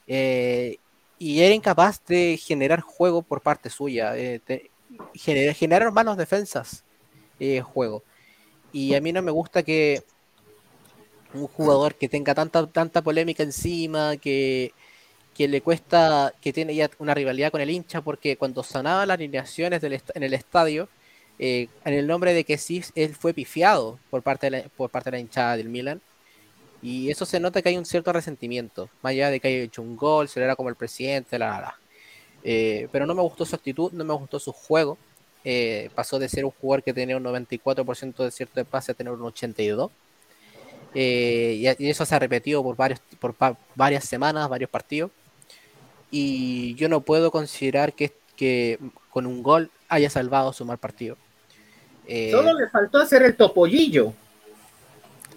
Y 0.09 1.41
era 1.41 1.55
incapaz 1.55 2.05
de 2.07 2.37
generar 2.37 2.81
juego 2.81 3.23
por 3.23 3.41
parte 3.41 3.71
suya. 3.71 4.17
Gener- 5.15 5.55
generar 5.55 5.93
manos 5.93 6.17
defensas 6.17 6.85
eh, 7.39 7.61
juego. 7.61 8.03
Y 8.73 8.95
a 8.95 9.01
mí 9.01 9.13
no 9.13 9.23
me 9.23 9.31
gusta 9.31 9.63
que 9.63 10.03
un 11.33 11.47
jugador 11.47 11.95
que 11.95 12.09
tenga 12.09 12.35
tanta, 12.35 12.67
tanta 12.67 13.03
polémica 13.03 13.43
encima, 13.43 14.17
que, 14.17 14.73
que 15.35 15.49
le 15.49 15.61
cuesta, 15.61 16.33
que 16.41 16.53
tiene 16.53 16.75
ya 16.75 16.91
una 16.99 17.15
rivalidad 17.15 17.51
con 17.51 17.61
el 17.61 17.71
hincha, 17.71 18.01
porque 18.01 18.37
cuando 18.37 18.63
sonaba 18.63 19.07
las 19.07 19.15
alineaciones 19.15 19.81
del 19.81 20.01
en 20.15 20.23
el 20.23 20.35
estadio, 20.35 20.89
eh, 21.39 21.69
en 21.85 21.95
el 21.95 22.07
nombre 22.07 22.35
de 22.35 22.45
que 22.45 22.59
sí, 22.59 22.83
él 22.95 23.15
fue 23.15 23.33
pifiado 23.33 23.99
por 24.11 24.23
parte, 24.23 24.51
de 24.51 24.51
la, 24.51 24.69
por 24.77 24.91
parte 24.91 25.11
de 25.11 25.17
la 25.17 25.21
hinchada 25.21 25.57
del 25.57 25.69
Milan. 25.69 26.01
Y 26.83 27.11
eso 27.11 27.27
se 27.27 27.41
nota 27.41 27.61
que 27.61 27.69
hay 27.69 27.77
un 27.77 27.87
cierto 27.87 28.13
resentimiento, 28.13 28.89
más 29.03 29.11
allá 29.11 29.31
de 29.31 29.39
que 29.39 29.49
haya 29.49 29.59
hecho 29.59 29.83
un 29.83 29.97
gol, 29.97 30.29
se 30.29 30.41
le 30.41 30.47
era 30.47 30.57
como 30.57 30.69
el 30.69 30.77
presidente, 30.77 31.39
la, 31.39 31.61
la. 31.61 31.80
Eh, 32.45 32.89
pero 32.93 33.07
no 33.07 33.15
me 33.15 33.23
gustó 33.23 33.45
su 33.45 33.55
actitud, 33.55 33.93
no 33.93 34.05
me 34.05 34.15
gustó 34.15 34.39
su 34.39 34.53
juego. 34.53 34.97
Eh, 35.45 35.91
pasó 35.95 36.19
de 36.19 36.29
ser 36.29 36.45
un 36.45 36.51
jugador 36.51 36.83
que 36.83 36.93
tenía 36.93 37.17
un 37.17 37.25
94% 37.25 38.25
de 38.25 38.31
cierto 38.31 38.55
de 38.61 38.65
pase 38.65 38.93
a 38.93 38.95
tener 38.95 39.13
un 39.13 39.21
82%. 39.21 39.91
Eh, 40.95 41.75
y, 41.79 41.89
eso 41.89 42.05
se 42.05 42.15
ha 42.15 42.19
repetido 42.19 42.63
por, 42.63 42.75
varios, 42.77 43.01
por 43.21 43.33
pa- 43.35 43.57
varias 43.75 44.05
semanas, 44.05 44.49
varios 44.49 44.69
partidos. 44.71 45.11
Y 46.11 46.75
yo 46.75 46.89
no 46.89 47.01
puedo 47.03 47.31
considerar 47.31 47.93
que, 47.93 48.13
que 48.37 48.79
con 49.11 49.27
un 49.27 49.43
gol 49.43 49.71
haya 49.89 50.11
salvado 50.11 50.53
su 50.53 50.65
mal 50.65 50.79
partido. 50.79 51.17
Eh, 52.07 52.31
Solo 52.33 52.53
le 52.55 52.69
faltó 52.69 52.99
hacer 52.99 53.23
el 53.23 53.37
topollillo. 53.37 54.13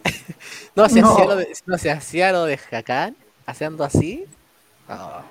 no, 0.76 0.90
se 0.90 1.02
No. 1.02 1.12
hacía 1.14 1.26
lo 1.26 1.36
de, 1.36 1.54
no 1.66 1.78
se 1.78 1.92
hacía 1.92 2.32
lo 2.32 2.46
de 2.46 2.60
Hakan, 2.72 3.16
haciendo 3.46 3.84
así. 3.84 4.26
No, 4.88 5.24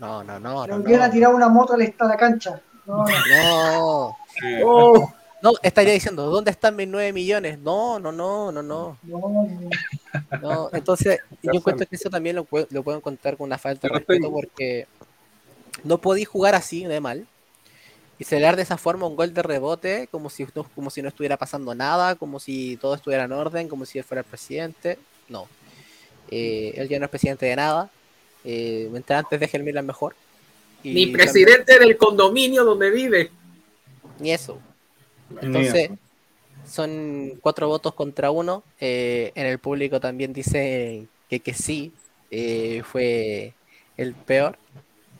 no, 0.00 0.24
no, 0.24 0.40
no. 0.40 0.66
No, 0.66 0.78
no. 0.78 1.10
tirar 1.10 1.34
una 1.34 1.48
moto 1.48 1.74
a 1.74 1.76
la, 1.78 1.92
a 1.98 2.04
la 2.06 2.16
cancha. 2.16 2.60
No, 2.86 3.04
no. 3.04 3.06
No, 3.28 4.16
Oh, 4.64 5.12
no, 5.42 5.52
estaría 5.62 5.92
diciendo, 5.94 6.26
¿dónde 6.30 6.50
están 6.50 6.74
mis 6.76 6.88
9 6.88 7.12
millones? 7.12 7.58
No, 7.58 7.98
no, 8.00 8.10
no, 8.12 8.50
no, 8.52 8.62
no. 8.62 8.98
No. 10.42 10.70
Entonces, 10.72 11.20
yo 11.42 11.52
encuentro 11.54 11.86
que 11.86 11.96
eso 11.96 12.10
también 12.10 12.36
lo, 12.36 12.44
pue- 12.44 12.66
lo 12.70 12.82
puedo 12.82 12.98
encontrar 12.98 13.36
con 13.36 13.46
una 13.46 13.58
falta 13.58 13.88
de 13.88 13.94
respeto 13.94 14.30
porque 14.30 14.86
no 15.84 15.98
podí 15.98 16.24
jugar 16.24 16.54
así 16.54 16.84
de 16.84 17.00
mal 17.00 17.26
y 18.18 18.24
celebrar 18.24 18.56
de 18.56 18.62
esa 18.62 18.76
forma 18.76 19.06
un 19.06 19.16
gol 19.16 19.32
de 19.32 19.42
rebote 19.42 20.08
como 20.10 20.28
si, 20.30 20.46
no- 20.54 20.64
como 20.74 20.90
si 20.90 21.00
no 21.00 21.08
estuviera 21.08 21.36
pasando 21.36 21.74
nada, 21.74 22.16
como 22.16 22.38
si 22.40 22.76
todo 22.76 22.94
estuviera 22.94 23.24
en 23.24 23.32
orden, 23.32 23.68
como 23.68 23.86
si 23.86 23.98
él 23.98 24.04
fuera 24.04 24.20
el 24.20 24.26
presidente. 24.26 24.98
No. 25.28 25.46
Eh, 26.30 26.74
él 26.76 26.88
ya 26.88 26.98
no 26.98 27.04
es 27.06 27.10
presidente 27.10 27.46
de 27.46 27.56
nada. 27.56 27.90
Eh, 28.44 28.88
mientras 28.90 29.24
antes 29.24 29.38
deje 29.40 29.56
el 29.56 29.62
Milan 29.64 29.86
mejor. 29.86 30.14
Y 30.82 30.94
ni 30.94 31.06
también- 31.06 31.12
presidente 31.12 31.78
del 31.78 31.96
condominio 31.96 32.64
donde 32.64 32.90
vive. 32.90 33.30
Ni 34.18 34.32
eso. 34.32 34.58
Entonces, 35.40 35.90
son 36.66 37.38
cuatro 37.40 37.68
votos 37.68 37.94
contra 37.94 38.30
uno. 38.30 38.62
Eh, 38.80 39.32
en 39.34 39.46
el 39.46 39.58
público 39.58 40.00
también 40.00 40.32
dice 40.32 41.06
que, 41.28 41.40
que 41.40 41.54
sí, 41.54 41.92
eh, 42.30 42.82
fue 42.84 43.54
el 43.96 44.14
peor. 44.14 44.56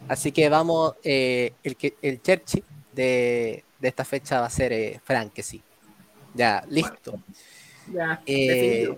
Así 0.09 0.33
que 0.33 0.49
vamos, 0.49 0.95
eh, 1.05 1.53
el, 1.63 1.77
que, 1.77 1.95
el 2.03 2.23
Cherchi 2.23 2.65
de, 2.93 3.65
de 3.79 3.89
esta 3.89 4.05
fecha 4.05 4.41
va 4.41 4.47
a 4.47 4.51
ser 4.51 4.73
eh, 4.73 5.01
Frank, 5.05 5.33
que 5.33 5.43
sí. 5.43 5.63
Ya, 6.35 6.65
listo. 6.69 7.21
Ya, 7.93 8.23
Eh, 8.25 8.97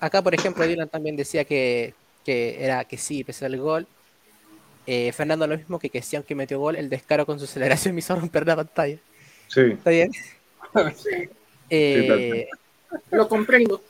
acá, 0.00 0.22
por 0.22 0.34
ejemplo, 0.34 0.66
Dylan 0.66 0.88
también 0.88 1.16
decía 1.16 1.44
que, 1.44 1.94
que 2.24 2.64
era 2.64 2.84
que 2.84 2.96
sí, 2.98 3.22
pese 3.24 3.46
al 3.46 3.56
gol. 3.58 3.86
Eh, 4.86 5.12
Fernando 5.12 5.46
lo 5.46 5.56
mismo 5.56 5.78
que 5.78 5.88
que 5.90 6.02
sí, 6.02 6.16
aunque 6.16 6.34
metió 6.34 6.58
gol, 6.58 6.76
el 6.76 6.90
descaro 6.90 7.24
con 7.24 7.38
su 7.38 7.44
aceleración 7.46 7.94
me 7.94 8.00
hizo 8.00 8.14
romper 8.16 8.46
la 8.46 8.56
pantalla. 8.56 8.98
Sí. 9.48 9.60
¿Está 9.60 9.90
bien? 9.90 10.12
Sí, 10.12 11.28
Eh, 11.70 12.46
lo 13.10 13.28
comprendo. 13.28 13.82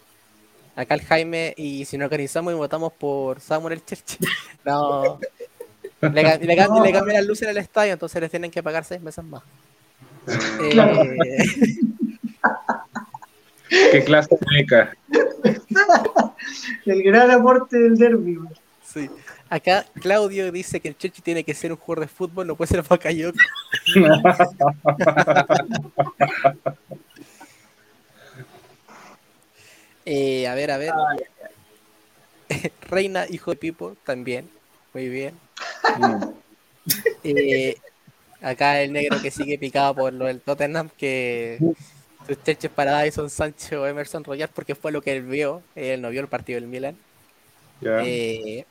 acá 0.76 0.94
el 0.94 1.02
Jaime, 1.02 1.54
y 1.56 1.84
si 1.84 1.96
nos 1.98 2.06
organizamos 2.06 2.52
y 2.52 2.56
votamos 2.56 2.92
por 2.92 3.40
Samuel 3.40 3.74
el 3.74 3.84
Church, 3.84 4.18
no. 4.64 5.18
Le, 6.00 6.10
le 6.10 6.22
cam- 6.56 6.82
le 6.84 6.92
cambian 6.92 7.16
las 7.16 7.24
luces 7.26 7.44
en 7.44 7.50
el 7.50 7.56
estadio, 7.58 7.92
entonces 7.94 8.20
les 8.20 8.30
tienen 8.30 8.50
que 8.50 8.62
pagar 8.62 8.84
seis 8.84 9.00
meses 9.00 9.24
más. 9.24 9.42
Eh, 10.60 10.70
Claro. 10.72 11.02
¿Qué 13.92 14.04
clase 14.04 14.36
de 14.36 14.46
beca? 14.56 14.96
El 16.86 17.02
gran 17.02 17.30
aporte 17.30 17.78
del 17.78 17.96
derby. 17.96 18.36
güey. 18.36 18.54
sí. 18.84 19.10
Acá 19.50 19.84
Claudio 20.00 20.50
dice 20.50 20.80
que 20.80 20.88
el 20.88 20.96
Church 20.96 21.20
tiene 21.22 21.44
que 21.44 21.54
ser 21.54 21.70
un 21.70 21.76
jugador 21.78 22.06
de 22.06 22.08
fútbol, 22.08 22.46
no 22.46 22.56
puede 22.56 22.68
ser 22.68 22.82
Bakayoko. 22.82 23.38
Eh, 30.06 30.46
a 30.46 30.54
ver, 30.54 30.70
a 30.70 30.76
ver. 30.76 30.92
Reina, 32.90 33.24
hijo 33.30 33.52
de 33.52 33.56
Pipo, 33.56 33.96
también. 34.04 34.50
Muy 34.92 35.08
bien. 35.08 35.34
Eh, 37.22 37.76
acá 38.42 38.82
el 38.82 38.92
negro 38.92 39.22
que 39.22 39.30
sigue 39.30 39.58
picado 39.58 39.94
por 39.94 40.12
lo 40.12 40.26
del 40.26 40.42
Tottenham, 40.42 40.90
que 40.98 41.58
sus 42.26 42.42
cheches 42.42 42.70
para 42.70 43.00
Dyson 43.02 43.28
Sancho 43.30 43.82
o 43.82 43.86
Emerson 43.86 44.24
Royal, 44.24 44.48
porque 44.54 44.74
fue 44.74 44.92
lo 44.92 45.02
que 45.02 45.12
él 45.12 45.22
vio. 45.22 45.62
Él 45.74 46.00
no 46.00 46.10
vio 46.10 46.20
el 46.20 46.28
partido 46.28 46.58
del 46.60 46.68
Milan. 46.68 46.96
Ya. 47.80 48.00
Eh, 48.04 48.64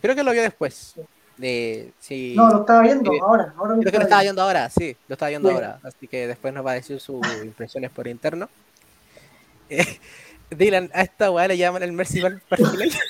creo 0.00 0.14
que 0.14 0.22
lo 0.22 0.32
vio 0.32 0.42
después. 0.42 0.94
De, 1.36 1.92
sí, 2.00 2.32
No, 2.36 2.48
lo 2.48 2.60
estaba 2.60 2.80
viendo 2.82 3.10
Sí. 3.12 3.18
ahora. 3.20 3.52
ahora 3.58 3.74
creo 3.80 3.92
que 3.92 3.98
lo 3.98 4.04
estaba 4.04 4.22
viendo 4.22 4.40
ahora, 4.42 4.70
sí, 4.70 4.96
lo 5.08 5.12
estaba 5.14 5.28
viendo 5.28 5.48
Sí. 5.50 5.54
ahora. 5.54 5.78
Así 5.82 6.08
que 6.08 6.26
después 6.26 6.54
nos 6.54 6.64
va 6.64 6.70
a 6.70 6.74
decir 6.74 6.98
sus 7.00 7.20
impresiones 7.42 7.90
por 7.90 8.06
interno. 8.08 8.48
Eh, 9.68 9.98
Dylan, 10.50 10.90
a 10.94 11.02
esta 11.02 11.30
weá 11.30 11.48
le 11.48 11.58
llaman 11.58 11.82
el 11.82 11.92
Merciful 11.92 12.40
Perfilay. 12.48 12.90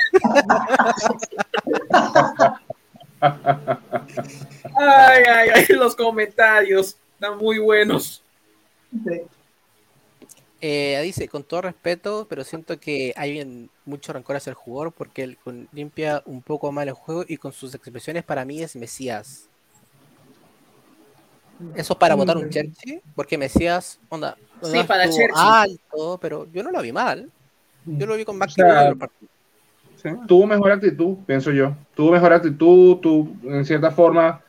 Ay, 4.79 5.23
ay, 5.29 5.49
ay, 5.55 5.67
los 5.71 5.95
comentarios 5.97 6.97
están 7.15 7.39
muy 7.39 7.59
buenos. 7.59 8.23
viendo. 8.91 9.29
Eh, 10.63 10.99
dice, 11.03 11.29
con 11.29 11.45
todo 11.45 11.63
respeto, 11.63 12.27
pero 12.31 12.43
siento 12.43 12.81
que 12.81 13.13
hay 13.17 13.69
mucho 13.85 14.13
rencor 14.15 14.37
hacia 14.37 14.51
el 14.51 14.55
jugador 14.57 14.91
porque 14.93 15.23
él 15.25 15.39
limpia 15.73 16.23
un 16.25 16.41
poco 16.41 16.73
mal 16.73 16.89
el 16.89 16.95
juego 16.95 17.25
y 17.29 17.37
con 17.37 17.53
sus 17.53 17.75
expresiones 17.75 18.25
para 18.25 18.45
mí 18.45 18.63
es 18.63 18.75
Mesías. 18.75 19.49
Eso 21.75 21.93
es 21.95 21.99
para 21.99 22.15
votar 22.15 22.37
un 22.37 22.47
Mm. 22.47 22.51
Chelsea, 22.51 23.01
porque 23.15 23.39
Mesías, 23.39 23.99
onda, 24.09 24.37
Sí, 24.63 24.83
para 24.87 25.05
estuvo 25.05 25.19
Chelsea. 25.27 25.61
alto, 25.63 26.19
pero 26.21 26.47
yo 26.53 26.63
no 26.63 26.71
lo 26.71 26.81
vi 26.83 26.93
mal. 26.93 27.31
Yo 27.85 28.07
lo 28.07 28.17
vi 28.17 28.25
con 28.25 28.37
más 28.39 28.49
O 28.49 28.55
sea, 28.55 28.65
que 28.65 28.71
bueno 28.73 28.81
en 28.87 28.93
el 28.93 28.99
partido. 28.99 29.31
Sí. 30.03 30.09
tuvo 30.27 30.47
mejor 30.47 30.73
actitud, 30.73 31.17
pienso 31.27 31.51
yo. 31.53 31.75
Tuvo 31.95 32.13
mejor 32.13 32.33
actitud, 32.33 32.97
tú, 32.99 33.37
en 33.45 33.65
cierta 33.65 33.91
forma, 33.91 34.41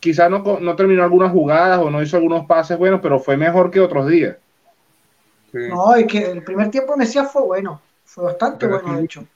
quizás 0.00 0.30
no, 0.30 0.60
no 0.60 0.76
terminó 0.76 1.02
algunas 1.04 1.32
jugadas 1.32 1.78
o 1.80 1.90
no 1.90 2.02
hizo 2.02 2.16
algunos 2.16 2.46
pases 2.46 2.78
buenos, 2.78 3.00
pero 3.00 3.18
fue 3.18 3.36
mejor 3.36 3.70
que 3.70 3.80
otros 3.80 4.08
días. 4.08 4.36
Sí. 5.56 5.68
No, 5.70 5.94
es 5.94 6.06
que 6.06 6.30
el 6.30 6.42
primer 6.42 6.70
tiempo 6.70 6.96
Mesías 6.96 7.32
fue 7.32 7.42
bueno, 7.42 7.80
fue 8.04 8.24
bastante 8.24 8.66
Pero 8.66 8.80
bueno, 8.82 8.98
de 8.98 9.04
hecho. 9.04 9.26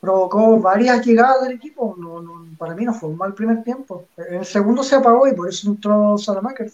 Provocó 0.00 0.60
varias 0.60 1.04
llegadas 1.04 1.42
del 1.42 1.52
equipo, 1.52 1.96
no, 1.98 2.20
no, 2.22 2.46
para 2.56 2.74
mí 2.74 2.84
no 2.84 2.94
fue 2.94 3.08
un 3.08 3.16
mal 3.16 3.34
primer 3.34 3.64
tiempo. 3.64 4.04
En 4.16 4.36
el 4.36 4.44
segundo 4.46 4.84
se 4.84 4.94
apagó 4.94 5.26
y 5.26 5.34
por 5.34 5.48
eso 5.48 5.68
entró 5.68 6.16
Salamaker. 6.16 6.70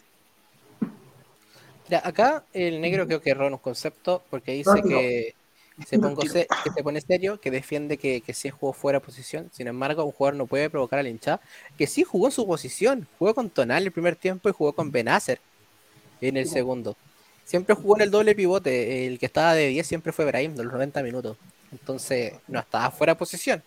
Mira, 1.88 2.02
acá 2.04 2.44
el 2.52 2.80
negro 2.80 3.06
creo 3.06 3.20
que 3.20 3.30
erró 3.30 3.46
en 3.46 3.54
un 3.54 3.58
concepto 3.58 4.22
porque 4.28 4.52
dice 4.52 4.70
Rápido. 4.74 4.98
que 4.98 5.34
se, 5.86 5.98
pongo 5.98 6.22
se- 6.22 6.46
que 6.64 6.70
se 6.70 6.82
pone 6.82 7.00
serio, 7.00 7.40
que 7.40 7.50
defiende 7.50 7.96
que, 7.96 8.20
que 8.20 8.34
sí 8.34 8.50
jugó 8.50 8.72
fuera 8.72 8.98
de 8.98 9.04
posición. 9.06 9.48
Sin 9.52 9.68
embargo, 9.68 10.04
un 10.04 10.12
jugador 10.12 10.36
no 10.36 10.46
puede 10.46 10.68
provocar 10.68 10.98
al 10.98 11.06
hinchada. 11.06 11.40
Que 11.78 11.86
sí 11.86 12.02
jugó 12.02 12.26
en 12.26 12.32
su 12.32 12.46
posición. 12.46 13.06
Jugó 13.18 13.34
con 13.34 13.48
Tonal 13.48 13.84
el 13.84 13.92
primer 13.92 14.16
tiempo 14.16 14.48
y 14.48 14.52
jugó 14.52 14.72
con 14.74 14.90
Benacer 14.90 15.40
en 16.20 16.36
el 16.36 16.46
segundo. 16.46 16.96
Siempre 17.44 17.74
jugó 17.74 17.96
en 17.96 18.02
el 18.02 18.10
doble 18.10 18.34
pivote. 18.34 19.06
El 19.06 19.18
que 19.18 19.26
estaba 19.26 19.54
de 19.54 19.68
10 19.68 19.86
siempre 19.86 20.12
fue 20.12 20.24
Brahim 20.24 20.54
de 20.54 20.64
los 20.64 20.72
90 20.72 21.02
minutos. 21.02 21.36
Entonces 21.70 22.34
no 22.48 22.60
estaba 22.60 22.90
fuera 22.90 23.14
de 23.14 23.18
posición. 23.18 23.62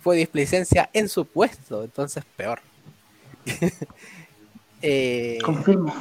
Fue 0.00 0.16
displicencia 0.16 0.88
en 0.92 1.08
su 1.08 1.24
puesto. 1.26 1.82
Entonces 1.84 2.24
peor. 2.36 2.60
Eh, 4.82 5.38
Confirmo. 5.42 5.94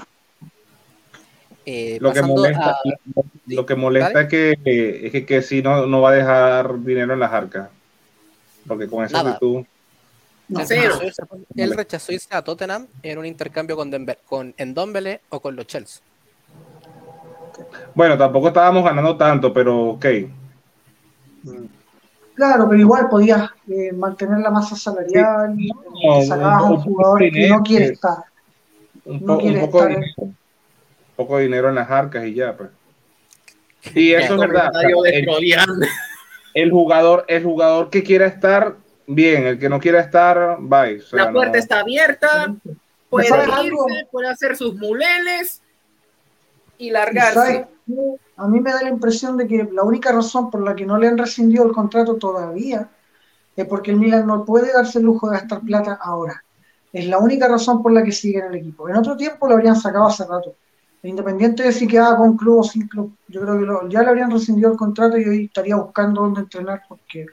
eh, 1.66 1.98
Lo 2.02 2.12
que 2.14 2.22
molesta, 2.22 2.72
a- 2.72 2.80
lo 3.48 3.66
que 3.66 3.76
molesta 3.76 4.22
es 4.22 4.28
que, 4.28 4.52
eh, 4.66 5.00
es 5.06 5.12
que, 5.14 5.26
que 5.26 5.42
sí 5.42 5.62
no, 5.62 5.86
no 5.88 6.02
va 6.02 6.10
a 6.12 6.14
dejar 6.14 6.84
dinero 6.84 7.14
en 7.14 7.20
las 7.22 7.32
arcas. 7.32 7.70
Porque 8.68 8.88
con 8.88 9.06
esa 9.06 9.22
actitud. 9.22 9.64
No, 10.50 10.60
Él 10.60 10.68
rechazó 10.68 11.04
irse- 11.04 11.46
Él 11.56 11.72
rechazó 11.74 12.12
irse 12.12 12.28
a 12.32 12.42
Tottenham 12.44 12.88
en 13.02 13.18
un 13.18 13.26
intercambio 13.26 13.76
con, 13.76 13.90
Denver, 13.90 14.20
con 14.26 14.54
Endombele 14.58 15.22
o 15.30 15.40
con 15.40 15.56
los 15.56 15.66
Chelsea. 15.66 16.02
Bueno, 17.94 18.18
tampoco 18.18 18.48
estábamos 18.50 18.84
ganando 18.84 19.16
tanto, 19.18 19.54
pero 19.54 19.90
ok. 19.92 20.06
Claro, 22.34 22.68
pero 22.68 22.82
igual 22.82 23.08
podías 23.10 23.50
eh, 23.70 23.94
mantener 23.94 24.40
la 24.40 24.52
masa 24.52 24.76
salarial, 24.76 25.56
y 25.58 25.70
No, 25.70 26.22
sacabas 26.22 26.62
a 26.62 26.66
un 26.66 26.78
jugador 26.82 27.20
de 27.20 27.26
que 27.30 27.32
dinero, 27.36 27.58
no 27.58 27.64
quiere 27.64 27.86
estar. 27.86 28.18
Un, 29.06 29.20
No 29.26 29.38
poco 29.38 29.46
de 29.48 29.54
estar- 29.62 29.88
dinero. 29.90 30.14
Un 30.18 30.36
poco 31.16 31.38
de 31.38 31.44
dinero 31.44 31.70
en 31.70 31.76
las 31.76 31.90
arcas 31.90 32.26
y 32.26 32.34
ya, 32.34 32.58
pues. 32.58 32.70
Y 33.94 34.12
eso 34.14 34.34
es 34.34 34.40
verdad. 34.40 34.70
El, 36.54 36.72
jugador, 36.72 37.24
el 37.28 37.44
jugador 37.44 37.90
que 37.90 38.04
quiera 38.04 38.26
estar, 38.26 38.76
bien. 39.08 39.46
El 39.46 39.60
que 39.60 39.70
no 39.70 39.80
quiera 39.80 40.02
estar, 40.02 40.58
bye. 40.60 40.98
O 40.98 41.02
sea, 41.04 41.26
La 41.26 41.32
puerta 41.32 41.54
no- 41.54 41.60
está 41.60 41.80
abierta, 41.80 42.56
puede 43.10 43.28
¿Sabes 43.30 43.48
irse, 43.64 44.08
puede 44.12 44.28
hacer 44.28 44.58
sus 44.58 44.76
muleles 44.76 45.62
y 46.78 46.92
largarse. 46.92 47.68
A 48.38 48.48
mí 48.48 48.60
me 48.60 48.72
da 48.72 48.82
la 48.84 48.90
impresión 48.90 49.38
de 49.38 49.48
que 49.48 49.64
la 49.72 49.84
única 49.84 50.12
razón 50.12 50.50
por 50.50 50.62
la 50.64 50.76
que 50.76 50.86
no 50.86 50.98
le 50.98 51.08
han 51.08 51.18
rescindido 51.18 51.64
el 51.66 51.72
contrato 51.72 52.16
todavía 52.16 52.90
es 53.56 53.66
porque 53.66 53.92
el 53.92 53.98
Milan 53.98 54.28
no 54.28 54.44
puede 54.44 54.74
darse 54.74 55.00
el 55.00 55.06
lujo 55.06 55.30
de 55.30 55.38
gastar 55.38 55.62
plata 55.62 55.98
ahora. 56.02 56.44
Es 56.92 57.08
la 57.08 57.18
única 57.20 57.48
razón 57.48 57.82
por 57.82 57.92
la 57.94 58.04
que 58.04 58.12
sigue 58.12 58.40
en 58.40 58.46
el 58.46 58.56
equipo. 58.56 58.90
En 58.90 58.96
otro 58.96 59.16
tiempo 59.16 59.48
lo 59.48 59.54
habrían 59.56 59.76
sacado 59.76 60.08
hace 60.08 60.26
rato. 60.26 60.56
Independiente 61.04 61.64
de 61.64 61.72
si 61.72 61.88
quedaba 61.88 62.18
con 62.18 62.36
club 62.36 62.60
o 62.60 62.64
sin 62.64 62.88
club. 62.88 63.16
Yo 63.28 63.42
creo 63.42 63.60
que 63.60 63.66
lo- 63.66 63.88
ya 63.90 64.02
le 64.02 64.10
habrían 64.10 64.32
rescindido 64.32 64.72
el 64.72 64.78
contrato 64.78 65.18
y 65.18 65.26
hoy 65.26 65.46
estaría 65.46 65.76
buscando 65.76 66.22
dónde 66.22 66.42
entrenar 66.42 66.82
porque 66.90 67.26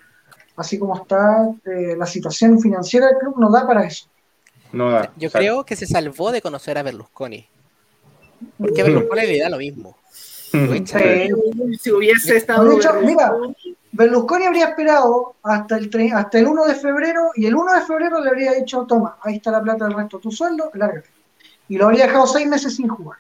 así 0.57 0.79
como 0.79 0.95
está 0.97 1.49
eh, 1.65 1.97
la 1.97 2.07
situación 2.07 2.61
financiera 2.61 3.07
del 3.07 3.17
club 3.19 3.37
no 3.39 3.51
da 3.51 3.67
para 3.67 3.85
eso. 3.85 4.07
no 4.73 4.91
da. 4.91 5.11
Yo 5.17 5.31
creo 5.31 5.65
que 5.65 5.75
se 5.77 5.87
salvó 5.87 6.31
de 6.33 6.43
conocer 6.43 6.77
a 6.79 6.83
Berlusconi. 6.83 7.49
Porque 8.59 8.81
a 8.81 8.85
Berlusconi 8.85 9.23
le 9.27 9.39
da 9.41 9.49
lo 9.49 9.59
mismo. 9.59 9.97
Sí. 10.07 10.83
Si 11.81 11.91
hubiese 11.91 12.37
estado. 12.37 12.69
De 12.69 12.77
hecho, 12.77 12.93
mira, 13.03 13.33
Berlusconi 13.93 14.45
habría 14.47 14.69
esperado 14.69 15.35
hasta 15.43 15.77
el, 15.79 15.91
tre- 15.91 16.13
hasta 16.15 16.39
el 16.39 16.47
1 16.47 16.65
de 16.67 16.75
febrero 16.75 17.31
y 17.35 17.47
el 17.47 17.55
1 17.55 17.75
de 17.75 17.81
febrero 17.87 18.21
le 18.23 18.29
habría 18.31 18.53
dicho, 18.53 18.85
toma, 18.89 19.17
ahí 19.23 19.37
está 19.37 19.51
la 19.51 19.63
plata 19.63 19.87
del 19.87 19.95
resto 19.95 20.19
de 20.19 20.23
tu 20.23 20.31
sueldo, 20.31 20.71
lárgate. 20.75 21.09
Y 21.69 21.77
lo 21.79 21.87
habría 21.87 22.07
dejado 22.07 22.27
seis 22.27 22.47
meses 22.47 22.77
sin 22.77 22.89
jugar. 22.89 23.19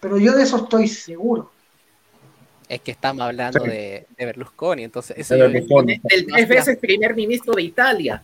Pero 0.00 0.16
yo 0.18 0.32
de 0.32 0.42
eso 0.44 0.56
estoy 0.56 0.88
seguro. 0.88 1.50
Es 2.68 2.80
que 2.82 2.90
estamos 2.92 3.22
hablando 3.22 3.60
Sí. 3.60 3.68
de, 3.70 4.06
de 4.16 4.24
Berlusconi. 4.26 4.84
Entonces, 4.84 5.16
eso 5.18 5.34
De 5.34 5.40
yo- 5.40 5.46
Berlusconi. 5.50 6.00
del 6.04 6.26
tres 6.26 6.48
veces 6.48 6.76
primer 6.78 7.14
ministro 7.14 7.54
de 7.54 7.62
Italia. 7.62 8.22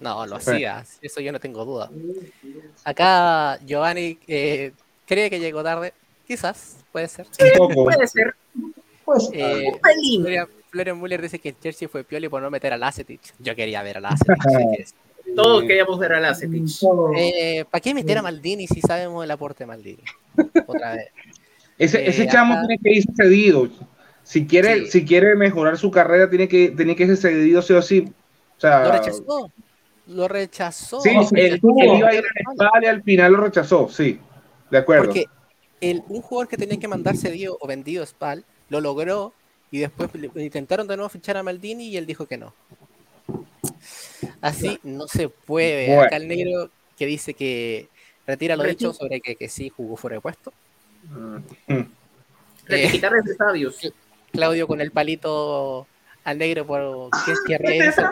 no, 0.00 0.26
lo 0.26 0.36
hacía. 0.36 0.84
Eso 1.00 1.20
yo 1.20 1.30
no 1.32 1.40
tengo 1.40 1.64
duda. 1.64 1.90
Acá 2.84 3.58
Giovanni 3.64 4.18
eh, 4.26 4.72
cree 5.06 5.30
que 5.30 5.40
llegó 5.40 5.62
tarde. 5.62 5.92
Quizás, 6.26 6.76
puede 6.92 7.08
ser. 7.08 7.26
Puede 7.74 8.06
ser 8.06 8.34
Pues, 9.04 9.28
Eh, 9.34 9.64
un 9.72 9.78
pelín. 9.80 10.22
Florian, 10.22 10.48
Florian 10.70 10.98
Müller 11.00 11.20
dice 11.20 11.38
que 11.38 11.50
el 11.50 11.58
Chelsea 11.60 11.88
fue 11.88 12.04
Pioli 12.04 12.28
por 12.28 12.40
no 12.40 12.50
meter 12.50 12.72
a 12.72 12.78
Lacetic. 12.78 13.20
Yo 13.38 13.54
quería 13.54 13.82
ver 13.82 13.98
a 13.98 14.00
Lacetic. 14.00 14.38
así 14.46 14.56
que- 14.76 14.84
Todos 15.36 15.62
queríamos 15.64 15.98
ver 15.98 16.12
a 16.14 16.20
Lacetic. 16.20 16.64
todo. 16.80 17.10
Eh, 17.16 17.64
¿Para 17.70 17.80
qué 17.82 17.92
meter 17.94 18.18
a 18.18 18.22
Maldini 18.22 18.66
si 18.66 18.80
sabemos 18.80 19.22
el 19.24 19.30
aporte 19.30 19.64
de 19.64 19.66
Maldini? 19.68 20.02
Otra 20.66 20.94
vez. 20.96 21.08
Ese, 21.78 21.98
Eh, 22.04 22.08
ese 22.10 22.28
chamo 22.28 22.54
acá- 22.54 22.66
tiene 22.68 22.80
que 22.82 22.90
irse 22.98 23.12
cedido. 23.16 23.68
Si 24.22 24.46
quiere, 24.46 24.84
Sí. 24.86 24.90
si 25.00 25.04
quiere 25.04 25.34
mejorar 25.34 25.76
su 25.76 25.90
carrera, 25.90 26.30
tiene 26.30 26.46
que, 26.48 26.68
tiene 26.70 26.94
que 26.96 27.02
irse 27.02 27.16
cedido 27.16 27.60
sí 27.62 27.72
o 27.74 27.82
sí. 27.82 28.08
O 28.56 28.60
sea, 28.60 28.84
Lo 28.84 28.92
rechazó. 28.92 29.50
Lo 30.06 30.28
rechazó. 30.28 31.00
Sí, 31.00 31.10
él, 31.34 31.60
iba 31.62 32.08
a 32.08 32.14
ir 32.14 32.24
al 32.24 32.54
Spal 32.54 32.84
y 32.84 32.86
al 32.86 33.02
final 33.02 33.32
lo 33.32 33.40
rechazó, 33.42 33.88
sí. 33.90 34.18
De 34.70 34.78
acuerdo. 34.78 35.06
Porque 35.06 35.26
el, 35.80 36.02
un 36.08 36.22
jugador 36.22 36.48
que 36.48 36.56
tenía 36.56 36.78
que 36.78 36.88
mandar 36.88 37.16
cedido 37.16 37.58
o 37.60 37.66
vendido 37.66 38.04
Spal 38.04 38.44
lo 38.68 38.80
logró 38.80 39.32
y 39.70 39.80
después 39.80 40.10
intentaron 40.36 40.86
de 40.86 40.96
nuevo 40.96 41.08
fichar 41.08 41.36
a 41.36 41.42
Maldini 41.42 41.88
y 41.88 41.96
él 41.96 42.06
dijo 42.06 42.26
que 42.26 42.38
no. 42.38 42.54
Así 44.40 44.78
no 44.82 45.08
se 45.08 45.28
puede. 45.28 45.88
Bueno. 45.88 46.02
Acá 46.02 46.16
el 46.16 46.28
negro 46.28 46.70
que 46.96 47.06
dice 47.06 47.34
que 47.34 47.88
retira 48.26 48.56
lo 48.56 48.64
dicho 48.64 48.92
sobre 48.92 49.20
que, 49.20 49.36
que 49.36 49.48
sí 49.48 49.68
jugó 49.68 49.96
fuera 49.96 50.16
de 50.16 50.20
puesto. 50.20 50.52
Mm. 51.10 51.80
De 52.68 52.84
estadios. 52.84 53.92
Claudio 54.32 54.66
con 54.66 54.80
el 54.80 54.90
palito 54.90 55.86
al 56.24 56.38
negro 56.38 56.66
por 56.66 57.10
qué 57.24 57.32
querría 57.46 57.86
irse. 57.86 58.02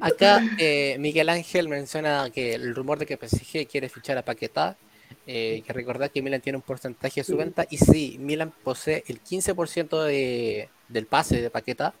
Acá 0.00 0.40
eh, 0.58 0.96
Miguel 0.98 1.28
Ángel 1.28 1.68
menciona 1.68 2.30
que 2.30 2.54
el 2.54 2.74
rumor 2.74 2.98
de 2.98 3.06
que 3.06 3.16
PSG 3.16 3.66
quiere 3.66 3.88
fichar 3.88 4.16
a 4.18 4.24
Paquetá, 4.24 4.76
eh, 5.26 5.62
que 5.66 5.72
recordar 5.72 6.10
que 6.10 6.22
Milan 6.22 6.40
tiene 6.40 6.56
un 6.56 6.62
porcentaje 6.62 7.20
de 7.20 7.24
su 7.24 7.36
venta, 7.36 7.66
y 7.68 7.78
sí, 7.78 8.16
Milan 8.20 8.52
posee 8.62 9.04
el 9.08 9.22
15% 9.22 10.04
de, 10.04 10.68
del 10.88 11.06
pase 11.06 11.42
de 11.42 11.50
Paquetá, 11.50 11.94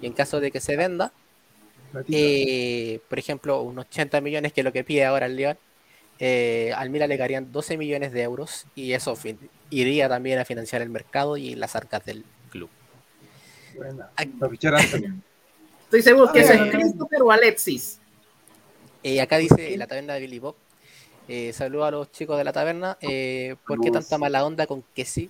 y 0.00 0.06
en 0.06 0.12
caso 0.12 0.40
de 0.40 0.50
que 0.50 0.60
se 0.60 0.76
venda, 0.76 1.12
eh, 2.10 3.00
por 3.08 3.18
ejemplo, 3.18 3.60
unos 3.62 3.86
80 3.86 4.20
millones, 4.20 4.52
que 4.52 4.60
es 4.60 4.64
lo 4.64 4.72
que 4.72 4.84
pide 4.84 5.04
ahora 5.04 5.26
el 5.26 5.36
León, 5.36 5.58
al 6.76 6.90
Milan 6.90 7.08
le 7.08 7.18
caerían 7.18 7.50
12 7.50 7.76
millones 7.76 8.12
de 8.12 8.22
euros, 8.22 8.66
y 8.76 8.92
eso 8.92 9.18
iría 9.70 10.08
también 10.08 10.38
a 10.38 10.44
financiar 10.44 10.80
el 10.82 10.90
mercado 10.90 11.36
y 11.36 11.56
las 11.56 11.74
arcas 11.74 12.04
del 12.04 12.24
club. 12.50 12.70
Para 14.38 14.50
fichar 14.50 14.74
antes. 14.76 15.02
Estoy 15.92 16.10
seguro 16.10 16.32
que 16.32 16.40
es 16.40 16.50
Christopher 16.70 17.20
o 17.20 17.30
Alexis. 17.30 18.00
Eh, 19.02 19.20
acá 19.20 19.36
dice 19.36 19.76
la 19.76 19.86
taberna 19.86 20.14
de 20.14 20.20
Billy 20.20 20.38
Bob. 20.38 20.54
Eh, 21.28 21.52
saludo 21.52 21.84
a 21.84 21.90
los 21.90 22.10
chicos 22.10 22.38
de 22.38 22.44
la 22.44 22.52
taberna. 22.54 22.96
Eh, 23.02 23.56
¿Por 23.66 23.78
qué 23.78 23.90
tanta 23.90 24.16
mala 24.16 24.42
onda 24.46 24.66
con 24.66 24.82
que 24.94 25.04
sí? 25.04 25.28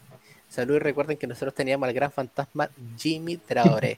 Saludos 0.48 0.82
y 0.82 0.84
recuerden 0.84 1.16
que 1.16 1.26
nosotros 1.26 1.52
teníamos 1.52 1.88
al 1.88 1.94
gran 1.94 2.12
fantasma 2.12 2.70
Jimmy 2.96 3.38
Traoré. 3.38 3.96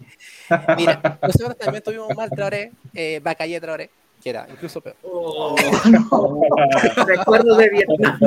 Mira, 0.78 1.18
nosotros 1.20 1.58
también 1.58 1.84
tuvimos 1.84 2.08
mal 2.16 2.30
Traoré, 2.30 2.72
eh, 2.94 3.20
Bacalle 3.22 3.60
Traoré, 3.60 3.90
que 4.22 4.30
era 4.30 4.46
incluso 4.50 4.80
peor. 4.80 4.96
Oh. 5.02 5.54
Recuerdo 7.06 7.56
de 7.58 7.68
Vietnam. 7.68 8.18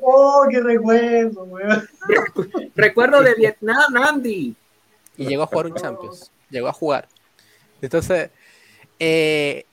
Oh, 0.00 0.46
qué 0.50 0.60
recuerdo, 0.60 1.44
weón. 1.44 1.88
Recuerdo 2.74 3.22
de 3.22 3.34
Vietnam, 3.34 3.96
Andy. 3.96 4.56
Y 5.18 5.26
llegó 5.26 5.42
a 5.42 5.46
jugar 5.46 5.66
un 5.66 5.74
Champions. 5.74 6.30
Llegó 6.48 6.68
a 6.68 6.72
jugar. 6.72 7.06
Entonces, 7.82 8.30
eh, 8.98 9.66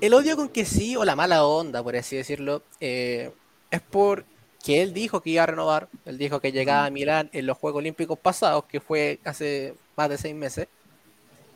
el 0.00 0.12
odio 0.14 0.36
con 0.36 0.48
que 0.48 0.64
sí, 0.64 0.96
o 0.96 1.04
la 1.04 1.16
mala 1.16 1.44
onda, 1.46 1.82
por 1.82 1.96
así 1.96 2.16
decirlo, 2.16 2.62
eh, 2.80 3.30
es 3.70 3.80
porque 3.80 4.82
él 4.82 4.92
dijo 4.92 5.20
que 5.22 5.30
iba 5.30 5.44
a 5.44 5.46
renovar. 5.46 5.88
Él 6.04 6.18
dijo 6.18 6.40
que 6.40 6.52
llegaba 6.52 6.86
a 6.86 6.90
Milán 6.90 7.30
en 7.32 7.46
los 7.46 7.56
Juegos 7.56 7.78
Olímpicos 7.78 8.18
pasados, 8.18 8.64
que 8.64 8.80
fue 8.80 9.20
hace 9.24 9.74
más 9.96 10.08
de 10.08 10.18
seis 10.18 10.34
meses. 10.34 10.68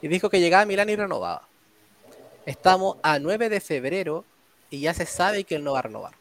Y 0.00 0.08
dijo 0.08 0.30
que 0.30 0.40
llegaba 0.40 0.62
a 0.62 0.66
Milán 0.66 0.88
y 0.88 0.96
renovaba. 0.96 1.48
Estamos 2.46 2.98
a 3.02 3.18
9 3.18 3.48
de 3.48 3.60
febrero 3.60 4.24
y 4.70 4.80
ya 4.80 4.92
se 4.92 5.06
sabe 5.06 5.44
que 5.44 5.56
él 5.56 5.64
no 5.64 5.72
va 5.72 5.80
a 5.80 5.82
renovar. 5.82 6.12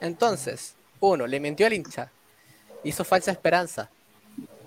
Entonces, 0.00 0.74
uno, 1.00 1.26
le 1.26 1.38
mintió 1.38 1.66
al 1.66 1.74
hincha, 1.74 2.10
hizo 2.82 3.04
falsa 3.04 3.30
esperanza, 3.30 3.90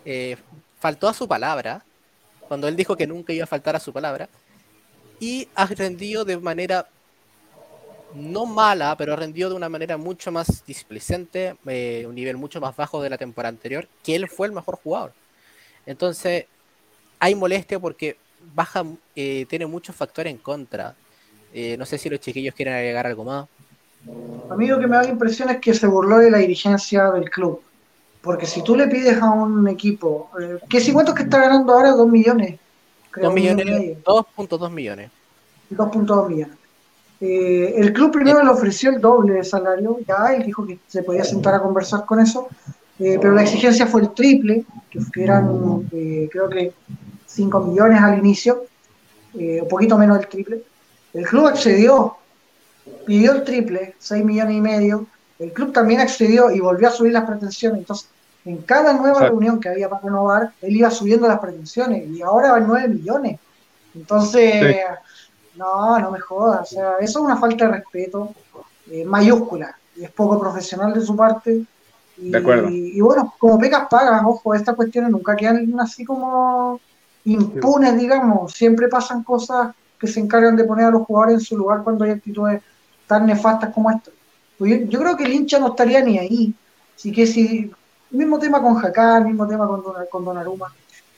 eh, 0.06 0.38
faltó 0.80 1.08
a 1.08 1.14
su 1.14 1.28
palabra, 1.28 1.84
cuando 2.52 2.68
él 2.68 2.76
dijo 2.76 2.98
que 2.98 3.08
nunca 3.08 3.32
iba 3.32 3.46
a 3.46 3.48
faltar 3.48 3.78
a 3.78 3.80
su 3.80 3.94
palabra, 3.94 4.28
y 5.22 5.48
ha 5.56 5.66
rendido 5.68 6.26
de 6.26 6.38
manera 6.38 6.86
no 8.14 8.46
mala, 8.46 8.94
pero 8.98 9.14
ha 9.14 9.16
rendido 9.16 9.50
de 9.50 9.56
una 9.56 9.70
manera 9.70 9.96
mucho 9.96 10.34
más 10.34 10.66
displicente, 10.66 11.56
eh, 11.66 12.04
un 12.06 12.14
nivel 12.14 12.36
mucho 12.36 12.60
más 12.60 12.76
bajo 12.76 13.02
de 13.02 13.10
la 13.10 13.18
temporada 13.18 13.52
anterior, 13.52 13.88
que 14.04 14.16
él 14.16 14.28
fue 14.28 14.48
el 14.48 14.54
mejor 14.54 14.80
jugador. 14.84 15.14
Entonces, 15.86 16.48
hay 17.20 17.36
molestia 17.36 17.80
porque 17.80 18.18
baja, 18.54 18.84
eh, 19.16 19.46
tiene 19.48 19.66
muchos 19.66 19.96
factores 19.96 20.30
en 20.30 20.38
contra. 20.38 20.94
Eh, 21.54 21.78
no 21.78 21.86
sé 21.86 21.98
si 21.98 22.10
los 22.10 22.20
chiquillos 22.20 22.54
quieren 22.54 22.74
agregar 22.74 23.08
algo 23.08 23.24
más. 23.24 23.48
A 24.50 24.58
mí 24.58 24.68
lo 24.68 24.78
que 24.78 24.88
me 24.88 24.98
da 24.98 25.04
la 25.04 25.10
impresión 25.10 25.50
es 25.52 25.60
que 25.62 25.74
se 25.74 25.88
burló 25.88 26.18
de 26.18 26.30
la 26.30 26.40
dirigencia 26.40 27.12
del 27.12 27.30
club. 27.30 27.62
Porque 28.22 28.46
si 28.46 28.64
tú 28.64 28.76
le 28.76 28.88
pides 28.88 29.22
a 29.22 29.32
un 29.32 29.68
equipo, 29.68 30.30
eh, 30.40 30.60
¿qué 30.70 30.80
si 30.80 30.94
cuánto 30.94 31.12
es 31.12 31.18
que 31.18 31.24
está 31.24 31.40
ganando 31.40 31.74
ahora? 31.74 31.92
2 31.92 32.08
millones. 32.08 32.60
creo, 33.10 33.30
2 33.30 33.30
un 33.30 33.36
millón 33.36 33.60
y 33.60 33.64
millones, 33.64 33.80
medio. 33.80 34.04
2.2 34.04 34.72
millones. 34.72 35.12
2.2 35.72 36.30
millones. 36.30 36.58
Eh, 37.20 37.76
el 37.78 37.94
club 37.94 38.12
primero 38.12 38.44
le 38.44 38.50
ofreció 38.50 38.90
el 38.90 39.00
doble 39.00 39.34
de 39.34 39.44
salario, 39.44 40.00
ya 40.08 40.34
él 40.34 40.44
dijo 40.44 40.66
que 40.66 40.80
se 40.88 41.04
podía 41.04 41.24
sentar 41.24 41.54
a 41.54 41.62
conversar 41.62 42.06
con 42.06 42.20
eso, 42.20 42.48
eh, 43.04 43.18
pero 43.20 43.34
la 43.34 43.42
exigencia 43.42 43.88
fue 43.88 44.02
el 44.02 44.12
triple, 44.12 44.64
que, 44.90 45.24
eran 45.24 45.88
eh, 45.92 46.30
creo 46.32 46.50
que 46.50 46.72
5 47.26 47.60
millones 47.62 48.00
al 48.02 48.20
inicio, 48.20 48.66
eh, 49.34 49.60
un 49.62 49.68
poquito 49.68 49.98
menos 49.98 50.20
del 50.20 50.28
triple. 50.28 50.64
El 51.14 51.26
club 51.26 51.48
accedió, 51.48 52.18
pidió 53.06 53.32
el 53.32 53.44
triple, 53.44 53.96
6 53.98 54.24
millones 54.24 54.56
y 54.56 54.62
medio, 54.62 55.08
el 55.42 55.54
club 55.54 55.74
también 55.74 56.00
accedió 56.00 56.52
y 56.52 56.60
volvió 56.60 56.88
a 56.88 56.92
subir 56.92 57.14
las 57.14 57.26
pretensiones, 57.26 57.80
entonces 57.80 58.10
en 58.46 58.58
cada 58.58 58.94
nueva 58.94 59.10
Exacto. 59.10 59.32
reunión 59.32 59.60
que 59.60 59.70
había 59.70 59.90
para 59.90 60.02
renovar, 60.02 60.52
él 60.62 60.76
iba 60.76 60.90
subiendo 60.90 61.28
las 61.28 61.40
pretensiones 61.40 62.10
y 62.10 62.22
ahora 62.22 62.52
van 62.54 62.68
9 62.68 62.88
millones. 62.88 63.40
Entonces, 63.94 64.54
Sí. 64.54 65.58
no, 65.58 66.00
no 66.00 66.12
me 66.12 66.20
jodas. 66.20 66.72
O 66.72 66.76
sea, 66.76 66.92
eso 67.00 67.20
es 67.20 67.26
una 67.26 67.38
falta 67.38 67.66
de 67.66 67.72
respeto 67.74 68.34
eh, 68.90 69.06
mayúscula. 69.06 69.76
Y 69.96 70.04
es 70.04 70.12
poco 70.12 70.40
profesional 70.40 70.94
de 70.94 71.02
su 71.02 71.16
parte. 71.16 71.64
Y, 72.18 72.32
De 72.32 72.38
acuerdo. 72.38 72.70
Y, 72.70 73.00
bueno, 73.02 73.34
como 73.38 73.60
pecas 73.60 73.88
pagas, 73.90 74.22
ojo, 74.26 74.54
estas 74.54 74.76
cuestiones 74.76 75.12
nunca 75.12 75.36
quedan 75.36 75.80
así 75.80 76.04
como 76.06 76.80
impunes, 77.26 77.98
digamos. 77.98 78.54
Siempre 78.54 78.88
pasan 78.88 79.24
cosas 79.24 79.74
que 80.00 80.08
se 80.08 80.20
encargan 80.20 80.56
de 80.56 80.64
poner 80.64 80.86
a 80.86 80.92
los 80.92 81.04
jugadores 81.04 81.36
en 81.36 81.46
su 81.46 81.58
lugar 81.58 81.84
cuando 81.84 82.06
hay 82.06 82.12
actitudes 82.12 82.62
tan 83.08 83.26
nefastas 83.26 83.74
como 83.74 83.92
esta. 83.92 84.10
Pues 84.62 84.88
Yo, 84.90 85.00
creo 85.00 85.18
que 85.18 85.24
el 85.24 85.34
hincha 85.34 85.58
no 85.58 85.70
estaría 85.70 86.04
ni 86.04 86.20
ahí. 86.20 86.54
Así 86.96 87.12
que 87.12 87.26
si, 87.26 87.72
mismo 88.12 88.38
tema 88.38 88.62
con 88.62 88.76
Jacán, 88.76 89.26
mismo 89.26 89.48
tema 89.48 89.68
con, 89.68 89.82
Don- 89.82 90.06
con 90.12 90.24
Donnarumma. 90.24 90.72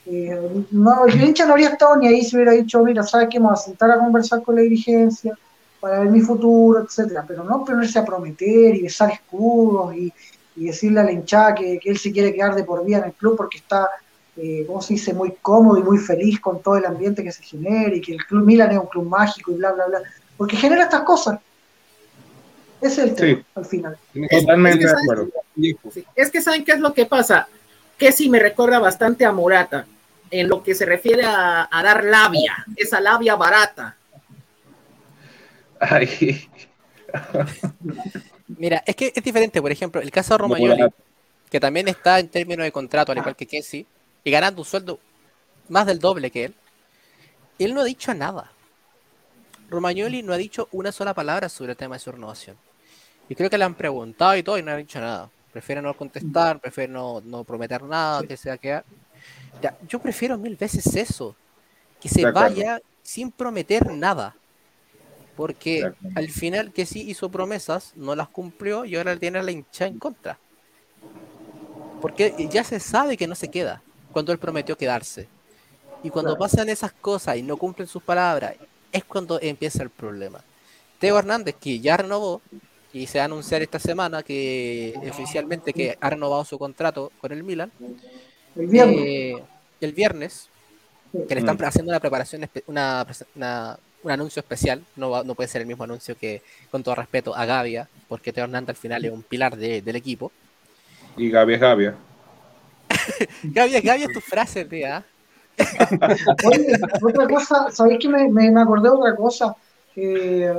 Eh, 0.06 0.64
el 1.08 1.22
hincha 1.22 1.44
no 1.44 1.52
habría 1.52 1.68
estado 1.68 1.96
ni 1.96 2.08
ahí 2.08 2.24
si 2.24 2.36
hubiera 2.36 2.52
dicho, 2.52 2.82
mira, 2.82 3.02
sabes 3.02 3.28
que 3.30 3.38
vamos 3.38 3.60
a 3.60 3.64
sentar 3.64 3.90
a 3.90 3.98
conversar 3.98 4.42
con 4.42 4.54
la 4.56 4.62
dirigencia 4.62 5.36
para 5.78 6.00
ver 6.00 6.08
mi 6.08 6.22
futuro, 6.22 6.80
etcétera, 6.84 7.22
pero 7.28 7.44
no 7.44 7.62
ponerse 7.66 7.98
a 7.98 8.04
prometer 8.06 8.76
y 8.76 8.80
besar 8.80 9.10
escudos 9.10 9.94
y, 9.94 10.10
decirle 10.56 11.00
a 11.00 11.04
la 11.04 11.12
hinchada 11.12 11.54
que, 11.54 11.78
que 11.78 11.90
él 11.90 11.98
se 11.98 12.12
quiere 12.12 12.32
quedar 12.32 12.54
de 12.54 12.64
por 12.64 12.82
vida 12.82 12.96
en 12.96 13.04
el 13.04 13.12
club 13.12 13.36
porque 13.36 13.58
está, 13.58 13.90
eh, 14.36 14.64
¿cómo 14.66 14.80
se 14.80 14.94
dice?, 14.94 15.12
muy 15.12 15.34
cómodo 15.42 15.78
y 15.78 15.82
muy 15.82 15.98
feliz 15.98 16.40
con 16.40 16.62
todo 16.62 16.78
el 16.78 16.86
ambiente 16.86 17.22
que 17.22 17.32
se 17.32 17.42
genera 17.42 17.94
y 17.94 18.00
que 18.00 18.14
el 18.14 18.24
club 18.24 18.46
Milan 18.46 18.70
es 18.70 18.78
un 18.78 18.86
club 18.86 19.06
mágico 19.06 19.52
y 19.52 19.56
bla, 19.56 19.72
bla, 19.72 19.84
bla, 19.86 20.00
porque 20.38 20.56
genera 20.56 20.84
estas 20.84 21.02
cosas. 21.02 21.40
Es 22.86 22.98
el 22.98 23.14
tema, 23.14 23.38
Sí. 23.38 23.44
al 23.54 23.64
final. 23.64 23.98
Totalmente 24.30 24.84
Es 24.84 24.90
de 24.90 24.96
que 24.96 25.02
acuerdo. 25.02 25.28
Sí, 25.90 26.04
Es 26.14 26.30
que 26.30 26.42
saben 26.42 26.64
qué 26.64 26.72
es 26.72 26.80
lo 26.80 26.92
que 26.92 27.06
pasa, 27.06 27.48
que 27.96 28.12
sí 28.12 28.28
me 28.28 28.38
recuerda 28.38 28.78
bastante 28.78 29.24
a 29.24 29.32
Morata 29.32 29.86
en 30.30 30.48
lo 30.48 30.62
que 30.62 30.74
se 30.74 30.84
refiere 30.84 31.24
a, 31.24 31.68
a 31.70 31.82
dar 31.82 32.04
labia, 32.04 32.66
esa 32.76 33.00
labia 33.00 33.36
barata. 33.36 33.96
Ay, 35.80 36.48
Mira, 38.48 38.82
es 38.86 38.96
que 38.96 39.12
es 39.14 39.24
diferente, 39.24 39.62
por 39.62 39.72
ejemplo, 39.72 40.00
el 40.00 40.10
caso 40.10 40.34
de 40.34 40.38
Romagnoli, 40.38 40.84
que 41.50 41.60
también 41.60 41.88
está 41.88 42.18
en 42.18 42.28
términos 42.28 42.64
de 42.64 42.72
contrato, 42.72 43.12
al 43.12 43.18
igual 43.18 43.36
que 43.36 43.46
Kessie, 43.46 43.86
y 44.22 44.30
ganando 44.30 44.60
un 44.60 44.66
sueldo 44.66 44.98
más 45.68 45.86
del 45.86 45.98
doble 45.98 46.30
que 46.30 46.44
él, 46.46 46.54
él 47.58 47.74
no 47.74 47.80
ha 47.80 47.84
dicho 47.84 48.12
nada. 48.12 48.50
Romagnoli 49.70 50.22
no 50.22 50.32
ha 50.32 50.36
dicho 50.36 50.68
una 50.72 50.92
sola 50.92 51.14
palabra 51.14 51.48
sobre 51.48 51.72
el 51.72 51.76
tema 51.78 51.96
de 51.96 52.00
su 52.00 52.12
renovación. 52.12 52.56
Y 53.28 53.34
creo 53.34 53.48
que 53.48 53.58
le 53.58 53.64
han 53.64 53.74
preguntado 53.74 54.36
y 54.36 54.42
todo 54.42 54.58
y 54.58 54.62
no 54.62 54.72
ha 54.72 54.76
dicho 54.76 55.00
nada. 55.00 55.30
Prefiere 55.52 55.80
no 55.80 55.94
contestar, 55.94 56.60
prefiere 56.60 56.92
no, 56.92 57.20
no 57.20 57.44
prometer 57.44 57.82
nada, 57.82 58.22
que 58.26 58.36
se 58.36 58.48
va 58.48 58.56
a 58.56 58.58
quedar. 58.58 58.84
Ya, 59.62 59.76
yo 59.88 59.98
prefiero 59.98 60.36
mil 60.36 60.56
veces 60.56 60.94
eso, 60.96 61.36
que 62.00 62.08
se 62.08 62.30
vaya 62.30 62.80
sin 63.02 63.30
prometer 63.30 63.92
nada. 63.92 64.34
Porque 65.36 65.92
al 66.14 66.28
final 66.30 66.72
que 66.72 66.86
sí 66.86 67.08
hizo 67.08 67.30
promesas, 67.30 67.92
no 67.96 68.14
las 68.14 68.28
cumplió 68.28 68.84
y 68.84 68.96
ahora 68.96 69.16
tiene 69.16 69.38
a 69.38 69.42
la 69.42 69.50
hincha 69.50 69.86
en 69.86 69.98
contra. 69.98 70.38
Porque 72.00 72.34
ya 72.50 72.62
se 72.62 72.80
sabe 72.80 73.16
que 73.16 73.26
no 73.26 73.34
se 73.34 73.48
queda 73.48 73.82
cuando 74.12 74.32
él 74.32 74.38
prometió 74.38 74.76
quedarse. 74.76 75.28
Y 76.02 76.10
cuando 76.10 76.36
Claro. 76.36 76.50
pasan 76.50 76.68
esas 76.68 76.92
cosas 76.92 77.36
y 77.36 77.42
no 77.42 77.56
cumplen 77.56 77.88
sus 77.88 78.02
palabras, 78.02 78.54
es 78.92 79.04
cuando 79.04 79.40
empieza 79.40 79.82
el 79.82 79.90
problema. 79.90 80.40
Teo 81.00 81.18
Hernández, 81.18 81.56
que 81.58 81.80
ya 81.80 81.96
renovó, 81.96 82.42
y 82.94 83.06
se 83.06 83.18
va 83.18 83.24
a 83.24 83.26
anunciar 83.26 83.60
esta 83.62 83.78
semana 83.78 84.22
que 84.22 84.94
oficialmente 85.10 85.74
que 85.74 85.98
ha 86.00 86.10
renovado 86.10 86.44
su 86.44 86.58
contrato 86.58 87.12
con 87.20 87.32
el 87.32 87.42
Milan, 87.44 87.72
El 88.56 88.66
viernes. 88.68 89.10
eh, 89.10 89.34
el 89.80 89.92
viernes, 89.92 90.48
que 91.28 91.34
le 91.34 91.40
están 91.40 91.56
Mm. 91.56 91.64
haciendo 91.64 91.90
una 91.92 92.00
preparación, 92.00 92.48
una, 92.66 93.06
un 94.02 94.10
anuncio 94.10 94.40
especial, 94.40 94.84
no, 94.96 95.24
no 95.24 95.34
puede 95.34 95.48
ser 95.48 95.62
el 95.62 95.66
mismo 95.66 95.84
anuncio 95.84 96.16
que, 96.16 96.42
con 96.70 96.82
todo 96.82 96.94
respeto, 96.94 97.34
a 97.34 97.44
Gavia, 97.46 97.88
porque 98.08 98.32
Teo 98.32 98.44
Hernández 98.44 98.70
al 98.70 98.76
final 98.76 99.04
es 99.04 99.12
un 99.12 99.22
pilar 99.24 99.56
de- 99.56 99.82
del 99.82 99.96
equipo. 99.96 100.32
Y 101.16 101.30
Gaby 101.30 101.54
es 101.54 101.60
Gavia. 101.60 101.94
Gavia, 103.42 103.80
Gavia 103.80 104.06
es 104.06 104.12
tu 104.12 104.20
frase, 104.20 104.64
tía. 104.64 105.04
Oye, 106.44 106.78
otra 107.02 107.28
cosa, 107.28 107.70
¿sabéis 107.70 107.98
que 108.00 108.08
me, 108.08 108.28
me, 108.28 108.50
me 108.50 108.60
acordé 108.62 108.88
de 108.88 108.94
otra 108.96 109.16
cosa? 109.16 109.56
Eh, 109.96 110.52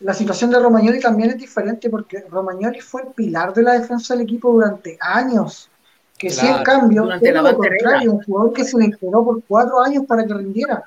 la 0.00 0.14
situación 0.14 0.50
de 0.50 0.58
Romagnoli 0.58 0.98
también 0.98 1.30
es 1.30 1.38
diferente 1.38 1.90
porque 1.90 2.24
Romagnoli 2.28 2.80
fue 2.80 3.02
el 3.02 3.08
pilar 3.08 3.52
de 3.52 3.62
la 3.62 3.78
defensa 3.78 4.14
del 4.14 4.24
equipo 4.24 4.52
durante 4.52 4.96
años. 5.00 5.68
Que 6.16 6.30
si 6.30 6.46
en 6.46 6.52
Claro, 6.52 6.64
cambio, 6.64 7.04
la 7.04 7.16
lo 7.42 7.56
contrario, 7.56 8.12
un 8.12 8.22
jugador 8.22 8.52
que 8.52 8.64
se 8.64 8.78
le 8.78 8.86
esperó 8.86 9.24
por 9.24 9.42
cuatro 9.46 9.80
años 9.80 10.04
para 10.06 10.26
que 10.26 10.34
rindiera. 10.34 10.84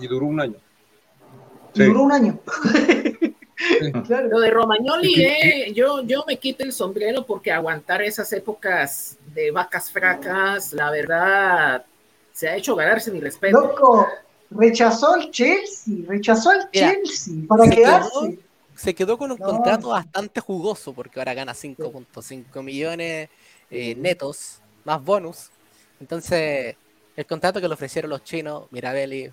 Y 0.00 0.06
duró 0.06 0.26
un 0.26 0.40
año. 0.40 0.56
Y 1.74 1.82
duró 1.84 2.02
un 2.02 2.12
año. 2.12 2.38
claro. 4.06 4.28
Lo 4.28 4.40
de 4.40 4.50
Romagnoli, 4.50 5.22
eh, 5.22 5.72
yo, 5.74 6.02
yo 6.02 6.24
me 6.26 6.38
quito 6.38 6.64
el 6.64 6.72
sombrero 6.72 7.24
porque 7.26 7.52
aguantar 7.52 8.02
esas 8.02 8.32
épocas 8.32 9.16
de 9.34 9.50
vacas 9.50 9.90
fracas, 9.90 10.72
la 10.72 10.90
verdad, 10.90 11.84
se 12.32 12.48
ha 12.48 12.56
hecho 12.56 12.74
ganarse 12.76 13.10
mi 13.10 13.20
respeto. 13.20 13.60
Loco, 13.60 14.08
rechazó 14.50 15.16
el 15.16 15.30
Chelsea, 15.30 15.94
rechazó 16.06 16.52
el 16.52 16.58
Mira, 16.72 16.92
Chelsea 16.92 17.34
para 17.48 17.64
se 17.64 17.70
quedarse. 17.70 18.10
quedó- 18.10 18.48
Se 18.74 18.94
quedó 18.94 19.18
con 19.18 19.32
un 19.32 19.38
No. 19.40 19.44
contrato 19.46 19.88
bastante 19.88 20.40
jugoso 20.40 20.92
porque 20.92 21.18
ahora 21.18 21.34
gana 21.34 21.52
5.5 21.52 22.62
millones 22.62 23.28
eh, 23.70 23.94
netos, 23.96 24.60
más 24.84 25.02
bonus. 25.04 25.50
Entonces, 26.00 26.76
el 27.16 27.26
contrato 27.26 27.60
que 27.60 27.66
le 27.66 27.74
ofrecieron 27.74 28.08
los 28.08 28.22
chinos, 28.22 28.64
Mirabelli, 28.70 29.30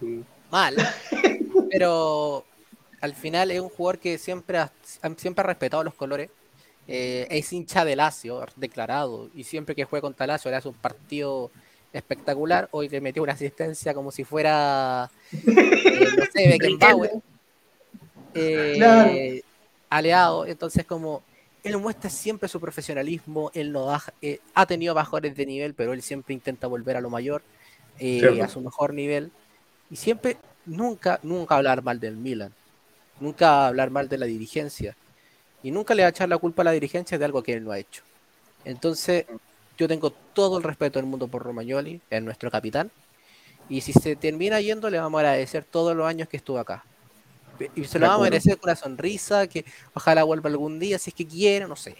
Sí. 0.00 0.24
mal, 0.50 0.74
pero 1.70 2.44
al 3.00 3.14
final 3.14 3.50
es 3.52 3.60
un 3.60 3.68
jugador 3.68 3.98
que 4.00 4.18
siempre 4.18 4.58
ha, 4.58 4.72
siempre 5.16 5.42
ha 5.42 5.46
respetado 5.46 5.84
los 5.84 5.94
colores. 5.94 6.30
eh, 6.88 7.28
es 7.30 7.52
hincha 7.52 7.84
de 7.84 7.94
Lazio, 7.94 8.44
declarado, 8.56 9.30
y 9.36 9.44
siempre 9.44 9.76
que 9.76 9.84
juega 9.84 10.02
contra 10.02 10.26
Lazio 10.26 10.50
le 10.50 10.56
hace 10.56 10.66
un 10.68 10.74
partido 10.74 11.52
espectacular. 11.92 12.68
Hoy 12.72 12.88
le 12.88 13.00
metió 13.00 13.22
una 13.22 13.32
asistencia 13.32 13.94
como 13.94 14.10
si 14.10 14.24
fuera, 14.24 15.10
eh, 15.32 16.08
no 16.16 16.24
sé, 16.32 16.48
Beckenbauer. 16.48 17.12
eh, 18.34 18.74
Claro. 18.74 19.12
aliado, 19.90 20.46
entonces 20.46 20.86
como 20.86 21.22
él 21.62 21.76
muestra 21.78 22.10
siempre 22.10 22.48
su 22.48 22.58
profesionalismo, 22.60 23.50
él 23.54 23.70
no 23.72 23.86
baja, 23.86 24.12
eh, 24.20 24.40
ha 24.54 24.66
tenido 24.66 24.94
bajones 24.94 25.36
de 25.36 25.46
nivel, 25.46 25.74
pero 25.74 25.92
él 25.92 26.02
siempre 26.02 26.34
intenta 26.34 26.66
volver 26.66 26.96
a 26.96 27.00
lo 27.00 27.10
mayor, 27.10 27.42
eh, 27.98 28.42
a 28.42 28.48
su 28.48 28.60
mejor 28.60 28.94
nivel, 28.94 29.30
y 29.90 29.96
siempre, 29.96 30.38
nunca, 30.64 31.20
nunca 31.22 31.56
hablar 31.56 31.82
mal 31.82 32.00
del 32.00 32.16
Milan, 32.16 32.52
nunca 33.20 33.68
hablar 33.68 33.90
mal 33.90 34.08
de 34.08 34.18
la 34.18 34.26
dirigencia, 34.26 34.96
y 35.62 35.70
nunca 35.70 35.94
le 35.94 36.02
va 36.02 36.08
a 36.08 36.10
echar 36.10 36.28
la 36.28 36.38
culpa 36.38 36.62
a 36.62 36.64
la 36.64 36.72
dirigencia 36.72 37.16
de 37.18 37.24
algo 37.24 37.42
que 37.42 37.52
él 37.52 37.64
no 37.64 37.70
ha 37.70 37.78
hecho. 37.78 38.02
Entonces, 38.64 39.26
yo 39.82 39.88
tengo 39.88 40.12
todo 40.32 40.58
el 40.58 40.62
respeto 40.62 41.00
del 41.00 41.06
mundo 41.06 41.26
por 41.26 41.42
Romagnoli, 41.42 42.00
es 42.08 42.22
nuestro 42.22 42.50
capitán, 42.50 42.90
y 43.68 43.80
si 43.80 43.92
se 43.92 44.14
termina 44.14 44.60
yendo, 44.60 44.88
le 44.90 44.98
vamos 45.00 45.18
a 45.18 45.22
agradecer 45.22 45.64
todos 45.64 45.96
los 45.96 46.06
años 46.06 46.28
que 46.28 46.36
estuvo 46.36 46.58
acá. 46.58 46.84
Y 47.74 47.84
se 47.84 47.98
lo 47.98 48.06
va 48.06 48.14
a 48.14 48.18
merecer 48.18 48.58
con 48.58 48.70
una 48.70 48.76
sonrisa, 48.76 49.46
que 49.48 49.64
ojalá 49.94 50.22
vuelva 50.22 50.48
algún 50.50 50.78
día, 50.78 50.98
si 50.98 51.10
es 51.10 51.14
que 51.14 51.26
quiere, 51.26 51.66
no 51.66 51.74
sé. 51.74 51.96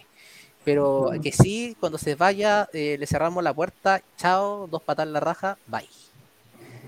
Pero 0.63 1.11
que 1.21 1.33
sí, 1.33 1.75
cuando 1.79 1.97
se 1.97 2.15
vaya, 2.15 2.69
eh, 2.71 2.95
le 2.97 3.05
cerramos 3.05 3.43
la 3.43 3.53
puerta, 3.53 4.01
chao, 4.17 4.67
dos 4.67 4.81
patas 4.81 5.05
en 5.07 5.13
la 5.13 5.19
raja, 5.19 5.57
bye. 5.67 5.89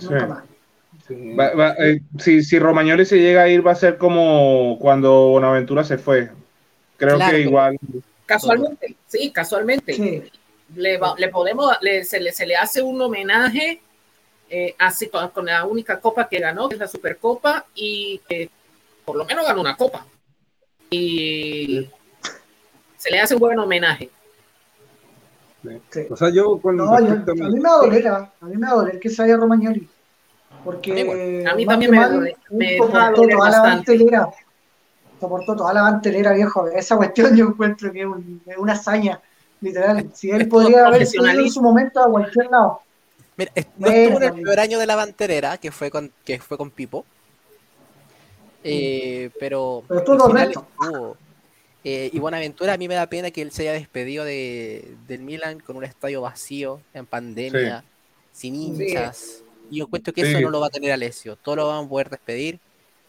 Nunca 0.02 0.28
más. 0.28 0.44
Sí. 1.08 1.36
Va- 1.36 1.54
va- 1.54 1.76
eh, 1.80 2.00
si, 2.20 2.42
si 2.42 2.58
Romagnoli 2.58 3.06
se 3.06 3.20
llega 3.20 3.44
a 3.44 3.50
ir, 3.50 3.66
va 3.66 3.72
a 3.74 3.76
ser 3.76 3.98
como 3.98 4.78
cuando 4.80 5.28
Bonaventura 5.28 5.84
se 5.84 5.98
fue. 5.98 6.32
Creo 6.98 7.18
Claro, 7.18 7.36
que 7.36 7.42
igual. 7.42 7.78
Casualmente, 8.26 8.96
sí, 9.08 9.32
casualmente. 9.32 9.94
Sí. 9.94 10.24
Le, 10.76 10.98
va- 10.98 11.16
le 11.18 11.30
podemos, 11.30 11.72
le- 11.82 12.04
se, 12.04 12.20
le, 12.20 12.32
se 12.32 12.46
le 12.46 12.56
hace 12.56 12.82
un 12.82 13.02
homenaje 13.02 13.82
eh, 14.50 14.76
así 14.78 15.08
con, 15.10 15.30
con 15.30 15.46
la 15.46 15.66
única 15.66 16.00
copa 16.00 16.28
que 16.28 16.40
ganó, 16.40 16.68
que 16.68 16.76
es 16.76 16.80
la 16.80 16.88
Supercopa, 16.88 17.66
y 17.74 18.20
que 18.28 18.50
por 19.04 19.16
lo 19.16 19.26
menos 19.26 19.46
ganó 19.46 19.62
una 19.62 19.76
copa. 19.78 20.06
Y 20.90 21.90
se 22.98 23.10
le 23.12 23.20
hace 23.20 23.34
un 23.36 23.40
buen 23.40 23.58
homenaje. 23.60 24.10
Sí. 25.90 26.02
O 26.10 26.16
sea, 26.16 26.30
yo 26.30 26.60
con 26.60 26.76
No, 26.78 27.00
yo- 27.00 27.08
respecto 27.08 27.32
a 27.32 27.50
mí 27.50 27.60
me 27.60 27.62
va 27.70 27.76
a 27.76 27.78
doler, 27.80 28.08
ah, 28.08 28.32
a 28.40 28.46
mí 28.46 28.56
me 28.56 28.68
va 28.68 28.74
a 28.74 28.76
doler 28.76 29.00
que 29.00 29.10
se 29.10 29.22
vaya 29.24 29.36
Romagnoli. 29.38 29.88
Porque 30.64 30.92
A 30.92 30.96
mí 30.96 31.02
igual. 31.02 31.48
A 31.48 31.56
mí 31.56 31.66
también 31.66 31.92
me 31.92 31.98
mal, 31.98 32.36
me 32.52 32.80
va 32.80 32.86
a 32.86 32.88
soportó 32.88 33.22
doler 33.22 33.36
toda 33.38 33.50
la 33.50 33.60
bastante. 33.62 33.92
bantelera. 33.92 34.30
Soportó 35.20 35.56
toda 35.56 35.74
la 35.74 35.82
bantelera, 35.82 36.34
viejo. 36.34 36.68
Esa 36.68 36.98
cuestión 36.98 37.36
yo 37.36 37.46
encuentro 37.48 37.92
que 37.92 38.02
es, 38.02 38.06
un- 38.06 38.42
es 38.46 38.58
una 38.58 38.74
hazaña, 38.74 39.20
literal. 39.62 40.10
Si 40.14 40.30
él 40.32 40.42
Es 40.42 40.48
podría 40.48 40.86
haber 40.88 41.06
podido 41.08 41.28
en 41.46 41.52
su 41.52 41.62
momento 41.62 42.00
a 42.02 42.10
cualquier 42.10 42.48
lado. 42.48 42.82
Mira, 43.38 43.52
est- 43.56 43.68
no 43.78 43.88
Bueno, 43.88 43.96
estuvo 43.98 44.18
en 44.22 44.24
el 44.38 44.44
peor 44.44 44.60
año 44.60 44.80
de 44.80 44.86
la 44.86 44.96
banterera, 44.96 45.58
que 45.58 45.72
fue 45.72 45.90
con, 45.92 46.12
que 46.24 46.40
fue 46.40 46.58
con 46.58 46.72
Pipo. 46.72 47.06
Eh, 48.64 49.30
pero 49.40 49.84
Pero 49.88 50.00
estuvo. 50.00 51.18
Eh, 51.84 52.10
y 52.12 52.18
Buenaventura, 52.18 52.74
a 52.74 52.78
mí 52.78 52.88
me 52.88 52.96
da 52.96 53.06
pena 53.08 53.30
que 53.30 53.44
él 53.44 53.52
se 53.52 53.62
haya 53.62 53.74
despedido 53.74 54.26
de, 54.26 54.96
del 55.08 55.22
Milan 55.22 55.60
con 55.60 55.78
un 55.78 55.84
estadio 55.84 56.20
vacío, 56.22 56.82
en 56.96 57.06
pandemia, 57.06 57.84
sin 58.32 58.56
hinchas. 58.56 59.44
Y 59.70 59.78
yo 59.78 59.86
encuentro 59.86 60.12
que 60.14 60.22
eso 60.22 60.40
no 60.42 60.50
lo 60.50 60.60
va 60.62 60.68
a 60.68 60.72
tener 60.72 60.92
Alessio. 60.92 61.36
Todo 61.36 61.58
lo 61.58 61.68
van 61.68 61.86
a 61.86 61.88
poder 61.90 62.10
despedir. 62.10 62.60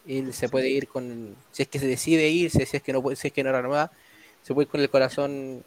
Él 0.07 0.31
se 0.33 0.47
puede 0.47 0.69
ir 0.69 0.87
con. 0.87 1.35
Si 1.51 1.63
es 1.63 1.67
que 1.69 1.79
se 1.79 1.87
decide 1.87 2.29
ir, 2.29 2.51
si 2.51 2.61
es 2.61 2.81
que 2.83 2.93
no, 2.93 3.01
puede- 3.01 3.15
si 3.15 3.27
es 3.27 3.33
que 3.33 3.43
no 3.43 3.51
renueva, 3.51 3.91
se 4.43 4.53
puede 4.53 4.65
ir 4.65 4.69
con 4.71 4.79
el 4.81 4.89
corazón 4.91 5.63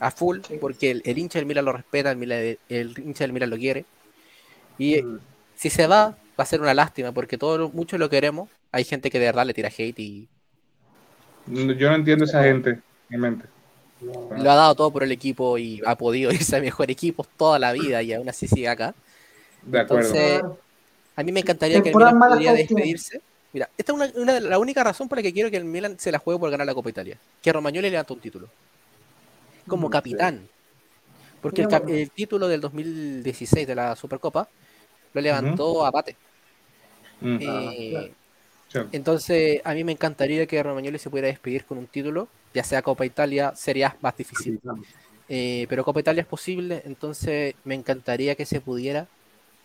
a 0.00 0.10
full, 0.10 0.38
Sí. 0.46 0.56
porque 0.60 0.90
el, 0.90 1.02
el 1.04 1.18
hincha 1.18 1.38
del 1.38 1.46
Milan 1.46 1.64
lo 1.64 1.72
respeta, 1.72 2.10
el, 2.10 2.16
Milan- 2.16 2.56
el 2.68 2.98
hincha 2.98 3.22
del 3.24 3.32
Milan 3.32 3.50
lo 3.50 3.56
quiere. 3.56 3.84
Y 4.78 5.02
Mm. 5.02 5.18
si 5.54 5.70
se 5.70 5.86
va, 5.86 6.08
va 6.38 6.42
a 6.42 6.46
ser 6.46 6.60
una 6.60 6.74
lástima, 6.74 7.12
porque 7.12 7.38
todos 7.38 7.72
muchos 7.72 8.00
lo 8.00 8.08
queremos. 8.10 8.48
Hay 8.72 8.84
gente 8.84 9.10
que 9.10 9.18
de 9.18 9.26
verdad 9.26 9.46
le 9.46 9.54
tira 9.54 9.68
hate 9.68 9.98
y 10.00 10.28
Yo 11.46 11.88
no 11.90 11.94
entiendo 11.96 12.24
esa 12.24 12.42
gente, 12.42 12.80
mi 13.08 13.18
mente. 13.18 13.44
lo 14.00 14.50
ha 14.50 14.54
dado 14.54 14.74
todo 14.74 14.90
por 14.90 15.02
el 15.02 15.12
equipo 15.12 15.58
y 15.58 15.82
ha 15.84 15.96
podido 15.96 16.30
irse 16.32 16.56
a 16.56 16.60
mejor 16.60 16.90
equipos 16.90 17.26
toda 17.36 17.58
la 17.58 17.72
vida 17.72 18.02
y 18.02 18.12
aún 18.12 18.28
así 18.28 18.48
sigue 18.48 18.68
acá. 18.68 18.94
De 19.62 19.80
acuerdo. 19.80 20.06
Entonces, 20.08 20.42
a 21.16 21.22
mí 21.22 21.32
me 21.32 21.40
encantaría 21.40 21.82
que 21.82 21.90
el 21.90 21.96
Milan 21.96 22.18
pudiera 22.18 22.52
despedirse. 22.54 23.20
Mira, 23.52 23.68
esta 23.76 23.92
es 23.92 23.96
una, 23.96 24.10
una 24.14 24.40
la 24.40 24.58
única 24.58 24.82
razón 24.84 25.08
por 25.08 25.18
la 25.18 25.22
que 25.22 25.32
quiero 25.32 25.50
que 25.50 25.56
el 25.58 25.64
Milan 25.64 25.98
se 25.98 26.10
la 26.12 26.18
juegue 26.18 26.38
por 26.40 26.50
ganar 26.50 26.66
la 26.66 26.72
Copa 26.74 26.88
Italia. 26.88 27.18
Que 27.42 27.52
Romagnoli 27.52 27.90
levanta 27.90 28.14
un 28.14 28.20
título. 28.20 28.48
Como 29.70 29.90
capitán. 29.90 30.48
Porque 31.40 31.62
el, 31.62 31.68
cap- 31.68 31.86
título 32.14 32.48
del 32.48 32.60
2016 32.60 33.66
de 33.66 33.74
la 33.74 33.96
Supercopa 33.96 34.48
lo 35.14 35.20
levantó 35.20 35.84
a 35.86 35.90
Pate. 35.92 36.16
Eh, 37.22 37.90
claro. 37.90 38.88
Sí. 38.90 38.96
Entonces, 38.96 39.60
a 39.64 39.74
mí 39.74 39.82
me 39.84 39.92
encantaría 39.92 40.46
que 40.46 40.62
Romagnoli 40.62 40.98
se 40.98 41.10
pudiera 41.10 41.28
despedir 41.28 41.64
con 41.64 41.78
un 41.78 41.86
título, 41.86 42.28
ya 42.54 42.62
sea 42.62 42.82
Copa 42.82 43.04
Italia, 43.04 43.52
sería 43.56 43.96
más 44.00 44.16
difícil. 44.16 44.60
Eh, 45.28 45.66
pero 45.68 45.84
Copa 45.84 46.00
Italia 46.00 46.22
es 46.22 46.26
posible, 46.26 46.82
entonces 46.84 47.54
me 47.64 47.74
encantaría 47.74 48.34
que 48.34 48.46
se 48.46 48.60
pudiera 48.60 49.06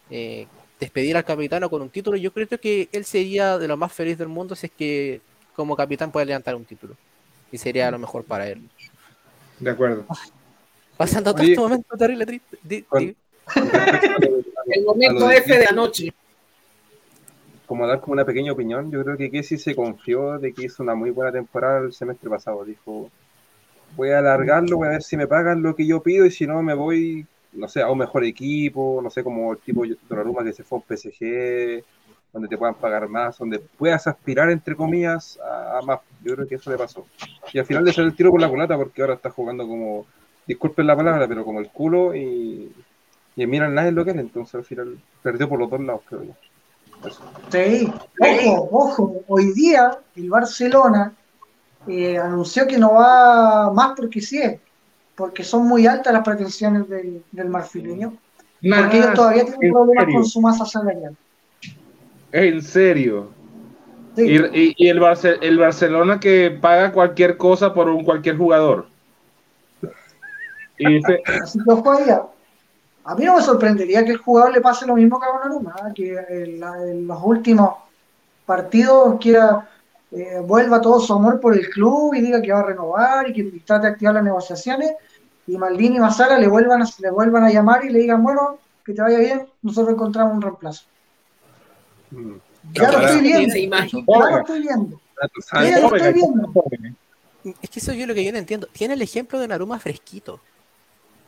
eh, 0.09 0.47
despedir 0.79 1.17
al 1.17 1.25
capitano 1.25 1.69
con 1.69 1.81
un 1.81 1.89
título. 1.89 2.17
Yo 2.17 2.31
creo 2.33 2.47
que 2.47 2.89
él 2.91 3.05
sería 3.05 3.57
de 3.57 3.67
lo 3.67 3.77
más 3.77 3.91
feliz 3.93 4.17
del 4.17 4.27
mundo 4.27 4.55
si 4.55 4.67
es 4.67 4.71
que 4.71 5.21
como 5.55 5.75
capitán 5.75 6.11
puede 6.11 6.25
levantar 6.25 6.55
un 6.55 6.65
título. 6.65 6.95
Y 7.51 7.57
sería 7.57 7.91
lo 7.91 7.99
mejor 7.99 8.23
para 8.23 8.47
él. 8.47 8.61
De 9.59 9.69
acuerdo. 9.71 10.05
Pasando 10.97 11.33
todo 11.33 11.43
este 11.43 11.59
momento 11.59 11.97
terrible, 11.97 12.25
triste. 12.25 12.57
di- 12.63 12.81
con- 12.83 12.99
di- 13.05 13.15
El 14.67 14.85
momento 14.85 15.27
de 15.27 15.37
F 15.37 15.57
de 15.57 15.65
anoche. 15.69 16.13
como 17.65 17.87
dar 17.87 17.99
como 17.99 18.13
una 18.13 18.25
pequeña 18.25 18.51
opinión, 18.51 18.91
yo 18.91 19.03
creo 19.03 19.17
que 19.17 19.29
Kessi 19.31 19.57
se 19.57 19.75
confió 19.75 20.37
de 20.37 20.53
que 20.53 20.65
hizo 20.65 20.83
una 20.83 20.93
muy 20.95 21.09
buena 21.11 21.31
temporada 21.31 21.79
el 21.79 21.93
semestre 21.93 22.29
pasado. 22.29 22.63
Dijo, 22.63 23.09
voy 23.95 24.09
a 24.11 24.19
alargarlo, 24.19 24.77
voy 24.77 24.87
a 24.87 24.91
ver 24.91 25.03
si 25.03 25.17
me 25.17 25.27
pagan 25.27 25.61
lo 25.63 25.75
que 25.75 25.85
yo 25.85 26.01
pido 26.01 26.25
y 26.25 26.31
si 26.31 26.45
no 26.47 26.61
me 26.61 26.73
voy, 26.75 27.25
no 27.53 27.67
sé, 27.67 27.81
a 27.81 27.89
un 27.89 27.97
mejor 27.97 28.23
equipo, 28.23 28.99
no 29.03 29.09
sé, 29.09 29.23
como 29.23 29.51
el 29.53 29.57
tipo 29.59 29.83
de 29.85 29.97
Donnarumma 30.07 30.43
que 30.43 30.53
se 30.53 30.63
fue 30.63 30.77
a 30.77 30.81
un 30.81 30.85
PSG, 30.87 31.83
donde 32.31 32.47
te 32.47 32.57
puedan 32.57 32.75
pagar 32.75 33.07
más, 33.07 33.37
donde 33.37 33.59
puedas 33.59 34.05
aspirar, 34.07 34.49
entre 34.51 34.75
comillas, 34.75 35.39
a, 35.39 35.79
a 35.79 35.81
más. 35.81 35.99
Yo 36.25 36.33
creo 36.35 36.47
que 36.47 36.55
eso 36.55 36.71
le 36.71 36.77
pasó. 36.77 37.05
Y 37.53 37.59
al 37.59 37.65
final 37.65 37.85
le 37.85 37.93
salió 37.93 38.09
el 38.09 38.15
tiro 38.15 38.31
por 38.31 38.41
la 38.41 38.49
culata 38.49 38.75
porque 38.75 39.01
ahora 39.01 39.13
está 39.13 39.29
jugando 39.29 39.67
como, 39.67 40.07
disculpen 40.47 40.87
la 40.87 40.95
palabra, 40.95 41.27
pero 41.27 41.45
como 41.45 41.59
el 41.59 41.69
culo 41.69 42.15
y, 42.15 42.73
y 43.35 43.43
en 43.43 43.49
Milan 43.49 43.75
nadie 43.75 43.91
lo 43.91 44.03
quiere, 44.03 44.21
entonces 44.21 44.55
al 44.55 44.65
final 44.65 44.97
perdió 45.21 45.47
por 45.47 45.59
los 45.59 45.69
dos 45.69 45.79
lados, 45.81 46.01
creo 46.09 46.23
yo. 46.23 46.33
Eso. 47.07 47.21
Sí, 47.51 47.93
ojo, 48.19 48.69
ojo, 48.71 49.23
hoy 49.27 49.53
día 49.53 49.99
el 50.15 50.29
Barcelona 50.29 51.13
eh, 51.87 52.17
anunció 52.17 52.65
que 52.65 52.79
no 52.79 52.93
va 52.93 53.71
más 53.71 53.93
porque 53.95 54.19
sí 54.19 54.41
es, 54.41 54.59
porque 55.13 55.43
son 55.43 55.67
muy 55.67 55.85
altas 55.85 56.11
las 56.11 56.23
pretensiones 56.23 56.89
del, 56.89 57.23
del 57.31 57.49
marfileño, 57.49 58.17
porque 58.61 58.97
ellos 58.97 59.13
todavía 59.13 59.43
tienen 59.43 59.63
¿en 59.63 59.71
problemas 59.71 60.05
serio? 60.05 60.19
con 60.19 60.25
su 60.25 60.41
masa 60.41 60.65
salarial. 60.65 61.15
En 62.31 62.61
serio. 62.63 63.34
Sí, 64.15 64.23
Y, 64.27 64.59
y- 64.59 64.73
y 64.77 64.87
el, 64.89 64.99
Barce- 64.99 65.37
el 65.41 65.57
Barcelona 65.57 66.19
que 66.19 66.51
paga 66.51 66.91
cualquier 66.91 67.37
cosa 67.37 67.73
por 67.73 67.89
un 67.89 68.03
cualquier 68.03 68.37
jugador. 68.37 68.87
Y 70.77 70.95
dice, 70.95 71.21
así 71.43 71.59
que 71.59 71.71
ah. 72.09 72.27
A 73.07 73.15
mí 73.15 73.23
no 73.25 73.35
me 73.35 73.41
sorprendería 73.41 74.03
que 74.03 74.11
el 74.11 74.17
jugador 74.17 74.51
le 74.51 74.61
pase 74.61 74.87
lo 74.87 74.95
mismo 74.95 75.19
que 75.19 75.25
a 75.27 75.29
Donnarumma, 75.29 75.75
ah, 75.81 75.91
que 75.93 76.15
en, 76.29 76.59
la- 76.59 76.81
en 76.81 77.05
los 77.05 77.19
últimos 77.23 77.75
partidos 78.45 79.17
quiera 79.19 79.69
eh, 80.11 80.39
vuelva 80.43 80.81
todo 80.81 80.99
su 80.99 81.13
amor 81.13 81.39
por 81.39 81.55
el 81.57 81.69
club 81.69 82.13
y 82.15 82.21
diga 82.21 82.41
que 82.41 82.51
va 82.53 82.59
a 82.59 82.65
renovar 82.67 83.29
y 83.29 83.33
que 83.33 83.59
trate 83.65 83.87
de 83.87 83.93
activar 83.93 84.13
las 84.15 84.23
negociaciones 84.23 84.93
y 85.47 85.57
Maldini 85.57 85.97
y 85.97 85.99
Masala 85.99 86.39
le 86.39 86.47
vuelvan 86.47 86.81
a, 86.81 86.85
le 86.99 87.11
vuelvan 87.11 87.43
a 87.43 87.51
llamar 87.51 87.85
y 87.85 87.89
le 87.89 87.99
digan, 87.99 88.23
bueno, 88.23 88.59
que 88.83 88.93
te 88.93 89.01
vaya 89.01 89.19
bien, 89.19 89.47
nosotros 89.61 89.93
encontramos 89.93 90.33
un 90.33 90.41
reemplazo. 90.41 90.85
Mm. 92.11 92.33
Ya 92.73 92.91
lo 92.91 92.99
estoy 92.99 93.21
viendo, 93.21 93.55
ya 93.55 93.69
lo 94.29 94.37
estoy 94.39 94.61
viendo. 94.61 95.01
Ya 95.63 95.79
lo 95.79 95.95
estoy 95.95 96.13
viendo. 96.13 96.63
Es 97.61 97.69
que 97.69 97.79
eso 97.79 97.93
yo 97.93 98.07
lo 98.07 98.13
que 98.13 98.23
yo 98.25 98.31
no 98.31 98.37
entiendo. 98.37 98.67
Tiene 98.71 98.95
el 98.95 99.01
ejemplo 99.01 99.39
de 99.39 99.47
Naruma 99.47 99.79
fresquito. 99.79 100.39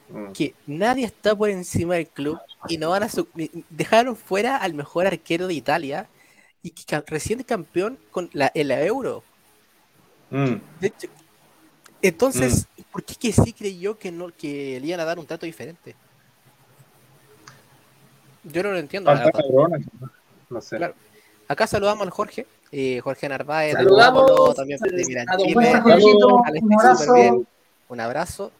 Mm. 0.09 0.31
que 0.31 0.55
nadie 0.67 1.03
está 1.05 1.35
por 1.35 1.49
encima 1.49 1.95
del 1.95 2.07
club 2.07 2.39
y 2.69 2.77
no 2.77 2.91
van 2.91 3.03
a 3.03 3.09
dejaron 3.69 4.15
fuera 4.15 4.55
al 4.55 4.73
mejor 4.73 5.05
arquero 5.05 5.47
de 5.47 5.53
Italia 5.53 6.07
y 6.63 6.69
que 6.71 6.85
ca- 6.85 7.03
recién 7.05 7.43
campeón 7.43 7.99
con 8.09 8.29
la, 8.31 8.49
en 8.55 8.69
la 8.69 8.81
Euro. 8.85 9.21
Mm. 10.29 10.55
De 10.79 10.87
hecho, 10.87 11.07
entonces, 12.01 12.67
¿por 12.89 13.03
qué 13.03 13.15
que 13.15 13.33
sí 13.33 13.51
creyó 13.51 13.97
que 13.99 14.09
no 14.13 14.27
que 14.29 14.79
le 14.79 14.87
iban 14.87 15.01
a 15.01 15.03
dar 15.05 15.19
un 15.19 15.25
trato 15.25 15.45
diferente? 15.45 15.93
Yo 18.45 18.63
no 18.63 18.71
lo 18.71 18.77
entiendo. 18.77 19.11
la 19.13 19.17
Falta 19.23 19.37
verdad. 19.39 19.49
neuronas. 19.49 19.81
no 20.49 20.61
sé. 20.61 20.77
Claro. 20.77 20.95
Acá 21.47 21.65
saludamos 21.65 22.05
al 22.05 22.11
Jorge, 22.11 22.45
eh, 22.71 22.99
Jorge 23.01 23.27
Narváez, 23.29 23.73
de 23.73 23.83
Saludamos 23.83 24.23
Módulo, 24.23 24.53
también 24.53 24.79
de 24.79 24.91
don 24.91 24.99
Chile, 25.37 25.81
un 26.61 26.73
abrazo. 26.73 27.13
bien. 27.13 27.47
un 27.87 27.99
abrazo. 27.99 28.51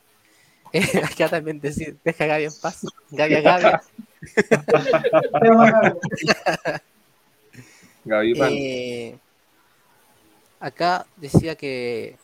Eh, 0.72 0.81
acá 1.03 1.30
también 1.30 1.59
decir, 1.59 1.97
deja 2.03 2.23
a 2.23 2.27
Gaby 2.27 2.45
en 2.45 2.53
paz. 2.61 2.85
Gaby 3.11 3.35
a 3.35 3.41
Gaby. 3.41 3.77
Gaby 8.05 8.35
Pan. 8.35 8.49
Eh, 8.53 9.19
acá 10.59 11.05
decía 11.18 11.55
que 11.55 12.18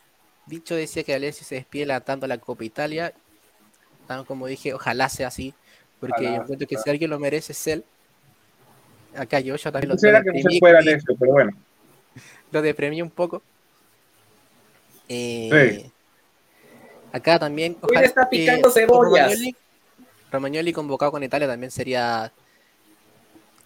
Dicho 0.46 0.74
decía 0.74 1.04
que 1.04 1.14
Alessio 1.14 1.44
se 1.44 1.56
despide 1.56 1.86
levantando 1.86 2.26
la 2.26 2.38
Copa 2.38 2.64
Italia. 2.64 3.12
Tal 4.06 4.26
como 4.26 4.46
dije, 4.46 4.74
ojalá 4.74 5.08
sea 5.08 5.28
así, 5.28 5.54
porque 6.00 6.22
Ojalá, 6.22 6.36
yo 6.36 6.42
encuentro 6.42 6.68
que 6.68 6.76
si 6.76 6.90
alguien 6.90 7.10
lo 7.10 7.18
merece 7.18 7.52
es 7.52 7.66
él. 7.66 7.84
Acá 9.16 9.40
yo, 9.40 9.56
yo 9.56 9.72
también 9.72 9.90
lo, 9.90 9.94
Quisiera 9.94 10.18
lo 10.18 10.24
que 10.24 10.42
no 10.42 10.50
se 10.50 10.58
fuera 10.58 10.80
de 10.82 10.92
esto, 10.92 11.14
pero 11.18 11.32
bueno. 11.32 11.52
lo 12.50 12.62
deprimí 12.62 13.02
un 13.02 13.10
poco. 13.10 13.42
Eh, 15.08 15.90
Acá 17.14 17.38
también. 17.38 17.76
Hoy 17.80 17.96
le 17.96 18.06
está 18.06 18.28
picando 18.28 18.70
cebollas. 18.70 19.30
Romagnoli, 19.30 19.56
Romagnoli 20.32 20.72
convocado 20.72 21.12
con 21.12 21.22
Italia 21.22 21.46
también 21.46 21.70
sería 21.70 22.32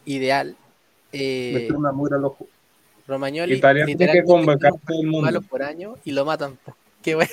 ideal. 0.04 0.54
Eh, 1.12 1.52
Meter 1.54 1.76
una 1.76 1.92
mugre 1.92 2.16
al 2.16 2.24
ojo. 2.26 2.46
Romagnoli 3.06 3.54
Italia 3.54 3.86
tiene 3.86 4.12
que 4.12 4.22
convocar 4.22 4.72
todo 4.86 5.00
el 5.00 5.06
un 5.06 5.10
mundo. 5.12 5.26
malo 5.26 5.40
por 5.40 5.62
año 5.62 5.96
y 6.04 6.10
lo 6.10 6.26
matan. 6.26 6.58
Qué 7.02 7.14
bueno. 7.14 7.30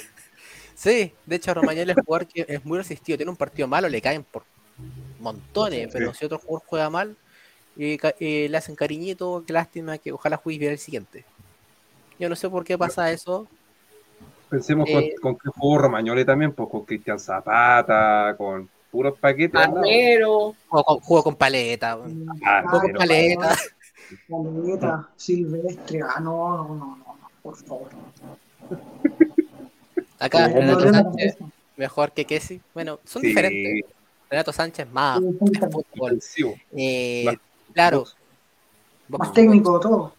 Sí, 0.73 1.11
de 1.25 1.35
hecho 1.35 1.53
Romagnoli 1.53 1.91
es 1.91 1.97
un 1.97 2.03
jugador 2.05 2.27
que 2.27 2.45
es 2.47 2.63
muy 2.63 2.77
resistido. 2.77 3.17
Tiene 3.17 3.31
un 3.31 3.37
partido 3.37 3.67
malo, 3.67 3.89
le 3.89 4.01
caen 4.01 4.23
por 4.23 4.43
montones, 5.19 5.89
pero 5.91 6.13
si 6.13 6.23
otro 6.23 6.39
jugador 6.39 6.63
juega 6.65 6.89
mal, 6.89 7.17
y, 7.75 7.97
ca- 7.97 8.15
y 8.19 8.47
le 8.47 8.57
hacen 8.57 8.75
cariñito, 8.75 9.43
qué 9.45 9.53
lástima, 9.53 9.97
que 9.97 10.11
ojalá 10.11 10.37
juegue 10.37 10.59
bien 10.59 10.71
el 10.71 10.77
siguiente. 10.79 11.25
Yo 12.19 12.29
no 12.29 12.35
sé 12.35 12.49
por 12.49 12.63
qué 12.63 12.77
pasa 12.77 13.11
eso. 13.11 13.47
Pensemos 14.49 14.87
Eh, 14.87 15.15
con, 15.21 15.33
con 15.33 15.39
qué 15.39 15.49
jugó 15.59 15.77
Romagnoli 15.79 16.23
también, 16.23 16.53
pues 16.53 16.69
con 16.69 16.85
Cristian 16.85 17.19
Zapata, 17.19 18.35
con 18.37 18.69
puros 18.91 19.17
paquetes. 19.19 19.59
Armero, 19.59 20.55
Jugó 20.67 20.83
con, 20.83 20.99
jugó 20.99 21.23
con 21.23 21.35
paleta, 21.35 21.97
weón. 21.97 22.25
Ah, 22.43 22.63
jugó 22.65 22.81
con 22.83 22.93
paleta. 22.93 23.55
Paleta, 24.29 25.09
Silvestre, 25.17 25.99
ah, 26.03 26.19
no, 26.21 26.57
no, 26.57 26.63
no, 26.75 26.75
no, 26.75 26.95
no, 26.95 27.29
por 27.41 27.57
favor. 27.57 27.89
Acá 30.19 30.47
Renato. 30.47 30.89
Sánchez, 30.91 31.37
mejor 31.75 32.11
que 32.13 32.23
Kessi. 32.25 32.61
Bueno, 32.73 32.99
son 33.03 33.21
Sí, 33.21 33.27
diferentes. 33.29 33.91
Renato 34.29 34.53
Sánchez 34.53 34.89
más 34.89 35.19
Sí, 35.19 35.59
fútbol. 35.71 36.19
Eh, 36.75 37.37
Claro. 37.75 38.05
Más 39.09 39.31
técnico 39.33 39.79
todo. 39.79 40.15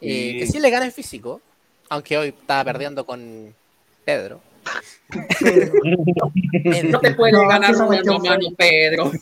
Eh, 0.00 0.36
que 0.40 0.46
sí 0.46 0.58
le 0.60 0.68
gana 0.70 0.84
en 0.84 0.92
físico, 0.92 1.40
aunque 1.88 2.18
hoy 2.18 2.28
estaba 2.28 2.64
perdiendo 2.64 3.06
con 3.06 3.54
Pedro. 4.04 4.40
No 6.84 7.00
te 7.00 7.14
puede 7.14 7.32
No, 7.32 7.46
ganar 7.48 7.70
esa 7.70 7.80
mano 7.80 7.84
a 7.84 7.86
cuestión 7.86 8.20
fue- 8.20 8.28
mano, 8.30 8.48
Pedro. 8.56 9.12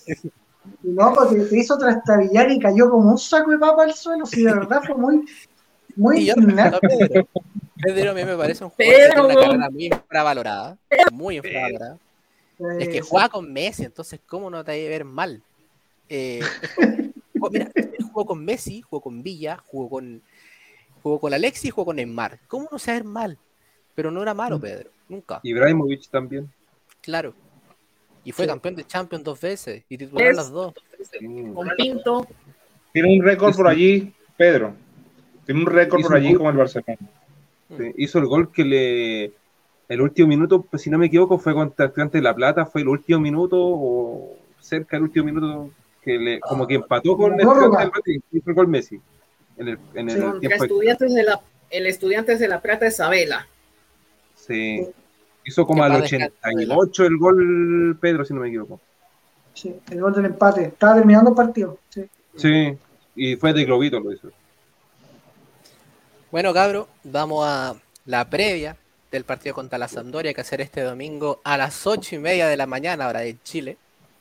no, 0.83 1.12
porque 1.12 1.37
te 1.45 1.59
hizo 1.59 1.79
trastabillar 1.79 2.51
y 2.51 2.59
cayó 2.59 2.91
como 2.91 3.11
un 3.11 3.19
saco 3.19 3.51
de 3.51 3.59
papa 3.59 3.85
al 3.85 3.95
suelo. 3.95 4.24
Sí, 4.27 4.45
de 4.45 4.53
verdad 4.55 4.83
fue 4.87 4.95
muy, 4.97 5.24
muy 5.97 6.24
yo. 6.24 6.35
Pedro. 6.35 6.81
Pedro 7.83 8.11
a 8.12 8.15
mí 8.15 8.24
me 8.24 8.37
parece 8.37 8.65
un 8.65 8.70
jugador 8.70 8.95
Pedro, 8.97 9.29
que 9.29 9.35
tiene 9.35 9.35
una 9.35 9.45
carrera 9.47 9.70
muy 9.70 9.85
infravalorada. 9.87 10.77
Muy 11.12 11.37
infravalorada. 11.37 11.99
Es 12.79 12.89
que 12.89 13.01
juega 13.01 13.29
con 13.29 13.53
Messi, 13.53 13.85
entonces 13.85 14.20
¿cómo 14.27 14.49
no 14.49 14.62
te 14.65 14.70
va 14.81 14.87
a 14.87 14.91
ver 14.91 15.05
mal? 15.05 15.43
Eh, 16.09 16.41
jugó- 17.48 17.51
mira, 17.52 17.70
jugó 18.12 18.27
con 18.27 18.44
Messi, 18.44 18.81
jugó 18.82 19.01
con 19.02 19.23
Villa, 19.23 19.56
jugó 19.66 19.89
con 19.90 20.23
jugó 21.02 21.19
con 21.20 21.35
Alexis, 21.35 21.73
jugó 21.73 21.86
con 21.86 21.97
Neymar. 21.97 22.39
¿Cómo 22.47 22.69
no 22.70 22.78
ver 22.86 23.05
mal? 23.05 23.36
Pero 23.94 24.10
no 24.10 24.23
era 24.23 24.35
malo, 24.35 24.60
Pedro, 24.60 24.90
nunca. 25.09 25.40
Ibrahimovic 25.43 26.09
también. 26.09 26.48
Claro. 27.01 27.35
Y 28.24 28.31
fue 28.32 28.44
Sí. 28.44 28.48
campeón 28.51 28.77
de 28.77 28.85
Champions 28.86 29.24
dos 29.24 29.40
veces 29.40 29.82
y 29.89 29.98
titular 29.98 30.28
Es- 30.28 30.36
las 30.36 30.51
dos. 30.51 30.73
Mm. 31.20 31.52
Con 31.55 31.69
Pinto, 31.77 32.27
Tiene 32.93 33.19
un 33.19 33.24
récord 33.24 33.56
por 33.56 33.66
allí, 33.66 34.12
Pedro. 34.36 34.74
Tiene 35.44 35.60
un 35.62 35.66
récord 35.66 36.01
Hizo 36.01 36.09
por 36.09 36.16
allí 36.19 36.35
con 36.35 36.47
el 36.47 36.56
Barcelona. 36.56 36.98
Sí, 37.77 37.85
hizo 37.97 38.19
el 38.19 38.27
gol 38.27 38.52
que 38.52 38.64
le. 38.64 39.32
El 39.89 40.01
último 40.01 40.28
minuto, 40.28 40.62
pues, 40.62 40.82
si 40.82 40.90
no 40.90 40.98
me 40.98 41.06
equivoco, 41.06 41.39
fue 41.39 41.52
contra 41.55 41.86
Estudiantes 41.86 42.20
de 42.20 42.23
La 42.23 42.35
Plata, 42.35 42.64
fue 42.66 42.82
el 42.82 42.89
último 42.89 43.19
minuto 43.19 43.56
o 43.60 44.36
cerca 44.60 44.97
del 44.97 45.05
último 45.05 45.24
minuto 45.27 45.70
que 46.03 46.19
le, 46.19 46.41
como 46.41 46.66
que 46.66 46.74
empató 46.74 47.16
con 47.16 47.33
el 47.33 47.41
Prórroga. 47.41 47.85
Estudiantes 47.85 48.05
de 48.05 48.12
Madrid, 48.12 48.23
hizo 48.33 48.51
el 48.51 48.55
gol 48.57 48.69
Messi. 48.69 49.01
En 49.57 49.69
el, 49.69 49.79
en 49.95 50.11
el 50.11 50.16
Sí, 50.16 50.20
contra 50.23 50.41
tiempo 50.41 50.65
estudiantes 50.65 51.15
de 51.15 51.23
la, 51.23 51.41
el 51.70 51.87
Estudiantes 51.87 52.39
de 52.41 52.49
la 52.49 52.61
Plata 52.61 52.87
Isabela. 52.87 53.47
Sí. 54.35 54.89
Hizo 55.45 55.66
como 55.66 55.83
al 55.83 55.93
paz 55.93 56.03
descanse, 56.03 56.33
88 56.43 57.05
el 57.05 57.16
gol 57.16 57.99
Pedro, 58.01 58.24
si 58.24 58.33
no 58.35 58.41
me 58.41 58.49
equivoco. 58.49 58.81
sí, 59.55 59.81
el 59.91 60.01
gol 60.01 60.15
del 60.15 60.27
empate. 60.27 60.65
Estaba 60.65 60.95
terminando 60.97 61.31
el 61.31 61.37
partido. 61.37 61.79
Sí. 61.89 62.09
Sí, 62.37 62.79
y 63.15 63.37
fue 63.37 63.53
de 63.53 63.65
Globito 63.65 64.01
lo 64.01 64.12
hizo. 64.12 64.31
Bueno, 66.31 66.55
cabro, 66.55 66.89
vamos 67.05 67.47
a 67.47 67.74
la 68.07 68.29
previa 68.31 68.77
del 69.11 69.24
partido 69.24 69.55
contra 69.55 69.79
la 69.79 69.89
Sampdoria 69.89 70.33
que 70.33 70.41
hacer 70.41 70.62
este 70.62 70.81
domingo 70.81 71.41
a 71.45 71.59
las 71.59 71.87
ocho 71.87 72.16
y 72.16 72.19
media 72.19 72.49
de 72.49 72.57
la 72.57 72.66
mañana, 72.66 73.07
hora 73.09 73.20
de 73.20 73.37
Chile. 73.43 73.77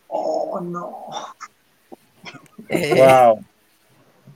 Oh, 0.08 0.60
no. 0.60 1.08
Eh, 2.72 2.94
Wow. 2.96 3.44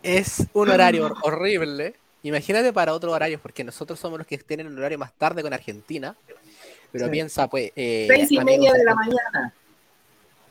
Es 0.03 0.45
un 0.53 0.69
horario 0.69 1.07
hor- 1.09 1.17
horrible. 1.23 1.95
Imagínate 2.23 2.73
para 2.73 2.93
otros 2.93 3.13
horarios, 3.13 3.39
porque 3.41 3.63
nosotros 3.63 3.99
somos 3.99 4.17
los 4.19 4.27
que 4.27 4.37
tienen 4.37 4.67
el 4.67 4.77
horario 4.77 4.97
más 4.99 5.13
tarde 5.13 5.41
con 5.41 5.53
Argentina. 5.53 6.15
Pero 6.91 7.05
Sí. 7.05 7.11
piensa, 7.11 7.47
pues. 7.47 7.71
eh, 7.75 8.05
Seis 8.09 8.31
y 8.31 8.39
media 8.39 8.73
de 8.73 8.83
la 8.83 8.95
mañana. 8.95 9.53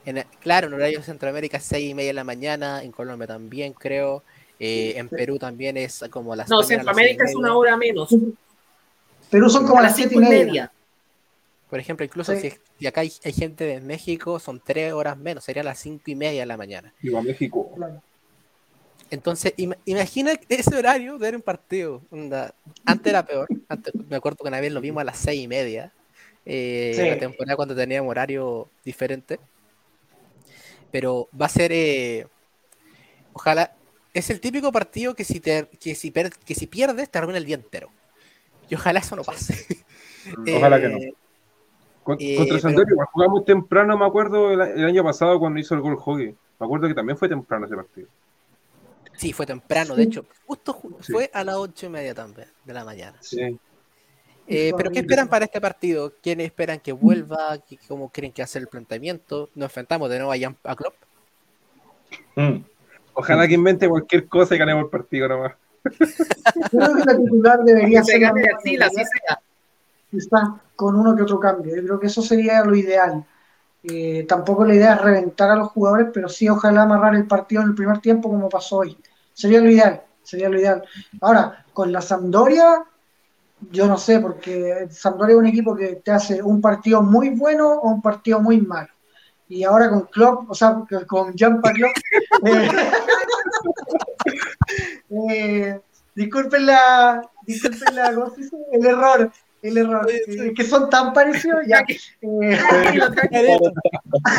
en- 0.07 0.25
claro, 0.41 0.67
en 0.69 0.75
horario 0.75 0.99
de 0.99 1.05
Centroamérica, 1.05 1.59
seis 1.61 1.91
y 1.91 1.95
media 1.95 2.11
de 2.11 2.15
la 2.15 2.25
mañana. 2.25 2.83
En 2.83 2.93
Colombia 2.93 3.27
también, 3.27 3.73
creo. 3.73 4.23
eh, 4.61 4.95
en 4.97 5.09
Perú 5.09 5.37
también 5.39 5.77
es 5.77 6.05
como 6.11 6.35
las. 6.37 6.49
No, 6.49 6.59
las 6.59 6.69
Centroamérica 6.69 7.25
es 7.25 7.35
una 7.35 7.57
hora 7.57 7.77
menos. 7.77 8.09
Perú 9.31 9.51
son 9.51 9.67
como 9.67 9.81
las 9.83 9.97
siete 9.97 10.15
y 10.15 10.19
media. 10.19 10.71
Por 11.75 11.81
ejemplo, 11.81 12.07
incluso 12.07 12.33
Sí. 12.37 12.51
si, 12.53 12.57
si 12.79 12.87
acá 12.87 13.01
hay, 13.01 13.13
hay 13.25 13.33
gente 13.33 13.65
de 13.65 13.81
México, 13.81 14.39
son 14.39 14.63
tres 14.65 14.93
horas 14.93 15.17
menos, 15.17 15.43
serían 15.43 15.67
las 15.67 15.81
cinco 15.81 16.05
y 16.07 16.15
media 16.15 16.39
de 16.43 16.47
la 16.47 16.57
mañana. 16.57 16.95
Iba 17.03 17.19
a 17.19 17.23
México. 17.25 17.69
Entonces, 19.11 19.55
ima- 19.57 19.77
imagina 19.85 20.35
ese 20.49 20.77
horario 20.77 21.15
de 21.15 21.19
ver 21.19 21.35
un 21.35 21.43
partido. 21.43 22.01
onda, 22.13 22.55
Antes 22.87 23.11
era 23.11 23.27
peor. 23.27 23.51
Antes, 23.69 23.93
me 24.09 24.15
acuerdo 24.15 24.45
que 24.45 24.49
una 24.49 24.61
vez 24.61 24.71
lo 24.71 24.81
vimos 24.81 25.01
a 25.01 25.05
las 25.05 25.19
seis 25.19 25.43
y 25.43 25.49
media. 25.49 25.93
eh, 26.47 26.93
Sí. 26.95 27.09
La 27.11 27.19
temporada 27.19 27.57
cuando 27.57 27.75
teníamos 27.75 28.09
horario 28.09 28.69
diferente. 28.85 29.41
Pero 30.93 31.29
va 31.41 31.47
a 31.47 31.49
ser. 31.49 31.73
eh, 31.73 32.29
ojalá. 33.33 33.75
Es 34.13 34.31
el 34.31 34.39
típico 34.39 34.71
partido 34.71 35.17
que 35.17 35.25
si, 35.25 35.41
te, 35.41 35.67
que, 35.81 35.97
si 35.97 36.13
per- 36.13 36.31
que 36.31 36.55
si 36.55 36.69
pierdes 36.69 37.11
te 37.11 37.19
arruina 37.19 37.39
el 37.39 37.45
día 37.47 37.57
entero. 37.57 37.91
Y 38.71 38.77
ojalá 38.77 39.01
eso 39.01 39.17
no 39.17 39.25
pase. 39.25 39.55
Ojalá 40.55 40.81
que 40.81 40.89
no. 40.89 40.99
Eh, 42.05 42.07
Con- 42.07 42.17
Eh, 42.21 42.37
contra 42.37 42.53
pero- 42.57 42.61
Sampdoria, 42.61 42.93
igual 42.93 43.09
jugamos 43.13 43.45
temprano, 43.47 43.97
me 43.97 44.05
acuerdo, 44.07 44.51
el, 44.53 44.61
el 44.61 44.85
año 44.85 45.03
pasado 45.03 45.39
cuando 45.39 45.59
hizo 45.59 45.75
el 45.75 45.81
gol 45.81 45.97
Hogue. 46.05 46.35
Me 46.61 46.65
acuerdo 46.67 46.87
que 46.89 46.95
también 46.95 47.17
fue 47.17 47.29
temprano 47.29 47.65
ese 47.67 47.75
partido. 47.75 48.09
Sí, 49.17 49.33
fue 49.33 49.47
temprano, 49.47 49.95
de 49.97 50.03
hecho. 50.03 50.27
Justo 50.47 50.75
ju- 50.75 50.97
Sí. 51.01 51.13
fue 51.13 51.31
a 51.33 51.43
las 51.45 51.55
ocho 51.57 51.87
y 51.87 51.89
media 51.89 52.15
también 52.15 52.49
de 52.65 52.75
la 52.75 52.85
mañana. 52.85 53.17
Sí. 53.21 53.59
Eh, 54.47 54.73
pero 54.77 54.91
¿qué 54.91 54.99
esperan 54.99 55.29
para 55.29 55.47
este 55.47 55.61
partido? 55.61 56.13
¿Quiénes 56.23 56.47
esperan 56.47 56.79
que 56.81 56.93
vuelva? 56.93 57.57
¿Qué- 57.67 57.79
¿Cómo 57.89 58.11
creen 58.11 58.33
que 58.33 58.43
va 58.43 58.45
a 58.45 58.49
ser 58.49 58.61
el 58.63 58.69
planteamiento? 58.69 59.49
¿Nos 59.55 59.67
enfrentamos 59.71 60.11
de 60.11 60.19
nuevo 60.19 60.33
a, 60.33 60.37
Jan- 60.39 60.59
a 60.65 60.77
Klopp? 60.77 60.95
Mm. 62.37 62.65
Ojalá 63.15 63.47
que 63.49 63.55
invente 63.55 63.89
cualquier 63.89 64.27
cosa 64.29 64.55
y 64.55 64.59
ganemos 64.59 64.85
el 64.85 64.91
partido 64.91 65.29
nomás. 65.29 65.53
Yo 65.85 66.79
creo 66.81 66.95
que 66.97 67.05
la 67.05 67.17
titular 67.17 67.61
debería 67.65 68.03
ser 68.05 68.25
así, 68.25 68.77
así 68.77 68.97
sea. 68.97 69.41
Quizá 70.15 70.61
con 70.77 70.97
uno 70.97 71.15
que 71.15 71.23
otro 71.23 71.41
cambio. 71.41 71.77
Yo 71.77 71.83
creo 71.83 72.01
que 72.01 72.07
eso 72.07 72.23
sería 72.23 72.65
lo 72.65 72.75
ideal. 72.75 73.25
Eh, 73.83 74.25
tampoco 74.27 74.65
la 74.65 74.75
idea 74.75 74.95
es 74.95 75.01
reventar 75.03 75.51
a 75.51 75.57
los 75.57 75.69
jugadores, 75.69 76.09
pero 76.13 76.29
sí 76.29 76.49
ojalá 76.49 76.83
amarrar 76.83 77.15
el 77.15 77.27
partido 77.27 77.63
en 77.63 77.69
el 77.69 77.75
primer 77.75 77.99
tiempo 77.99 78.31
como 78.31 78.49
pasó 78.49 78.79
hoy. 78.79 78.97
Sería 79.33 79.61
lo 79.61 79.71
ideal, 79.71 80.03
sería 80.23 80.49
lo 80.49 80.59
ideal. 80.59 80.83
Ahora, 81.21 81.67
con 81.73 81.93
la 81.93 82.01
Sampdoria, 82.01 82.85
yo 83.71 83.87
no 83.87 83.99
sé, 83.99 84.21
porque 84.21 84.89
Sampdoria 84.91 85.35
es 85.35 85.39
un 85.39 85.47
equipo 85.47 85.77
que 85.77 85.97
te 85.97 86.13
hace 86.13 86.43
un 86.43 86.61
partido 86.61 87.03
muy 87.03 87.31
bueno 87.31 87.73
o 87.73 87.91
un 87.91 88.01
partido 88.01 88.41
muy 88.41 88.61
malo. 88.61 88.89
Y 89.49 89.65
ahora 89.65 89.91
con 89.91 90.07
Klopp, 90.07 90.51
o 90.51 90.55
sea, 90.55 90.83
con 91.07 91.37
Jampa 91.37 91.73
Klopp, 91.73 91.93
eh, 92.47 92.71
eh, 95.31 95.81
disculpen 96.15 96.67
la, 96.67 97.23
disculpen 97.47 97.95
la, 97.95 98.09
el 98.73 98.87
error, 98.87 99.31
el 99.69 99.79
error, 99.79 100.07
eh, 100.11 100.53
que 100.55 100.65
son 100.65 100.89
tan 100.91 101.13
parecidos 101.13 101.61
ya. 101.67 101.85
Eh, 102.23 102.59
Tranquilo, 102.69 103.11
tranquilo. 103.13 103.59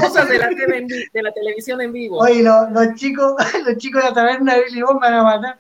Cosas 0.02 0.30
de 0.30 0.38
la, 0.38 0.47
en 0.49 0.88
vi- 0.88 1.06
de 1.14 1.22
la 1.23 1.31
televisión 1.31 1.81
en 1.81 1.91
vivo. 1.91 2.19
Oye, 2.19 2.41
lo- 2.43 2.69
los 2.69 2.95
chicos, 2.95 3.34
los 3.68 3.77
chicos 3.77 4.03
de 4.03 4.10
la 4.10 4.14
taberna 4.15 4.56
de 4.56 4.64
Billy 4.65 4.81
Bob 4.81 4.99
van 4.99 5.14
a 5.14 5.23
matar. 5.23 5.60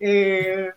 Eh, 0.00 0.70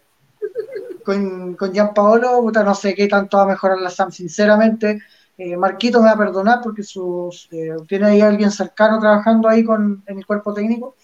con, 1.04 1.56
con 1.56 1.72
Gianpaolo, 1.74 2.42
puta, 2.42 2.64
no 2.64 2.76
sé 2.76 2.94
qué 2.94 3.08
tanto 3.08 3.38
va 3.38 3.44
a 3.44 3.48
mejorar 3.48 3.78
la 3.80 3.90
Sam, 3.90 4.12
sinceramente. 4.12 5.00
Eh, 5.38 5.56
Marquito 5.56 6.00
me 6.00 6.06
va 6.08 6.12
a 6.14 6.18
perdonar 6.18 6.60
porque 6.64 6.84
sus, 6.84 7.48
eh, 7.52 7.76
tiene 7.88 8.08
ahí 8.08 8.22
alguien 8.22 8.52
cercano 8.52 9.00
trabajando 9.00 9.48
ahí 9.48 9.64
con, 9.64 10.04
en 10.08 10.18
el 10.18 10.26
cuerpo 10.26 10.54
técnico, 10.54 10.96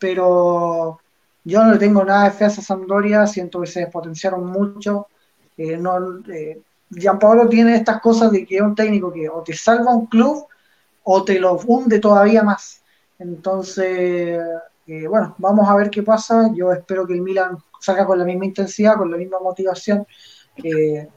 pero 0.00 1.00
yo 1.44 1.62
no 1.64 1.72
le 1.72 1.78
tengo 1.78 2.04
nada 2.04 2.24
de 2.24 2.30
fe 2.30 2.44
a 2.44 2.48
esa 2.48 2.62
Sampdoria, 2.62 3.26
siento 3.26 3.60
que 3.60 3.66
se 3.66 3.80
despotenciaron 3.80 4.46
mucho. 4.46 5.08
Eh, 5.56 5.76
no, 5.76 6.20
eh, 6.28 6.60
tiene 7.50 7.76
estas 7.76 8.00
cosas 8.00 8.32
de 8.32 8.44
que 8.44 8.56
es 8.56 8.62
un 8.62 8.74
técnico 8.74 9.12
que 9.12 9.28
o 9.28 9.42
te 9.42 9.54
salva 9.54 9.94
un 9.94 10.06
club 10.06 10.46
o 11.02 11.24
te 11.24 11.38
lo 11.38 11.56
hunde 11.56 11.98
todavía 11.98 12.42
más. 12.42 12.82
Entonces, 13.18 14.40
eh, 14.86 15.06
bueno, 15.08 15.34
vamos 15.38 15.68
a 15.68 15.76
ver 15.76 15.90
qué 15.90 16.02
pasa. 16.02 16.50
Yo 16.54 16.72
espero 16.72 17.06
que 17.06 17.14
el 17.14 17.22
Milan 17.22 17.58
salga 17.80 18.06
con 18.06 18.18
la 18.18 18.24
misma 18.24 18.46
intensidad, 18.46 18.96
con 18.96 19.10
la 19.10 19.16
misma 19.16 19.38
motivación. 19.40 20.06
Eh, 20.62 21.08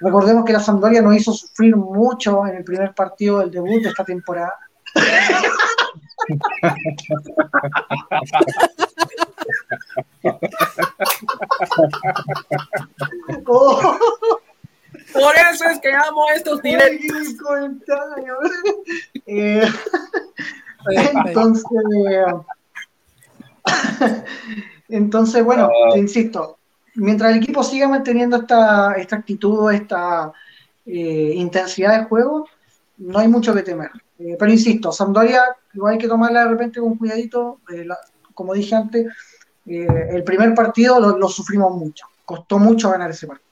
recordemos 0.00 0.44
que 0.44 0.52
la 0.52 0.60
Sampdoria 0.60 1.02
nos 1.02 1.16
hizo 1.16 1.32
sufrir 1.32 1.76
mucho 1.76 2.46
en 2.46 2.56
el 2.56 2.64
primer 2.64 2.94
partido 2.94 3.40
del 3.40 3.50
debut 3.50 3.82
de 3.82 3.88
esta 3.88 4.04
temporada. 4.04 4.54
Oh, 13.46 13.98
Por 15.12 15.34
eso 15.52 15.64
es 15.70 15.80
que 15.80 15.92
amo 15.94 16.24
estos 16.34 16.62
directos. 16.62 17.12
Eh, 19.26 19.62
entonces, 21.26 21.64
entonces, 24.88 25.44
bueno, 25.44 25.70
te 25.92 25.98
insisto, 25.98 26.58
mientras 26.94 27.32
el 27.32 27.38
equipo 27.38 27.62
siga 27.62 27.88
manteniendo 27.88 28.36
esta, 28.38 28.92
esta 28.94 29.16
actitud, 29.16 29.70
esta 29.72 30.32
eh, 30.86 31.32
intensidad 31.34 31.98
de 32.00 32.04
juego, 32.06 32.48
no 32.98 33.18
hay 33.18 33.28
mucho 33.28 33.54
que 33.54 33.62
temer. 33.62 33.90
Eh, 34.18 34.36
pero 34.38 34.50
insisto, 34.50 34.90
Sampdoria 34.90 35.42
igual 35.74 35.92
hay 35.94 35.98
que 35.98 36.08
tomarla 36.08 36.44
de 36.44 36.50
repente 36.50 36.80
con 36.80 36.96
cuidadito. 36.96 37.60
eh, 37.72 37.84
la- 37.84 37.98
como 38.34 38.54
dije 38.54 38.74
antes, 38.74 39.06
eh, 39.68 39.86
el 40.10 40.24
primer 40.24 40.54
partido 40.54 40.98
lo, 41.00 41.16
lo 41.18 41.28
sufrimos 41.28 41.74
mucho. 41.74 42.06
Costó 42.24 42.58
mucho 42.58 42.90
ganar 42.90 43.10
ese 43.10 43.26
partido. 43.26 43.48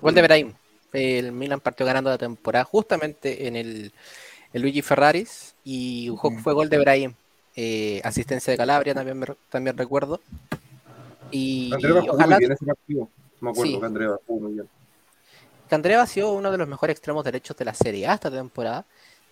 Gol 0.00 0.14
de 0.14 0.22
Brahim. 0.22 0.52
El 0.92 1.32
Milan 1.32 1.60
partió 1.60 1.84
ganando 1.84 2.10
la 2.10 2.18
temporada 2.18 2.64
justamente 2.64 3.46
en 3.48 3.56
el, 3.56 3.92
el 4.52 4.62
Luigi 4.62 4.82
Ferraris 4.82 5.54
y 5.64 6.10
fue 6.42 6.52
gol 6.54 6.68
de 6.68 6.78
Brahim. 6.78 7.14
Eh, 7.56 8.00
asistencia 8.04 8.50
de 8.52 8.56
Calabria 8.56 8.94
también, 8.94 9.18
me 9.18 9.26
re- 9.26 9.36
también 9.48 9.76
recuerdo. 9.76 10.20
Y 11.30 11.72
Andrea 11.72 12.02
ojalá 12.08 12.38
bien 12.38 12.52
ese 12.52 12.64
partido. 12.64 13.08
Me 13.40 13.50
acuerdo 13.50 13.72
Sí. 13.72 13.80
que 13.80 13.86
Andrea 13.86 14.16
jugó 14.26 14.40
muy 14.40 14.52
bien. 14.54 14.68
Candreva 15.68 16.02
ha 16.02 16.06
sido 16.06 16.32
uno 16.32 16.50
de 16.52 16.58
los 16.58 16.68
mejores 16.68 16.94
extremos 16.94 17.24
derechos 17.24 17.56
de 17.56 17.64
la 17.64 17.74
Serie 17.74 18.06
A 18.06 18.14
esta 18.14 18.30
temporada. 18.30 18.84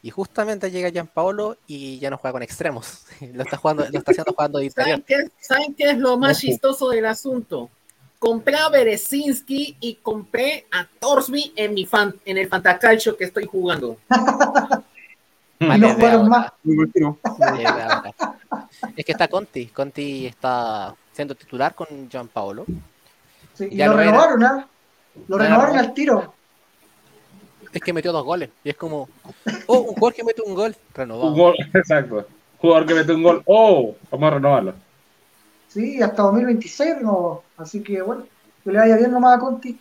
Y 0.05 0.11
justamente 0.11 0.71
llega 0.71 0.89
Gianpaolo 0.89 1.57
y 1.69 2.01
ya 2.01 2.11
no 2.11 2.19
juega 2.19 2.33
con 2.33 2.43
extremos. 2.43 3.05
lo 3.33 3.45
está 3.45 3.57
jugando, 3.57 3.87
lo 3.89 3.99
está 3.99 4.11
haciendo 4.11 4.33
jugando 4.33 4.59
de 4.59 4.67
interior. 4.67 5.03
¿Saben 5.07 5.29
qué, 5.29 5.33
¿Saben 5.41 5.75
qué 5.75 5.91
es 5.91 5.99
lo 5.99 6.19
más 6.19 6.41
chistoso 6.41 6.89
del 6.91 7.07
asunto? 7.07 7.71
Compré 8.19 8.57
a 8.57 8.69
Berezinski 8.69 9.77
y 9.81 9.95
compré 9.97 10.67
a 10.73 10.87
Torsby 10.99 11.53
en 11.57 11.75
mi 11.75 11.87
fan, 11.87 12.15
en 12.25 12.39
el 12.39 12.49
Fantacalcio 12.49 13.17
que 13.17 13.25
estoy 13.25 13.47
jugando. 13.47 13.97
Y 15.59 15.67
Vale, 15.67 15.87
no 15.87 15.95
jugaron 15.95 16.29
más. 16.29 16.53
Es 18.97 19.05
que 19.05 19.13
está 19.13 19.29
Conti. 19.29 19.67
Conti 19.67 20.27
está 20.27 20.95
siendo 21.13 21.35
titular 21.37 21.75
con 21.75 22.09
Gianpaolo. 22.09 22.65
Sí, 23.55 23.69
y 23.71 23.77
Ya 23.77 23.87
lo 23.87 23.93
lo 23.93 23.99
renovaron, 23.99 24.45
¿ah? 24.45 24.69
Lo 25.29 25.39
renovaron 25.39 25.77
no. 25.77 25.81
al 25.81 25.95
tiro. 25.95 26.35
Es 27.73 27.81
que 27.81 27.93
metió 27.93 28.13
dos 28.13 28.25
goles. 28.25 28.51
Y 28.65 28.71
es 28.71 28.77
como, 28.77 29.09
oh, 29.67 29.79
un 29.79 29.95
jugador 29.95 30.15
que 30.15 30.25
mete 30.25 30.43
un 30.43 30.55
gol, 30.55 30.77
renovado. 30.95 31.31
Un 31.31 31.39
gol, 31.39 31.55
exacto. 31.75 32.27
Jugador 32.59 32.87
que 32.87 32.95
mete 32.95 33.13
un 33.13 33.23
gol. 33.23 33.43
¡Oh! 33.47 33.95
Vamos 34.11 34.27
a 34.27 34.35
renovarlo. 34.35 34.75
Sí, 35.69 36.03
hasta 36.03 36.23
2026 36.23 36.97
renovó. 36.97 37.45
Así 37.57 37.83
que 37.83 38.03
bueno, 38.03 38.27
que 38.63 38.73
le 38.73 38.79
vaya 38.79 38.97
bien 38.97 39.11
nomás 39.11 39.39
a 39.39 39.41
Conti. 39.41 39.79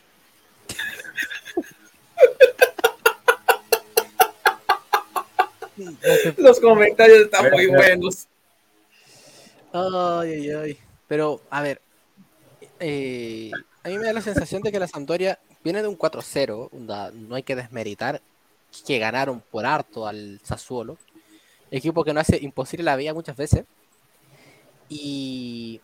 Los 6.38 6.59
comentarios 6.59 7.22
están 7.22 7.51
muy 7.51 7.68
buenos. 7.68 8.27
Ay, 9.73 10.31
ay, 10.31 10.49
ay. 10.51 10.77
Pero, 11.07 11.41
a 11.49 11.61
ver, 11.61 11.81
eh, 12.80 13.51
a 13.84 13.89
mí 13.89 13.97
me 13.97 14.05
da 14.05 14.13
la 14.13 14.22
sensación 14.22 14.61
de 14.61 14.72
que 14.72 14.80
la 14.80 14.88
Sampdoria 14.88 15.39
viene 15.63 15.81
de 15.81 15.88
un 15.88 15.97
4-0, 15.97 16.69
onda, 16.71 17.11
no 17.11 17.35
hay 17.35 17.43
que 17.43 17.55
desmeritar 17.55 18.21
que 18.85 18.99
ganaron 18.99 19.41
por 19.51 19.65
harto 19.65 20.07
al 20.07 20.39
Sassuolo, 20.43 20.97
equipo 21.69 22.03
que 22.03 22.13
no 22.13 22.19
hace 22.19 22.38
imposible 22.41 22.83
la 22.83 22.95
vida 22.95 23.13
muchas 23.13 23.35
veces. 23.35 23.65
Y 24.89 25.81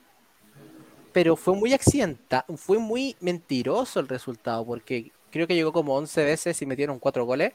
pero 1.13 1.35
fue 1.35 1.55
muy 1.55 1.73
accidental, 1.73 2.43
fue 2.57 2.77
muy 2.77 3.15
mentiroso 3.21 3.99
el 3.99 4.07
resultado, 4.07 4.65
porque 4.65 5.11
creo 5.31 5.47
que 5.47 5.55
llegó 5.55 5.73
como 5.73 5.95
11 5.95 6.23
veces 6.23 6.61
y 6.61 6.65
metieron 6.65 6.99
4 6.99 7.25
goles, 7.25 7.53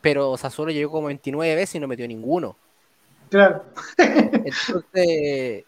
pero 0.00 0.36
Sassuolo 0.36 0.70
llegó 0.70 0.92
como 0.92 1.08
29 1.08 1.54
veces 1.56 1.74
y 1.74 1.80
no 1.80 1.88
metió 1.88 2.06
ninguno. 2.06 2.56
Claro. 3.28 3.64
Entonces, 3.98 5.64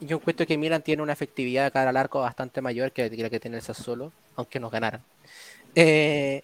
yo 0.00 0.16
encuentro 0.16 0.46
que 0.46 0.58
Milan 0.58 0.82
tiene 0.82 1.02
una 1.02 1.12
efectividad 1.12 1.64
de 1.64 1.70
cara 1.70 1.90
al 1.90 1.96
arco 1.96 2.20
bastante 2.20 2.60
mayor 2.60 2.92
que 2.92 3.08
la 3.10 3.30
que 3.30 3.40
tiene 3.40 3.56
el 3.56 3.62
Sassuolo, 3.62 4.12
aunque 4.36 4.60
nos 4.60 4.70
ganaran. 4.70 5.02
Eh, 5.74 6.42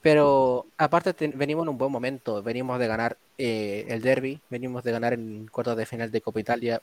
pero 0.00 0.66
aparte 0.76 1.14
ten- 1.14 1.32
venimos 1.36 1.64
en 1.64 1.70
un 1.70 1.78
buen 1.78 1.92
momento, 1.92 2.42
venimos 2.42 2.78
de 2.78 2.86
ganar 2.86 3.16
eh, 3.38 3.86
el 3.88 4.02
derby, 4.02 4.40
venimos 4.50 4.82
de 4.84 4.92
ganar 4.92 5.12
en 5.12 5.46
cuartos 5.46 5.76
de 5.76 5.86
final 5.86 6.10
de 6.10 6.20
Copa 6.20 6.40
Italia 6.40 6.82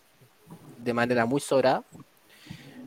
de 0.84 0.94
manera 0.94 1.26
muy 1.26 1.42
sobrada. 1.42 1.84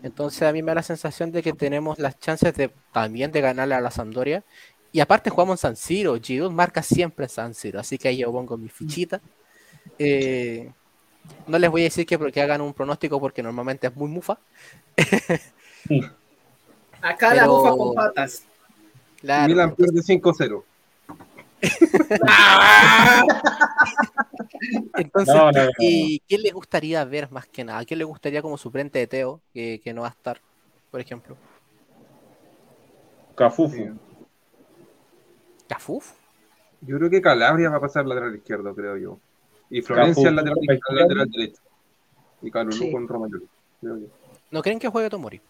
Entonces 0.03 0.43
a 0.43 0.53
mí 0.53 0.63
me 0.63 0.71
da 0.71 0.77
la 0.77 0.83
sensación 0.83 1.31
de 1.31 1.43
que 1.43 1.53
tenemos 1.53 1.99
las 1.99 2.19
chances 2.19 2.55
de 2.55 2.71
también 2.93 3.31
de 3.31 3.41
ganarle 3.41 3.75
a 3.75 3.81
la 3.81 3.91
Sampdoria. 3.91 4.43
Y 4.91 5.01
aparte 5.01 5.31
jugamos 5.31 5.55
en 5.55 5.59
San 5.59 5.77
Siro, 5.77 6.19
Giroud 6.21 6.51
marca 6.51 6.83
siempre 6.83 7.27
en 7.27 7.31
San 7.31 7.55
Siro, 7.55 7.81
así 7.81 7.97
que 7.99 8.09
ahí 8.09 8.19
yo 8.19 8.33
pongo 8.33 8.57
mi 8.59 8.69
fichita. 8.69 9.21
Eh, 9.99 10.71
no 11.47 11.59
les 11.59 11.71
voy 11.71 11.83
a 11.83 11.85
decir 11.85 12.07
que 12.07 12.19
porque 12.19 12.41
hagan 12.41 12.61
un 12.61 12.75
pronóstico 12.75 13.21
porque 13.21 13.43
normalmente 13.43 13.87
es 13.87 13.97
muy 13.97 14.09
mufa. 14.09 14.39
Acá 17.01 17.35
la 17.35 17.47
bufa 17.47 17.71
con 17.71 17.95
patas. 17.95 18.45
Claro, 19.21 19.49
Milan 19.49 19.75
pierde 19.75 20.01
5-0. 20.01 20.63
Entonces, 24.97 25.35
No, 25.35 25.53
no, 25.53 25.65
no, 25.65 25.71
¿y 25.79 26.21
quién 26.27 26.43
les 26.43 26.53
gustaría 26.53 27.05
ver 27.05 27.31
más 27.31 27.47
que 27.47 27.65
nada? 27.65 27.85
¿Quién 27.85 27.99
les 27.99 28.07
gustaría 28.07 28.43
como 28.43 28.59
suplente 28.59 28.99
de 28.99 29.07
Teo, 29.07 29.41
que, 29.55 29.81
que 29.83 29.93
no 29.93 30.03
va 30.03 30.09
a 30.09 30.11
estar, 30.11 30.41
por 30.91 31.01
ejemplo? 31.01 31.37
Cafufu. 33.37 33.97
¿Cafuf? 35.69 36.13
Yo 36.83 36.99
creo 36.99 37.09
que 37.09 37.23
Calabria 37.23 37.71
va 37.71 37.77
a 37.77 37.81
pasar 37.81 38.07
lateral 38.07 38.35
izquierdo, 38.35 38.75
creo 38.75 38.97
yo. 38.97 39.19
Y 39.73 39.83
Florencia 39.83 40.29
al 40.29 40.37
lateral, 40.37 40.59
Caputo, 40.67 40.87
al 40.91 40.97
lateral 40.97 41.31
derecho. 41.31 41.63
Y 42.43 42.51
Calulu 42.51 42.73
Sí. 42.77 42.93
con 42.93 43.09
Romagnoli. 43.09 43.47
¿No 44.51 44.63
creen 44.63 44.79
que 44.79 44.89
juegue 44.89 45.09
Tomori? 45.09 45.41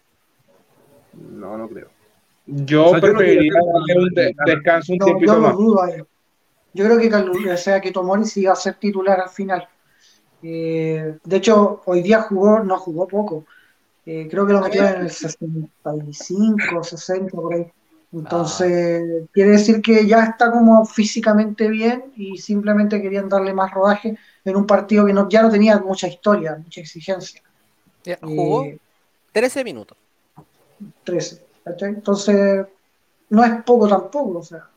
No, 1.15 1.59
no 1.59 1.69
creo. 1.69 1.89
Yo 2.47 2.87
O 2.87 2.91
sea, 2.91 3.01
yo 3.01 3.07
no 3.09 3.19
preferiría 3.19 3.53
darle 3.55 4.03
un 4.03 4.15
de- 4.15 4.35
descanso 4.47 4.93
un 4.93 4.99
No, 4.99 5.05
tiempito 5.07 5.35
yo 5.35 5.41
más. 5.41 5.53
dudo 5.57 5.83
ahí. 5.83 6.03
Yo 6.75 6.85
creo 6.85 6.99
que 6.99 7.11
Calul- 7.11 7.53
o 7.53 7.57
sea, 7.57 7.81
que 7.81 7.91
Tomori 7.93 8.25
sí 8.25 8.45
va 8.45 8.53
a 8.53 8.57
ser 8.57 8.75
titular 8.75 9.21
al 9.21 9.29
final. 9.29 9.69
Eh, 10.43 11.19
de 11.23 11.37
hecho, 11.37 11.83
hoy 11.85 12.03
día 12.03 12.23
jugó, 12.23 12.61
no 12.61 12.79
jugó 12.79 13.07
poco. 13.09 13.45
Eh, 14.07 14.27
creo 14.31 14.47
que 14.47 14.53
lo 14.55 14.61
metió 14.61 14.85
en 14.87 15.03
el 15.03 15.11
65, 15.11 16.83
60 16.83 17.31
por 17.37 17.55
ahí. 17.55 17.67
Entonces, 18.13 19.25
quiere 19.33 19.51
decir 19.53 19.81
que 19.81 20.07
ya 20.07 20.25
está 20.25 20.51
como 20.51 20.85
físicamente 20.85 21.69
bien 21.69 22.13
y 22.17 22.37
simplemente 22.39 23.01
querían 23.01 23.29
darle 23.29 23.55
más 23.55 23.73
rodaje 23.73 24.19
en 24.45 24.57
un 24.57 24.67
partido 24.67 25.07
que 25.07 25.13
no, 25.15 25.29
ya 25.29 25.43
no 25.43 25.51
tenía 25.51 25.79
mucha 25.79 26.09
historia, 26.09 26.57
mucha 26.63 26.81
exigencia. 26.83 27.43
Ya, 28.05 28.19
Jugó 28.21 28.65
Eh, 28.65 28.79
13 29.33 29.65
minutos. 29.65 29.97
13. 31.05 31.43
¿cachai? 31.65 31.91
Entonces, 31.91 32.67
no 33.31 33.45
es 33.45 33.63
poco 33.65 33.89
tampoco. 33.89 34.39
O 34.41 34.43
sea, 34.43 34.69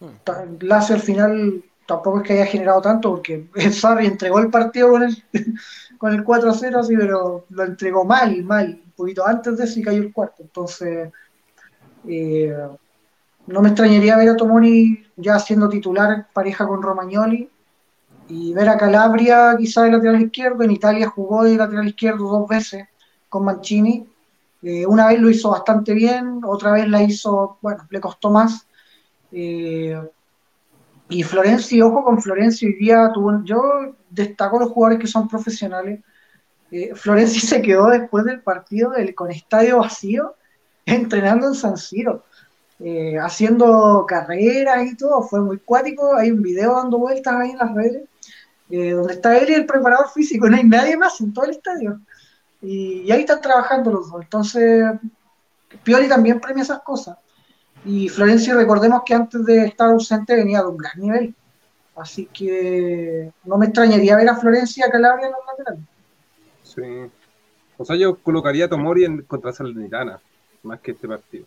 Hmm. 0.00 0.56
Lazio 0.60 0.94
al 0.94 1.00
final 1.02 1.64
tampoco 1.86 2.20
es 2.20 2.26
que 2.26 2.32
haya 2.34 2.46
generado 2.46 2.80
tanto, 2.80 3.10
porque 3.10 3.48
el 3.54 3.72
Sarri 3.74 4.06
entregó 4.06 4.38
el 4.38 4.50
partido 4.50 4.90
con 4.90 5.02
el, 5.02 5.16
con 5.98 6.12
el 6.14 6.24
4-0, 6.24 6.78
así, 6.78 6.96
pero 6.96 7.44
lo 7.50 7.64
entregó 7.64 8.04
mal, 8.04 8.42
mal. 8.44 8.80
Un 8.84 8.92
poquito 8.92 9.26
antes 9.26 9.56
de 9.58 9.64
eso 9.64 9.80
y 9.80 9.82
cayó 9.82 10.02
el 10.02 10.12
cuarto. 10.12 10.42
Entonces, 10.42 11.10
eh, 12.08 12.54
no 13.46 13.62
me 13.62 13.68
extrañaría 13.70 14.16
ver 14.16 14.30
a 14.30 14.36
Tomoni 14.36 15.04
ya 15.16 15.38
siendo 15.38 15.68
titular 15.68 16.28
pareja 16.32 16.66
con 16.66 16.82
Romagnoli 16.82 17.50
y 18.28 18.54
ver 18.54 18.68
a 18.68 18.78
Calabria 18.78 19.56
quizá 19.58 19.84
de 19.84 19.92
lateral 19.92 20.22
izquierdo. 20.22 20.62
En 20.64 20.70
Italia 20.72 21.08
jugó 21.08 21.44
de 21.44 21.56
lateral 21.56 21.88
izquierdo 21.88 22.28
dos 22.28 22.48
veces 22.48 22.86
con 23.28 23.44
Mancini. 23.44 24.06
Eh, 24.62 24.86
una 24.86 25.08
vez 25.08 25.20
lo 25.20 25.30
hizo 25.30 25.50
bastante 25.50 25.94
bien, 25.94 26.40
otra 26.44 26.72
vez 26.72 26.88
la 26.88 27.02
hizo, 27.02 27.58
bueno, 27.62 27.86
le 27.90 28.00
costó 28.00 28.30
más. 28.30 28.66
Eh, 29.32 30.00
y 31.08 31.22
Florenzi, 31.22 31.80
ojo 31.80 32.04
con 32.04 32.20
Florenzi, 32.20 32.66
hoy 32.66 32.74
día 32.74 33.10
tuvo, 33.12 33.42
yo 33.44 33.62
destaco 34.10 34.58
los 34.58 34.70
jugadores 34.70 35.00
que 35.00 35.06
son 35.06 35.28
profesionales. 35.28 36.00
Eh, 36.70 36.94
Florenzi 36.94 37.40
se 37.46 37.62
quedó 37.62 37.88
después 37.88 38.24
del 38.26 38.42
partido 38.42 38.90
del- 38.92 39.14
con 39.14 39.30
estadio 39.32 39.78
vacío, 39.80 40.34
entrenando 40.92 41.48
en 41.48 41.54
San 41.54 41.76
Siro, 41.76 42.24
eh, 42.80 43.18
haciendo 43.18 44.04
carreras 44.06 44.86
y 44.86 44.96
todo, 44.96 45.22
fue 45.22 45.40
muy 45.40 45.58
cuático. 45.58 46.14
Hay 46.14 46.30
un 46.30 46.42
video 46.42 46.76
dando 46.76 46.98
vueltas 46.98 47.34
ahí 47.34 47.50
en 47.50 47.58
las 47.58 47.74
redes, 47.74 48.08
eh, 48.70 48.90
donde 48.92 49.14
está 49.14 49.36
él 49.36 49.50
y 49.50 49.54
el 49.54 49.66
preparador 49.66 50.10
físico, 50.10 50.48
no 50.48 50.56
hay 50.56 50.64
nadie 50.64 50.96
más 50.96 51.20
en 51.20 51.32
todo 51.32 51.44
el 51.46 51.52
estadio. 51.52 52.00
Y, 52.60 53.10
ahí 53.10 53.20
están 53.20 53.40
trabajando 53.40 53.92
los 53.92 54.10
dos. 54.10 54.22
Entonces, 54.22 54.84
Pioli 55.82 56.08
también 56.08 56.40
premia 56.40 56.62
esas 56.62 56.80
cosas. 56.82 57.18
Y 57.84 58.08
Florencio, 58.08 58.56
recordemos 58.56 59.02
que 59.06 59.14
antes 59.14 59.44
de 59.44 59.66
estar 59.66 59.88
ausente 59.90 60.34
venía 60.34 60.60
de 60.60 60.68
un 60.68 60.76
gran 60.76 60.98
nivel. 60.98 61.34
Así 61.96 62.26
que 62.26 63.32
no 63.44 63.58
me 63.58 63.66
extrañaría 63.66 64.16
ver 64.16 64.28
a 64.28 64.36
Florencia 64.36 64.90
Calabria 64.90 65.26
en 65.26 65.32
los 65.32 65.40
laterales. 65.46 65.84
Sí. 66.62 67.10
O 67.76 67.84
sea, 67.84 67.96
yo 67.96 68.16
colocaría 68.16 68.66
a 68.66 68.68
Tomori 68.68 69.04
en, 69.04 69.22
contra 69.22 69.52
Salernitana, 69.52 70.20
más 70.62 70.80
que 70.80 70.92
este 70.92 71.08
partido. 71.08 71.44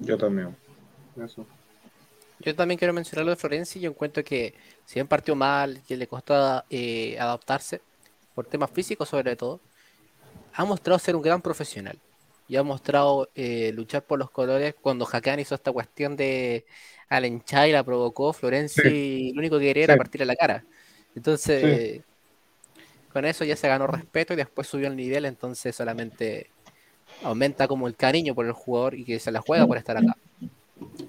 Yo 0.00 0.18
también. 0.18 0.56
Eso. 1.22 1.46
Yo 2.40 2.54
también 2.54 2.78
quiero 2.78 2.92
mencionar 2.92 3.24
lo 3.24 3.30
de 3.30 3.36
Florenzi. 3.36 3.80
Yo 3.80 3.90
encuentro 3.90 4.22
que 4.24 4.54
si 4.84 4.94
bien 4.94 5.06
partió 5.06 5.34
mal, 5.34 5.80
que 5.86 5.96
le 5.96 6.06
costó 6.06 6.64
eh, 6.68 7.16
adaptarse, 7.18 7.80
por 8.34 8.46
temas 8.46 8.70
físicos 8.70 9.08
sobre 9.08 9.36
todo, 9.36 9.60
ha 10.52 10.64
mostrado 10.64 10.98
ser 10.98 11.16
un 11.16 11.22
gran 11.22 11.40
profesional. 11.40 11.98
Y 12.46 12.56
ha 12.56 12.62
mostrado 12.62 13.30
eh, 13.34 13.72
luchar 13.72 14.02
por 14.04 14.18
los 14.18 14.30
colores 14.30 14.74
cuando 14.80 15.08
Hakan 15.10 15.40
hizo 15.40 15.54
esta 15.54 15.72
cuestión 15.72 16.16
de 16.16 16.66
alenchar 17.08 17.68
y 17.68 17.72
la 17.72 17.82
provocó. 17.84 18.32
Florenzi 18.32 19.32
lo 19.32 19.38
único 19.38 19.58
que 19.58 19.66
quería 19.66 19.84
era 19.84 19.94
Sí. 19.94 19.98
partirle 19.98 20.26
la 20.26 20.36
cara. 20.36 20.64
Entonces, 21.14 22.02
con 23.12 23.24
eso 23.24 23.44
ya 23.44 23.56
se 23.56 23.68
ganó 23.68 23.86
respeto 23.86 24.34
y 24.34 24.36
después 24.36 24.66
subió 24.66 24.88
el 24.88 24.96
nivel. 24.96 25.24
Entonces, 25.24 25.74
solamente 25.74 26.50
aumenta 27.24 27.66
como 27.66 27.88
el 27.88 27.96
cariño 27.96 28.34
por 28.34 28.46
el 28.46 28.52
jugador 28.52 28.94
y 28.94 29.04
que 29.04 29.18
se 29.18 29.32
la 29.32 29.40
juega 29.40 29.66
por 29.66 29.76
estar 29.76 29.96
acá. 29.96 30.16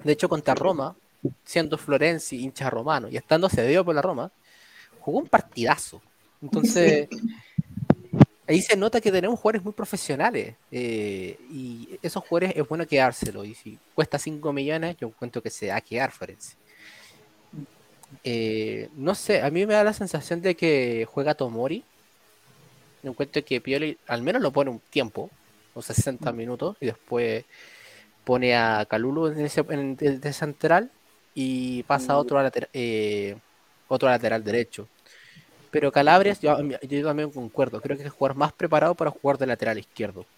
De 0.02 0.12
hecho, 0.12 0.28
contra 0.28 0.54
Roma, 0.54 0.96
siendo 1.44 1.78
Florenzi 1.78 2.42
hincha 2.42 2.70
romano 2.70 3.08
y 3.08 3.16
estando 3.16 3.48
cedido 3.48 3.84
por 3.84 3.94
la 3.94 4.02
Roma, 4.02 4.30
jugó 5.00 5.18
un 5.18 5.28
partidazo. 5.28 6.00
Entonces, 6.42 7.08
ahí 8.48 8.60
se 8.62 8.76
nota 8.76 9.00
que 9.00 9.12
tenemos 9.12 9.38
jugadores 9.38 9.64
muy 9.64 9.72
profesionales 9.72 10.54
eh, 10.70 11.38
y 11.50 11.98
esos 12.02 12.24
jugadores 12.24 12.56
es 12.56 12.68
bueno 12.68 12.86
quedárselo. 12.86 13.44
Y 13.44 13.54
si 13.54 13.78
cuesta 13.94 14.18
5 14.18 14.52
millones, 14.52 14.96
yo 14.98 15.08
encuentro 15.08 15.42
que 15.42 15.50
se 15.50 15.68
va 15.68 15.76
a 15.76 15.80
quedar 15.80 16.12
Florenzi. 16.12 16.54
Eh, 18.22 18.88
no 18.96 19.14
sé, 19.14 19.42
a 19.42 19.50
mí 19.50 19.66
me 19.66 19.74
da 19.74 19.84
la 19.84 19.92
sensación 19.92 20.40
de 20.40 20.54
que 20.54 21.06
juega 21.10 21.34
Tomori. 21.34 21.84
Yo 23.02 23.10
encuentro 23.10 23.44
que 23.44 23.60
Pioli 23.60 23.98
al 24.06 24.22
menos 24.22 24.42
lo 24.42 24.52
pone 24.52 24.70
un 24.70 24.80
tiempo, 24.90 25.30
o 25.76 25.82
60 25.82 26.32
minutos, 26.32 26.76
y 26.80 26.86
después 26.86 27.46
pone 28.24 28.56
a 28.56 28.86
Calulu 28.90 29.28
en 29.28 29.40
ese, 29.40 29.64
en- 29.70 29.96
de, 29.96 30.18
de 30.18 30.32
central 30.32 30.92
y 31.34 31.82
pasa 31.84 32.14
a 32.14 32.18
otro, 32.18 32.42
lateral, 32.42 32.70
eh, 32.74 33.38
otro 33.88 34.08
lateral 34.08 34.44
derecho. 34.44 34.90
Pero 35.70 35.92
Calabres, 35.92 36.40
yo, 36.40 36.58
yo 36.82 37.06
también 37.06 37.32
concuerdo, 37.32 37.80
creo 37.82 37.96
que 37.96 38.02
es 38.04 38.06
el 38.06 38.12
jugador 38.12 38.36
más 38.38 38.52
preparado 38.54 38.94
para 38.96 39.10
jugar 39.12 39.38
de 39.38 39.46
lateral 39.46 39.78
izquierdo. 39.78 40.28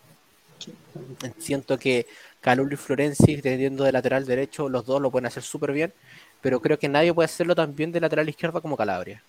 Siento 1.38 1.78
que 1.78 2.06
Calulu 2.40 2.74
y 2.74 2.76
Florenzi, 2.76 3.40
teniendo 3.42 3.84
de 3.84 3.92
lateral 3.92 4.24
derecho, 4.26 4.68
los 4.68 4.84
dos 4.86 5.00
lo 5.00 5.10
pueden 5.10 5.26
hacer 5.26 5.42
súper 5.42 5.72
bien, 5.72 5.94
pero 6.40 6.60
creo 6.60 6.78
que 6.78 6.88
nadie 6.88 7.14
puede 7.14 7.26
hacerlo 7.26 7.54
tan 7.54 7.74
bien 7.74 7.92
de 7.92 8.00
lateral 8.00 8.28
izquierdo 8.28 8.62
como 8.62 8.76
Calabria. 8.76 9.24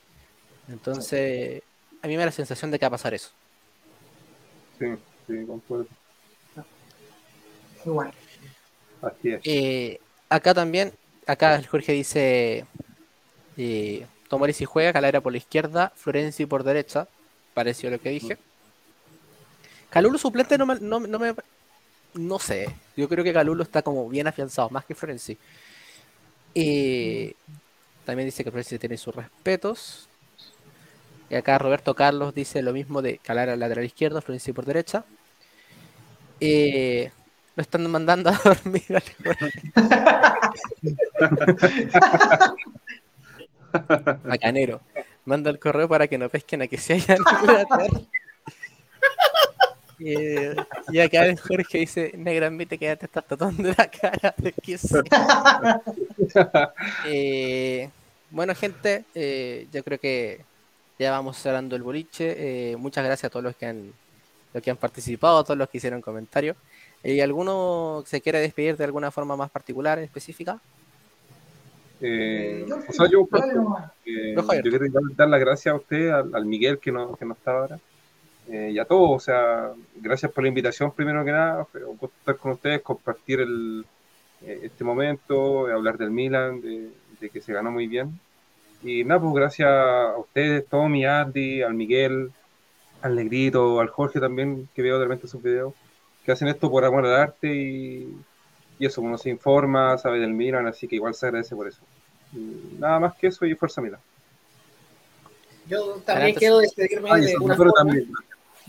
Entonces, 0.68 1.64
a 2.02 2.08
mí 2.08 2.16
me 2.16 2.20
da 2.22 2.28
la 2.28 2.32
sensación 2.34 2.72
de 2.72 2.80
que 2.80 2.86
va 2.86 2.90
a 2.90 2.92
pasar 2.92 3.14
eso. 3.16 3.32
Sí, 4.78 4.86
sí, 5.30 5.46
concuerdo. 5.46 5.88
Igual. 7.86 8.12
Así 9.02 9.32
es. 9.32 9.42
Eh, 9.46 10.00
acá 10.30 10.54
también, 10.54 10.94
acá 11.28 11.62
Jorge 11.70 11.94
dice, 11.94 12.66
eh, 13.58 14.08
Tomori 14.30 14.54
si 14.54 14.66
juega, 14.66 14.94
Calabria 14.94 15.22
por 15.22 15.32
la 15.34 15.38
izquierda, 15.40 15.92
Florenzi 15.96 16.46
por 16.46 16.64
derecha, 16.64 17.08
pareció 17.54 17.90
lo 17.90 18.00
que 18.00 18.10
dije. 18.12 18.38
Calulo 19.90 20.18
suplente 20.18 20.58
no 20.58 20.66
me, 20.66 20.76
no, 20.80 21.00
no 21.00 21.20
me- 21.20 21.34
no 22.16 22.40
sé, 22.40 22.70
yo 22.98 23.10
creo 23.10 23.24
que 23.24 23.34
Calulo 23.34 23.64
está 23.64 23.82
como 23.84 24.10
bien 24.10 24.28
afianzado, 24.28 24.70
más 24.72 24.86
que 24.86 24.96
Florenzi. 24.96 25.38
Eh, 26.56 27.34
también 28.06 28.28
dice 28.28 28.44
que 28.44 28.52
Florenzi 28.52 28.80
tiene 28.80 28.98
sus 28.98 29.16
respetos. 29.16 30.10
Y 31.30 31.36
acá 31.36 31.58
Roberto 31.60 31.94
Carlos 31.96 32.34
dice 32.34 32.62
lo 32.62 32.74
mismo 32.74 33.02
de 33.02 33.20
Calabria 33.20 33.56
lateral 33.56 33.86
izquierdo, 33.86 34.22
Florenzi 34.22 34.52
por 34.52 34.66
derecha. 34.66 35.06
Eh, 36.40 37.12
lo 37.56 37.62
están 37.62 37.90
mandando 37.90 38.30
a 38.30 38.40
dormir 38.44 38.84
al 38.90 39.04
Jorge. 39.24 39.52
Bacanero. 44.24 44.82
Manda 45.26 45.50
el 45.50 45.60
correo 45.60 45.88
para 45.88 46.08
que 46.08 46.18
no 46.18 46.30
pesquen 46.30 46.62
a 46.64 46.68
que 46.68 46.78
se 46.78 46.94
hayan 46.94 47.20
Eh, 50.02 50.56
y 50.94 51.00
acá 51.00 51.26
el 51.26 51.38
Jorge 51.38 51.80
dice, 51.80 52.14
negra, 52.16 52.50
te 52.70 52.78
tatuando 53.08 53.68
la 53.78 53.92
cara 53.92 54.34
de 54.38 54.54
que 54.54 54.78
sí". 54.78 54.96
Eh, 57.06 57.90
bueno, 58.32 58.56
gente, 58.56 59.04
eh, 59.14 59.68
yo 59.74 59.84
creo 59.84 60.00
que 60.00 60.46
ya 60.98 61.12
vamos 61.12 61.38
cerrando 61.38 61.76
el 61.76 61.84
boliche. 61.84 62.72
Eh, 62.72 62.78
muchas 62.78 63.04
gracias 63.04 63.26
a 63.26 63.30
todos 63.30 63.44
los 63.44 63.56
que 63.56 63.66
han, 63.66 63.94
los 64.54 64.64
que 64.64 64.72
han 64.72 64.78
participado, 64.78 65.40
a 65.40 65.44
todos 65.44 65.58
los 65.58 65.70
que 65.70 65.78
hicieron 65.78 66.02
comentarios. 66.02 66.56
¿Y 67.04 67.20
alguno 67.22 68.04
se 68.06 68.20
quiere 68.22 68.40
despedir 68.40 68.76
de 68.76 68.84
alguna 68.84 69.10
forma 69.12 69.36
más 69.38 69.50
particular, 69.50 70.00
específica? 70.00 70.60
Eh, 72.02 72.66
o 72.88 72.94
sea, 72.94 73.08
yo, 73.10 73.28
nomás. 73.56 73.92
eh, 74.06 74.34
Yo, 74.36 74.48
quiero 74.48 74.86
dar- 74.90 75.16
dar 75.16 75.28
las 75.30 75.40
gracias 75.40 75.74
a 75.74 75.78
usted, 75.78 76.10
al, 76.10 76.34
al 76.34 76.46
Miguel 76.46 76.80
que 76.80 76.92
no, 76.92 77.16
que 77.16 77.26
no 77.26 77.34
está 77.34 77.52
ahora, 77.52 77.80
eh, 78.50 78.72
y 78.74 78.80
a 78.80 78.86
todos. 78.86 79.10
O 79.12 79.20
sea, 79.20 79.72
gracias 79.96 80.32
por 80.32 80.44
la 80.44 80.48
invitación, 80.50 80.92
primero 80.92 81.24
que 81.26 81.32
nada. 81.32 81.66
Fue 81.66 81.84
un 81.84 81.98
gusto 81.98 82.16
estar 82.20 82.38
con 82.38 82.52
ustedes, 82.54 82.82
compartir 82.82 83.42
el, 83.42 83.86
eh, 84.46 84.62
este 84.64 84.84
momento, 84.84 85.70
eh, 85.70 85.74
hablar 85.74 85.98
del 85.98 86.12
Milan, 86.12 86.62
de, 86.62 86.90
de 87.20 87.30
que 87.30 87.42
se 87.42 87.52
ganó 87.54 87.70
muy 87.72 87.88
bien. 87.88 88.18
Y 88.82 89.04
nada, 89.04 89.20
pues 89.20 89.34
gracias 89.34 89.70
a 89.70 90.16
ustedes, 90.18 90.66
Tommy, 90.68 91.06
Andy, 91.06 91.62
al 91.64 91.74
Miguel, 91.74 92.32
al 93.02 93.16
Negrito, 93.16 93.80
al 93.80 93.90
Jorge 93.90 94.20
también, 94.20 94.68
que 94.76 94.82
veo 94.82 94.98
de 95.00 95.06
repente 95.06 95.28
sus 95.28 95.42
videos, 95.42 95.74
que 96.26 96.32
hacen 96.32 96.48
esto 96.48 96.70
por 96.70 96.84
amor 96.86 97.06
al 97.06 97.16
arte 97.16 97.54
y, 97.54 98.14
y 98.78 98.86
eso, 98.86 99.02
uno 99.02 99.18
se 99.18 99.30
informa, 99.30 99.98
sabe 99.98 100.20
del 100.20 100.34
Milan, 100.34 100.68
así 100.68 100.88
que 100.88 100.96
igual 100.96 101.14
se 101.14 101.26
agradece 101.28 101.56
por 101.56 101.68
eso. 101.68 101.82
Y 102.34 102.78
nada 102.80 103.00
más 103.00 103.16
que 103.16 103.28
eso 103.28 103.46
y 103.46 103.56
fuerza 103.56 103.82
Milan. 103.82 104.00
Yo 105.68 105.96
también 106.06 106.08
Adelante. 106.36 106.40
quiero 106.40 106.58
despedirme 106.60 107.10
Ay, 107.12 107.22
de 107.26 107.38
una 107.38 107.56
forma. 107.56 107.74
también. 107.76 108.12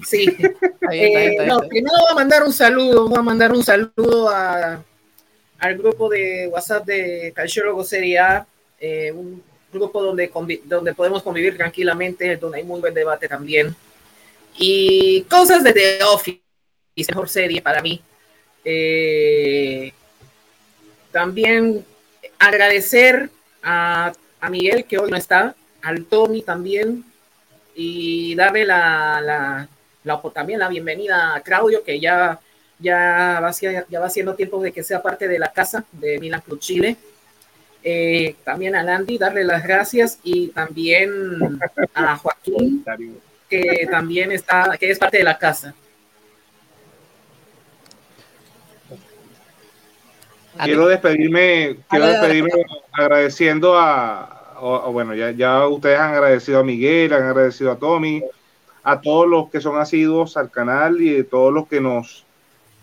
Sí. 0.04 0.24
Está 0.38 0.90
bien, 0.90 1.18
está 1.18 1.20
bien, 1.20 1.42
Eh, 1.42 1.46
no, 1.46 1.58
primero 1.68 1.94
voy 2.00 2.12
a 2.12 2.14
mandar 2.14 2.42
un 2.42 2.52
saludo, 2.52 3.08
voy 3.08 3.18
a 3.18 3.22
mandar 3.22 3.52
un 3.52 3.62
saludo 3.62 4.28
a, 4.30 4.82
al 5.58 5.76
grupo 5.78 6.08
de 6.08 6.48
WhatsApp 6.48 6.86
de 6.86 7.32
Calciologo 7.34 7.84
Serie 7.84 8.18
A, 8.18 8.46
eh, 8.80 9.12
un 9.12 9.42
grupo 9.72 10.02
donde, 10.02 10.30
donde 10.64 10.94
podemos 10.94 11.22
convivir 11.22 11.56
tranquilamente, 11.56 12.36
donde 12.36 12.58
hay 12.58 12.64
muy 12.64 12.80
buen 12.80 12.94
debate 12.94 13.28
también. 13.28 13.74
Y 14.62 15.22
cosas 15.22 15.64
de 15.64 15.72
The 15.72 16.04
Office, 16.04 16.42
mejor 17.08 17.30
serie 17.30 17.62
para 17.62 17.80
mí. 17.80 17.98
Eh, 18.62 19.90
también 21.10 21.82
agradecer 22.38 23.30
a, 23.62 24.12
a 24.38 24.50
Miguel, 24.50 24.84
que 24.84 24.98
hoy 24.98 25.10
no 25.10 25.16
está, 25.16 25.54
al 25.80 26.04
Tommy 26.04 26.42
también, 26.42 27.06
y 27.74 28.34
darle 28.34 28.66
la, 28.66 29.22
la, 29.22 29.68
la- 30.04 30.22
también 30.34 30.58
la 30.58 30.68
bienvenida 30.68 31.34
a 31.36 31.40
Claudio, 31.40 31.82
que 31.82 31.98
ya, 31.98 32.38
ya, 32.78 33.40
va, 33.42 33.50
ya 33.88 33.98
va 34.00 34.10
siendo 34.10 34.34
tiempo 34.34 34.62
de 34.62 34.72
que 34.72 34.82
sea 34.82 35.00
parte 35.00 35.26
de 35.26 35.38
la 35.38 35.50
casa 35.52 35.86
de 35.92 36.18
Milan 36.18 36.42
Club 36.42 36.60
Chile. 36.60 36.98
Eh, 37.82 38.34
también 38.44 38.74
a 38.74 38.82
Landy, 38.82 39.16
darle 39.16 39.42
las 39.42 39.62
gracias 39.64 40.18
y 40.22 40.48
también 40.48 41.58
a 41.94 42.14
Joaquín, 42.18 42.84
que 43.50 43.86
también 43.90 44.30
está, 44.30 44.76
que 44.78 44.90
es 44.90 44.98
parte 44.98 45.18
de 45.18 45.24
la 45.24 45.36
casa. 45.36 45.74
Quiero 50.62 50.86
despedirme, 50.86 51.78
quiero 51.88 52.06
despedirme 52.06 52.50
agradeciendo 52.92 53.78
a, 53.78 54.86
bueno, 54.90 55.14
ya, 55.14 55.30
ya 55.30 55.66
ustedes 55.66 55.98
han 55.98 56.14
agradecido 56.14 56.60
a 56.60 56.64
Miguel, 56.64 57.12
han 57.12 57.22
agradecido 57.24 57.72
a 57.72 57.78
Tommy, 57.78 58.22
a 58.82 59.00
todos 59.00 59.26
los 59.26 59.50
que 59.50 59.60
son 59.60 59.78
asiduos 59.78 60.36
al 60.36 60.50
canal 60.50 61.00
y 61.00 61.10
de 61.12 61.24
todos 61.24 61.52
los 61.52 61.66
que 61.66 61.80
nos 61.80 62.24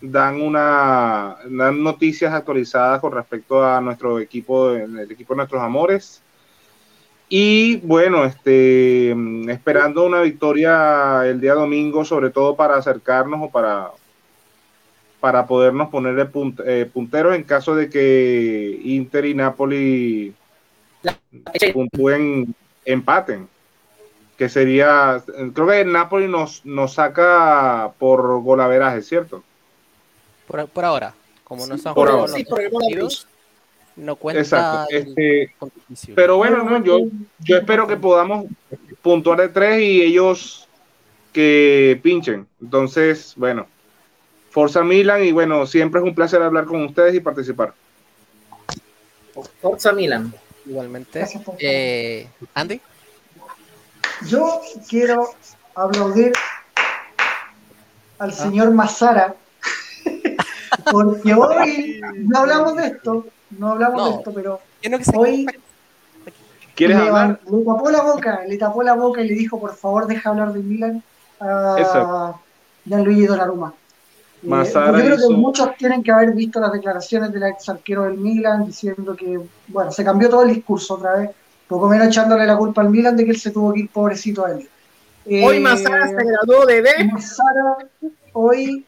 dan 0.02 0.42
una 0.42 1.38
dan 1.46 1.84
noticias 1.84 2.34
actualizadas 2.34 3.00
con 3.00 3.12
respecto 3.14 3.64
a 3.64 3.82
nuestro 3.82 4.20
equipo, 4.20 4.72
el 4.72 5.12
equipo 5.12 5.34
de 5.34 5.38
nuestros 5.38 5.62
amores. 5.62 6.22
Y 7.30 7.78
bueno, 7.78 8.24
este 8.24 9.14
mm, 9.16 9.50
esperando 9.50 10.06
una 10.06 10.22
victoria 10.22 11.26
el 11.26 11.42
día 11.42 11.54
domingo, 11.56 12.06
sobre 12.06 12.30
todo 12.30 12.56
para 12.56 12.78
acercarnos 12.78 13.40
o 13.44 13.50
para 13.50 13.90
para 15.20 15.48
podernos 15.48 15.90
poner 15.90 16.16
de 16.16 16.26
punt- 16.32 16.62
eh, 16.66 16.86
punteros 16.86 17.36
en 17.36 17.44
caso 17.44 17.76
de 17.76 17.90
que 17.90 18.80
Inter 18.84 19.26
y 19.26 19.34
Napoli 19.34 20.34
puntúen, 21.74 22.54
empaten. 22.86 23.48
Que 24.38 24.48
sería, 24.48 25.22
creo 25.56 25.68
que 25.68 25.82
el 25.82 25.92
Napoli 25.92 26.28
nos, 26.28 26.64
nos 26.64 26.94
saca 26.94 27.92
por 27.98 28.42
golaveraje, 28.44 29.02
¿cierto? 29.02 29.44
Por, 30.48 30.68
por 30.68 30.86
ahora, 30.86 31.16
como 31.44 31.66
no 31.66 31.74
están 31.74 31.96
por 31.96 32.12
jugando 32.12 32.38
no 33.98 34.16
cuenta 34.16 34.42
Exacto. 34.42 34.88
Este, 34.90 35.54
pero 36.16 36.38
bueno, 36.38 36.64
no, 36.64 36.84
yo, 36.84 37.00
yo 37.40 37.58
espero 37.58 37.88
que 37.88 37.98
podamos 37.98 38.46
puntuar 39.02 39.42
de 39.42 39.50
tres 39.50 39.82
y 39.82 40.02
ellos 40.02 40.68
que 41.34 42.00
pinchen. 42.02 42.48
Entonces, 42.62 43.34
bueno, 43.36 43.68
Forza 44.50 44.84
Milan 44.84 45.24
y 45.24 45.32
bueno, 45.32 45.66
siempre 45.66 46.00
es 46.00 46.08
un 46.08 46.16
placer 46.16 46.42
hablar 46.42 46.66
con 46.66 46.84
ustedes 46.84 47.16
y 47.16 47.20
participar. 47.20 47.74
Forza 49.62 49.92
Milan. 49.92 50.34
Igualmente. 50.66 51.26
Eh, 51.60 52.28
Andy, 52.54 52.82
Yo 54.28 54.62
quiero 54.90 55.30
aplaudir 55.76 56.34
al 58.20 58.34
señor 58.34 58.72
Mazara, 58.72 59.36
porque 60.92 61.34
hoy 61.34 62.02
no 62.16 62.40
hablamos 62.40 62.76
de 62.76 62.88
esto, 62.88 63.28
no 63.52 63.72
hablamos 63.72 64.10
de 64.10 64.16
esto, 64.18 64.34
pero 64.34 64.60
yo 64.82 64.90
no 64.90 64.98
que 64.98 65.04
se- 65.06 65.18
hoy 65.18 65.48
¿Quieres 66.76 66.98
le, 66.98 67.04
hablar? 67.08 67.40
le 67.50 67.66
tapó 67.66 67.90
la 67.90 68.02
boca, 68.04 68.42
le 68.48 68.58
tapó 68.58 68.84
la 68.84 68.94
boca 68.94 69.22
y 69.22 69.28
le 69.28 69.34
dijo, 69.34 69.60
por 69.60 69.76
favor, 69.76 70.06
deja 70.06 70.30
hablar 70.30 70.54
del 70.54 70.64
Milan 70.64 71.04
a. 71.40 72.34
Gianluigi 72.86 73.26
Donnarumma. 73.26 73.74
Eh, 74.44 74.48
yo 74.48 74.72
creo 74.94 75.16
hizo- 75.16 75.28
que 75.30 75.34
muchos 75.36 75.76
tienen 75.78 76.04
que 76.04 76.12
haber 76.12 76.32
visto 76.34 76.60
las 76.60 76.72
declaraciones 76.72 77.32
del 77.34 77.44
ex 77.44 77.68
arquero 77.68 78.04
del 78.04 78.18
Milan 78.18 78.66
diciendo 78.68 79.16
que, 79.16 79.40
bueno, 79.68 79.92
se 79.92 80.04
cambió 80.06 80.30
todo 80.30 80.44
el 80.44 80.54
discurso 80.54 80.94
otra 80.94 81.16
vez, 81.18 81.32
poco 81.68 81.90
menos 81.90 82.08
echándole 82.08 82.46
la 82.46 82.56
culpa 82.56 82.82
al 82.82 82.90
Milan 82.90 83.18
de 83.18 83.26
que 83.26 83.32
él 83.32 83.40
se 83.40 83.52
tuvo 83.52 83.74
que 83.74 83.80
ir 83.82 83.90
pobrecito 83.90 84.46
a 84.46 84.52
él. 84.52 84.70
Hoy 85.44 85.60
Mazara 85.60 86.08
se 86.08 86.14
graduó 86.16 86.66
de 86.66 86.82
B. 86.82 86.90
Mazara 87.12 87.78
hoy 88.34 88.86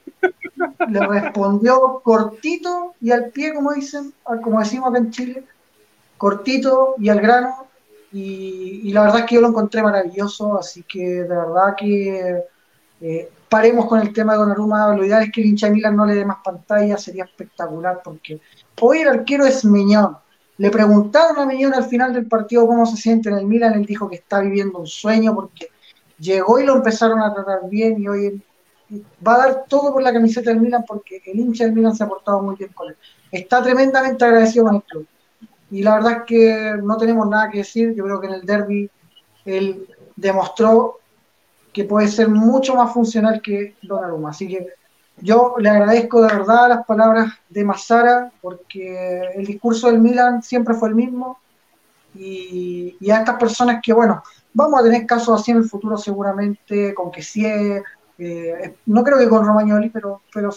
le 0.89 1.07
respondió 1.07 2.01
cortito 2.03 2.93
y 3.01 3.11
al 3.11 3.29
pie, 3.29 3.53
como 3.53 3.73
dicen, 3.73 4.13
como 4.43 4.59
decimos 4.59 4.89
acá 4.89 4.97
en 4.99 5.11
Chile, 5.11 5.43
cortito 6.17 6.95
y 6.97 7.09
al 7.09 7.21
grano. 7.21 7.67
Y, 8.11 8.91
la 8.91 9.03
verdad 9.03 9.19
es 9.19 9.25
que 9.25 9.35
yo 9.35 9.41
lo 9.41 9.49
encontré 9.49 9.83
maravilloso, 9.83 10.57
así 10.57 10.83
que 10.83 10.99
de 10.99 11.27
verdad 11.27 11.75
que 11.77 12.43
eh, 13.01 13.29
paremos 13.47 13.85
con 13.85 13.99
el 13.99 14.11
tema 14.13 14.33
de 14.33 14.39
Donnarumma. 14.39 14.95
Lo 14.95 15.05
ideal 15.05 15.23
es 15.23 15.31
que 15.31 15.41
el 15.41 15.47
hincha 15.47 15.69
Milan 15.69 15.95
no 15.95 16.05
le 16.05 16.15
dé 16.15 16.25
más 16.25 16.37
pantalla, 16.43 16.97
sería 16.97 17.25
espectacular, 17.25 18.01
porque 18.03 18.39
hoy 18.81 18.99
el 18.99 19.09
arquero 19.09 19.45
es 19.45 19.63
Miñón. 19.63 20.17
Le 20.57 20.71
preguntaron 20.71 21.37
a 21.37 21.45
Miñón 21.45 21.73
al 21.73 21.85
final 21.85 22.13
del 22.13 22.27
partido 22.27 22.67
cómo 22.67 22.85
se 22.85 22.97
siente 22.97 23.29
en 23.29 23.37
el 23.37 23.45
Milan, 23.45 23.73
él 23.73 23.85
dijo 23.85 24.09
que 24.09 24.17
está 24.17 24.39
viviendo 24.41 24.79
un 24.79 24.87
sueño 24.87 25.33
porque 25.35 25.67
llegó 26.17 26.59
y 26.59 26.65
lo 26.65 26.75
empezaron 26.75 27.21
a 27.21 27.33
tratar 27.33 27.69
bien 27.69 28.01
y 28.01 28.07
hoy 28.07 28.41
va 29.25 29.35
a 29.35 29.37
dar 29.37 29.65
todo 29.67 29.93
por 29.93 30.01
la 30.01 30.13
camiseta 30.13 30.49
del 30.49 30.61
Milan 30.61 30.83
porque 30.87 31.21
el 31.25 31.39
hincha 31.39 31.65
del 31.65 31.73
Milan 31.73 31.95
se 31.95 32.03
ha 32.03 32.07
portado 32.07 32.41
muy 32.41 32.55
bien 32.55 32.71
con 32.73 32.89
él. 32.89 32.97
Está 33.31 33.61
tremendamente 33.61 34.25
agradecido 34.25 34.65
con 34.65 34.75
el 34.75 34.83
club. 34.83 35.07
Y 35.71 35.83
la 35.83 35.95
verdad 35.95 36.11
es 36.13 36.23
que 36.25 36.75
no 36.81 36.97
tenemos 36.97 37.27
nada 37.27 37.49
que 37.49 37.59
decir. 37.59 37.93
Yo 37.93 38.03
creo 38.05 38.19
que 38.19 38.27
en 38.27 38.33
el 38.33 38.45
derby 38.45 38.89
él 39.45 39.87
demostró 40.15 40.99
que 41.71 41.83
puede 41.83 42.07
ser 42.07 42.29
mucho 42.29 42.75
más 42.75 42.91
funcional 42.91 43.41
que 43.41 43.75
Donnarumma. 43.83 44.31
Así 44.31 44.47
que 44.47 44.73
yo 45.21 45.55
le 45.59 45.69
agradezco 45.69 46.21
de 46.21 46.33
verdad 46.35 46.69
las 46.69 46.85
palabras 46.85 47.33
de 47.49 47.63
Massara 47.63 48.31
porque 48.41 49.21
el 49.35 49.45
discurso 49.45 49.87
del 49.87 49.99
Milan 49.99 50.41
siempre 50.41 50.73
fue 50.73 50.89
el 50.89 50.95
mismo. 50.95 51.39
Y, 52.15 52.97
y 52.99 53.11
a 53.11 53.19
estas 53.19 53.37
personas 53.37 53.81
que, 53.83 53.93
bueno, 53.93 54.23
vamos 54.51 54.79
a 54.79 54.83
tener 54.83 55.05
casos 55.05 55.39
así 55.39 55.51
en 55.51 55.57
el 55.57 55.69
futuro 55.69 55.95
seguramente, 55.95 56.95
con 56.95 57.11
que 57.11 57.21
sí, 57.21 57.45
eh, 58.19 58.75
no 58.85 59.03
creo 59.03 59.17
que 59.17 59.29
con 59.29 59.45
Romagnoli, 59.45 59.89
pero, 59.89 60.21
pero 60.33 60.49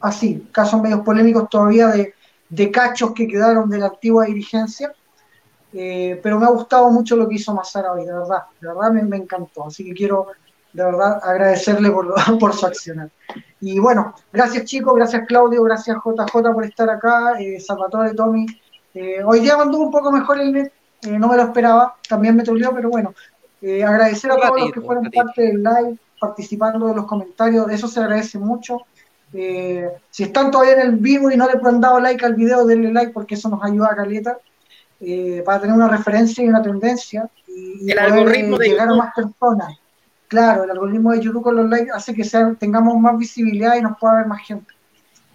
así, 0.00 0.48
casos 0.52 0.80
medios 0.80 1.00
polémicos 1.00 1.48
todavía 1.48 1.88
de, 1.88 2.14
de 2.48 2.70
cachos 2.70 3.12
que 3.12 3.26
quedaron 3.26 3.68
de 3.68 3.78
la 3.78 3.86
antigua 3.86 4.26
dirigencia. 4.26 4.94
Eh, 5.72 6.20
pero 6.22 6.38
me 6.38 6.46
ha 6.46 6.50
gustado 6.50 6.88
mucho 6.90 7.16
lo 7.16 7.28
que 7.28 7.34
hizo 7.34 7.52
Mazara 7.52 7.92
hoy, 7.92 8.04
de 8.04 8.12
verdad, 8.12 8.44
de 8.60 8.68
verdad 8.68 8.92
me, 8.92 9.02
me 9.02 9.16
encantó. 9.16 9.66
Así 9.66 9.84
que 9.84 9.92
quiero 9.92 10.28
de 10.74 10.84
verdad 10.84 11.20
agradecerle 11.22 11.90
por, 11.90 12.14
por 12.38 12.52
su 12.52 12.66
accionar. 12.66 13.10
Y 13.60 13.78
bueno, 13.78 14.14
gracias 14.32 14.64
chicos, 14.64 14.94
gracias 14.94 15.26
Claudio, 15.26 15.62
gracias 15.62 15.96
JJ 15.96 16.52
por 16.52 16.64
estar 16.64 16.90
acá, 16.90 17.40
eh, 17.40 17.58
Salvatore, 17.58 18.12
Tommy. 18.14 18.46
Eh, 18.92 19.22
hoy 19.24 19.40
día 19.40 19.56
mandó 19.56 19.78
un 19.78 19.90
poco 19.90 20.12
mejor 20.12 20.40
el 20.40 20.52
net, 20.52 20.72
eh, 21.02 21.18
no 21.18 21.28
me 21.28 21.36
lo 21.36 21.42
esperaba, 21.42 21.96
también 22.08 22.36
me 22.36 22.42
troleó, 22.42 22.72
pero 22.74 22.90
bueno, 22.90 23.14
eh, 23.62 23.82
agradecer 23.82 24.30
a 24.30 24.36
todos 24.36 24.60
los 24.60 24.72
que 24.72 24.80
fueron 24.80 25.04
ratito. 25.04 25.24
parte 25.24 25.42
del 25.42 25.62
live, 25.62 25.98
participando 26.26 26.86
de 26.88 26.94
los 26.94 27.06
comentarios, 27.06 27.70
eso 27.70 27.88
se 27.88 28.00
agradece 28.00 28.38
mucho. 28.38 28.78
Eh, 29.32 29.88
si 30.10 30.22
están 30.22 30.50
todavía 30.50 30.74
en 30.74 30.80
el 30.80 30.92
vivo 30.96 31.30
y 31.30 31.36
no 31.36 31.46
le 31.48 31.58
han 31.62 31.80
dado 31.80 31.98
like 32.00 32.24
al 32.24 32.34
video, 32.34 32.64
denle 32.64 32.92
like 32.92 33.12
porque 33.12 33.34
eso 33.34 33.48
nos 33.48 33.62
ayuda 33.64 33.88
a 33.92 33.96
Caleta 33.96 34.38
eh, 35.00 35.42
para 35.44 35.60
tener 35.60 35.74
una 35.74 35.88
referencia 35.88 36.44
y 36.44 36.48
una 36.48 36.62
tendencia 36.62 37.28
y, 37.48 37.86
y 37.86 37.90
El 37.90 37.96
poder, 37.98 38.12
algoritmo 38.12 38.56
eh, 38.56 38.58
de 38.60 38.68
llegar 38.68 38.88
YouTube. 38.88 39.00
a 39.00 39.04
más 39.04 39.14
personas. 39.14 39.78
Claro, 40.28 40.64
el 40.64 40.70
algoritmo 40.70 41.12
de 41.12 41.20
YouTube 41.20 41.42
con 41.42 41.56
los 41.56 41.68
likes 41.68 41.90
hace 41.92 42.14
que 42.14 42.24
sea- 42.24 42.54
tengamos 42.58 42.96
más 42.98 43.18
visibilidad 43.18 43.76
y 43.76 43.82
nos 43.82 43.98
pueda 43.98 44.16
ver 44.18 44.26
más 44.26 44.40
gente, 44.46 44.72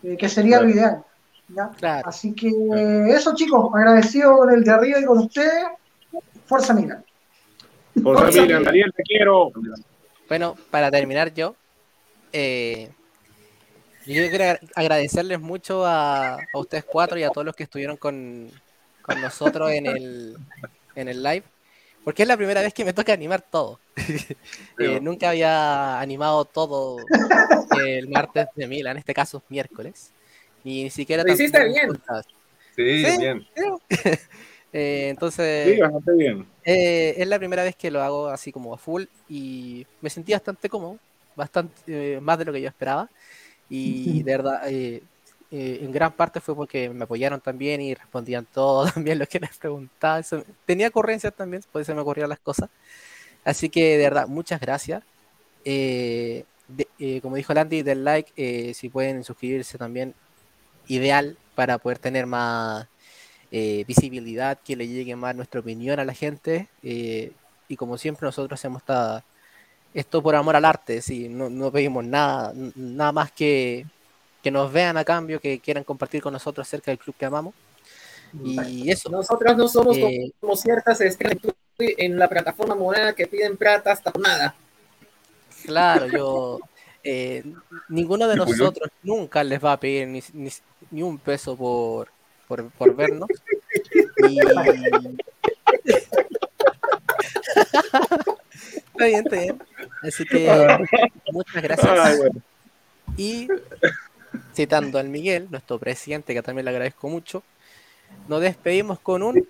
eh, 0.03 0.16
que 0.18 0.28
sería 0.30 0.57
Claro. 0.57 0.66
lo 0.68 0.74
ideal. 0.76 1.03
¿ya? 1.49 1.70
Claro. 1.78 2.07
Así 2.07 2.34
que 2.34 2.48
eh, 2.49 3.10
eso 3.10 3.34
chicos, 3.36 3.70
agradecido 3.76 4.38
con 4.38 4.49
el 4.52 4.64
de 4.64 4.72
arriba 4.72 4.99
y 4.99 5.06
con 5.06 5.18
ustedes. 5.20 5.66
Fuerza 6.45 6.74
Milan. 6.74 7.03
Forza 8.02 8.24
Forza 8.24 8.41
Milan, 8.44 8.64
Daniel, 8.64 8.94
te 8.95 9.03
quiero. 9.03 9.52
Bueno, 10.30 10.56
para 10.72 10.91
terminar 10.91 11.34
yo, 11.34 11.56
eh, 12.34 12.89
yo 14.06 14.14
quiero 14.30 14.43
agra- 14.43 14.60
agradecerles 14.76 15.39
mucho 15.39 15.85
a, 15.85 16.35
a 16.39 16.57
ustedes 16.60 16.85
cuatro 16.85 17.18
y 17.19 17.23
a 17.23 17.30
todos 17.30 17.45
los 17.45 17.56
que 17.56 17.64
estuvieron 17.64 17.97
con, 17.97 18.49
con 19.01 19.22
nosotros 19.22 19.72
en 19.72 19.85
el, 19.85 20.38
en 20.95 21.07
el 21.07 21.22
live, 21.23 21.43
porque 22.03 22.23
es 22.23 22.27
la 22.27 22.38
primera 22.38 22.61
vez 22.61 22.73
que 22.73 22.85
me 22.85 22.93
toca 22.93 23.14
animar 23.14 23.41
todo. 23.49 23.80
Eh, 24.81 24.99
nunca 25.01 25.31
había 25.31 25.99
animado 25.99 26.45
todo 26.45 27.10
el 27.73 28.07
martes 28.07 28.47
de 28.56 28.65
Mila, 28.65 28.91
en 28.91 28.97
este 28.97 29.14
caso 29.14 29.43
miércoles, 29.49 30.14
ni, 30.64 30.84
ni 30.84 30.89
siquiera 30.89 31.23
Lo 31.23 31.34
hiciste 31.34 31.57
en 31.60 31.73
bien. 31.73 31.91
Sí. 32.76 33.18
bien. 33.19 33.47
Eh, 34.72 35.07
entonces, 35.10 35.73
Sí, 35.73 35.80
bastante 35.80 36.14
bien. 36.14 36.47
Eh, 36.72 37.16
es 37.22 37.28
la 37.28 37.40
primera 37.40 37.64
vez 37.64 37.76
que 37.76 37.90
lo 37.91 38.02
hago 38.04 38.28
así 38.28 38.52
como 38.52 38.74
a 38.74 38.78
full 38.78 39.06
y 39.28 39.86
me 40.02 40.10
sentí 40.10 40.34
bastante 40.34 40.70
cómodo, 40.70 41.00
bastante 41.36 41.74
eh, 42.18 42.22
más 42.22 42.38
de 42.38 42.46
lo 42.46 42.54
que 42.54 42.62
yo 42.62 42.68
esperaba. 42.68 43.10
Y 43.70 44.24
de 44.24 44.32
verdad, 44.38 44.62
eh, 44.70 45.04
eh, 45.52 45.80
en 45.82 45.91
gran 45.91 46.14
parte 46.14 46.41
fue 46.41 46.56
porque 46.56 46.90
me 46.90 47.06
apoyaron 47.06 47.41
también 47.41 47.82
y 47.82 47.94
respondían 47.96 48.46
todo 48.54 48.86
también 48.94 49.20
lo 49.20 49.26
que 49.28 49.40
les 49.40 49.58
preguntaba. 49.58 50.20
Eso- 50.20 50.44
tenía 50.66 50.90
ocurrencias 50.90 51.36
también, 51.36 51.64
por 51.72 51.82
eso 51.82 51.96
me 51.96 52.02
ocurrieron 52.02 52.30
las 52.30 52.40
cosas. 52.40 52.70
Así 53.46 53.70
que 53.70 53.98
de 53.98 54.04
verdad, 54.06 54.28
muchas 54.28 54.60
gracias. 54.62 55.04
De- 56.68 57.22
como 57.22 57.36
dijo 57.36 57.54
Landy, 57.54 57.82
del 57.82 58.04
like, 58.04 58.74
si 58.76 58.90
pueden 58.90 59.24
suscribirse 59.24 59.78
también, 59.78 60.14
ideal 60.88 61.38
para 61.56 61.78
poder 61.80 62.00
tener 62.00 62.26
más 62.28 62.88
eh, 63.52 63.84
visibilidad, 63.88 64.58
que 64.64 64.76
le 64.76 64.88
llegue 64.88 65.16
más 65.16 65.36
nuestra 65.36 65.60
opinión 65.62 66.00
a 66.00 66.06
la 66.06 66.14
gente. 66.14 66.68
eh, 66.84 67.32
y 67.68 67.76
como 67.76 67.98
siempre 67.98 68.26
nosotros 68.26 68.60
hacemos 68.60 68.82
esta- 68.82 69.24
esto 69.94 70.22
por 70.24 70.36
amor 70.36 70.56
al 70.56 70.66
arte, 70.66 71.02
sí, 71.02 71.30
no, 71.30 71.50
no 71.50 71.72
pedimos 71.72 72.04
nada, 72.06 72.54
nada 72.76 73.12
más 73.12 73.32
que 73.32 73.86
que 74.42 74.52
nos 74.52 74.72
vean 74.72 74.96
a 74.98 75.04
cambio, 75.04 75.40
que 75.42 75.60
quieran 75.60 75.84
compartir 75.84 76.22
con 76.22 76.32
nosotros 76.32 76.66
acerca 76.66 76.92
del 76.92 76.98
club 76.98 77.16
que 77.18 77.26
amamos. 77.26 77.54
Y 78.44 78.90
eso, 78.90 79.10
Nosotros 79.10 79.58
no 79.58 79.68
somos 79.68 79.98
Eh, 79.98 80.32
como 80.40 80.56
ciertas 80.56 81.02
estrellas 81.02 81.54
en 81.78 82.18
la 82.18 82.28
plataforma 82.30 82.76
morada 82.76 83.14
que 83.14 83.28
piden 83.28 83.58
plata 83.58 83.92
hasta 83.92 84.12
nada. 84.18 84.56
claro, 85.66 86.08
yo, 86.08 86.60
eh, 87.04 87.44
ninguno 87.90 88.28
de 88.28 88.38
nosotros 88.38 88.90
nunca 89.04 89.44
les 89.44 89.64
va 89.64 89.74
a 89.74 89.80
pedir 89.80 90.08
ni, 90.08 90.22
ni- 90.34 90.50
ni 90.92 91.02
un 91.04 91.18
peso 91.18 91.56
por, 91.58 92.10
por, 92.50 92.70
por 92.72 92.96
vernos. 92.96 93.30
Y... 94.28 94.40
está 98.88 99.06
bien, 99.06 99.24
está 99.24 99.36
bien. 99.38 99.64
Así 100.02 100.26
que 100.26 100.78
muchas 101.32 101.64
gracias. 101.64 102.18
Bueno. 102.18 102.42
Y 103.16 103.48
citando 104.54 104.98
al 104.98 105.10
Miguel, 105.10 105.48
nuestro 105.52 105.78
presidente, 105.78 106.34
que 106.34 106.42
también 106.42 106.66
le 106.66 106.72
agradezco 106.72 107.08
mucho, 107.08 107.44
nos 108.28 108.42
despedimos 108.42 109.00
con 109.00 109.22
un 109.22 109.48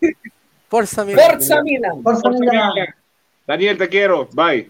Forza 0.68 1.06
Milan. 1.06 1.32
Forza 1.32 1.64
Milan. 1.64 2.04
Fuerza 2.04 2.22
Forza 2.22 2.40
Milan. 2.40 2.74
Milan. 2.76 2.96
Daniel, 3.48 3.78
te 3.78 3.88
quiero. 3.88 4.28
Bye. 4.34 4.70